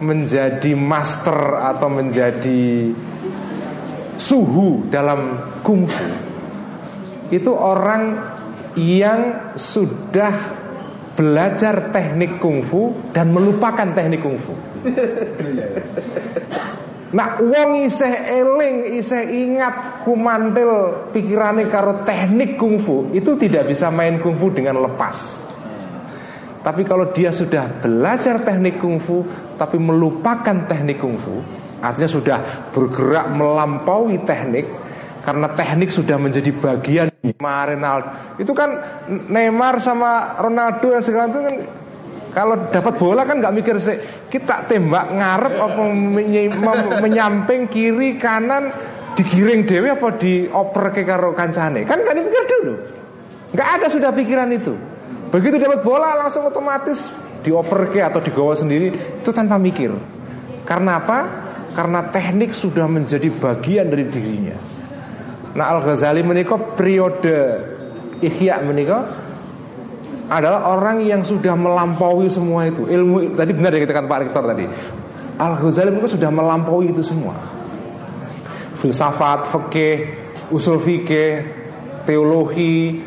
menjadi 0.03 0.75
master 0.75 1.63
atau 1.63 1.87
menjadi 1.87 2.91
suhu 4.19 4.91
dalam 4.91 5.39
kungfu 5.63 6.24
Itu 7.33 7.57
orang 7.57 8.21
yang 8.75 9.53
sudah 9.55 10.35
belajar 11.15 11.95
teknik 11.95 12.43
kungfu 12.43 13.15
dan 13.15 13.31
melupakan 13.31 13.87
teknik 13.95 14.19
kungfu 14.19 14.55
Nah, 17.15 17.39
wong 17.39 17.87
isih 17.87 18.11
eling, 18.11 18.99
isih 18.99 19.23
ingat 19.31 20.03
kumantil 20.03 21.07
pikirane 21.15 21.71
karo 21.71 22.03
teknik 22.03 22.59
kungfu 22.59 23.15
itu 23.15 23.39
tidak 23.39 23.71
bisa 23.71 23.87
main 23.95 24.19
kungfu 24.19 24.51
dengan 24.51 24.83
lepas. 24.83 25.47
Tapi 26.67 26.83
kalau 26.83 27.15
dia 27.15 27.31
sudah 27.31 27.71
belajar 27.79 28.43
teknik 28.43 28.83
kungfu 28.83 29.23
tapi 29.55 29.79
melupakan 29.79 30.67
teknik 30.67 30.99
kungfu, 30.99 31.39
artinya 31.79 32.11
sudah 32.11 32.39
bergerak 32.75 33.31
melampaui 33.31 34.19
teknik 34.27 34.67
karena 35.23 35.55
teknik 35.55 35.95
sudah 35.95 36.19
menjadi 36.19 36.51
bagian 36.51 37.14
Ronaldo. 37.43 38.39
Itu 38.39 38.55
kan 38.55 38.71
Neymar 39.11 39.83
sama 39.83 40.39
Ronaldo 40.39 40.87
dan 40.95 41.03
segala 41.03 41.27
itu 41.31 41.41
kan 41.43 41.55
kalau 42.35 42.55
dapat 42.71 42.95
bola 42.99 43.23
kan 43.23 43.39
nggak 43.39 43.55
mikir 43.55 43.77
sih 43.79 43.99
kita 44.31 44.67
tembak 44.67 45.11
ngarep 45.15 45.55
apa 45.55 45.83
menyamping 46.99 47.71
kiri 47.71 48.19
kanan 48.19 48.75
digiring 49.15 49.63
dewi 49.67 49.95
apa 49.95 50.09
dioper 50.19 50.85
ke 50.95 51.03
karo 51.07 51.35
kancane? 51.35 51.87
Kan 51.87 52.03
nggak 52.03 52.15
dipikir 52.19 52.43
dulu. 52.47 52.75
Nggak 53.55 53.69
ada 53.79 53.87
sudah 53.87 54.11
pikiran 54.11 54.51
itu. 54.51 54.75
Begitu 55.31 55.59
dapat 55.59 55.83
bola 55.83 56.15
langsung 56.19 56.47
otomatis 56.47 57.11
dioper 57.43 57.91
ke 57.91 58.03
atau 58.03 58.19
digawa 58.23 58.55
sendiri 58.59 58.91
itu 58.95 59.31
tanpa 59.31 59.59
mikir. 59.59 59.95
Karena 60.67 60.99
apa? 61.03 61.19
Karena 61.75 62.07
teknik 62.11 62.55
sudah 62.55 62.87
menjadi 62.87 63.27
bagian 63.31 63.91
dari 63.91 64.07
dirinya 64.07 64.74
nah 65.55 65.71
Al 65.71 65.81
Ghazali 65.87 66.21
menikah 66.27 66.59
periode 66.75 67.41
ihya 68.19 68.59
menikah 68.63 69.23
adalah 70.27 70.75
orang 70.75 71.05
yang 71.05 71.21
sudah 71.21 71.53
melampaui 71.53 72.33
semua 72.33 72.65
itu. 72.65 72.89
Ilmu 72.89 73.37
tadi 73.37 73.53
benar 73.53 73.77
ya 73.77 73.85
kita 73.85 73.93
kata 73.93 74.09
Pak 74.09 74.19
Rektor 74.25 74.43
tadi. 74.49 74.65
Al 75.39 75.55
Ghazali 75.61 75.95
itu 75.95 76.19
sudah 76.19 76.31
melampaui 76.33 76.91
itu 76.91 77.05
semua. 77.05 77.37
Filsafat 78.81 79.53
fikih 79.53 79.97
usul 80.53 80.81
fikih 80.83 81.45
teologi 82.05 83.01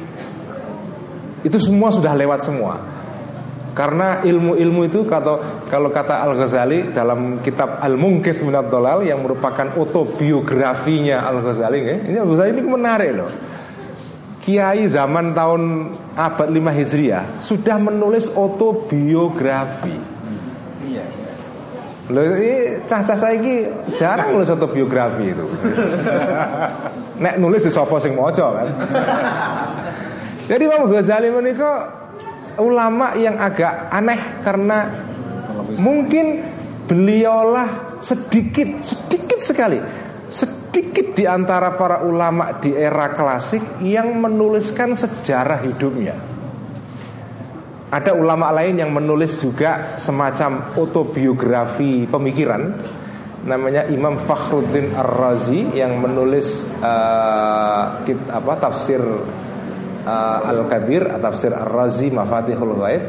itu 1.45 1.57
semua 1.61 1.93
sudah 1.93 2.17
lewat 2.17 2.41
semua 2.41 2.96
karena 3.77 4.25
ilmu-ilmu 4.25 4.89
itu 4.89 5.05
kata 5.05 5.69
kalau 5.69 5.93
kata 5.93 6.25
Al 6.25 6.33
Ghazali 6.33 6.89
dalam 6.89 7.45
kitab 7.45 7.77
Al 7.77 7.93
Mungkith 7.93 8.41
Minad 8.41 8.73
Dolal 8.73 9.05
yang 9.05 9.21
merupakan 9.21 9.69
autobiografinya 9.77 11.21
Al 11.21 11.45
Ghazali 11.45 11.79
ya, 11.85 11.95
ini 12.09 12.17
Al 12.17 12.25
Ghazali 12.33 12.49
ini 12.57 12.63
menarik 12.65 13.11
loh 13.13 13.29
Kiai 14.47 14.87
zaman 14.87 15.35
tahun 15.35 15.91
abad 16.15 16.47
5 16.47 16.79
Hijriah 16.79 17.43
sudah 17.43 17.75
menulis 17.83 18.31
autobiografi. 18.31 19.91
Iya. 20.87 21.03
Loh, 22.07 22.23
ini 22.31 22.79
cah-cah 22.87 23.19
saya 23.19 23.35
ini 23.35 23.67
jarang 23.99 24.31
nulis 24.31 24.47
autobiografi 24.47 25.35
itu. 25.35 25.43
Nek 27.27 27.35
nulis 27.43 27.67
di 27.67 27.71
sopo 27.75 27.99
sing 27.99 28.15
mojo 28.15 28.55
kan. 28.55 28.71
Jadi 30.49 30.63
Imam 30.63 30.87
Ghazali 30.87 31.27
menikah 31.27 31.91
ulama 32.59 33.13
yang 33.17 33.37
agak 33.37 33.89
aneh 33.93 34.21
karena 34.41 34.77
mungkin 35.77 36.41
beliaulah 36.87 37.99
sedikit 37.99 38.81
sedikit 38.85 39.39
sekali 39.41 39.79
sedikit 40.31 41.17
di 41.17 41.25
antara 41.25 41.73
para 41.73 42.05
ulama 42.05 42.57
di 42.61 42.73
era 42.73 43.13
klasik 43.13 43.81
yang 43.81 44.17
menuliskan 44.21 44.93
sejarah 44.93 45.59
hidupnya. 45.65 46.15
Ada 47.87 48.11
ulama 48.11 48.51
lain 48.51 48.83
yang 48.83 48.91
menulis 48.91 49.39
juga 49.39 49.95
semacam 49.95 50.75
autobiografi 50.75 52.03
pemikiran 52.03 52.75
namanya 53.47 53.87
Imam 53.87 54.19
Fakhruddin 54.19 54.91
Ar-Razi 54.91 55.71
yang 55.71 56.03
menulis 56.03 56.67
uh, 56.83 58.03
kit, 58.03 58.19
apa 58.27 58.53
tafsir 58.59 58.99
uh, 60.07 60.47
Al-Kabir 60.47 61.11
tafsir 61.19 61.51
Ar-Razi 61.51 62.07
Mafatihul 62.15 62.79
Ghaib. 62.79 63.03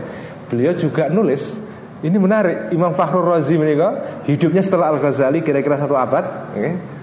Beliau 0.50 0.74
juga 0.74 1.06
nulis 1.06 1.54
ini 2.02 2.18
menarik 2.18 2.74
Imam 2.74 2.90
Fakhrul 2.94 3.26
Razi 3.26 3.54
mereka 3.54 4.22
hidupnya 4.26 4.62
setelah 4.62 4.90
Al-Ghazali 4.94 5.46
kira-kira 5.46 5.78
satu 5.78 5.94
abad 5.94 6.54
okay 6.54 6.98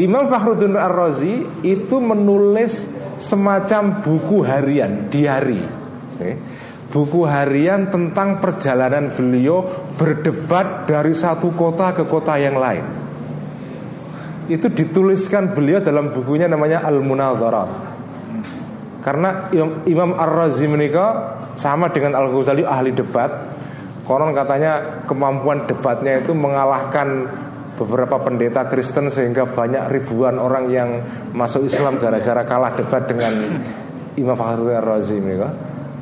Imam 0.00 0.24
Fakhruddin 0.24 0.72
Ar-Razi 0.72 1.44
itu 1.60 1.96
menulis 2.00 2.88
semacam 3.20 4.00
buku 4.00 4.40
harian, 4.40 5.12
diari. 5.12 5.60
Okay. 6.16 6.34
Buku 6.88 7.28
harian 7.28 7.92
tentang 7.92 8.40
perjalanan 8.40 9.12
beliau 9.12 9.68
berdebat 9.96 10.88
dari 10.88 11.12
satu 11.12 11.52
kota 11.52 11.92
ke 11.92 12.08
kota 12.08 12.40
yang 12.40 12.56
lain. 12.56 12.84
Itu 14.48 14.72
dituliskan 14.72 15.52
beliau 15.52 15.84
dalam 15.84 16.08
bukunya 16.12 16.48
namanya 16.48 16.84
Al-Munadharat. 16.88 17.91
Karena 19.02 19.50
Imam 19.84 20.14
Ar-Razi 20.14 20.70
menikah 20.70 21.42
sama 21.58 21.90
dengan 21.90 22.16
Al-Ghazali 22.22 22.62
ahli 22.62 22.94
debat. 22.94 23.30
Konon 24.02 24.34
katanya 24.34 25.02
kemampuan 25.06 25.66
debatnya 25.66 26.22
itu 26.22 26.34
mengalahkan 26.34 27.30
beberapa 27.78 28.18
pendeta 28.22 28.66
Kristen 28.66 29.10
sehingga 29.10 29.46
banyak 29.46 29.90
ribuan 29.90 30.38
orang 30.38 30.70
yang 30.70 30.90
masuk 31.34 31.66
Islam 31.66 31.98
gara-gara 31.98 32.42
kalah 32.46 32.74
debat 32.78 33.06
dengan 33.06 33.32
Imam 34.18 34.36
Fakhruddin 34.38 34.82
Razi 34.82 35.18
mereka. 35.18 35.50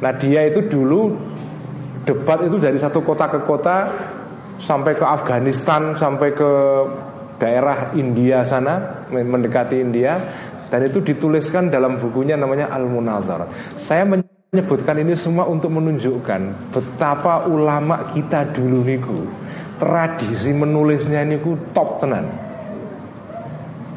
Nah 0.01 0.13
dia 0.17 0.49
itu 0.49 0.65
dulu 0.65 1.13
debat 2.05 2.41
itu 2.45 2.57
dari 2.57 2.81
satu 2.81 3.05
kota 3.05 3.29
ke 3.29 3.41
kota 3.45 3.77
sampai 4.61 4.93
ke 4.97 5.05
Afghanistan 5.05 5.97
sampai 5.97 6.29
ke 6.37 6.51
daerah 7.41 7.97
India 7.97 8.45
sana 8.45 9.07
mendekati 9.09 9.81
India 9.81 10.21
dan 10.71 10.87
itu 10.87 11.03
dituliskan 11.03 11.69
dalam 11.69 11.99
bukunya 11.99 12.39
namanya 12.39 12.71
Al 12.71 12.87
Munazar. 12.87 13.51
Saya 13.75 14.07
menyebutkan 14.07 15.03
ini 15.03 15.19
semua 15.19 15.51
untuk 15.51 15.75
menunjukkan 15.75 16.71
betapa 16.71 17.51
ulama 17.51 18.15
kita 18.15 18.55
dulu 18.55 18.87
niku 18.87 19.21
tradisi 19.83 20.55
menulisnya 20.55 21.27
ini 21.27 21.43
ku 21.43 21.59
top 21.75 21.99
tenan. 21.99 22.31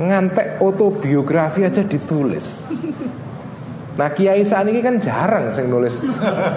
Ngantek 0.01 0.57
autobiografi 0.57 1.61
aja 1.61 1.85
ditulis. 1.85 2.65
Nah 3.93 4.09
kiai 4.09 4.41
saat 4.41 4.65
ini 4.65 4.81
kan 4.81 4.97
jarang 4.97 5.53
sing 5.53 5.69
nulis. 5.69 6.01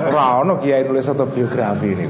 Rano 0.08 0.56
kiai 0.56 0.88
nulis 0.88 1.04
autobiografi 1.04 1.92
ini 1.92 2.08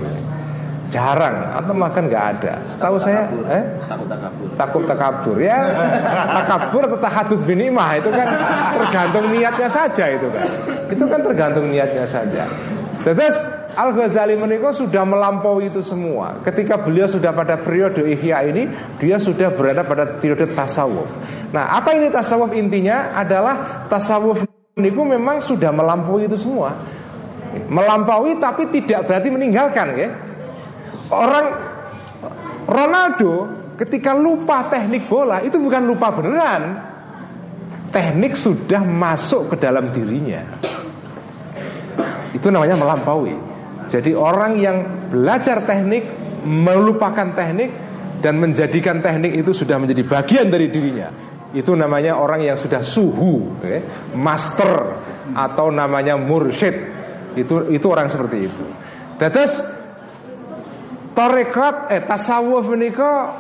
Jarang. 0.91 1.59
Atau 1.59 1.75
makan 1.75 2.07
nggak 2.07 2.25
ada. 2.39 2.55
Setahu 2.63 2.97
saya 3.03 3.27
eh? 3.51 3.65
Takut 3.91 4.07
takabur. 4.07 4.47
Takut 4.55 4.83
takabur 4.87 5.37
Ya. 5.43 5.61
Takabur 6.39 6.83
atau 6.87 6.99
tahadud 7.01 7.41
binimah 7.43 7.99
Itu 7.99 8.11
kan 8.15 8.29
tergantung 8.79 9.27
niatnya 9.35 9.69
saja 9.71 10.05
itu. 10.15 10.27
Kan 10.31 10.47
Itu 10.91 11.05
kan 11.11 11.21
tergantung 11.27 11.67
niatnya 11.71 12.07
saja. 12.07 12.47
Terus 13.03 13.37
Al-Ghazali 13.77 14.41
menikah 14.41 14.73
sudah 14.73 15.05
melampaui 15.05 15.69
itu 15.69 15.85
semua. 15.85 16.41
Ketika 16.41 16.81
beliau 16.81 17.05
sudah 17.05 17.35
pada 17.37 17.61
periode 17.61 18.01
ihya 18.07 18.47
ini 18.49 18.71
Dia 19.03 19.21
sudah 19.21 19.53
berada 19.53 19.85
pada 19.85 20.17
periode 20.17 20.49
tasawuf. 20.55 21.11
Nah 21.51 21.77
apa 21.77 21.93
ini 21.99 22.09
tasawuf 22.09 22.55
intinya? 22.55 23.13
Adalah 23.13 23.87
Tasawuf 23.87 24.47
niku 24.77 25.03
memang 25.09 25.41
sudah 25.41 25.73
melampaui 25.73 26.29
itu 26.29 26.37
semua. 26.37 26.77
Melampaui 27.57 28.37
tapi 28.37 28.69
tidak 28.69 29.09
berarti 29.09 29.29
meninggalkan 29.33 29.87
ya. 29.97 30.11
Orang 31.11 31.47
Ronaldo 32.67 33.35
ketika 33.79 34.17
lupa 34.17 34.67
teknik 34.67 35.07
bola 35.07 35.43
itu 35.43 35.59
bukan 35.59 35.83
lupa 35.87 36.11
beneran. 36.15 36.63
Teknik 37.87 38.35
sudah 38.35 38.83
masuk 38.83 39.55
ke 39.55 39.57
dalam 39.63 39.95
dirinya. 39.95 40.43
Itu 42.35 42.51
namanya 42.51 42.77
melampaui. 42.77 43.33
Jadi 43.87 44.13
orang 44.13 44.59
yang 44.59 45.09
belajar 45.09 45.63
teknik 45.63 46.05
melupakan 46.43 47.33
teknik 47.33 47.71
dan 48.19 48.43
menjadikan 48.43 48.99
teknik 48.99 49.39
itu 49.39 49.55
sudah 49.55 49.79
menjadi 49.79 50.03
bagian 50.03 50.51
dari 50.51 50.67
dirinya 50.67 51.09
itu 51.57 51.73
namanya 51.73 52.21
orang 52.21 52.45
yang 52.45 52.59
sudah 52.61 52.85
suhu, 52.85 53.57
okay? 53.63 53.81
master 54.13 54.99
atau 55.33 55.73
namanya 55.73 56.21
mursyid. 56.21 56.75
Itu 57.33 57.73
itu 57.73 57.87
orang 57.89 58.13
seperti 58.13 58.45
itu. 58.45 58.65
Terus 59.17 59.76
torekat 61.17 61.89
eh 61.89 62.05
tasawuf 62.05 62.69
menika 62.69 63.33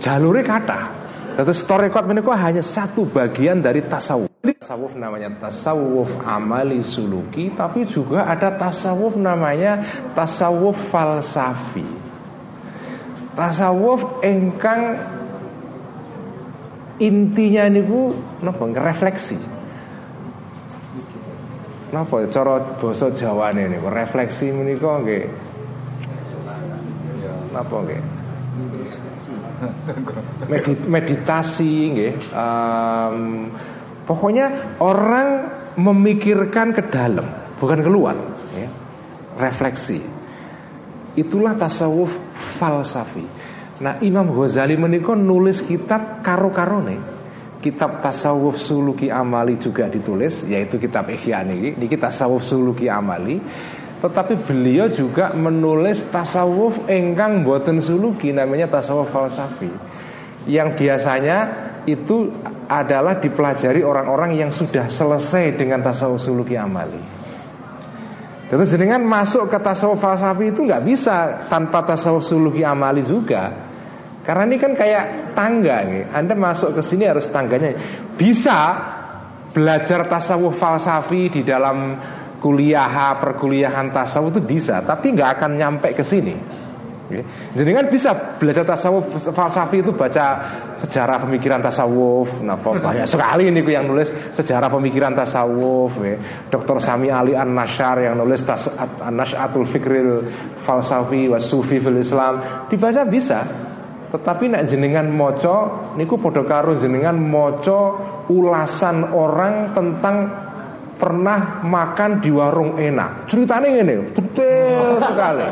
jalure 0.00 0.40
kata. 0.40 0.96
Terus 1.38 1.62
torekat 1.62 2.02
menika 2.08 2.34
hanya 2.34 2.64
satu 2.64 3.06
bagian 3.06 3.60
dari 3.60 3.84
tasawuf. 3.84 4.26
Tasawuf 4.42 4.96
namanya 4.98 5.30
tasawuf 5.38 6.10
amali 6.24 6.82
suluki, 6.82 7.52
tapi 7.52 7.86
juga 7.86 8.26
ada 8.26 8.50
tasawuf 8.56 9.14
namanya 9.14 9.84
tasawuf 10.16 10.74
falsafi. 10.90 11.86
Tasawuf 13.38 14.18
engkang 14.26 14.98
intinya 16.98 17.70
ini 17.70 17.80
bu 17.86 18.10
napa 18.42 18.66
refleksi 18.66 19.38
napa 21.94 22.26
cara 22.28 22.58
bahasa 22.76 23.08
Jawa 23.14 23.54
ini 23.54 23.78
refleksi 23.80 24.52
menika 24.52 25.00
nggih 25.00 25.47
napa 27.52 27.76
nggih? 27.84 28.02
Meditasi 30.94 31.72
nggih. 31.94 32.14
Um, 32.34 33.50
pokoknya 34.06 34.78
orang 34.82 35.28
memikirkan 35.78 36.74
ke 36.74 36.82
dalam 36.90 37.26
bukan 37.58 37.80
keluar 37.82 38.16
ya. 38.54 38.68
refleksi. 39.38 40.02
Itulah 41.18 41.58
tasawuf 41.58 42.10
falsafi. 42.58 43.26
Nah 43.78 43.98
Imam 44.02 44.30
Ghazali 44.34 44.74
menikah 44.74 45.14
nulis 45.14 45.62
kitab 45.62 46.22
karo-karone. 46.22 47.18
Kitab 47.58 47.98
Tasawuf 47.98 48.54
Suluki 48.54 49.10
Amali 49.10 49.58
juga 49.58 49.90
ditulis 49.90 50.46
Yaitu 50.46 50.78
kitab 50.78 51.10
Ihya 51.10 51.42
ini 51.42 51.74
Ini 51.74 51.90
Tasawuf 51.98 52.46
Suluki 52.46 52.86
Amali 52.86 53.42
Tetapi 53.98 54.34
beliau 54.46 54.86
juga 54.86 55.34
menulis 55.34 56.06
Tasawuf 56.10 56.86
engkang 56.86 57.42
boten 57.42 57.82
suluki 57.82 58.30
Namanya 58.30 58.70
Tasawuf 58.70 59.10
Falsafi 59.10 59.70
Yang 60.46 60.68
biasanya 60.78 61.38
itu 61.88 62.30
adalah 62.68 63.18
dipelajari 63.18 63.80
orang-orang 63.80 64.38
yang 64.38 64.52
sudah 64.52 64.86
selesai 64.86 65.56
dengan 65.56 65.80
Tasawuf 65.80 66.20
Suluki 66.20 66.52
Amali 66.52 67.18
Terus 68.48 68.72
jenengan 68.72 69.04
masuk 69.04 69.52
ke 69.52 69.60
tasawuf 69.60 70.00
falsafi 70.00 70.56
itu 70.56 70.64
nggak 70.64 70.84
bisa 70.88 71.44
tanpa 71.52 71.84
tasawuf 71.84 72.24
suluki 72.24 72.64
amali 72.64 73.04
juga. 73.04 73.52
Karena 74.24 74.48
ini 74.48 74.56
kan 74.56 74.72
kayak 74.72 75.36
tangga 75.36 75.84
nih. 75.84 76.08
Anda 76.16 76.32
masuk 76.32 76.80
ke 76.80 76.82
sini 76.84 77.04
harus 77.04 77.28
tangganya. 77.28 77.76
Bisa 78.16 78.58
belajar 79.52 80.08
tasawuf 80.08 80.56
falsafi 80.56 81.28
di 81.28 81.40
dalam 81.44 81.96
kuliah 82.38 83.18
perkuliahan 83.18 83.90
tasawuf 83.90 84.38
itu 84.38 84.42
bisa, 84.42 84.82
tapi 84.86 85.14
nggak 85.14 85.38
akan 85.38 85.50
nyampe 85.58 85.90
ke 85.94 86.06
sini. 86.06 86.58
Jadi 87.56 87.70
kan 87.72 87.88
bisa 87.88 88.36
belajar 88.36 88.68
tasawuf 88.68 89.16
falsafi 89.32 89.80
itu 89.80 89.96
baca 89.96 90.26
sejarah 90.76 91.24
pemikiran 91.24 91.64
tasawuf. 91.64 92.44
Nah, 92.44 92.60
banyak 92.84 93.08
sekali 93.08 93.48
ini 93.48 93.64
yang 93.64 93.88
nulis 93.88 94.12
sejarah 94.36 94.68
pemikiran 94.68 95.16
tasawuf. 95.16 95.96
Ya. 96.04 96.20
Dr. 96.52 96.76
Sami 96.84 97.08
Ali 97.08 97.32
An 97.32 97.56
Nashar 97.56 98.04
yang 98.04 98.20
nulis 98.20 98.44
tas 98.44 98.68
An 98.76 99.16
Nashatul 99.16 99.64
Fikril 99.64 100.20
Falsafi 100.60 101.32
was 101.32 101.48
Sufi 101.48 101.80
fil 101.80 101.96
Islam 101.96 102.68
dibaca 102.68 103.02
bisa. 103.08 103.40
Tetapi 104.08 104.44
nak 104.52 104.64
jenengan 104.68 105.08
moco 105.08 105.92
niku 105.96 106.16
podo 106.20 106.44
karo 106.44 106.76
jenengan 106.76 107.16
moco 107.16 107.80
ulasan 108.28 109.16
orang 109.16 109.72
tentang 109.72 110.47
pernah 110.98 111.62
makan 111.62 112.18
di 112.18 112.28
warung 112.34 112.74
enak. 112.74 113.30
Ceritanya 113.30 113.70
ini 113.70 114.10
detail 114.10 114.98
sekali. 114.98 115.46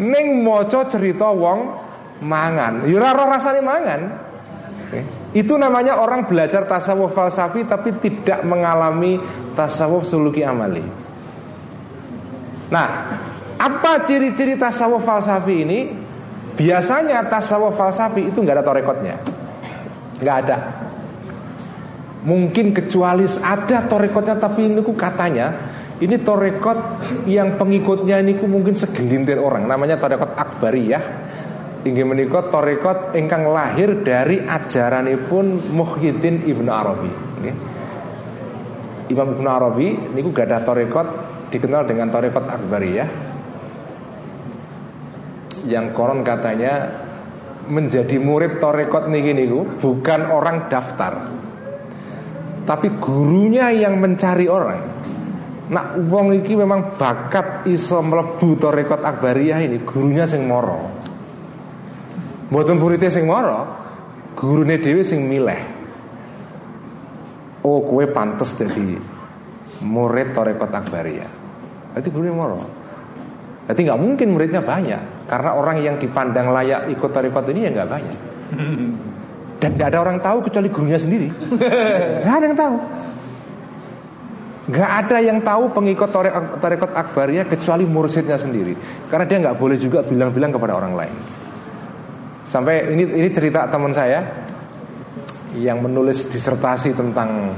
Neng 0.00 0.40
moco 0.40 0.88
cerita 0.88 1.28
wong 1.28 1.60
mangan. 2.24 2.88
Yura 2.88 3.12
ya 3.12 3.24
rasanya 3.28 3.62
mangan. 3.62 4.00
Oke. 4.88 5.00
Itu 5.36 5.60
namanya 5.60 6.00
orang 6.00 6.24
belajar 6.24 6.64
tasawuf 6.64 7.12
falsafi 7.12 7.68
tapi 7.68 7.92
tidak 8.00 8.40
mengalami 8.48 9.20
tasawuf 9.52 10.08
suluki 10.08 10.40
amali. 10.40 10.80
Nah, 12.72 12.88
apa 13.60 14.02
ciri-ciri 14.02 14.56
tasawuf 14.56 15.04
falsafi 15.04 15.54
ini? 15.60 15.78
Biasanya 16.56 17.28
tasawuf 17.28 17.76
falsafi 17.76 18.32
itu 18.32 18.40
nggak 18.40 18.56
ada 18.56 18.64
torekotnya, 18.64 19.20
nggak 20.24 20.36
ada. 20.40 20.56
Mungkin 22.26 22.74
kecuali 22.74 23.22
ada 23.24 23.86
torekotnya, 23.86 24.34
tapi 24.34 24.66
ini 24.66 24.82
ku 24.82 24.98
katanya 24.98 25.76
ini 26.02 26.20
torekot 26.20 26.78
yang 27.24 27.56
pengikutnya 27.56 28.20
ini 28.20 28.36
ku 28.36 28.50
mungkin 28.50 28.74
segelintir 28.74 29.40
orang. 29.40 29.64
Namanya 29.64 29.96
torekot 29.96 30.34
akbariyah. 30.34 31.04
Tinggi 31.86 32.02
menikot 32.02 32.50
torekot 32.50 33.14
ingkang 33.14 33.46
lahir 33.46 34.02
dari 34.02 34.42
ajaran 34.42 35.06
pun 35.30 35.54
Muhyiddin 35.70 36.42
Ibnu 36.50 36.66
Arabi. 36.66 37.10
Okay. 37.38 37.54
Imam 39.14 39.38
Ibnu 39.38 39.46
Arabi 39.46 39.94
ku 40.18 40.30
gak 40.34 40.50
ada 40.50 40.66
torekot 40.66 41.06
dikenal 41.54 41.86
dengan 41.86 42.10
torekot 42.10 42.42
akbariyah 42.42 43.08
yang 45.70 45.94
konon 45.94 46.22
katanya 46.22 47.02
menjadi 47.66 48.18
murid 48.22 48.62
torekot 48.62 49.10
niki 49.10 49.34
niku 49.34 49.78
bukan 49.78 50.30
orang 50.30 50.70
daftar 50.70 51.30
tapi 52.66 52.90
gurunya 52.98 53.70
yang 53.70 54.02
mencari 54.02 54.50
orang. 54.50 54.82
Nak 55.66 55.86
wong 56.10 56.34
iki 56.34 56.54
memang 56.58 56.98
bakat 56.98 57.66
iso 57.70 58.02
mlebu 58.02 58.58
torekot 58.58 59.02
akbariyah 59.02 59.62
ini 59.62 59.82
gurunya 59.86 60.26
sing 60.26 60.46
moro. 60.46 60.90
Mboten 62.50 62.78
muridnya 62.78 63.10
sing 63.10 63.26
moro 63.26 63.86
gurune 64.34 64.78
dhewe 64.78 65.02
sing 65.02 65.26
milih. 65.26 65.60
Oh 67.66 67.82
kue 67.82 68.06
pantas 68.10 68.54
jadi 68.54 68.98
murid 69.82 70.34
torekot 70.34 70.70
akbariyah. 70.70 71.30
Jadi 71.98 72.08
gurunya 72.14 72.34
moro. 72.34 72.62
Jadi 73.66 73.80
nggak 73.82 73.98
mungkin 73.98 74.28
muridnya 74.30 74.62
banyak 74.62 75.26
karena 75.26 75.50
orang 75.58 75.82
yang 75.82 75.98
dipandang 75.98 76.54
layak 76.54 76.86
ikut 76.94 77.10
tarikot 77.10 77.50
ini 77.50 77.66
ya 77.66 77.70
nggak 77.74 77.90
banyak. 77.90 78.16
Dan 79.56 79.76
tidak 79.76 79.88
ada 79.94 79.98
orang 80.04 80.18
tahu 80.20 80.38
kecuali 80.44 80.68
gurunya 80.68 81.00
sendiri. 81.00 81.28
Gak 82.26 82.36
ada 82.36 82.46
yang 82.46 82.58
tahu. 82.58 82.76
Gak 84.66 84.90
ada 85.06 85.16
yang 85.22 85.38
tahu 85.40 85.64
pengikut 85.70 86.10
tarikot 86.58 86.92
akbarnya 86.92 87.46
kecuali 87.46 87.86
mursidnya 87.86 88.34
sendiri. 88.34 88.74
Karena 89.06 89.22
dia 89.22 89.38
nggak 89.38 89.54
boleh 89.62 89.78
juga 89.78 90.02
bilang-bilang 90.02 90.50
kepada 90.50 90.74
orang 90.74 90.92
lain. 90.98 91.14
Sampai 92.42 92.90
ini 92.90 93.06
ini 93.06 93.30
cerita 93.30 93.70
teman 93.70 93.94
saya 93.94 94.26
yang 95.54 95.78
menulis 95.78 96.34
disertasi 96.34 96.98
tentang 96.98 97.54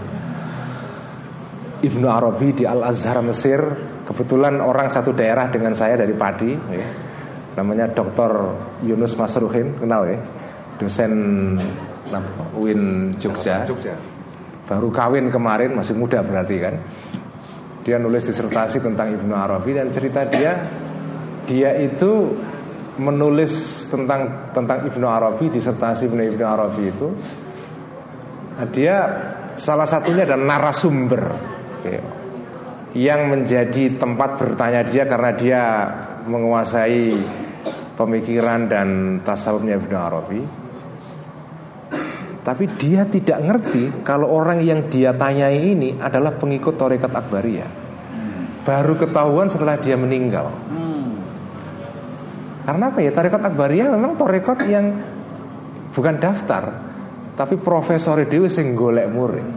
Ibnu 1.81 2.07
Arabi 2.13 2.61
di 2.61 2.69
Al 2.69 2.85
Azhar 2.85 3.25
Mesir. 3.25 3.57
Kebetulan 4.05 4.61
orang 4.61 4.93
satu 4.93 5.17
daerah 5.17 5.49
dengan 5.49 5.73
saya 5.73 5.97
dari 5.97 6.13
Padi. 6.13 6.53
Ya 6.53 6.89
namanya 7.59 7.91
Dr. 7.91 8.55
Yunus 8.87 9.19
Masruhin 9.19 9.75
kenal 9.83 10.07
ya 10.07 10.23
dosen 10.79 11.13
UIN 12.57 13.15
Jogja. 13.21 13.65
Jogja 13.69 14.19
baru 14.69 14.93
kawin 14.93 15.33
kemarin 15.33 15.73
masih 15.73 15.97
muda 15.97 16.21
berarti 16.21 16.57
kan. 16.61 16.77
Dia 17.89 17.97
nulis 17.97 18.29
disertasi 18.29 18.85
tentang 18.85 19.17
Ibnu 19.17 19.33
Arabi 19.33 19.73
dan 19.73 19.89
cerita 19.89 20.29
dia 20.29 20.53
dia 21.49 21.73
itu 21.81 22.37
menulis 23.01 23.87
tentang 23.89 24.53
tentang 24.53 24.85
Ibnu 24.85 25.09
Arabi 25.09 25.49
disertasi 25.49 26.13
Ibnu 26.13 26.23
Ibnu 26.37 26.45
Arabi 26.45 26.83
itu 26.85 27.09
nah, 28.61 28.69
dia 28.69 28.97
salah 29.57 29.89
satunya 29.89 30.29
adalah 30.29 30.45
narasumber 30.45 31.23
yang 32.93 33.33
menjadi 33.33 33.97
tempat 33.97 34.37
bertanya 34.37 34.85
dia 34.85 35.09
karena 35.09 35.31
dia 35.33 35.63
menguasai 36.29 37.17
pemikiran 37.97 38.69
dan 38.69 38.89
tasawufnya 39.25 39.81
Ibnu 39.81 39.97
Arabi 39.97 40.41
tapi 42.49 42.65
dia 42.81 43.05
tidak 43.05 43.45
ngerti 43.45 44.01
kalau 44.01 44.33
orang 44.33 44.65
yang 44.65 44.89
dia 44.89 45.13
tanyai 45.13 45.69
ini 45.69 46.01
adalah 46.01 46.33
pengikut 46.33 46.81
Torekat 46.81 47.13
Akbariyah. 47.13 47.69
Baru 48.65 48.97
ketahuan 48.97 49.53
setelah 49.53 49.77
dia 49.77 50.01
meninggal. 50.01 50.49
Karena 52.65 52.89
apa 52.89 53.05
ya? 53.05 53.13
Torekat 53.13 53.53
Akbariyah 53.53 53.93
memang 53.93 54.17
torekat 54.17 54.65
yang 54.65 54.97
bukan 55.93 56.17
daftar, 56.17 56.73
tapi 57.37 57.61
profesor 57.61 58.17
Dewi 58.25 58.49
sing 58.49 58.73
golek 58.73 59.13
murid. 59.13 59.49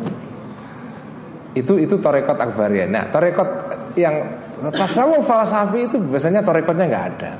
Itu 1.55 1.79
itu 1.79 1.95
torekat 1.95 2.43
Akbariyah. 2.43 2.91
Nah, 2.91 3.07
torekat 3.07 3.49
yang 3.95 4.35
tasawuf 4.67 5.23
falsafi 5.23 5.87
itu 5.87 5.95
biasanya 5.95 6.43
torekatnya 6.43 6.91
nggak 6.91 7.05
ada. 7.15 7.31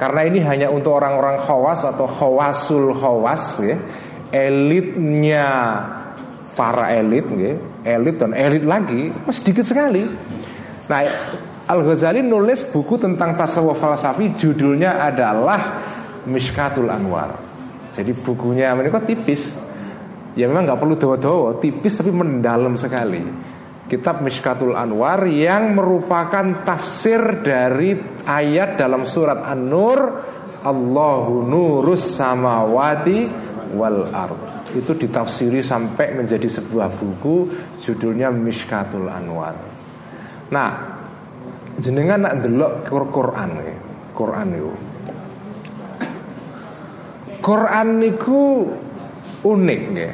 Karena 0.00 0.24
ini 0.24 0.40
hanya 0.40 0.72
untuk 0.72 0.96
orang-orang 0.96 1.36
khawas 1.36 1.84
atau 1.84 2.08
khawasul 2.08 2.96
khawas 2.96 3.60
ya 3.60 3.76
elitnya 4.32 5.46
para 6.56 6.96
elit, 6.96 7.28
elit 7.84 8.16
dan 8.16 8.32
elit 8.32 8.64
lagi, 8.64 9.12
sedikit 9.28 9.64
sekali. 9.68 10.04
Nah, 10.88 11.00
Al 11.68 11.80
Ghazali 11.86 12.20
nulis 12.20 12.66
buku 12.68 12.98
tentang 12.98 13.38
tasawuf 13.38 13.78
falsafi, 13.78 14.34
judulnya 14.34 14.98
adalah 14.98 15.60
Mishkatul 16.26 16.90
Anwar. 16.90 17.38
Jadi 17.92 18.12
bukunya 18.16 18.72
mereka 18.72 19.04
tipis, 19.04 19.60
ya 20.34 20.48
memang 20.48 20.64
nggak 20.66 20.80
perlu 20.80 20.94
dawa-dawa, 20.96 21.60
tipis 21.60 22.00
tapi 22.00 22.10
mendalam 22.10 22.74
sekali. 22.74 23.22
Kitab 23.86 24.24
Mishkatul 24.24 24.72
Anwar 24.72 25.28
yang 25.28 25.76
merupakan 25.76 26.64
tafsir 26.64 27.44
dari 27.44 27.92
ayat 28.24 28.80
dalam 28.80 29.04
surat 29.04 29.44
An-Nur 29.44 30.00
Allahu 30.62 31.42
nurus 31.44 32.16
samawati 32.16 33.51
wal 33.72 34.08
ard 34.12 34.52
itu 34.72 34.96
ditafsiri 34.96 35.60
sampai 35.60 36.16
menjadi 36.16 36.48
sebuah 36.48 36.88
buku 36.96 37.36
judulnya 37.84 38.32
Mishkatul 38.32 39.08
Anwar. 39.08 39.56
Nah, 40.48 40.70
jenengan 41.76 42.24
nak 42.24 42.34
delok 42.40 42.88
Quran 42.88 43.50
ya. 43.60 43.76
Quran 44.12 44.48
itu. 44.52 44.72
Quran 47.42 47.88
niku 47.98 48.70
unik 49.44 49.82
ya. 49.96 50.12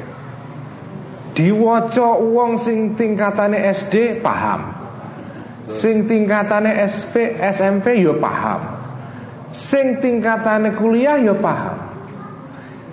Diwaca 1.29 2.19
wong 2.19 2.59
sing 2.59 2.99
tingkatane 2.99 3.63
SD 3.71 4.19
paham. 4.19 4.75
Sing 5.69 6.09
tingkatane 6.09 6.83
SP 6.89 7.37
SMP 7.37 8.01
yo 8.01 8.17
ya 8.17 8.23
paham. 8.23 8.61
Sing 9.53 10.01
tingkatane 10.03 10.75
kuliah 10.75 11.15
yo 11.21 11.31
ya 11.31 11.35
paham. 11.37 11.88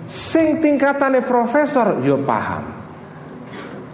Sing 0.07 0.63
tingkatane 0.63 1.19
profesor 1.27 1.99
yo 1.99 2.15
paham. 2.23 2.77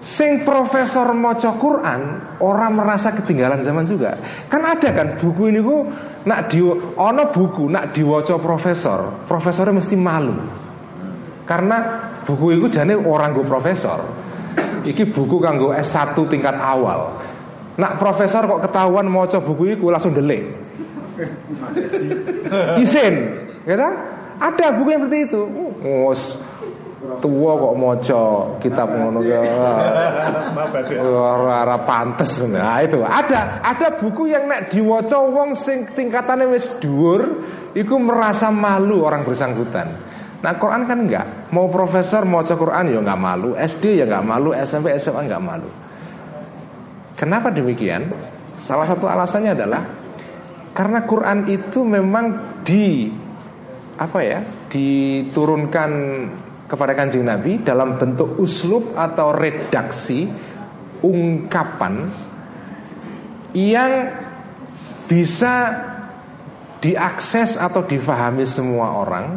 Sing 0.03 0.44
profesor 0.44 1.15
maca 1.15 1.56
Quran 1.56 2.02
orang 2.44 2.72
merasa 2.76 3.15
ketinggalan 3.15 3.64
zaman 3.64 3.88
juga. 3.88 4.19
Kan 4.52 4.61
ada 4.61 4.91
kan 4.91 5.15
buku 5.15 5.48
ini 5.48 5.64
ku 5.64 5.88
nak 6.27 6.52
di 6.52 6.60
ono 6.60 7.23
buku 7.31 7.72
nak 7.72 7.95
diwaca 7.95 8.35
profesor, 8.35 9.26
profesornya 9.26 9.80
mesti 9.80 9.95
malu. 9.95 10.35
Karena 11.48 11.77
buku 12.27 12.60
itu 12.60 12.68
jane 12.68 12.99
orang 12.99 13.31
gue 13.31 13.48
profesor. 13.48 14.03
Iki 14.84 15.15
buku 15.15 15.40
kanggo 15.40 15.72
S1 15.72 16.19
tingkat 16.27 16.60
awal. 16.60 17.15
Nak 17.80 17.95
profesor 17.95 18.44
kok 18.44 18.69
ketahuan 18.69 19.07
maca 19.07 19.40
buku 19.40 19.80
itu 19.80 19.88
langsung 19.88 20.11
delik. 20.11 20.44
Isin, 22.84 23.15
ya 23.64 23.76
Ada 24.35 24.76
buku 24.76 24.91
yang 24.91 25.07
seperti 25.07 25.31
itu. 25.31 25.41
Ngos 25.84 26.39
tua 27.19 27.51
kok 27.60 27.76
moco 27.76 28.23
kitab 28.64 28.88
ngono 28.95 29.19
ya 29.23 29.39
ora 31.03 31.77
pantes. 31.84 32.47
Nah 32.47 32.80
itu. 32.80 33.03
Ada 33.03 33.60
ada 33.60 33.88
buku 33.99 34.31
yang 34.31 34.47
nek 34.47 34.72
diwaca 34.72 35.19
wong 35.19 35.55
sing 35.60 35.91
tingkatannya 35.91 36.47
wis 36.51 36.80
dhuwur 36.80 37.43
iku 37.76 37.95
merasa 37.99 38.47
malu 38.49 39.03
orang 39.03 39.27
bersangkutan. 39.27 39.88
Nah 40.43 40.53
Quran 40.55 40.88
kan 40.88 40.99
enggak. 41.03 41.27
Mau 41.51 41.68
profesor 41.68 42.23
mau 42.23 42.43
Quran 42.43 42.91
ya 42.91 42.99
enggak 43.03 43.19
malu. 43.19 43.55
SD 43.55 43.99
ya 43.99 44.05
enggak 44.07 44.26
malu. 44.27 44.49
SMP 44.55 44.95
SMA 44.99 45.27
enggak 45.27 45.43
malu. 45.43 45.69
Kenapa 47.19 47.51
demikian? 47.51 48.11
Salah 48.60 48.88
satu 48.88 49.07
alasannya 49.07 49.55
adalah 49.55 49.84
karena 50.73 51.05
Quran 51.05 51.45
itu 51.51 51.85
memang 51.85 52.57
di 52.65 53.11
apa 54.03 54.19
ya 54.19 54.39
diturunkan 54.67 55.91
kepada 56.67 56.91
kanjeng 56.91 57.23
Nabi 57.23 57.63
dalam 57.63 57.95
bentuk 57.95 58.35
uslub 58.35 58.97
atau 58.99 59.31
redaksi 59.31 60.27
ungkapan 60.99 62.11
yang 63.55 63.91
bisa 65.07 65.55
diakses 66.84 67.55
atau 67.55 67.85
difahami 67.88 68.43
semua 68.43 68.99
orang 68.99 69.27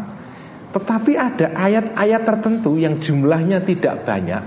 tetapi 0.76 1.16
ada 1.16 1.56
ayat-ayat 1.56 2.22
tertentu 2.28 2.76
yang 2.76 3.00
jumlahnya 3.00 3.64
tidak 3.64 4.04
banyak. 4.04 4.44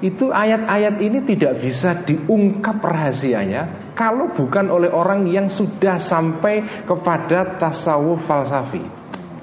Itu 0.00 0.32
ayat-ayat 0.32 1.04
ini 1.04 1.20
tidak 1.24 1.60
bisa 1.60 1.92
diungkap 2.00 2.80
rahasianya 2.80 3.92
kalau 3.92 4.32
bukan 4.32 4.72
oleh 4.72 4.88
orang 4.88 5.28
yang 5.28 5.52
sudah 5.52 6.00
sampai 6.00 6.84
kepada 6.84 7.60
tasawuf 7.60 8.24
falsafi 8.24 8.95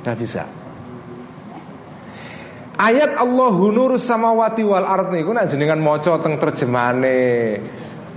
nggak 0.03 0.19
bisa 0.19 0.43
Ayat 2.73 3.21
Allahu 3.21 3.69
nurus 3.69 4.01
samawati 4.01 4.65
wal 4.65 4.81
ard 4.81 5.13
niku 5.13 5.29
nek 5.29 5.45
jenengan 5.45 5.77
maca 5.77 6.17
teng 6.17 6.41
terjemahane 6.41 7.61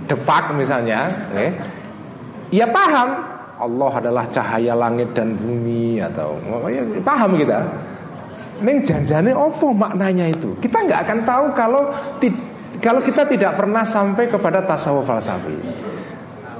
Depak 0.07 0.55
misalnya, 0.55 1.29
eh, 1.35 1.51
ya 2.47 2.63
paham 2.71 3.27
Allah 3.59 3.91
adalah 3.99 4.23
cahaya 4.31 4.71
langit 4.71 5.11
dan 5.11 5.35
bumi 5.35 5.99
atau 5.99 6.39
ya, 6.71 6.79
paham 7.03 7.35
kita. 7.35 7.59
Neng 8.63 8.81
janjane 8.87 9.35
opo 9.35 9.75
maknanya 9.75 10.31
itu? 10.31 10.55
Kita 10.63 10.79
nggak 10.85 10.99
akan 11.05 11.19
tahu 11.27 11.45
kalau 11.53 11.83
kalau 12.79 13.01
kita 13.03 13.27
tidak 13.27 13.59
pernah 13.59 13.83
sampai 13.83 14.31
kepada 14.31 14.63
tasawuf 14.63 15.03
falsafi. 15.03 15.85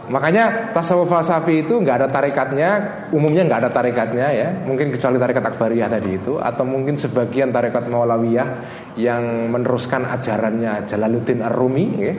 Makanya 0.07 0.71
tasawuf 0.71 1.11
falsafi 1.11 1.67
itu 1.67 1.83
nggak 1.83 1.95
ada 1.99 2.07
tarikatnya, 2.07 2.69
umumnya 3.11 3.43
nggak 3.43 3.59
ada 3.67 3.71
tarikatnya 3.75 4.27
ya, 4.31 4.47
mungkin 4.63 4.95
kecuali 4.95 5.19
tarikat 5.19 5.43
akbariyah 5.51 5.91
tadi 5.91 6.15
itu, 6.15 6.39
atau 6.39 6.63
mungkin 6.63 6.95
sebagian 6.95 7.51
tarikat 7.51 7.91
maulawiyah 7.91 8.49
yang 8.95 9.51
meneruskan 9.51 10.07
ajarannya 10.07 10.87
Jalaluddin 10.87 11.43
Ar-Rumi. 11.43 11.85
Ya. 11.99 12.15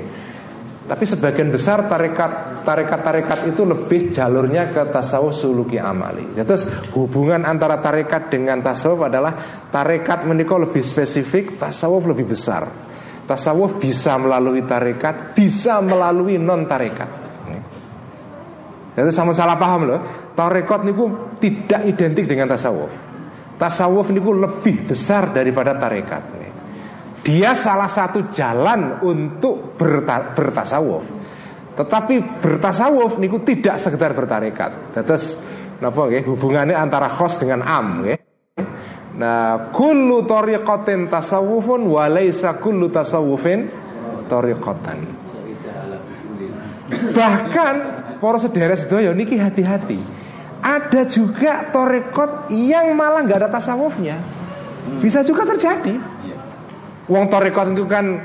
Tapi 0.88 1.04
sebagian 1.04 1.48
besar 1.48 1.88
tarikat 1.88 2.64
tarikat-tarikat 2.64 3.48
itu 3.48 3.64
lebih 3.64 4.12
jalurnya 4.12 4.68
ke 4.68 4.92
tasawuf 4.92 5.32
suluki 5.32 5.80
amali. 5.80 6.36
Ya, 6.36 6.44
terus 6.44 6.68
hubungan 6.92 7.48
antara 7.48 7.80
tarikat 7.80 8.28
dengan 8.28 8.60
tasawuf 8.60 9.08
adalah 9.08 9.64
tarikat 9.72 10.28
menikah 10.28 10.60
lebih 10.60 10.84
spesifik, 10.84 11.56
tasawuf 11.56 12.04
lebih 12.04 12.28
besar. 12.36 12.68
Tasawuf 13.24 13.80
bisa 13.80 14.16
melalui 14.20 14.64
tarikat, 14.64 15.32
bisa 15.32 15.80
melalui 15.80 16.36
non 16.36 16.68
tarikat. 16.68 17.17
Itu 18.98 19.14
sama 19.14 19.30
salah 19.36 19.54
paham 19.54 19.86
loh. 19.86 20.00
Tarekat 20.34 20.82
niku 20.82 21.36
tidak 21.38 21.86
identik 21.86 22.26
dengan 22.26 22.50
tasawuf. 22.50 22.90
Tasawuf 23.58 24.10
niku 24.10 24.34
lebih 24.34 24.90
besar 24.90 25.30
daripada 25.30 25.78
tarekat. 25.78 26.22
Dia 27.22 27.52
salah 27.52 27.90
satu 27.90 28.30
jalan 28.30 29.02
untuk 29.04 29.74
berta 29.74 30.32
bertasawuf. 30.32 31.04
Tetapi 31.74 32.42
bertasawuf 32.42 33.18
niku 33.22 33.42
tidak 33.42 33.78
sekedar 33.82 34.14
bertarekat. 34.14 34.94
Terus 34.94 35.42
napa 35.78 36.10
nggih 36.10 36.26
hubungannya 36.26 36.74
antara 36.74 37.10
khos 37.10 37.38
dengan 37.42 37.62
am 37.66 38.02
nggih. 38.02 38.18
Nah, 39.18 39.74
kullu 39.74 40.22
tariqatin 40.22 41.10
tasawufun 41.10 41.90
wa 41.90 42.06
laisa 42.06 42.54
kullu 42.54 42.86
tasawufin 42.86 43.66
tariqatan. 44.30 44.98
Bahkan 46.88 47.74
Para 48.18 48.38
sedherek 48.42 48.78
sedaya 48.78 49.14
niki 49.14 49.38
hati-hati. 49.38 49.98
Ada 50.58 51.06
juga 51.06 51.70
torekot 51.70 52.50
yang 52.50 52.92
malah 52.98 53.22
nggak 53.22 53.46
ada 53.46 53.50
tasawufnya. 53.50 54.18
Bisa 54.98 55.22
juga 55.22 55.46
terjadi. 55.46 55.94
Wong 57.08 57.30
torekot 57.30 57.72
itu 57.72 57.86
kan 57.86 58.18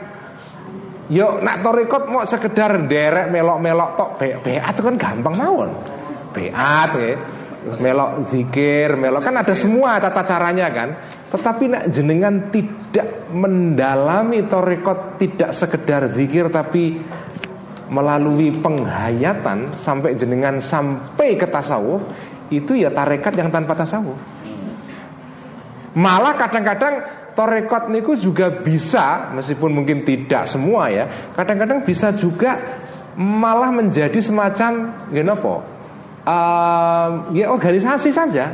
Yo 1.12 1.44
nak 1.44 1.60
torikot 1.60 2.08
mau 2.08 2.24
sekedar 2.24 2.88
derek 2.88 3.28
melok-melok 3.28 3.90
tok 4.00 4.12
be 4.16 4.40
beat 4.40 4.64
itu 4.64 4.82
kan 4.88 4.96
gampang 4.96 5.36
mawon. 5.36 5.72
Beat 6.32 6.92
ya. 6.96 7.16
Melok 7.64 8.28
zikir, 8.28 9.00
melok 9.00 9.24
kan 9.24 9.40
ada 9.40 9.56
semua 9.56 10.00
tata 10.00 10.24
caranya 10.24 10.68
kan. 10.72 10.90
Tetapi 11.32 11.64
nak 11.72 11.84
jenengan 11.92 12.52
tidak 12.52 13.32
mendalami 13.32 14.48
torikot 14.48 15.20
tidak 15.20 15.52
sekedar 15.56 16.12
zikir 16.12 16.48
tapi 16.52 17.00
melalui 17.94 18.50
penghayatan 18.58 19.78
sampai 19.78 20.18
jenengan 20.18 20.58
sampai 20.58 21.38
ke 21.38 21.46
tasawuf 21.46 22.02
itu 22.50 22.74
ya 22.74 22.90
tarekat 22.90 23.38
yang 23.38 23.54
tanpa 23.54 23.78
tasawuf. 23.78 24.18
Malah 25.94 26.34
kadang-kadang 26.34 26.96
torekot 27.38 27.94
niku 27.94 28.18
juga 28.18 28.50
bisa 28.50 29.30
meskipun 29.38 29.70
mungkin 29.70 30.02
tidak 30.02 30.50
semua 30.50 30.90
ya. 30.90 31.06
Kadang-kadang 31.38 31.86
bisa 31.86 32.10
juga 32.18 32.58
malah 33.14 33.70
menjadi 33.70 34.18
semacam 34.18 34.90
apa? 35.14 35.56
Uh, 36.24 37.10
ya 37.38 37.54
organisasi 37.54 38.10
saja. 38.10 38.50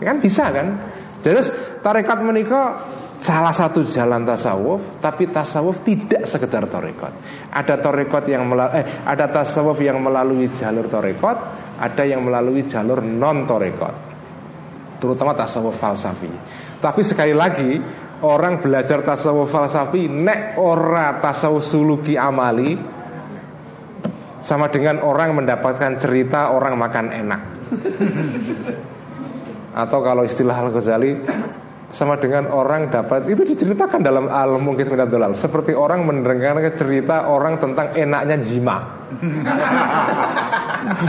Kan 0.00 0.16
bisa 0.24 0.48
kan? 0.48 0.80
Jadi 1.20 1.44
tarekat 1.84 2.24
menikah 2.24 2.88
salah 3.18 3.50
satu 3.50 3.82
jalan 3.82 4.22
tasawuf 4.22 5.02
tapi 5.02 5.26
tasawuf 5.30 5.82
tidak 5.82 6.22
sekedar 6.24 6.70
torekot 6.70 7.10
ada 7.50 7.74
torekot 7.82 8.24
yang 8.30 8.46
melalui 8.46 8.78
eh, 8.78 8.86
ada 9.02 9.26
tasawuf 9.26 9.78
yang 9.82 9.98
melalui 9.98 10.46
jalur 10.54 10.86
torekot 10.86 11.38
ada 11.78 12.02
yang 12.06 12.22
melalui 12.22 12.62
jalur 12.66 13.02
non 13.02 13.46
torekot 13.46 14.08
terutama 14.98 15.34
tasawuf 15.34 15.78
falsafi. 15.78 16.30
Tapi 16.78 17.02
sekali 17.02 17.34
lagi 17.34 17.78
orang 18.22 18.58
belajar 18.58 19.02
tasawuf 19.02 19.50
falsafi 19.50 20.08
nek 20.10 20.58
ora 20.58 21.18
tasawuf 21.22 21.62
suluki 21.62 22.18
amali 22.18 22.78
sama 24.42 24.70
dengan 24.70 25.02
orang 25.02 25.34
mendapatkan 25.34 25.98
cerita 25.98 26.54
orang 26.54 26.78
makan 26.78 27.06
enak. 27.14 27.40
Atau 29.82 30.02
kalau 30.02 30.26
istilah 30.26 30.58
Al 30.58 30.70
Ghazali 30.74 31.14
sama 31.98 32.14
dengan 32.14 32.46
orang 32.54 32.94
dapat 32.94 33.26
itu 33.26 33.42
diceritakan 33.42 34.06
dalam 34.06 34.30
al 34.30 34.54
mungkin 34.62 34.86
dolal. 35.10 35.34
Seperti 35.34 35.74
orang 35.74 36.06
mendengarkan 36.06 36.70
cerita 36.78 37.26
orang 37.26 37.58
tentang 37.58 37.90
enaknya 37.98 38.38
jima. 38.38 38.78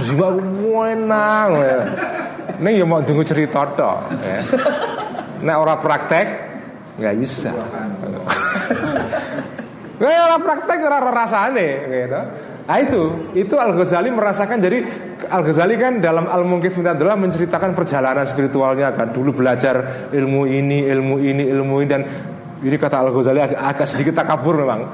Jima 0.10 0.34
enak 0.90 1.54
ini 2.58 2.82
ya. 2.82 2.86
Mau 2.90 3.06
tunggu 3.06 3.22
cerita 3.22 3.70
toh 3.78 4.02
ya. 4.18 4.42
nah 5.46 5.62
orang 5.62 5.78
praktek 5.78 6.28
nggak 6.98 7.16
bisa. 7.22 7.54
Nggak 10.00 10.16
orang 10.32 10.42
praktek 10.48 10.80
orang 10.80 11.12
rasane 11.12 11.68
gitu 11.92 12.22
Nah 12.70 12.78
itu, 12.86 13.34
itu 13.34 13.58
Al 13.58 13.74
Ghazali 13.74 14.14
merasakan 14.14 14.62
jadi 14.62 14.86
Al 15.26 15.42
Ghazali 15.42 15.74
kan 15.74 15.98
dalam 15.98 16.30
Al 16.30 16.46
Mungkif 16.46 16.78
adalah 16.78 17.18
menceritakan 17.18 17.74
perjalanan 17.74 18.30
spiritualnya 18.30 18.94
kan 18.94 19.10
dulu 19.10 19.42
belajar 19.42 20.06
ilmu 20.14 20.46
ini, 20.46 20.86
ilmu 20.86 21.18
ini, 21.18 21.50
ilmu 21.50 21.76
ini 21.82 21.90
dan 21.90 22.02
ini 22.62 22.78
kata 22.78 23.02
Al 23.02 23.10
Ghazali 23.10 23.42
agak, 23.42 23.58
agak 23.58 23.88
sedikit 23.90 24.22
takabur 24.22 24.62
memang. 24.62 24.86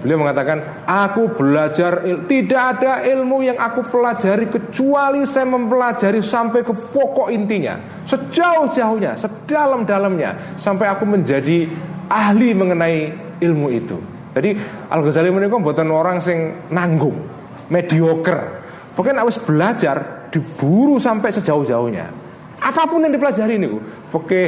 Beliau 0.00 0.24
mengatakan, 0.24 0.82
aku 0.88 1.36
belajar 1.36 2.02
tidak 2.26 2.80
ada 2.80 3.06
ilmu 3.06 3.44
yang 3.44 3.54
aku 3.54 3.86
pelajari 3.86 4.50
kecuali 4.50 5.22
saya 5.28 5.46
mempelajari 5.46 6.18
sampai 6.18 6.66
ke 6.66 6.74
pokok 6.74 7.30
intinya, 7.30 7.78
sejauh-jauhnya, 8.08 9.14
sedalam-dalamnya, 9.14 10.58
sampai 10.58 10.90
aku 10.90 11.06
menjadi 11.06 11.70
ahli 12.10 12.50
mengenai 12.50 13.14
ilmu 13.38 13.68
itu. 13.70 14.11
Jadi 14.32 14.56
Al 14.88 15.00
Ghazali 15.04 15.28
menika 15.28 15.60
buatan 15.60 15.92
orang 15.92 16.16
sing 16.24 16.68
nanggung, 16.72 17.20
mediocre. 17.68 18.64
Pokoknya 18.96 19.24
harus 19.24 19.36
belajar 19.44 20.28
diburu 20.32 20.96
sampai 20.96 21.28
sejauh-jauhnya. 21.32 22.08
Apa 22.62 22.88
pun 22.88 23.04
yang 23.04 23.12
dipelajari 23.12 23.60
ini, 23.60 23.68
oke 24.12 24.42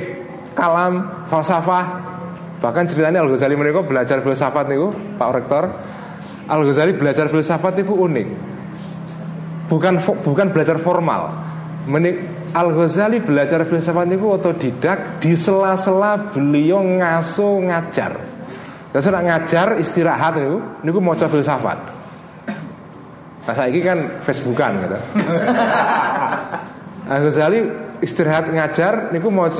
kalam, 0.56 1.26
falsafah, 1.28 1.84
bahkan 2.64 2.88
ceritanya 2.88 3.20
Al 3.20 3.28
Ghazali 3.28 3.58
menika 3.58 3.84
belajar 3.84 4.24
filsafat 4.24 4.72
niku, 4.72 4.88
Pak 5.20 5.30
Rektor. 5.36 5.64
Al 6.48 6.60
Ghazali 6.64 6.96
belajar 6.96 7.28
filsafat 7.28 7.84
itu 7.84 7.92
unik. 7.92 8.28
Bukan 9.68 10.00
bukan 10.24 10.46
belajar 10.52 10.80
formal. 10.80 11.32
Al 12.54 12.68
Ghazali 12.72 13.20
belajar 13.20 13.68
filsafat 13.68 14.08
itu 14.08 14.24
otodidak 14.28 15.20
di 15.20 15.36
sela-sela 15.36 16.32
beliau 16.32 16.80
ngaso 16.80 17.60
ngajar. 17.64 18.33
Dan 18.94 19.02
saya 19.02 19.26
ngajar 19.26 19.82
istirahat 19.82 20.38
itu, 20.38 20.62
niku 20.86 21.02
mau 21.02 21.18
coba 21.18 21.34
filsafat. 21.34 21.78
Pas 23.42 23.58
ini 23.66 23.82
kan 23.82 24.22
Facebookan 24.22 24.86
gitu. 24.86 24.98
Al 27.10 27.20
Ghazali 27.26 27.58
istirahat 27.98 28.54
ngajar, 28.54 29.10
niku 29.10 29.34
mau 29.34 29.50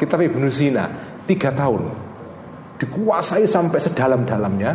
kitab 0.00 0.24
Ibnu 0.24 0.48
Sina 0.48 0.88
tiga 1.28 1.52
tahun, 1.52 1.92
dikuasai 2.80 3.44
sampai 3.44 3.78
sedalam-dalamnya 3.84 4.72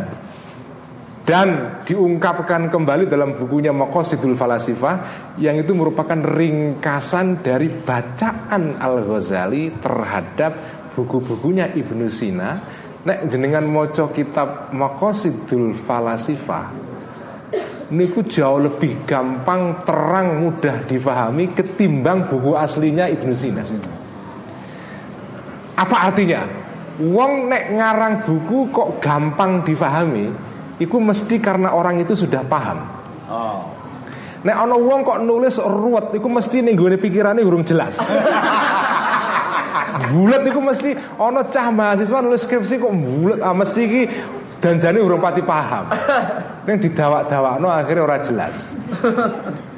dan 1.26 1.82
diungkapkan 1.82 2.70
kembali 2.70 3.10
dalam 3.10 3.34
bukunya 3.34 3.74
Maqasidul 3.74 4.38
Falasifah 4.38 4.94
yang 5.42 5.58
itu 5.58 5.74
merupakan 5.74 6.16
ringkasan 6.16 7.42
dari 7.42 7.66
bacaan 7.68 8.78
Al 8.78 9.02
Ghazali 9.02 9.74
terhadap 9.82 10.52
buku-bukunya 10.94 11.74
Ibnu 11.74 12.06
Sina 12.06 12.62
Nek 13.06 13.30
jenengan 13.30 13.62
moco 13.62 14.10
kitab 14.10 14.74
Makosidul 14.74 15.78
Falasifah 15.78 16.74
Niku 17.86 18.26
jauh 18.26 18.66
lebih 18.66 19.06
gampang, 19.06 19.86
terang, 19.86 20.42
mudah 20.42 20.82
difahami 20.90 21.54
Ketimbang 21.54 22.26
buku 22.26 22.58
aslinya 22.58 23.06
Ibnu 23.06 23.30
Sina 23.30 23.62
Apa 25.78 26.10
artinya? 26.10 26.42
Wong 26.98 27.46
nek 27.46 27.78
ngarang 27.78 28.14
buku 28.26 28.74
kok 28.74 28.98
gampang 28.98 29.62
difahami 29.62 30.26
Iku 30.82 30.98
mesti 30.98 31.38
karena 31.38 31.78
orang 31.78 32.02
itu 32.02 32.18
sudah 32.18 32.42
paham 32.42 32.82
oh. 33.30 33.70
Nek 34.42 34.56
ono 34.66 34.82
wong 34.82 35.06
kok 35.06 35.22
nulis 35.22 35.62
ruwet 35.62 36.10
Iku 36.10 36.26
mesti 36.26 36.58
nih 36.58 36.74
gue 36.74 36.98
pikirannya 36.98 37.46
urung 37.46 37.62
jelas 37.62 38.02
bulat 39.98 40.42
itu 40.44 40.60
mesti 40.60 40.90
ono 41.16 41.46
cah 41.46 41.68
mahasiswa 41.72 42.18
nulis 42.20 42.42
skripsi 42.44 42.74
kok 42.80 42.92
bulat 42.92 43.38
ah 43.40 43.54
mesti 43.56 43.82
ki 43.86 44.02
danjane 44.60 44.98
urung 45.00 45.20
pati 45.20 45.42
paham. 45.44 45.92
Ning 46.66 46.78
didawak-dawakno 46.82 47.68
akhirnya 47.70 48.02
ora 48.02 48.18
jelas. 48.24 48.56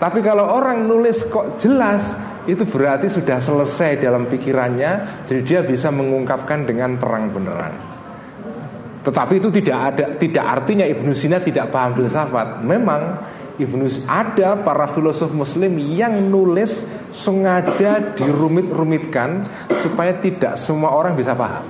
Tapi 0.03 0.19
kalau 0.23 0.49
orang 0.49 0.87
nulis 0.87 1.27
kok 1.29 1.59
jelas 1.61 2.17
itu 2.49 2.65
berarti 2.65 3.13
sudah 3.13 3.43
selesai 3.45 4.01
dalam 4.01 4.25
pikirannya 4.25 5.25
jadi 5.29 5.41
dia 5.45 5.61
bisa 5.61 5.93
mengungkapkan 5.93 6.65
dengan 6.65 6.97
terang 6.97 7.29
benerang. 7.29 7.75
Tetapi 9.05 9.41
itu 9.41 9.49
tidak 9.53 9.79
ada 9.95 10.05
tidak 10.17 10.45
artinya 10.45 10.85
Ibnu 10.89 11.13
Sina 11.13 11.41
tidak 11.41 11.69
paham 11.69 11.97
filsafat. 11.97 12.65
Memang 12.65 13.01
Ibnu 13.59 13.91
ada 14.07 14.55
para 14.63 14.87
filosof 14.95 15.35
muslim 15.35 15.83
yang 15.83 16.31
nulis 16.31 16.87
sengaja 17.11 18.15
dirumit-rumitkan 18.15 19.51
supaya 19.83 20.15
tidak 20.23 20.55
semua 20.55 20.95
orang 20.95 21.19
bisa 21.19 21.35
paham. 21.35 21.67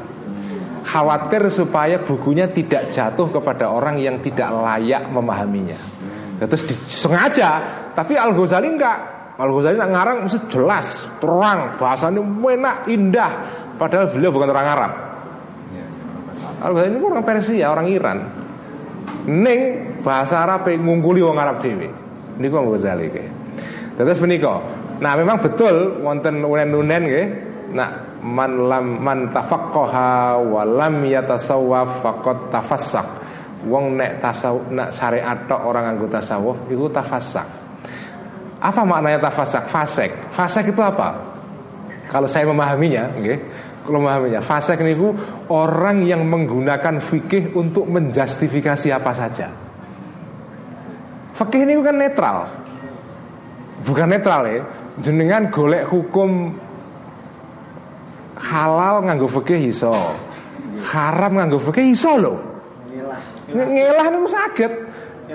Khawatir 0.84 1.48
supaya 1.48 1.96
bukunya 2.04 2.44
tidak 2.52 2.92
jatuh 2.92 3.32
kepada 3.32 3.72
orang 3.72 3.96
yang 3.96 4.20
tidak 4.20 4.52
layak 4.52 5.08
memahaminya. 5.08 5.80
Terus 6.44 6.68
sengaja, 6.92 7.64
tapi 7.96 8.20
Al 8.20 8.36
Ghazali 8.36 8.68
enggak. 8.68 8.98
Al 9.40 9.48
Ghazali 9.48 9.80
nak 9.80 9.90
ngarang 9.90 10.18
mesti 10.28 10.38
jelas, 10.52 11.08
terang, 11.24 11.80
bahasanya 11.80 12.20
enak, 12.20 12.76
indah. 12.84 13.32
Padahal 13.80 14.12
beliau 14.12 14.28
bukan 14.28 14.52
orang 14.52 14.68
Arab. 14.68 14.92
Al 16.60 16.70
Ghazali 16.76 16.92
ini 16.92 17.00
orang 17.00 17.24
Persia, 17.24 17.66
orang 17.72 17.88
Iran. 17.88 18.18
Neng 19.28 19.60
bahasa 20.00 20.40
Arab 20.44 20.68
ngungkuli 20.68 21.20
wong 21.20 21.36
Arab 21.36 21.60
dhewe. 21.60 21.88
Niku 22.38 22.54
Al 22.56 22.68
Ghazali 22.72 23.06
ke. 23.10 23.24
Terus 23.98 24.18
menika. 24.22 24.62
Nah 24.98 25.12
memang 25.18 25.42
betul 25.42 26.02
wonten 26.02 26.42
unen-unen 26.42 27.02
nggih. 27.04 27.26
Nah 27.74 28.20
man 28.24 28.66
lam 28.66 28.86
man 29.02 29.18
tafaqqaha 29.28 30.40
wa 30.42 30.62
lam 30.64 31.04
yatasawwaf 31.04 32.02
faqad. 32.02 32.54
Wong 33.66 33.98
nek 33.98 34.22
tasawuf 34.22 34.70
nak 34.70 34.94
syariat 34.94 35.34
tok 35.50 35.66
orang 35.66 35.98
anggota 35.98 36.22
tasawuf 36.22 36.70
itu 36.70 36.86
tafassak. 36.94 37.46
Apa 38.62 38.86
maknanya 38.86 39.18
tafassak? 39.26 39.66
Fasek. 39.66 40.10
Fasek 40.30 40.70
itu 40.70 40.78
apa? 40.78 41.14
Kalau 42.08 42.24
saya 42.24 42.48
memahaminya, 42.48 43.12
nggih, 43.20 43.38
kalau 43.88 44.04
memahaminya, 44.04 44.44
fasek 44.44 44.84
niku 44.84 45.16
orang 45.48 46.04
yang 46.04 46.28
menggunakan 46.28 47.00
fikih 47.00 47.56
untuk 47.56 47.88
menjustifikasi 47.88 48.92
apa 48.92 49.12
saja. 49.16 49.48
Fikih 51.32 51.64
ini 51.64 51.80
kan 51.80 51.96
netral. 51.96 52.36
Bukan 53.80 54.12
netral 54.12 54.42
ya. 54.44 54.60
Jenengan 55.00 55.48
golek 55.48 55.88
hukum 55.88 56.52
halal 58.36 59.06
nganggo 59.06 59.30
fikih 59.40 59.70
iso. 59.70 59.94
Haram 60.82 61.38
nganggo 61.38 61.58
fikih 61.62 61.94
iso 61.94 62.12
loh. 62.18 62.38
Nge- 63.48 63.70
Ngelah 63.72 64.06
niku 64.12 64.28
saged. 64.28 64.72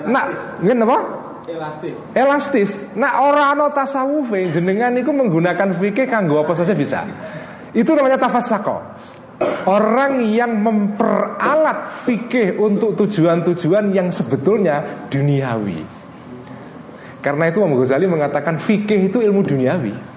Nak 0.06 0.24
ngene 0.60 0.84
apa? 0.84 0.98
Elastis. 1.44 1.94
Elastis. 2.12 2.70
Nak 2.96 3.14
ora 3.20 3.52
ana 3.52 3.68
tasawufe 3.72 4.48
jenengan 4.52 4.92
niku 4.92 5.12
menggunakan 5.12 5.76
fikih 5.76 6.06
kanggo 6.08 6.40
apa 6.40 6.52
saja 6.52 6.76
bisa. 6.76 7.04
Itu 7.74 7.90
namanya 7.98 8.16
tafassaqo. 8.16 8.78
Orang 9.66 10.22
yang 10.30 10.62
memperalat 10.62 12.06
fikih 12.06 12.62
untuk 12.62 12.94
tujuan-tujuan 12.94 13.90
yang 13.90 14.08
sebetulnya 14.14 15.08
duniawi. 15.10 15.82
Karena 17.18 17.50
itu 17.50 17.64
Imam 17.64 17.74
Ghazali 17.80 18.06
mengatakan 18.06 18.62
fikih 18.62 19.10
itu 19.10 19.18
ilmu 19.18 19.42
duniawi. 19.42 20.14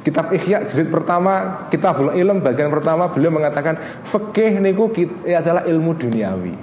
Kitab 0.00 0.32
Ihya 0.32 0.64
jilid 0.64 0.88
pertama, 0.88 1.68
Kitabul 1.68 2.16
Ilm 2.16 2.40
bagian 2.40 2.72
pertama 2.72 3.12
beliau 3.12 3.28
mengatakan 3.28 3.76
fikih 4.08 4.56
niku 4.58 4.88
kit- 4.90 5.12
adalah 5.28 5.68
ilmu 5.68 5.92
duniawi. 5.92 6.54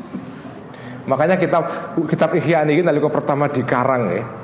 Makanya 1.10 1.38
kitab 1.38 1.94
kitab 2.10 2.34
Ihya 2.34 2.66
ini 2.66 2.82
nalika 2.82 3.08
pertama 3.08 3.46
dikarang 3.46 4.02
ya. 4.10 4.39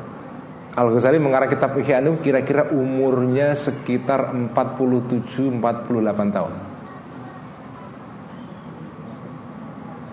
Al 0.76 0.92
Ghazali 0.92 1.16
mengarang 1.16 1.48
kitab 1.48 1.72
Ihya 1.80 2.04
kira-kira 2.20 2.68
umurnya 2.68 3.56
sekitar 3.56 4.36
47 4.36 5.56
48 5.56 6.36
tahun. 6.36 6.54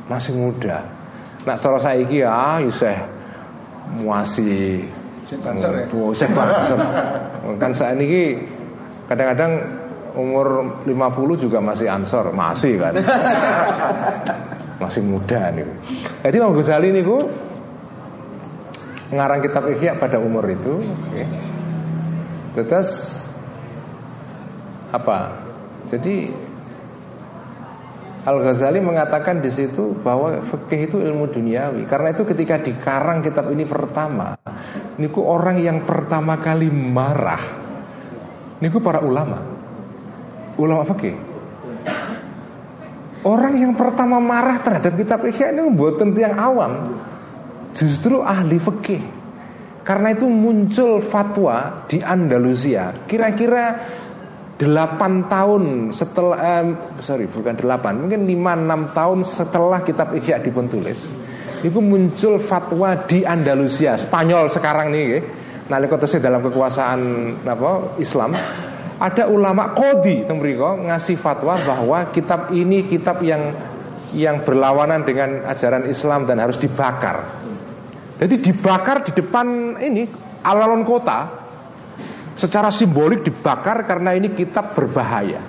Masih 0.07 0.33
muda. 0.39 0.87
Nak 1.43 1.59
cara 1.59 1.79
saiki 1.83 2.23
ya 2.23 2.63
isih 2.63 2.95
masih 4.07 4.87
Oh, 5.95 6.11
isih 6.11 6.27
banser. 6.35 6.79
Kan 7.55 7.71
saat 7.71 7.95
ini 7.95 8.35
kadang-kadang 9.07 9.51
umur 10.13 10.77
50 10.83 11.43
juga 11.47 11.63
masih 11.63 11.87
ansor, 11.87 12.35
masih 12.35 12.75
kan. 12.77 12.93
masih 14.83 15.01
muda 15.03 15.47
nih. 15.55 15.67
Jadi 16.27 16.35
Imam 16.35 16.51
Ghazali 16.53 16.91
ini 16.91 17.01
ngarang 19.13 19.39
kitab 19.45 19.69
Ihya 19.69 19.97
pada 20.01 20.17
umur 20.17 20.45
itu. 20.49 20.81
ya. 21.13 21.27
Terus 22.53 23.21
apa? 24.93 25.41
Jadi 25.89 26.29
Al 28.23 28.39
Ghazali 28.39 28.79
mengatakan 28.79 29.43
di 29.43 29.51
situ 29.51 29.99
bahwa 29.99 30.39
fikih 30.47 30.87
itu 30.87 30.97
ilmu 31.03 31.27
duniawi. 31.27 31.83
Karena 31.83 32.15
itu 32.15 32.23
ketika 32.23 32.55
dikarang 32.55 33.19
kitab 33.19 33.51
ini 33.51 33.67
pertama, 33.67 34.39
niku 34.95 35.27
orang 35.27 35.59
yang 35.59 35.83
pertama 35.83 36.39
kali 36.39 36.71
marah, 36.71 37.43
niku 38.63 38.79
para 38.79 39.03
ulama, 39.03 39.43
ulama 40.55 40.87
fikih. 40.87 41.19
Orang 43.27 43.59
yang 43.59 43.75
pertama 43.75 44.23
marah 44.23 44.59
terhadap 44.63 44.95
kitab 44.95 45.19
Ihya 45.27 45.51
ini 45.51 45.67
membuat 45.67 45.99
yang 46.15 46.39
awam, 46.39 46.95
justru 47.73 48.21
ahli 48.21 48.57
fikih. 48.61 49.03
Karena 49.83 50.15
itu 50.15 50.31
muncul 50.31 51.03
fatwa 51.03 51.83
di 51.91 51.99
Andalusia, 51.99 53.03
kira-kira 53.03 53.83
8 54.55 55.27
tahun 55.27 55.91
setelah 55.91 56.37
eh, 56.39 56.65
sorry 57.03 57.27
bukan 57.27 57.59
8 57.59 58.07
mungkin 58.07 58.23
5 58.23 58.93
6 58.93 58.95
tahun 58.95 59.19
setelah 59.27 59.79
kitab 59.83 60.15
Ihya 60.15 60.39
dipun 60.39 60.71
tulis 60.71 61.11
itu 61.65 61.79
muncul 61.83 62.39
fatwa 62.39 62.95
di 63.03 63.27
Andalusia 63.27 63.99
Spanyol 63.99 64.47
sekarang 64.47 64.93
nih 64.93 65.19
nalika 65.67 65.99
tesih 65.99 66.23
dalam 66.23 66.39
kekuasaan 66.45 66.99
apa 67.43 67.99
Islam 67.99 68.31
ada 69.03 69.27
ulama 69.27 69.75
kodi 69.75 70.23
tembriko 70.23 70.79
ngasih 70.85 71.17
fatwa 71.19 71.59
bahwa 71.59 72.07
kitab 72.13 72.53
ini 72.55 72.87
kitab 72.87 73.19
yang 73.25 73.51
yang 74.13 74.45
berlawanan 74.45 75.01
dengan 75.01 75.43
ajaran 75.49 75.89
Islam 75.89 76.29
dan 76.29 76.37
harus 76.37 76.61
dibakar. 76.61 77.25
Jadi 78.23 78.39
dibakar 78.39 79.03
di 79.03 79.11
depan 79.11 79.75
ini 79.83 80.07
alun-alun 80.47 80.87
kota 80.87 81.27
secara 82.39 82.71
simbolik 82.71 83.27
dibakar 83.27 83.83
karena 83.83 84.15
ini 84.15 84.31
kitab 84.31 84.71
berbahaya. 84.71 85.43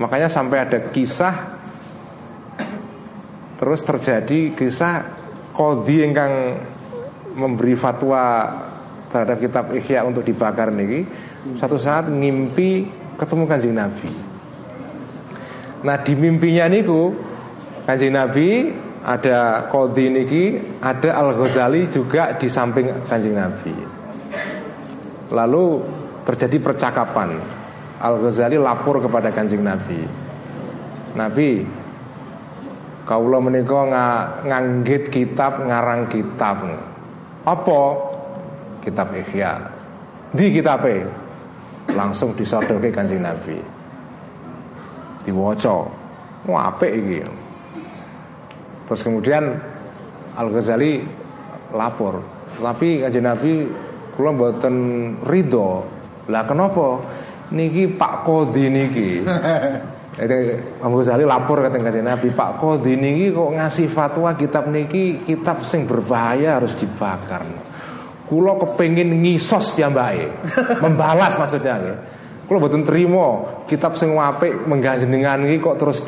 Makanya 0.00 0.32
sampai 0.32 0.64
ada 0.64 0.88
kisah 0.88 1.60
terus 3.60 3.84
terjadi 3.84 4.56
kisah 4.56 5.04
kodi 5.52 6.00
yang 6.00 6.16
memberi 7.36 7.76
fatwa 7.76 8.56
terhadap 9.12 9.36
kitab 9.36 9.68
Ihya 9.76 10.08
untuk 10.08 10.24
dibakar 10.24 10.72
niki 10.72 11.04
satu 11.60 11.76
saat 11.76 12.08
ngimpi 12.08 12.88
ketemu 13.20 13.44
kanjeng 13.44 13.76
Nabi. 13.76 14.08
Nah 15.84 16.00
di 16.00 16.16
mimpinya 16.16 16.64
niku 16.72 17.12
kanjeng 17.84 18.16
Nabi 18.16 18.48
ada 19.00 19.64
kodi 19.72 20.12
niki 20.12 20.44
ada 20.84 21.16
Al 21.16 21.32
Ghazali 21.32 21.88
juga 21.88 22.36
di 22.36 22.48
samping 22.52 23.08
kanjeng 23.08 23.36
Nabi. 23.36 23.74
Lalu 25.32 25.64
terjadi 26.28 26.60
percakapan. 26.60 27.40
Al 28.00 28.14
Ghazali 28.20 28.60
lapor 28.60 29.00
kepada 29.00 29.32
kanjeng 29.32 29.64
Nabi. 29.64 30.04
Nabi, 31.16 31.64
kaulah 33.08 33.40
menika 33.42 33.80
nga, 33.88 34.06
nganggit 34.44 35.08
kitab 35.08 35.64
ngarang 35.64 36.08
kitab. 36.12 36.60
Apa? 37.44 37.80
Kitab 38.84 39.12
Ihya. 39.16 39.52
Di 40.30 40.54
kitabe 40.54 41.08
langsung 41.90 42.36
disodoke 42.36 42.92
kanjeng 42.92 43.24
Nabi. 43.24 43.58
Diwaca. 45.24 45.76
Wah, 46.48 46.72
apik 46.72 46.92
iki. 46.94 47.20
Terus 48.90 49.06
kemudian 49.06 49.54
Al 50.34 50.50
Ghazali 50.50 50.98
lapor, 51.70 52.18
tapi 52.58 53.06
kanjeng 53.06 53.22
Nabi 53.22 53.70
kula 54.18 54.34
mboten 54.34 54.76
ridho. 55.22 55.86
Lah 56.26 56.42
kenapa? 56.42 56.98
Niki 57.54 57.86
Pak 57.86 58.26
Kodi 58.26 58.66
niki. 58.66 59.22
Jadi 60.18 60.58
Abu 60.82 60.98
Ghazali 60.98 61.22
lapor 61.22 61.62
kata 61.62 61.78
kanjeng 61.78 62.02
Nabi, 62.02 62.34
Pak 62.34 62.58
Kodi 62.58 62.98
niki 62.98 63.30
kok 63.30 63.54
ngasih 63.54 63.86
fatwa 63.94 64.34
kitab 64.34 64.66
niki 64.66 65.22
kitab 65.22 65.62
sing 65.70 65.86
berbahaya 65.86 66.58
harus 66.58 66.74
dibakar. 66.74 67.46
Kulo 68.26 68.58
kepengin 68.58 69.22
ngisos 69.22 69.78
ya 69.78 69.86
mbak 69.86 70.18
Membalas 70.82 71.38
maksudnya. 71.38 71.78
Kulo 72.50 72.58
mboten 72.58 72.82
terima 72.82 73.46
kitab 73.70 73.94
sing 73.94 74.18
apik 74.18 74.66
mengganjenengan 74.66 75.46
iki 75.46 75.62
kok 75.62 75.78
terus 75.78 76.02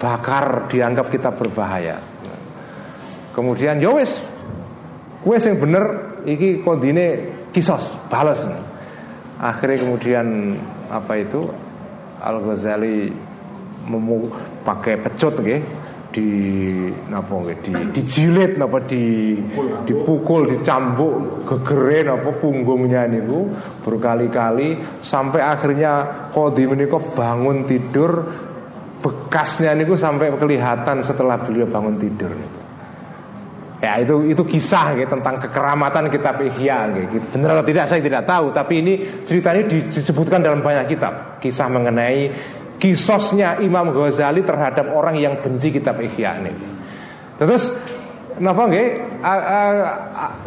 dibakar 0.00 0.72
dianggap 0.72 1.12
kitab 1.12 1.36
berbahaya. 1.36 2.00
Kemudian 3.36 3.84
yo 3.84 4.00
wis 4.00 4.16
kowe 5.20 5.36
sing 5.36 5.60
bener 5.60 6.16
iki 6.24 6.64
kondine 6.64 7.28
kisos, 7.52 8.00
balas. 8.08 8.40
Akhirnya 9.36 9.84
kemudian 9.84 10.56
apa 10.88 11.20
itu 11.20 11.44
Al 12.16 12.40
Ghazali 12.40 13.12
memu 13.84 14.32
pakai 14.64 15.04
pecut 15.04 15.36
nggih 15.36 15.60
di 16.10 16.28
napa 17.12 17.36
nggih 17.36 17.58
di 17.60 17.72
dijilid 17.92 18.56
napa 18.56 18.80
di 18.88 19.36
dipukul 19.84 20.48
dicambuk 20.48 21.44
gegere 21.44 22.08
napa 22.08 22.34
punggungnya 22.40 23.04
niku 23.04 23.52
berkali-kali 23.84 24.80
sampai 25.04 25.40
akhirnya 25.44 25.92
kodi 26.32 26.66
menika 26.66 26.98
bangun 26.98 27.64
tidur 27.64 28.12
bekasnya 29.00 29.72
niku 29.72 29.96
sampai 29.96 30.28
kelihatan 30.36 31.00
setelah 31.00 31.40
beliau 31.40 31.64
bangun 31.66 31.96
tidur. 31.96 32.32
Ya 33.80 33.96
itu 33.96 34.28
itu 34.28 34.44
kisah 34.44 34.92
gitu, 34.92 35.08
tentang 35.08 35.40
kekeramatan 35.40 36.12
kitab 36.12 36.36
Ihya 36.44 36.92
gitu. 37.00 37.24
Benar 37.32 37.56
atau 37.56 37.64
tidak 37.64 37.88
saya 37.88 38.04
tidak 38.04 38.28
tahu, 38.28 38.52
tapi 38.52 38.84
ini 38.84 38.92
cerita 39.24 39.56
ini 39.56 39.88
disebutkan 39.88 40.44
dalam 40.44 40.60
banyak 40.60 40.84
kitab. 40.84 41.40
Kisah 41.40 41.72
mengenai 41.72 42.28
kisosnya 42.76 43.56
Imam 43.64 43.88
Ghazali 43.88 44.44
terhadap 44.44 44.92
orang 44.92 45.16
yang 45.16 45.40
benci 45.40 45.72
kitab 45.72 45.96
Ihya 45.96 46.44
ini. 46.44 46.52
Terus 47.40 47.80
napa 48.36 48.68
nggih? 48.68 48.88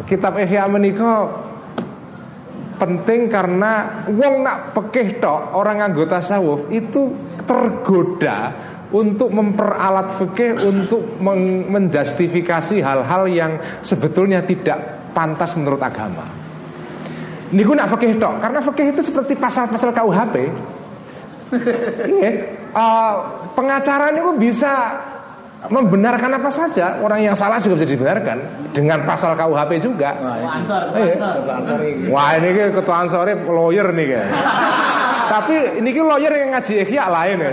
Kitab 0.06 0.38
Ihya 0.38 0.70
menika 0.70 1.26
penting 2.74 3.30
karena 3.30 4.04
wong 4.10 4.42
nak 4.42 4.74
pekeh 4.74 5.22
tok 5.22 5.54
orang 5.54 5.90
anggota 5.90 6.18
tasawuf 6.18 6.70
itu 6.74 7.14
tergoda 7.46 8.52
untuk 8.94 9.34
memperalat 9.34 10.22
fikih 10.22 10.54
untuk 10.62 11.18
menjustifikasi 11.70 12.78
hal-hal 12.78 13.22
yang 13.26 13.52
sebetulnya 13.82 14.46
tidak 14.46 15.10
pantas 15.10 15.58
menurut 15.58 15.82
agama. 15.82 16.26
Niku 17.54 17.74
nak 17.74 17.90
fikih 17.90 18.18
tok, 18.18 18.38
karena 18.38 18.60
fikih 18.62 18.86
itu 18.94 19.02
seperti 19.02 19.34
pasal-pasal 19.34 19.90
KUHP. 19.94 20.36
Iya, 22.18 22.30
uh, 22.74 23.14
pengacara 23.54 24.10
niku 24.10 24.34
bisa 24.34 24.98
membenarkan 25.72 26.36
apa 26.36 26.50
saja, 26.52 27.00
orang 27.00 27.24
yang 27.24 27.36
salah 27.36 27.56
juga 27.56 27.80
bisa 27.80 27.88
dibenarkan 27.96 28.36
dengan 28.76 29.00
pasal 29.08 29.32
KUHP 29.32 29.80
juga. 29.80 30.12
Ansor, 30.18 30.92
Iya. 30.92 31.16
ansor. 31.40 31.78
Wah 32.12 32.36
ini 32.36 32.48
ke 32.52 32.64
ketua 32.76 32.96
ansore 33.08 33.32
lawyer 33.48 33.88
nih 33.96 34.06
kan. 34.12 34.26
Tapi 35.40 35.80
ini 35.80 35.90
ke 35.90 36.02
lawyer 36.04 36.32
yang 36.36 36.52
ngaji 36.52 36.74
ikhya 36.84 37.04
lain 37.08 37.38
ya. 37.40 37.50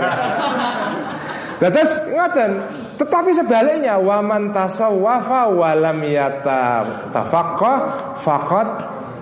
Terus 1.62 1.92
ngoten, 2.10 2.50
tetapi 2.98 3.30
sebaliknya 3.32 3.94
waman 3.96 4.50
tasawwafa 4.50 5.46
walam 5.54 6.02
yata 6.02 6.62
tafaqqah 7.14 7.78
faqad 8.26 8.68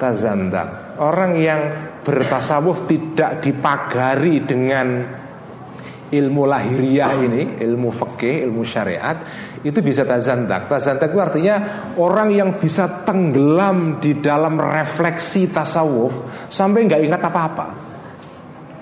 tazandak. 0.00 0.96
Orang 0.96 1.36
yang 1.36 1.60
bertasawuf 2.00 2.88
tidak 2.88 3.44
dipagari 3.44 4.40
dengan 4.44 5.04
ilmu 6.10 6.42
lahiriah 6.42 7.14
ini, 7.22 7.62
ilmu 7.62 7.94
fikih, 7.94 8.50
ilmu 8.50 8.66
syariat, 8.66 9.22
itu 9.62 9.78
bisa 9.78 10.02
tazandak. 10.02 10.66
Tazandak 10.66 11.14
itu 11.14 11.20
artinya 11.22 11.56
orang 11.94 12.34
yang 12.34 12.50
bisa 12.58 13.06
tenggelam 13.06 14.02
di 14.02 14.18
dalam 14.18 14.58
refleksi 14.58 15.46
tasawuf 15.46 16.12
sampai 16.50 16.90
nggak 16.90 17.02
ingat 17.06 17.22
apa-apa. 17.22 17.66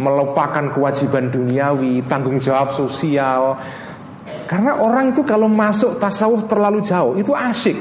Melupakan 0.01 0.73
kewajiban 0.73 1.29
duniawi, 1.29 2.07
tanggung 2.09 2.41
jawab 2.41 2.73
sosial. 2.73 3.61
Karena 4.49 4.81
orang 4.81 5.13
itu 5.13 5.21
kalau 5.29 5.51
masuk 5.51 6.01
tasawuf 6.01 6.49
terlalu 6.49 6.81
jauh, 6.81 7.13
itu 7.21 7.37
asyik. 7.37 7.77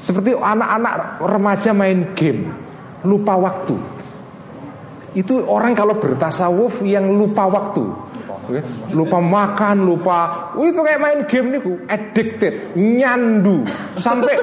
Seperti 0.00 0.32
anak-anak 0.32 1.20
remaja 1.20 1.76
main 1.76 2.16
game, 2.16 2.48
lupa 3.04 3.36
waktu. 3.36 3.76
Itu 5.12 5.44
orang 5.44 5.76
kalau 5.76 5.98
bertasawuf 5.98 6.80
yang 6.86 7.10
lupa 7.18 7.44
waktu 7.50 8.09
lupa 8.90 9.18
makan, 9.22 9.86
lupa, 9.86 10.50
oh, 10.58 10.66
itu 10.66 10.82
kayak 10.82 11.00
main 11.00 11.20
game 11.30 11.54
nih, 11.54 11.62
addicted, 11.86 12.54
nyandu, 12.74 13.62
sampai 13.96 14.34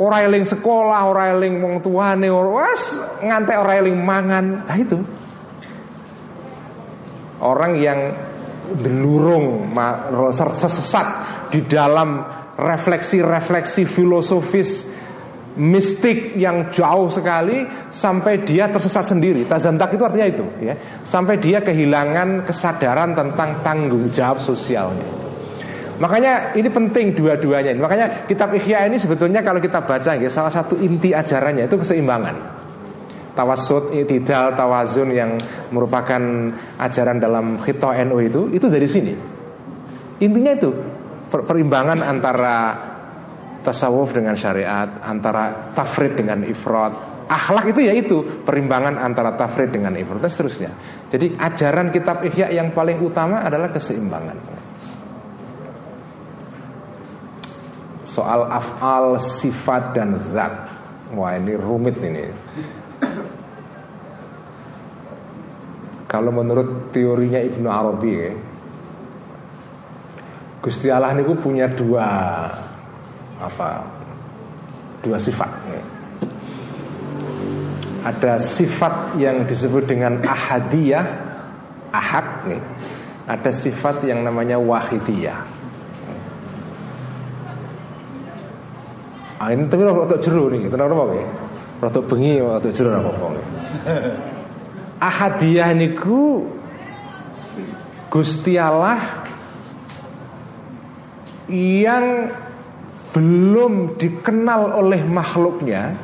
orang 0.00 0.32
eling 0.32 0.46
sekolah, 0.48 1.12
orang 1.12 1.26
eling 1.36 1.54
wong 1.60 1.76
tuane, 1.84 2.28
was 2.32 2.96
ngantek 3.20 3.56
orang 3.60 3.76
eling 3.84 3.98
mangan, 4.00 4.44
nah 4.64 4.76
itu. 4.76 4.98
Orang 7.36 7.76
yang 7.76 8.16
delurung, 8.80 9.70
sesat 10.56 11.08
di 11.52 11.62
dalam 11.68 12.24
refleksi-refleksi 12.56 13.84
filosofis 13.84 14.95
mistik 15.56 16.36
yang 16.36 16.68
jauh 16.68 17.08
sekali 17.08 17.64
sampai 17.88 18.44
dia 18.44 18.68
tersesat 18.68 19.16
sendiri. 19.16 19.48
Tazantak 19.48 19.96
itu 19.96 20.04
artinya 20.04 20.28
itu, 20.28 20.44
ya. 20.60 20.76
Sampai 21.02 21.40
dia 21.40 21.64
kehilangan 21.64 22.44
kesadaran 22.44 23.16
tentang 23.16 23.64
tanggung 23.64 24.12
jawab 24.12 24.38
sosialnya. 24.38 25.26
Makanya 25.96 26.52
ini 26.52 26.68
penting 26.68 27.16
dua-duanya. 27.16 27.72
Makanya 27.72 28.28
kitab 28.28 28.52
Ihya 28.52 28.84
ini 28.84 29.00
sebetulnya 29.00 29.40
kalau 29.40 29.56
kita 29.56 29.80
baca 29.80 30.12
ya, 30.12 30.28
salah 30.28 30.52
satu 30.52 30.76
inti 30.76 31.16
ajarannya 31.16 31.64
itu 31.64 31.76
keseimbangan. 31.80 32.36
Tawasud, 33.36 33.92
itidal, 33.92 34.56
tawazun 34.56 35.12
yang 35.12 35.36
merupakan 35.68 36.20
ajaran 36.80 37.20
dalam 37.20 37.60
Khito 37.60 37.92
NU 37.92 38.16
itu 38.24 38.40
itu 38.52 38.66
dari 38.68 38.88
sini. 38.88 39.12
Intinya 40.24 40.52
itu 40.56 40.72
perimbangan 41.28 42.00
antara 42.00 42.56
tasawuf 43.66 44.14
dengan 44.14 44.38
syariat, 44.38 45.02
antara 45.02 45.74
tafrid 45.74 46.14
dengan 46.14 46.46
ifrat. 46.46 46.94
Akhlak 47.26 47.74
itu 47.74 47.82
ya 47.82 47.90
itu 47.90 48.22
perimbangan 48.46 49.02
antara 49.02 49.34
tafrid 49.34 49.74
dengan 49.74 49.98
ifrat 49.98 50.22
dan 50.22 50.30
seterusnya. 50.30 50.70
Jadi 51.10 51.34
ajaran 51.34 51.90
kitab 51.90 52.22
Ihya 52.22 52.54
yang 52.54 52.70
paling 52.70 53.02
utama 53.02 53.42
adalah 53.42 53.74
keseimbangan. 53.74 54.38
Soal 58.06 58.46
afal, 58.46 59.18
sifat 59.18 59.98
dan 59.98 60.22
zat. 60.30 60.54
Wah 61.18 61.34
ini 61.34 61.58
rumit 61.58 61.98
ini. 61.98 62.24
Kalau 66.06 66.30
menurut 66.30 66.94
teorinya 66.94 67.42
Ibnu 67.42 67.66
Arabi 67.66 68.14
Gusti 70.66 70.90
Allah 70.90 71.14
ini 71.14 71.22
punya 71.38 71.70
dua 71.70 72.06
apa 73.40 73.84
dua 75.04 75.18
sifat. 75.20 75.50
Ada 78.06 78.38
sifat 78.38 79.18
yang 79.18 79.42
disebut 79.44 79.90
dengan 79.90 80.22
ahadiyah 80.22 81.06
ahad 81.90 82.26
ya. 82.46 82.60
ada 83.26 83.50
sifat 83.50 84.06
yang 84.06 84.22
namanya 84.22 84.60
wahidiyah. 84.60 85.40
Ah, 89.36 89.52
ini 89.52 89.68
tapi 89.68 89.84
untuk 89.84 90.16
jeru 90.22 90.48
nih 90.48 90.72
kenapa 90.72 90.96
apa 90.96 91.12
ya 91.12 91.28
Rotok 91.76 92.08
bengi 92.08 92.40
atau 92.40 92.72
jeru 92.72 92.88
apa 92.88 93.10
apa 93.12 93.36
ahadiyah 94.96 95.76
niku 95.76 96.48
Gusti 98.08 98.56
Allah 98.56 98.96
yang 101.52 102.32
belum 103.14 103.98
dikenal 103.98 104.78
oleh 104.80 105.02
makhluknya 105.06 105.94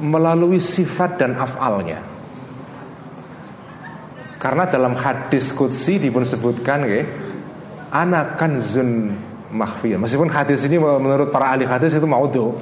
melalui 0.00 0.58
sifat 0.58 1.20
dan 1.20 1.36
afalnya. 1.36 2.00
Karena 4.40 4.64
dalam 4.64 4.96
hadis 4.96 5.52
kutsi 5.52 6.00
dipun 6.00 6.24
sebutkan 6.24 6.88
ya, 6.88 7.04
anak 7.92 8.40
kanzun 8.40 9.12
makhfiyah. 9.52 10.00
Meskipun 10.00 10.32
hadis 10.32 10.64
ini 10.64 10.80
menurut 10.80 11.28
para 11.28 11.52
ahli 11.52 11.68
hadis 11.68 11.92
itu 11.92 12.08
maudhu. 12.08 12.56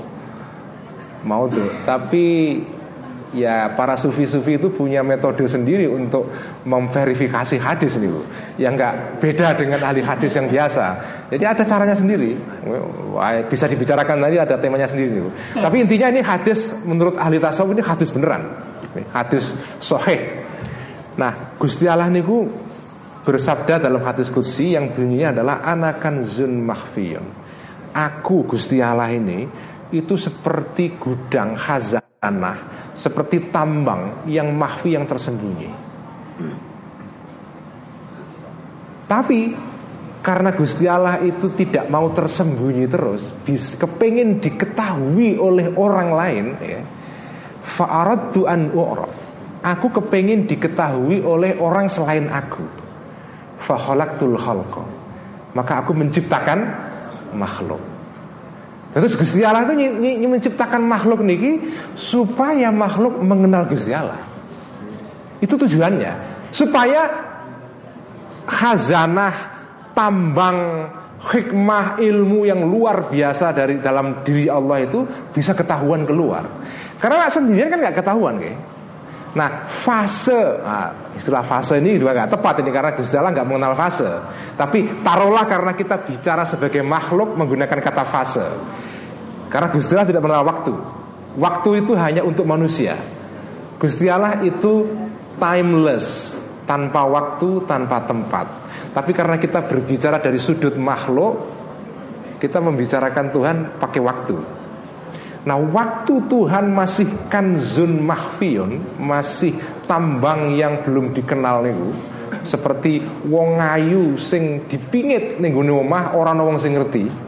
Maudhu, 1.22 1.66
tapi 1.86 2.58
ya 3.34 3.76
para 3.76 3.96
sufi-sufi 3.96 4.56
itu 4.56 4.72
punya 4.72 5.04
metode 5.04 5.44
sendiri 5.44 5.84
untuk 5.84 6.32
memverifikasi 6.64 7.56
hadis 7.60 8.00
nih 8.00 8.08
bu. 8.08 8.22
Yang 8.56 8.72
nggak 8.80 8.94
beda 9.20 9.46
dengan 9.58 9.80
ahli 9.84 10.00
hadis 10.00 10.32
yang 10.36 10.48
biasa. 10.48 10.84
Jadi 11.28 11.44
ada 11.44 11.62
caranya 11.68 11.96
sendiri. 11.96 12.36
Bisa 13.48 13.68
dibicarakan 13.68 14.16
nanti 14.24 14.38
ada 14.40 14.56
temanya 14.56 14.88
sendiri 14.88 15.10
nih 15.12 15.22
bu. 15.22 15.30
Tapi 15.60 15.76
intinya 15.84 16.08
ini 16.12 16.20
hadis 16.24 16.80
menurut 16.88 17.20
ahli 17.20 17.36
tasawuf 17.36 17.76
ini 17.76 17.84
hadis 17.84 18.08
beneran. 18.14 18.42
Hadis 19.12 19.52
soheh 19.78 20.46
nah 21.18 21.58
Gusti 21.58 21.90
Allah 21.90 22.06
niku 22.06 22.46
bersabda 23.26 23.82
dalam 23.82 24.00
hadis 24.06 24.30
kudsi 24.30 24.78
yang 24.78 24.94
bunyinya 24.94 25.34
adalah 25.34 25.56
anakan 25.66 26.22
zun 26.24 26.62
mahfiyun. 26.62 27.26
Aku 27.92 28.46
Gusti 28.46 28.78
Allah 28.78 29.10
ini 29.10 29.44
itu 29.92 30.14
seperti 30.14 30.96
gudang 30.96 31.58
khazanah 31.58 32.77
seperti 32.98 33.54
tambang 33.54 34.26
yang 34.26 34.50
mahfi 34.58 34.98
yang 34.98 35.06
tersembunyi. 35.06 35.70
Tapi 39.06 39.40
karena 40.18 40.50
Gusti 40.52 40.84
Allah 40.90 41.22
itu 41.22 41.54
tidak 41.54 41.86
mau 41.88 42.10
tersembunyi 42.10 42.84
terus, 42.90 43.30
bis, 43.46 43.78
kepingin 43.78 44.42
diketahui 44.42 45.38
oleh 45.38 45.72
orang 45.78 46.10
lain, 46.10 46.46
ya. 46.58 46.82
Fa'aradtu 47.62 48.44
an 48.44 48.74
u'raf. 48.74 49.14
Aku 49.62 49.90
kepingin 49.94 50.44
diketahui 50.44 51.22
oleh 51.22 51.56
orang 51.58 51.86
selain 51.86 52.26
aku. 52.30 52.64
Fakhalaqtul 53.58 54.38
khalqa. 54.38 54.84
Maka 55.54 55.82
aku 55.82 55.92
menciptakan 55.92 56.58
makhluk. 57.34 57.97
Terus 58.98 59.14
Gusti 59.14 59.46
Allah 59.46 59.62
itu 59.62 59.78
menciptakan 60.26 60.82
makhluk 60.82 61.22
niki 61.22 61.70
supaya 61.94 62.74
makhluk 62.74 63.22
mengenal 63.22 63.70
Gusti 63.70 63.94
Allah. 63.94 64.18
Itu 65.38 65.54
tujuannya. 65.54 66.42
Supaya 66.50 67.06
khazanah 68.42 69.34
tambang 69.94 70.90
hikmah 71.30 72.02
ilmu 72.02 72.42
yang 72.42 72.66
luar 72.66 73.06
biasa 73.06 73.54
dari 73.54 73.78
dalam 73.78 74.26
diri 74.26 74.50
Allah 74.50 74.82
itu 74.82 75.06
bisa 75.30 75.54
ketahuan 75.54 76.02
keluar. 76.02 76.66
Karena 76.98 77.30
sendirian 77.30 77.70
kan 77.70 77.78
nggak 77.78 78.02
ketahuan, 78.02 78.42
kayak. 78.42 78.58
Nah 79.38 79.68
fase 79.68 80.40
nah, 80.64 81.12
Istilah 81.12 81.44
fase 81.44 81.84
ini 81.84 82.00
juga 82.00 82.16
nggak 82.16 82.32
tepat 82.32 82.64
ini 82.64 82.72
Karena 82.72 82.96
Gusti 82.96 83.12
Allah 83.12 83.36
nggak 83.36 83.44
mengenal 83.44 83.76
fase 83.76 84.08
Tapi 84.56 85.04
taruhlah 85.04 85.44
karena 85.44 85.76
kita 85.76 86.00
bicara 86.00 86.48
sebagai 86.48 86.80
makhluk 86.80 87.36
Menggunakan 87.36 87.76
kata 87.76 88.04
fase 88.08 88.48
Karena 89.48 89.72
Gusti 89.72 89.96
Allah 89.96 90.08
tidak 90.08 90.22
mengenal 90.24 90.44
waktu. 90.44 90.72
Waktu 91.40 91.70
itu 91.84 91.92
hanya 91.96 92.22
untuk 92.24 92.44
manusia. 92.44 92.96
Gusti 93.80 94.10
Allah 94.10 94.44
itu 94.44 94.84
timeless 95.40 96.36
Tanpa 96.68 97.08
waktu, 97.08 97.64
tanpa 97.64 98.04
tempat. 98.04 98.46
Tapi 98.92 99.10
karena 99.16 99.40
kita 99.40 99.64
berbicara 99.64 100.20
dari 100.20 100.36
sudut 100.36 100.76
makhluk 100.76 101.48
Kita 102.36 102.60
membicarakan 102.60 103.26
Tuhan 103.32 103.56
pakai 103.80 104.00
waktu. 104.04 104.36
Nah 105.48 105.56
waktu 105.56 106.28
Tuhan 106.28 106.68
masih 106.68 107.30
kanzun 107.32 108.04
mahfiun 108.04 109.00
Masih 109.00 109.56
tambang 109.88 110.52
yang 110.52 110.84
belum 110.84 111.16
dikenal 111.16 111.64
nih 111.64 111.76
Seperti 112.44 113.00
wong 113.24 113.56
ayu 113.56 114.20
sing 114.20 114.68
dipingit 114.68 115.40
nih 115.40 115.52
omah 115.56 116.12
orang 116.12 116.36
wong 116.44 116.60
sing 116.60 116.76
ngerti 116.76 117.27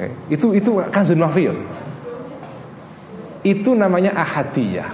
eh, 0.00 0.12
Itu 0.30 0.54
itu 0.54 0.78
kanzun 0.90 1.20
mahfiun 1.20 1.58
Itu 3.44 3.76
namanya 3.76 4.16
ahadiyah 4.16 4.90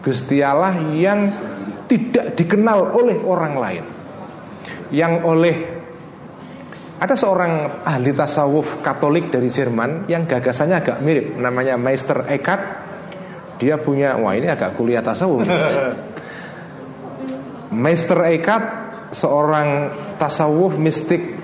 Gusti 0.00 0.40
Allah 0.40 0.76
yang 0.96 1.28
tidak 1.90 2.38
dikenal 2.38 2.94
oleh 2.96 3.18
orang 3.20 3.54
lain 3.58 3.84
Yang 4.90 5.14
oleh 5.26 5.56
Ada 7.00 7.16
seorang 7.16 7.80
ahli 7.80 8.12
tasawuf 8.12 8.84
Katolik 8.84 9.32
dari 9.32 9.48
Jerman 9.48 10.04
yang 10.04 10.28
gagasannya 10.28 10.84
agak 10.84 11.00
mirip, 11.00 11.32
namanya 11.40 11.80
Meister 11.80 12.28
Eckhart. 12.28 12.60
Dia 13.56 13.80
punya, 13.80 14.20
wah 14.20 14.36
ini 14.36 14.44
agak 14.52 14.76
kuliah 14.76 15.00
tasawuf. 15.00 15.48
Meister 17.72 18.20
Eckhart 18.20 18.66
seorang 19.16 19.68
tasawuf 20.18 20.76
mistik 20.76 21.40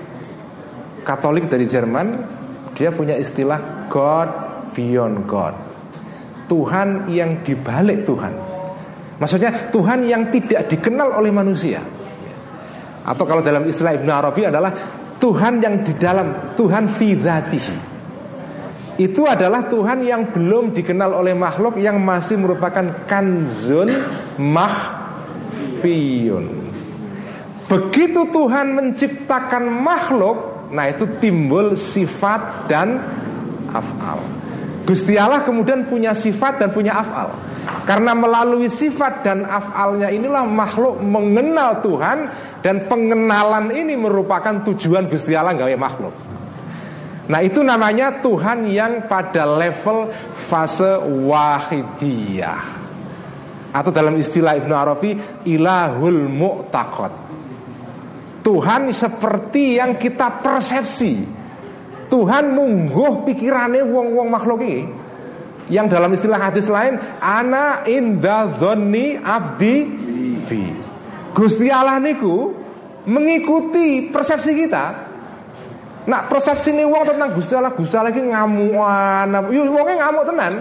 Katolik 1.07 1.47
dari 1.47 1.63
Jerman, 1.65 2.36
dia 2.77 2.93
punya 2.93 3.17
istilah 3.17 3.89
God 3.89 4.29
beyond 4.77 5.25
God. 5.25 5.57
Tuhan 6.45 7.09
yang 7.09 7.41
dibalik 7.41 8.05
Tuhan. 8.05 8.33
Maksudnya 9.17 9.73
Tuhan 9.73 10.05
yang 10.05 10.29
tidak 10.29 10.69
dikenal 10.69 11.17
oleh 11.17 11.33
manusia. 11.33 11.81
Atau 13.01 13.25
kalau 13.25 13.41
dalam 13.41 13.65
istilah 13.65 13.97
Ibnu 13.97 14.11
Arabi 14.13 14.45
adalah 14.45 14.69
Tuhan 15.17 15.57
yang 15.57 15.81
di 15.81 15.97
dalam 15.97 16.53
Tuhan 16.53 16.93
fidatihi 16.93 17.97
itu 18.97 19.29
adalah 19.29 19.69
Tuhan 19.69 20.01
yang 20.01 20.33
belum 20.33 20.73
dikenal 20.73 21.21
oleh 21.21 21.37
makhluk 21.37 21.77
yang 21.77 22.01
masih 22.01 22.41
merupakan 22.41 23.05
kanzun 23.05 23.93
mahfiyun. 24.41 26.49
Begitu 27.69 28.25
Tuhan 28.33 28.73
menciptakan 28.73 29.69
makhluk, 29.69 30.46
nah 30.71 30.85
itu 30.91 31.07
timbul 31.19 31.75
sifat 31.75 32.67
dan 32.67 32.99
afal. 33.71 34.19
Gusti 34.87 35.19
Allah 35.19 35.43
kemudian 35.43 35.83
punya 35.83 36.15
sifat 36.15 36.63
dan 36.63 36.71
punya 36.71 36.95
afal. 36.95 37.35
Karena 37.83 38.15
melalui 38.15 38.71
sifat 38.71 39.27
dan 39.27 39.43
afalnya 39.43 40.07
inilah 40.07 40.47
makhluk 40.47 41.03
mengenal 41.03 41.83
Tuhan 41.83 42.17
dan 42.63 42.87
pengenalan 42.87 43.75
ini 43.75 43.99
merupakan 43.99 44.63
tujuan 44.63 45.11
Gusti 45.11 45.35
Allah 45.35 45.55
gawe 45.59 45.75
makhluk. 45.75 46.15
Nah 47.27 47.43
itu 47.43 47.59
namanya 47.59 48.23
Tuhan 48.23 48.71
yang 48.71 49.11
pada 49.11 49.43
level 49.43 50.07
fase 50.47 50.95
wahidiyah 51.03 52.63
Atau 53.75 53.91
dalam 53.91 54.15
istilah 54.15 54.55
Ibnu 54.55 54.71
Arabi 54.71 55.11
Ilahul 55.43 56.31
mu'taqad 56.31 57.26
Tuhan 58.47 58.95
seperti 58.95 59.75
yang 59.75 59.99
kita 59.99 60.39
persepsi. 60.39 61.27
Tuhan 62.07 62.55
mungguh 62.55 63.27
pikirannya 63.27 63.83
wong-wong 63.83 64.31
makhluk 64.31 64.63
ini 64.63 64.87
Yang 65.67 65.99
dalam 65.99 66.15
istilah 66.15 66.39
hadis 66.39 66.71
lain 66.71 66.95
Ana 67.19 67.83
inda 67.83 68.47
dhonni 68.47 69.19
abdi 69.19 69.75
fi. 70.47 70.63
Gusti 71.35 71.67
Allah 71.67 71.99
niku 71.99 72.55
mengikuti 73.03 74.07
persepsi 74.07 74.55
kita. 74.55 74.85
Nah 76.07 76.31
persepsi 76.31 76.71
ini 76.71 76.87
wong 76.87 77.03
tentang 77.03 77.35
Gusti 77.35 77.51
Allah 77.51 77.75
Gusti 77.75 77.99
Allah 77.99 78.15
ini 78.15 78.31
ngamuan. 78.31 79.27
Yuk 79.51 79.75
wongnya 79.75 80.07
ngamuk 80.07 80.23
tenan 80.31 80.53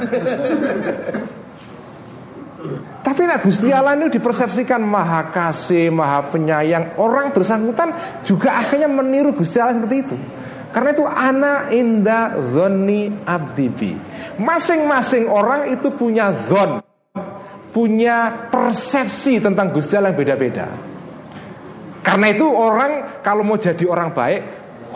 Tapi 3.06 3.22
nak 3.22 3.46
Gusti 3.46 3.70
Allah 3.70 3.94
ini 3.94 4.10
dipersepsikan 4.10 4.82
maha 4.82 5.30
kasih, 5.30 5.94
maha 5.94 6.26
penyayang. 6.26 6.98
Orang 6.98 7.30
bersangkutan 7.30 7.94
juga 8.26 8.58
akhirnya 8.58 8.90
meniru 8.90 9.30
Gusti 9.30 9.62
Allah 9.62 9.78
seperti 9.78 9.96
itu. 10.02 10.16
Karena 10.74 10.90
itu 10.90 11.06
ana 11.06 11.70
inda 11.70 12.34
zoni 12.50 13.14
abdibi. 13.22 13.94
Masing-masing 14.42 15.30
orang 15.30 15.70
itu 15.70 15.94
punya 15.94 16.34
zon 16.50 16.82
Punya 17.70 18.50
persepsi 18.50 19.38
tentang 19.38 19.70
Gusti 19.70 19.94
Allah 19.94 20.10
yang 20.10 20.18
beda-beda. 20.18 20.66
Karena 22.02 22.26
itu 22.34 22.48
orang 22.48 23.22
kalau 23.22 23.46
mau 23.46 23.54
jadi 23.54 23.86
orang 23.86 24.10
baik 24.10 24.42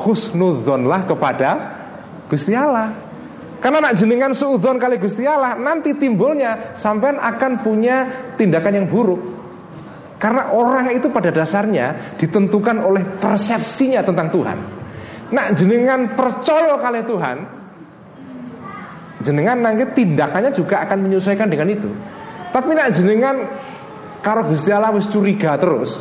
husnudzonlah 0.03 1.07
kepada 1.07 1.51
Gusti 2.27 2.59
Allah. 2.59 3.10
Karena 3.61 3.79
nak 3.85 3.95
jenengan 4.01 4.33
suudzon 4.33 4.81
kali 4.81 4.97
Gusti 4.97 5.29
Allah, 5.29 5.53
nanti 5.61 5.93
timbulnya 5.93 6.73
sampean 6.73 7.21
akan 7.21 7.61
punya 7.61 7.97
tindakan 8.41 8.73
yang 8.73 8.87
buruk. 8.89 9.21
Karena 10.17 10.53
orang 10.53 10.93
itu 10.97 11.13
pada 11.13 11.29
dasarnya 11.29 12.17
ditentukan 12.17 12.81
oleh 12.81 13.05
persepsinya 13.21 14.01
tentang 14.01 14.33
Tuhan. 14.33 14.59
Nak 15.33 15.47
jenengan 15.61 16.17
percaya 16.17 16.77
kali 16.81 17.01
Tuhan, 17.05 17.37
jenengan 19.25 19.57
nanti 19.61 19.85
tindakannya 19.93 20.53
juga 20.57 20.81
akan 20.89 20.99
menyesuaikan 21.05 21.49
dengan 21.49 21.69
itu. 21.69 21.89
Tapi 22.51 22.71
nak 22.73 22.97
jenengan 22.97 23.37
kalau 24.25 24.49
Gusti 24.49 24.73
Allah 24.73 24.97
curiga 25.05 25.57
terus, 25.61 26.01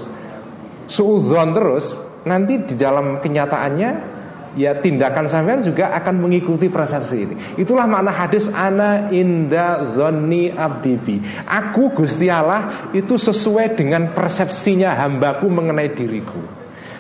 suudzon 0.87 1.51
terus, 1.55 1.95
nanti 2.23 2.59
di 2.63 2.75
dalam 2.75 3.19
kenyataannya 3.19 4.18
ya 4.57 4.77
tindakan 4.77 5.29
sampean 5.29 5.61
juga 5.61 5.93
akan 5.93 6.25
mengikuti 6.25 6.71
persepsi 6.71 7.17
ini. 7.19 7.35
Itulah 7.59 7.85
makna 7.85 8.13
hadis 8.13 8.49
ana 8.49 9.11
inda 9.13 9.93
dzanni 9.93 10.53
abdibi. 10.53 11.21
Aku 11.45 11.93
Gusti 11.93 12.31
Allah 12.31 12.89
itu 12.95 13.19
sesuai 13.19 13.77
dengan 13.77 14.09
persepsinya 14.15 14.95
hambaku 14.95 15.45
mengenai 15.49 15.91
diriku. 15.93 16.41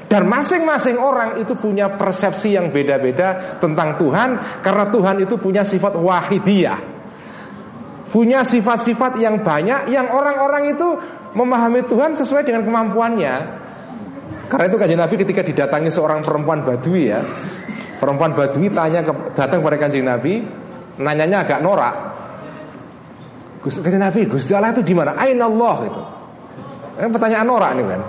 Dan 0.09 0.25
masing-masing 0.25 0.97
orang 0.97 1.37
itu 1.37 1.53
punya 1.53 1.93
persepsi 1.93 2.57
yang 2.57 2.73
beda-beda 2.73 3.61
tentang 3.61 3.93
Tuhan 4.01 4.61
karena 4.65 4.89
Tuhan 4.89 5.15
itu 5.21 5.37
punya 5.37 5.61
sifat 5.61 5.93
wahidiyah. 5.93 6.81
Punya 8.09 8.41
sifat-sifat 8.41 9.21
yang 9.21 9.45
banyak 9.45 9.93
yang 9.93 10.09
orang-orang 10.09 10.73
itu 10.73 10.97
memahami 11.37 11.85
Tuhan 11.85 12.17
sesuai 12.17 12.41
dengan 12.41 12.65
kemampuannya. 12.65 13.68
Karena 14.49 14.65
itu 14.65 14.77
kajian 14.81 14.97
Nabi 14.97 15.15
ketika 15.21 15.45
didatangi 15.45 15.93
seorang 15.93 16.25
perempuan 16.25 16.65
Badui 16.65 17.13
ya 17.13 17.21
Perempuan 18.01 18.33
Badui 18.33 18.73
tanya 18.73 19.05
ke, 19.05 19.13
datang 19.37 19.61
kepada 19.61 19.77
kajian 19.77 20.09
Nabi 20.09 20.41
Nanyanya 20.99 21.47
agak 21.47 21.63
norak. 21.63 21.95
Gusti 23.63 23.79
kajian 23.79 24.03
Nabi, 24.03 24.27
Gusti 24.27 24.51
Allah 24.51 24.75
itu 24.75 24.83
di 24.83 24.91
mana? 24.97 25.15
Ain 25.15 25.39
Allah 25.39 25.77
itu 25.85 26.01
Ini 26.99 27.07
pertanyaan 27.13 27.47
norak 27.47 27.71
nih 27.77 27.85
kan? 27.85 28.01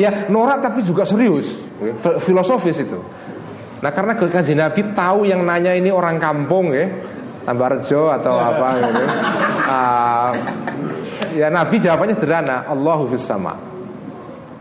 Ya 0.00 0.10
norak 0.32 0.64
tapi 0.64 0.80
juga 0.82 1.04
serius 1.04 1.60
Filosofis 2.24 2.82
itu. 2.82 2.98
Nah 3.84 3.90
karena 3.92 4.16
kajian 4.16 4.64
Nabi 4.64 4.80
tahu 4.96 5.28
yang 5.28 5.44
nanya 5.44 5.76
ini 5.76 5.92
orang 5.92 6.16
kampung 6.16 6.72
ya 6.72 6.88
Tambarjo 7.44 8.08
atau 8.08 8.38
apa 8.38 8.66
gitu. 8.80 9.02
Uh, 9.66 10.32
Ya 11.32 11.48
Nabi 11.48 11.80
jawabannya 11.80 12.12
sederhana 12.12 12.68
Allahu 12.68 13.08
fis 13.08 13.24
sama. 13.24 13.56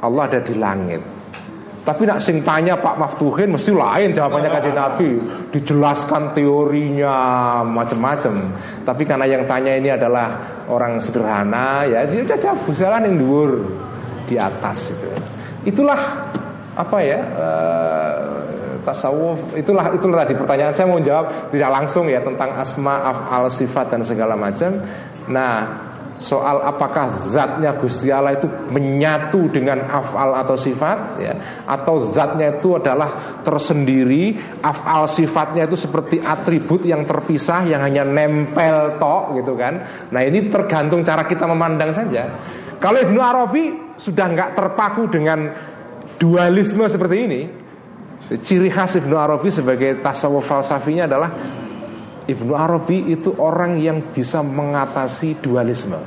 Allah 0.01 0.23
ada 0.25 0.39
di 0.41 0.55
langit 0.55 1.20
tapi 1.81 2.05
nak 2.05 2.21
sing 2.21 2.45
tanya 2.45 2.77
Pak 2.77 2.93
Maftuhin 3.01 3.57
mesti 3.57 3.73
lain 3.73 4.13
jawabannya 4.13 4.49
kajian 4.53 4.77
Nabi. 4.77 5.09
Dijelaskan 5.49 6.29
teorinya 6.37 7.15
macam-macam 7.65 8.53
Tapi 8.85 9.01
karena 9.01 9.25
yang 9.25 9.43
tanya 9.49 9.73
ini 9.73 9.89
adalah 9.89 10.61
orang 10.69 11.01
sederhana 11.01 11.81
Ya 11.89 12.05
dia 12.05 12.21
udah 12.21 12.37
jawab 12.37 12.59
Gusalan 12.69 13.09
yang 13.09 13.15
dhuwur 13.17 13.51
Di 14.29 14.37
atas 14.37 14.93
gitu. 14.93 15.09
Itulah 15.65 16.29
apa 16.71 16.97
ya 17.03 17.19
uh, 17.35 18.41
tasawuf. 18.85 19.53
Itulah 19.53 19.93
itulah 19.93 20.23
tadi 20.25 20.33
pertanyaan. 20.33 20.73
Saya 20.73 20.87
mau 20.89 21.01
jawab 21.01 21.53
tidak 21.53 21.69
langsung 21.69 22.09
ya 22.09 22.21
tentang 22.23 22.55
asma 22.57 23.09
afal 23.09 23.45
sifat 23.51 23.93
dan 23.93 24.01
segala 24.01 24.33
macam. 24.33 24.81
Nah 25.29 25.90
soal 26.21 26.61
apakah 26.61 27.27
zatnya 27.33 27.73
Gusti 27.75 28.13
Allah 28.13 28.37
itu 28.37 28.45
menyatu 28.69 29.49
dengan 29.49 29.89
afal 29.89 30.37
atau 30.37 30.53
sifat 30.53 30.97
ya. 31.17 31.33
Atau 31.65 32.13
zatnya 32.13 32.61
itu 32.61 32.77
adalah 32.77 33.41
tersendiri 33.41 34.37
afal 34.61 35.09
sifatnya 35.09 35.65
itu 35.65 35.75
seperti 35.75 36.21
atribut 36.21 36.85
yang 36.85 37.03
terpisah 37.03 37.65
yang 37.65 37.81
hanya 37.81 38.05
nempel 38.05 39.01
tok 39.01 39.41
gitu 39.41 39.57
kan. 39.57 39.81
Nah 40.13 40.21
ini 40.21 40.47
tergantung 40.47 41.01
cara 41.01 41.25
kita 41.25 41.49
memandang 41.49 41.91
saja. 41.91 42.29
Kalau 42.77 43.01
Ibnu 43.01 43.19
Arabi 43.19 43.93
sudah 43.97 44.25
nggak 44.29 44.53
terpaku 44.53 45.09
dengan 45.09 45.49
dualisme 46.21 46.85
seperti 46.85 47.17
ini 47.17 47.41
ciri 48.39 48.71
khas 48.71 48.95
Ibnu 48.95 49.17
Arabi 49.17 49.51
sebagai 49.51 49.99
tasawuf 49.99 50.47
falsafinya 50.47 51.09
adalah 51.09 51.29
Ibnu 52.31 52.55
Arabi 52.55 53.11
itu 53.11 53.35
orang 53.35 53.75
yang 53.75 53.99
bisa 54.15 54.39
mengatasi 54.39 55.43
dualisme, 55.43 55.99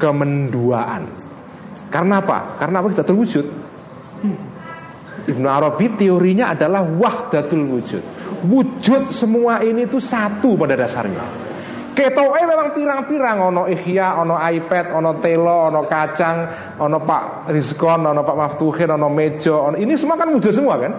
kemenduaan. 0.00 1.04
Karena 1.92 2.24
apa? 2.24 2.56
Karena 2.56 2.80
apa 2.80 2.88
kita 2.88 3.04
terwujud? 3.04 3.46
Ibnu 5.28 5.44
Arabi 5.44 5.92
teorinya 5.92 6.56
adalah 6.56 6.80
wahdatul 6.80 7.64
wujud. 7.68 8.02
Wujud 8.48 9.12
semua 9.12 9.60
ini 9.60 9.84
itu 9.84 10.00
satu 10.00 10.56
pada 10.56 10.72
dasarnya. 10.72 11.48
Ketoe 11.92 12.40
memang 12.46 12.70
pirang-pirang 12.78 13.50
ono 13.50 13.66
Ihya, 13.66 14.22
ono 14.22 14.38
iPad, 14.38 14.94
ono 14.94 15.18
telo, 15.18 15.66
ono 15.66 15.82
kacang, 15.90 16.46
ono 16.78 17.02
Pak 17.02 17.50
Rizkon, 17.50 18.06
ono 18.06 18.22
Pak 18.22 18.36
Maftuhin, 18.38 18.94
ono 18.94 19.10
Mejo, 19.10 19.66
ono 19.66 19.74
ini 19.74 19.98
semua 19.98 20.14
kan 20.14 20.30
wujud 20.30 20.54
semua 20.54 20.78
kan? 20.78 20.94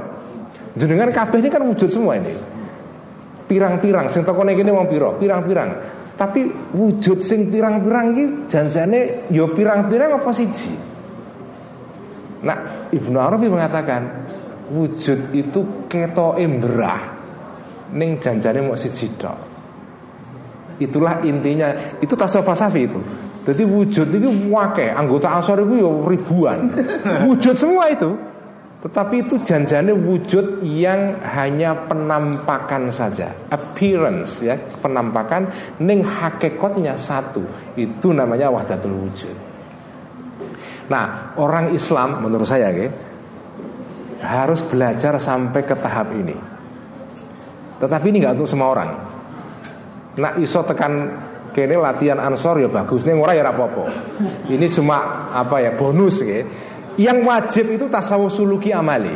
Jenengan 0.75 1.07
kabeh 1.15 1.39
ini 1.39 1.47
kan 1.47 1.63
wujud 1.63 1.87
semua 1.87 2.19
ini. 2.19 2.58
Pirang-pirang 3.49 4.05
sing 4.13 4.21
tokone 4.21 4.53
kene 4.53 4.69
wong 4.69 4.85
pira? 4.85 5.09
Pirang-pirang. 5.17 5.69
Tapi 6.13 6.45
wujud 6.77 7.17
sing 7.17 7.49
pirang-pirang 7.49 8.13
iki 8.13 8.25
janjane 8.45 9.25
ya 9.33 9.49
pirang-pirang 9.49 10.21
apa 10.21 10.29
siji? 10.29 10.77
Nah, 12.45 12.87
Ibnu 12.93 13.17
Arabi 13.17 13.49
mengatakan 13.49 14.29
wujud 14.69 15.33
itu 15.33 15.89
keto 15.89 16.37
embrah 16.37 17.17
ning 17.97 18.21
janjane 18.21 18.61
mau 18.61 18.77
siji 18.77 19.17
tok. 19.17 19.39
Itulah 20.79 21.25
intinya, 21.25 21.97
itu 21.99 22.13
tasawuf 22.15 22.47
falsafi 22.47 22.81
itu. 22.85 22.99
Jadi 23.43 23.63
wujud 23.65 24.07
itu 24.13 24.29
wake, 24.53 24.93
anggota 24.93 25.33
ansor 25.41 25.65
itu 25.65 25.81
ya 25.81 25.91
ribuan. 26.05 26.69
Wujud 27.27 27.55
semua 27.57 27.89
itu. 27.89 28.13
Tetapi 28.79 29.27
itu 29.27 29.35
janjane 29.43 29.91
wujud 29.91 30.63
yang 30.63 31.19
hanya 31.19 31.83
penampakan 31.83 32.87
saja, 32.95 33.35
appearance 33.51 34.39
ya, 34.39 34.55
penampakan 34.55 35.51
ning 35.83 35.99
hakikatnya 35.99 36.95
satu. 36.95 37.43
Itu 37.75 38.15
namanya 38.15 38.47
wahdatul 38.47 38.95
wujud. 38.95 39.35
Nah, 40.87 41.35
orang 41.35 41.75
Islam 41.75 42.23
menurut 42.23 42.47
saya 42.47 42.71
ya, 42.71 42.87
harus 44.23 44.63
belajar 44.63 45.19
sampai 45.19 45.61
ke 45.67 45.75
tahap 45.75 46.15
ini. 46.15 46.35
Tetapi 47.83 48.05
ini 48.11 48.17
nggak 48.23 48.35
untuk 48.39 48.47
semua 48.47 48.71
orang. 48.71 48.91
Nak 50.19 50.39
iso 50.39 50.63
tekan 50.63 51.19
kene 51.51 51.75
latihan 51.79 52.19
ansor 52.19 52.59
ya 52.59 52.71
bagus 52.71 53.03
nih 53.03 53.15
ora 53.15 53.35
ya 53.35 53.43
rapopo. 53.43 53.87
Ini 54.47 54.67
cuma 54.71 55.27
apa 55.31 55.63
ya 55.63 55.75
bonus 55.75 56.23
ya. 56.23 56.43
Yang 56.99 57.17
wajib 57.23 57.65
itu 57.79 57.85
tasawuf 57.87 58.35
suluki 58.35 58.75
amali. 58.75 59.15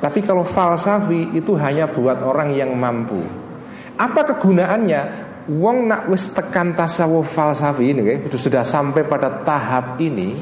Tapi 0.00 0.24
kalau 0.24 0.46
falsafi 0.46 1.36
itu 1.36 1.52
hanya 1.60 1.84
buat 1.84 2.24
orang 2.24 2.56
yang 2.56 2.72
mampu. 2.72 3.20
Apa 4.00 4.32
kegunaannya? 4.32 5.28
Wong 5.48 5.88
nak 5.88 6.08
wis 6.08 6.32
tekan 6.32 6.72
tasawuf 6.76 7.32
falsafi 7.32 7.92
ini, 7.92 8.24
itu 8.24 8.36
sudah 8.36 8.64
sampai 8.64 9.04
pada 9.04 9.44
tahap 9.44 9.96
ini, 9.96 10.36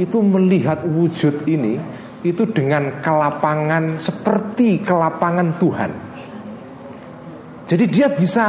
itu 0.00 0.16
melihat 0.20 0.80
wujud 0.84 1.44
ini 1.44 1.76
itu 2.24 2.48
dengan 2.48 3.00
kelapangan 3.00 4.00
seperti 4.00 4.80
kelapangan 4.80 5.56
Tuhan. 5.60 5.92
Jadi 7.68 7.84
dia 7.88 8.08
bisa 8.08 8.44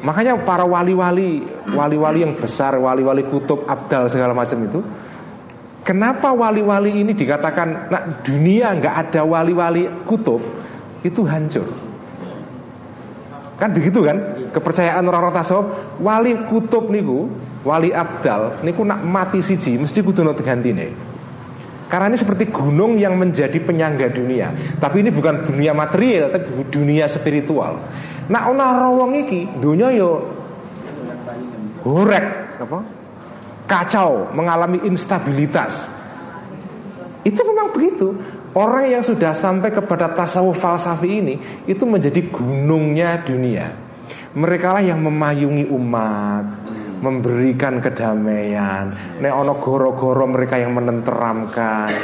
Makanya 0.00 0.40
para 0.48 0.64
wali-wali, 0.64 1.44
wali-wali 1.76 2.24
yang 2.24 2.32
besar, 2.32 2.72
wali-wali 2.80 3.28
kutub, 3.28 3.68
abdal 3.68 4.08
segala 4.08 4.32
macam 4.32 4.56
itu, 4.64 4.80
kenapa 5.82 6.32
wali-wali 6.32 7.02
ini 7.02 7.12
dikatakan, 7.12 7.90
nah 7.90 8.02
dunia 8.22 8.74
nggak 8.76 8.94
ada 9.08 9.22
wali-wali 9.26 9.88
kutub, 10.04 10.40
itu 11.04 11.24
hancur. 11.24 11.66
Kan 13.60 13.76
begitu 13.76 14.00
kan? 14.00 14.16
Kepercayaan 14.56 15.04
orang-orang 15.04 15.36
tasawuf, 15.36 15.66
wali 16.00 16.32
kutub 16.48 16.88
niku, 16.88 17.28
wali 17.60 17.92
abdal 17.92 18.64
niku 18.64 18.88
nak 18.88 19.04
mati 19.04 19.44
siji 19.44 19.76
mesti 19.76 20.00
kudu 20.00 20.24
ganti 20.40 20.72
nih. 20.72 20.92
Karena 21.90 22.06
ini 22.14 22.18
seperti 22.22 22.54
gunung 22.54 23.02
yang 23.02 23.18
menjadi 23.18 23.58
penyangga 23.58 24.14
dunia. 24.14 24.54
Tapi 24.78 25.02
ini 25.02 25.10
bukan 25.10 25.42
dunia 25.42 25.74
material, 25.74 26.30
tapi 26.30 26.70
dunia 26.70 27.10
spiritual. 27.10 27.82
Nah 28.30 28.46
ana 28.46 28.86
rawong 28.86 29.26
iki 29.26 29.58
dunia 29.58 29.90
yo 29.90 30.22
horek 31.82 32.56
apa? 32.62 32.78
Kacau, 33.70 34.34
mengalami 34.34 34.82
instabilitas. 34.82 35.86
Itu 37.22 37.46
memang 37.46 37.70
begitu. 37.70 38.18
Orang 38.50 38.90
yang 38.90 39.06
sudah 39.06 39.30
sampai 39.30 39.70
kepada 39.70 40.10
tasawuf 40.10 40.58
falsafi 40.58 41.22
ini 41.22 41.38
itu 41.70 41.86
menjadi 41.86 42.18
gunungnya 42.34 43.22
dunia. 43.22 43.70
Mereka 44.34 44.74
lah 44.74 44.82
yang 44.82 44.98
memayungi 45.06 45.70
umat, 45.70 46.66
memberikan 46.98 47.78
kedamaian. 47.78 48.90
Nek 49.22 49.30
ono 49.30 49.54
goro-goro 49.62 50.26
mereka 50.26 50.58
yang 50.58 50.74
menenteramkan. 50.74 51.94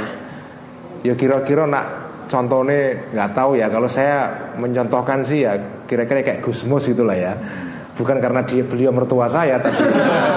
Ya 1.02 1.18
kira-kira 1.18 1.66
nak 1.66 2.06
contohnya 2.30 3.10
nggak 3.10 3.30
tahu 3.34 3.58
ya 3.58 3.66
kalau 3.66 3.90
saya 3.90 4.30
mencontohkan 4.54 5.22
sih 5.22 5.46
ya 5.46 5.58
kira-kira 5.86 6.22
kayak 6.22 6.42
Gusmus 6.42 6.90
itulah 6.90 7.14
ya 7.14 7.34
bukan 7.96 8.16
karena 8.20 8.44
dia 8.44 8.62
beliau 8.62 8.92
mertua 8.92 9.26
saya 9.26 9.56
tapi 9.58 9.82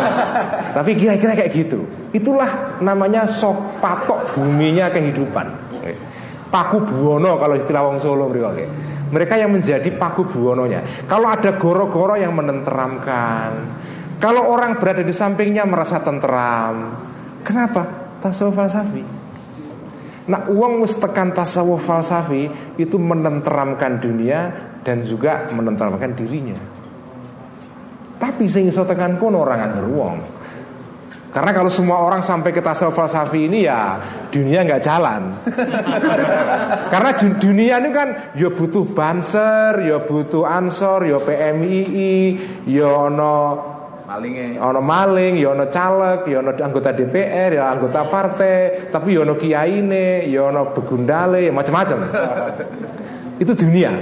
tapi 0.77 0.91
kira-kira 0.95 1.35
kayak 1.35 1.51
gitu. 1.51 1.83
Itulah 2.15 2.79
namanya 2.81 3.29
sok 3.29 3.83
patok 3.83 4.33
buminya 4.33 4.89
kehidupan. 4.89 5.69
Paku 6.49 6.81
buwono 6.81 7.37
kalau 7.37 7.53
istilah 7.53 7.85
wong 7.85 8.01
Solo 8.01 8.25
mereka 9.09 9.37
yang 9.37 9.53
menjadi 9.53 9.89
paku 9.97 10.25
buwononya. 10.29 11.05
Kalau 11.09 11.29
ada 11.29 11.57
goro-goro 11.57 12.13
yang 12.13 12.33
menenteramkan. 12.37 13.51
Kalau 14.21 14.53
orang 14.53 14.77
berada 14.77 15.01
di 15.01 15.13
sampingnya 15.13 15.65
merasa 15.65 15.97
tenteram. 16.01 16.93
Kenapa? 17.41 18.13
Tasawuf 18.21 18.53
falsafi. 18.53 19.03
Nah 20.29 20.45
uang 20.53 20.85
wis 20.85 20.93
tekan 21.01 21.33
tasawuf 21.33 21.81
falsafi 21.89 22.75
itu 22.77 22.97
menenteramkan 23.01 23.97
dunia 23.97 24.53
dan 24.85 25.01
juga 25.01 25.49
menenteramkan 25.49 26.13
dirinya. 26.13 26.78
Tapi 28.19 28.45
sing 28.51 28.67
iso 28.67 28.83
tekan 28.83 29.15
kono 29.15 29.41
orang 29.47 29.71
angger 29.71 29.87
wong. 29.87 30.17
Karena 31.29 31.53
kalau 31.53 31.69
semua 31.69 32.01
orang 32.01 32.25
sampai 32.25 32.49
ke 32.49 32.57
tasawuf 32.57 32.97
falsafi 32.97 33.45
ini 33.45 33.69
ya 33.69 34.01
dunia 34.33 34.65
nggak 34.65 34.81
jalan. 34.81 35.37
Karena 36.93 37.09
dunia 37.37 37.77
ini 37.79 37.89
kan 37.93 38.33
ya 38.33 38.49
butuh 38.49 38.83
banser, 38.97 39.77
ya 39.77 40.01
butuh 40.01 40.49
ansor, 40.49 41.05
ya 41.05 41.21
PMII, 41.21 42.17
ya 42.65 43.07
no 43.13 43.37
maling 44.09 44.57
ono 44.57 44.81
maling 44.81 45.37
ya 45.37 45.53
ono 45.53 45.69
caleg 45.69 46.25
ya 46.25 46.41
ono 46.41 46.51
anggota 46.57 46.89
DPR 46.97 47.61
ya 47.61 47.69
anggota 47.69 48.09
partai 48.09 48.89
tapi 48.89 49.13
ya 49.13 49.21
ono 49.21 49.37
kiyaine 49.37 50.25
ya 50.25 50.49
ono 50.49 50.73
begundale 50.73 51.45
ya 51.45 51.53
macam-macam 51.53 52.09
itu 53.45 53.53
dunia 53.53 53.93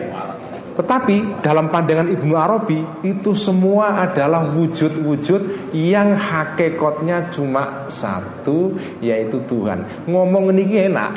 tetapi 0.77 1.41
dalam 1.41 1.73
pandangan 1.73 2.05
Ibnu 2.05 2.37
Arabi 2.37 2.85
itu 3.01 3.33
semua 3.33 4.05
adalah 4.05 4.45
wujud-wujud 4.53 5.73
yang 5.73 6.13
hakikatnya 6.13 7.33
cuma 7.33 7.89
satu 7.89 8.77
yaitu 9.01 9.41
Tuhan. 9.49 10.05
Ngomong 10.05 10.53
ini 10.53 10.85
enak, 10.85 11.11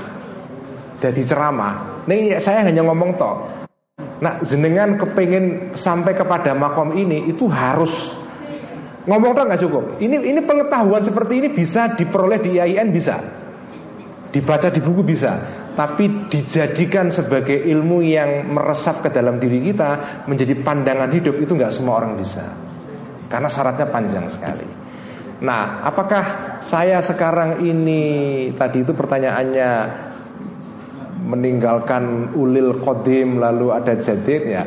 jadi 1.05 1.23
ceramah. 1.29 2.03
Nih 2.09 2.41
saya 2.41 2.65
hanya 2.65 2.81
ngomong 2.89 3.21
toh. 3.21 3.37
Nah 4.25 4.41
jenengan 4.41 4.97
kepengen 4.97 5.77
sampai 5.77 6.17
kepada 6.17 6.57
makom 6.57 6.97
ini 6.97 7.29
itu 7.29 7.45
harus 7.45 8.17
Ngomong 9.01 9.33
dong 9.33 9.49
nggak 9.49 9.63
cukup. 9.65 9.85
Ini 9.97 10.29
ini 10.29 10.41
pengetahuan 10.45 11.01
seperti 11.01 11.41
ini 11.41 11.49
bisa 11.49 11.97
diperoleh 11.97 12.37
di 12.37 12.61
IAIN 12.61 12.93
bisa, 12.93 13.17
dibaca 14.29 14.69
di 14.69 14.77
buku 14.77 15.01
bisa, 15.01 15.41
tapi 15.77 16.29
dijadikan 16.29 17.09
sebagai 17.09 17.55
ilmu 17.55 18.03
yang 18.03 18.51
meresap 18.51 19.07
ke 19.07 19.09
dalam 19.11 19.39
diri 19.39 19.63
kita 19.63 20.23
menjadi 20.27 20.55
pandangan 20.61 21.11
hidup 21.15 21.37
itu 21.39 21.53
nggak 21.55 21.73
semua 21.73 22.03
orang 22.03 22.19
bisa, 22.19 22.45
karena 23.31 23.49
syaratnya 23.49 23.87
panjang 23.89 24.27
sekali. 24.27 24.69
Nah, 25.41 25.81
apakah 25.81 26.59
saya 26.61 27.01
sekarang 27.01 27.65
ini 27.65 28.03
tadi 28.53 28.85
itu 28.85 28.93
pertanyaannya 28.93 29.71
meninggalkan 31.25 32.35
ulil 32.37 32.83
kodim 32.83 33.41
lalu 33.41 33.73
ada 33.73 33.95
jadid 33.97 34.43
ya 34.51 34.65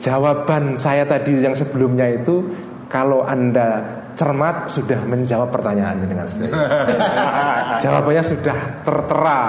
Jawaban 0.00 0.80
saya 0.80 1.04
tadi 1.04 1.36
yang 1.36 1.52
sebelumnya 1.52 2.08
itu 2.08 2.48
kalau 2.88 3.20
Anda 3.20 3.99
cermat 4.14 4.70
sudah 4.70 5.00
menjawab 5.04 5.50
pertanyaannya 5.50 6.06
dengan 6.06 6.26
sendiri. 6.26 6.52
Jawabannya 7.84 8.24
sudah 8.24 8.58
tertera, 8.84 9.40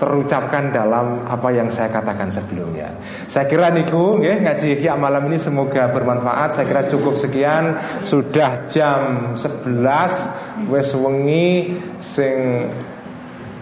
terucapkan 0.00 0.74
dalam 0.74 1.22
apa 1.26 1.48
yang 1.54 1.70
saya 1.70 1.90
katakan 1.90 2.28
sebelumnya. 2.30 2.90
Saya 3.30 3.46
kira 3.46 3.70
niku 3.70 4.18
nggih 4.18 4.44
ngaji 4.44 4.66
Ihya 4.80 4.94
malam 4.98 5.28
ini 5.30 5.38
semoga 5.38 5.90
bermanfaat. 5.90 6.58
Saya 6.58 6.66
kira 6.66 6.82
cukup 6.90 7.14
sekian. 7.16 7.78
Sudah 8.02 8.66
jam 8.68 9.32
11 9.38 10.70
wes 10.70 10.88
wengi 10.94 11.78
sing 11.98 12.68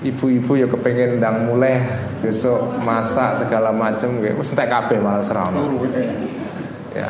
ibu-ibu 0.02 0.58
ya 0.58 0.66
kepengen 0.66 1.22
ndang 1.22 1.46
mulai 1.46 1.78
besok 2.20 2.74
masak 2.82 3.46
segala 3.46 3.70
macam 3.70 4.18
nggih 4.18 4.34
wis 4.34 4.50
entek 4.50 4.68
kabeh 4.68 4.98
malah 4.98 5.22
serono. 5.22 5.86
Ya. 6.92 7.08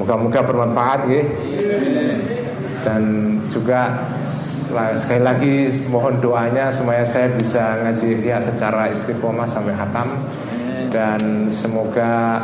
Moga-moga 0.00 0.40
bermanfaat 0.40 1.00
ya. 1.12 1.22
Dan 2.80 3.36
juga 3.52 4.08
sekali 4.96 5.22
lagi 5.22 5.54
mohon 5.90 6.22
doanya 6.22 6.72
supaya 6.72 7.04
saya 7.04 7.28
bisa 7.36 7.84
ngaji 7.84 8.22
ya 8.24 8.38
secara 8.40 8.88
istiqomah 8.94 9.44
sampai 9.44 9.74
hatam 9.74 10.08
dan 10.94 11.50
semoga 11.50 12.40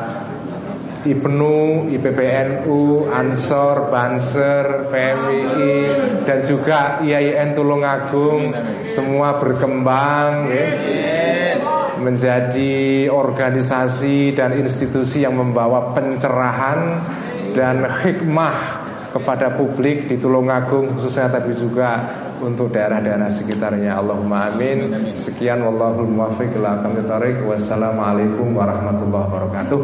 IPNU, 1.07 1.87
IPPNU, 1.95 3.07
Ansor, 3.15 3.95
Banser, 3.95 4.91
PMI 4.91 5.75
dan 6.27 6.39
juga 6.43 6.99
IAIN 6.99 7.55
Tulungagung 7.55 8.51
semua 8.91 9.39
berkembang 9.39 10.51
ya, 10.51 10.67
menjadi 12.03 13.07
organisasi 13.07 14.35
dan 14.35 14.59
institusi 14.59 15.23
yang 15.23 15.39
membawa 15.39 15.95
pencerahan 15.95 16.99
dan 17.57 17.89
hikmah 18.05 18.85
kepada 19.17 19.57
publik 19.57 20.13
di 20.13 20.21
Tulungagung 20.21 21.01
khususnya 21.01 21.33
tapi 21.33 21.57
juga 21.57 22.05
untuk 22.45 22.69
daerah-daerah 22.69 23.33
sekitarnya. 23.33 23.97
Allahumma 23.97 24.53
amin. 24.53 24.93
Sekian 25.17 25.65
wallahul 25.65 26.13
muwaffiq 26.13 26.53
ila 26.61 26.85
wassalamualaikum 27.49 28.53
warahmatullahi 28.53 29.25
wabarakatuh. 29.33 29.81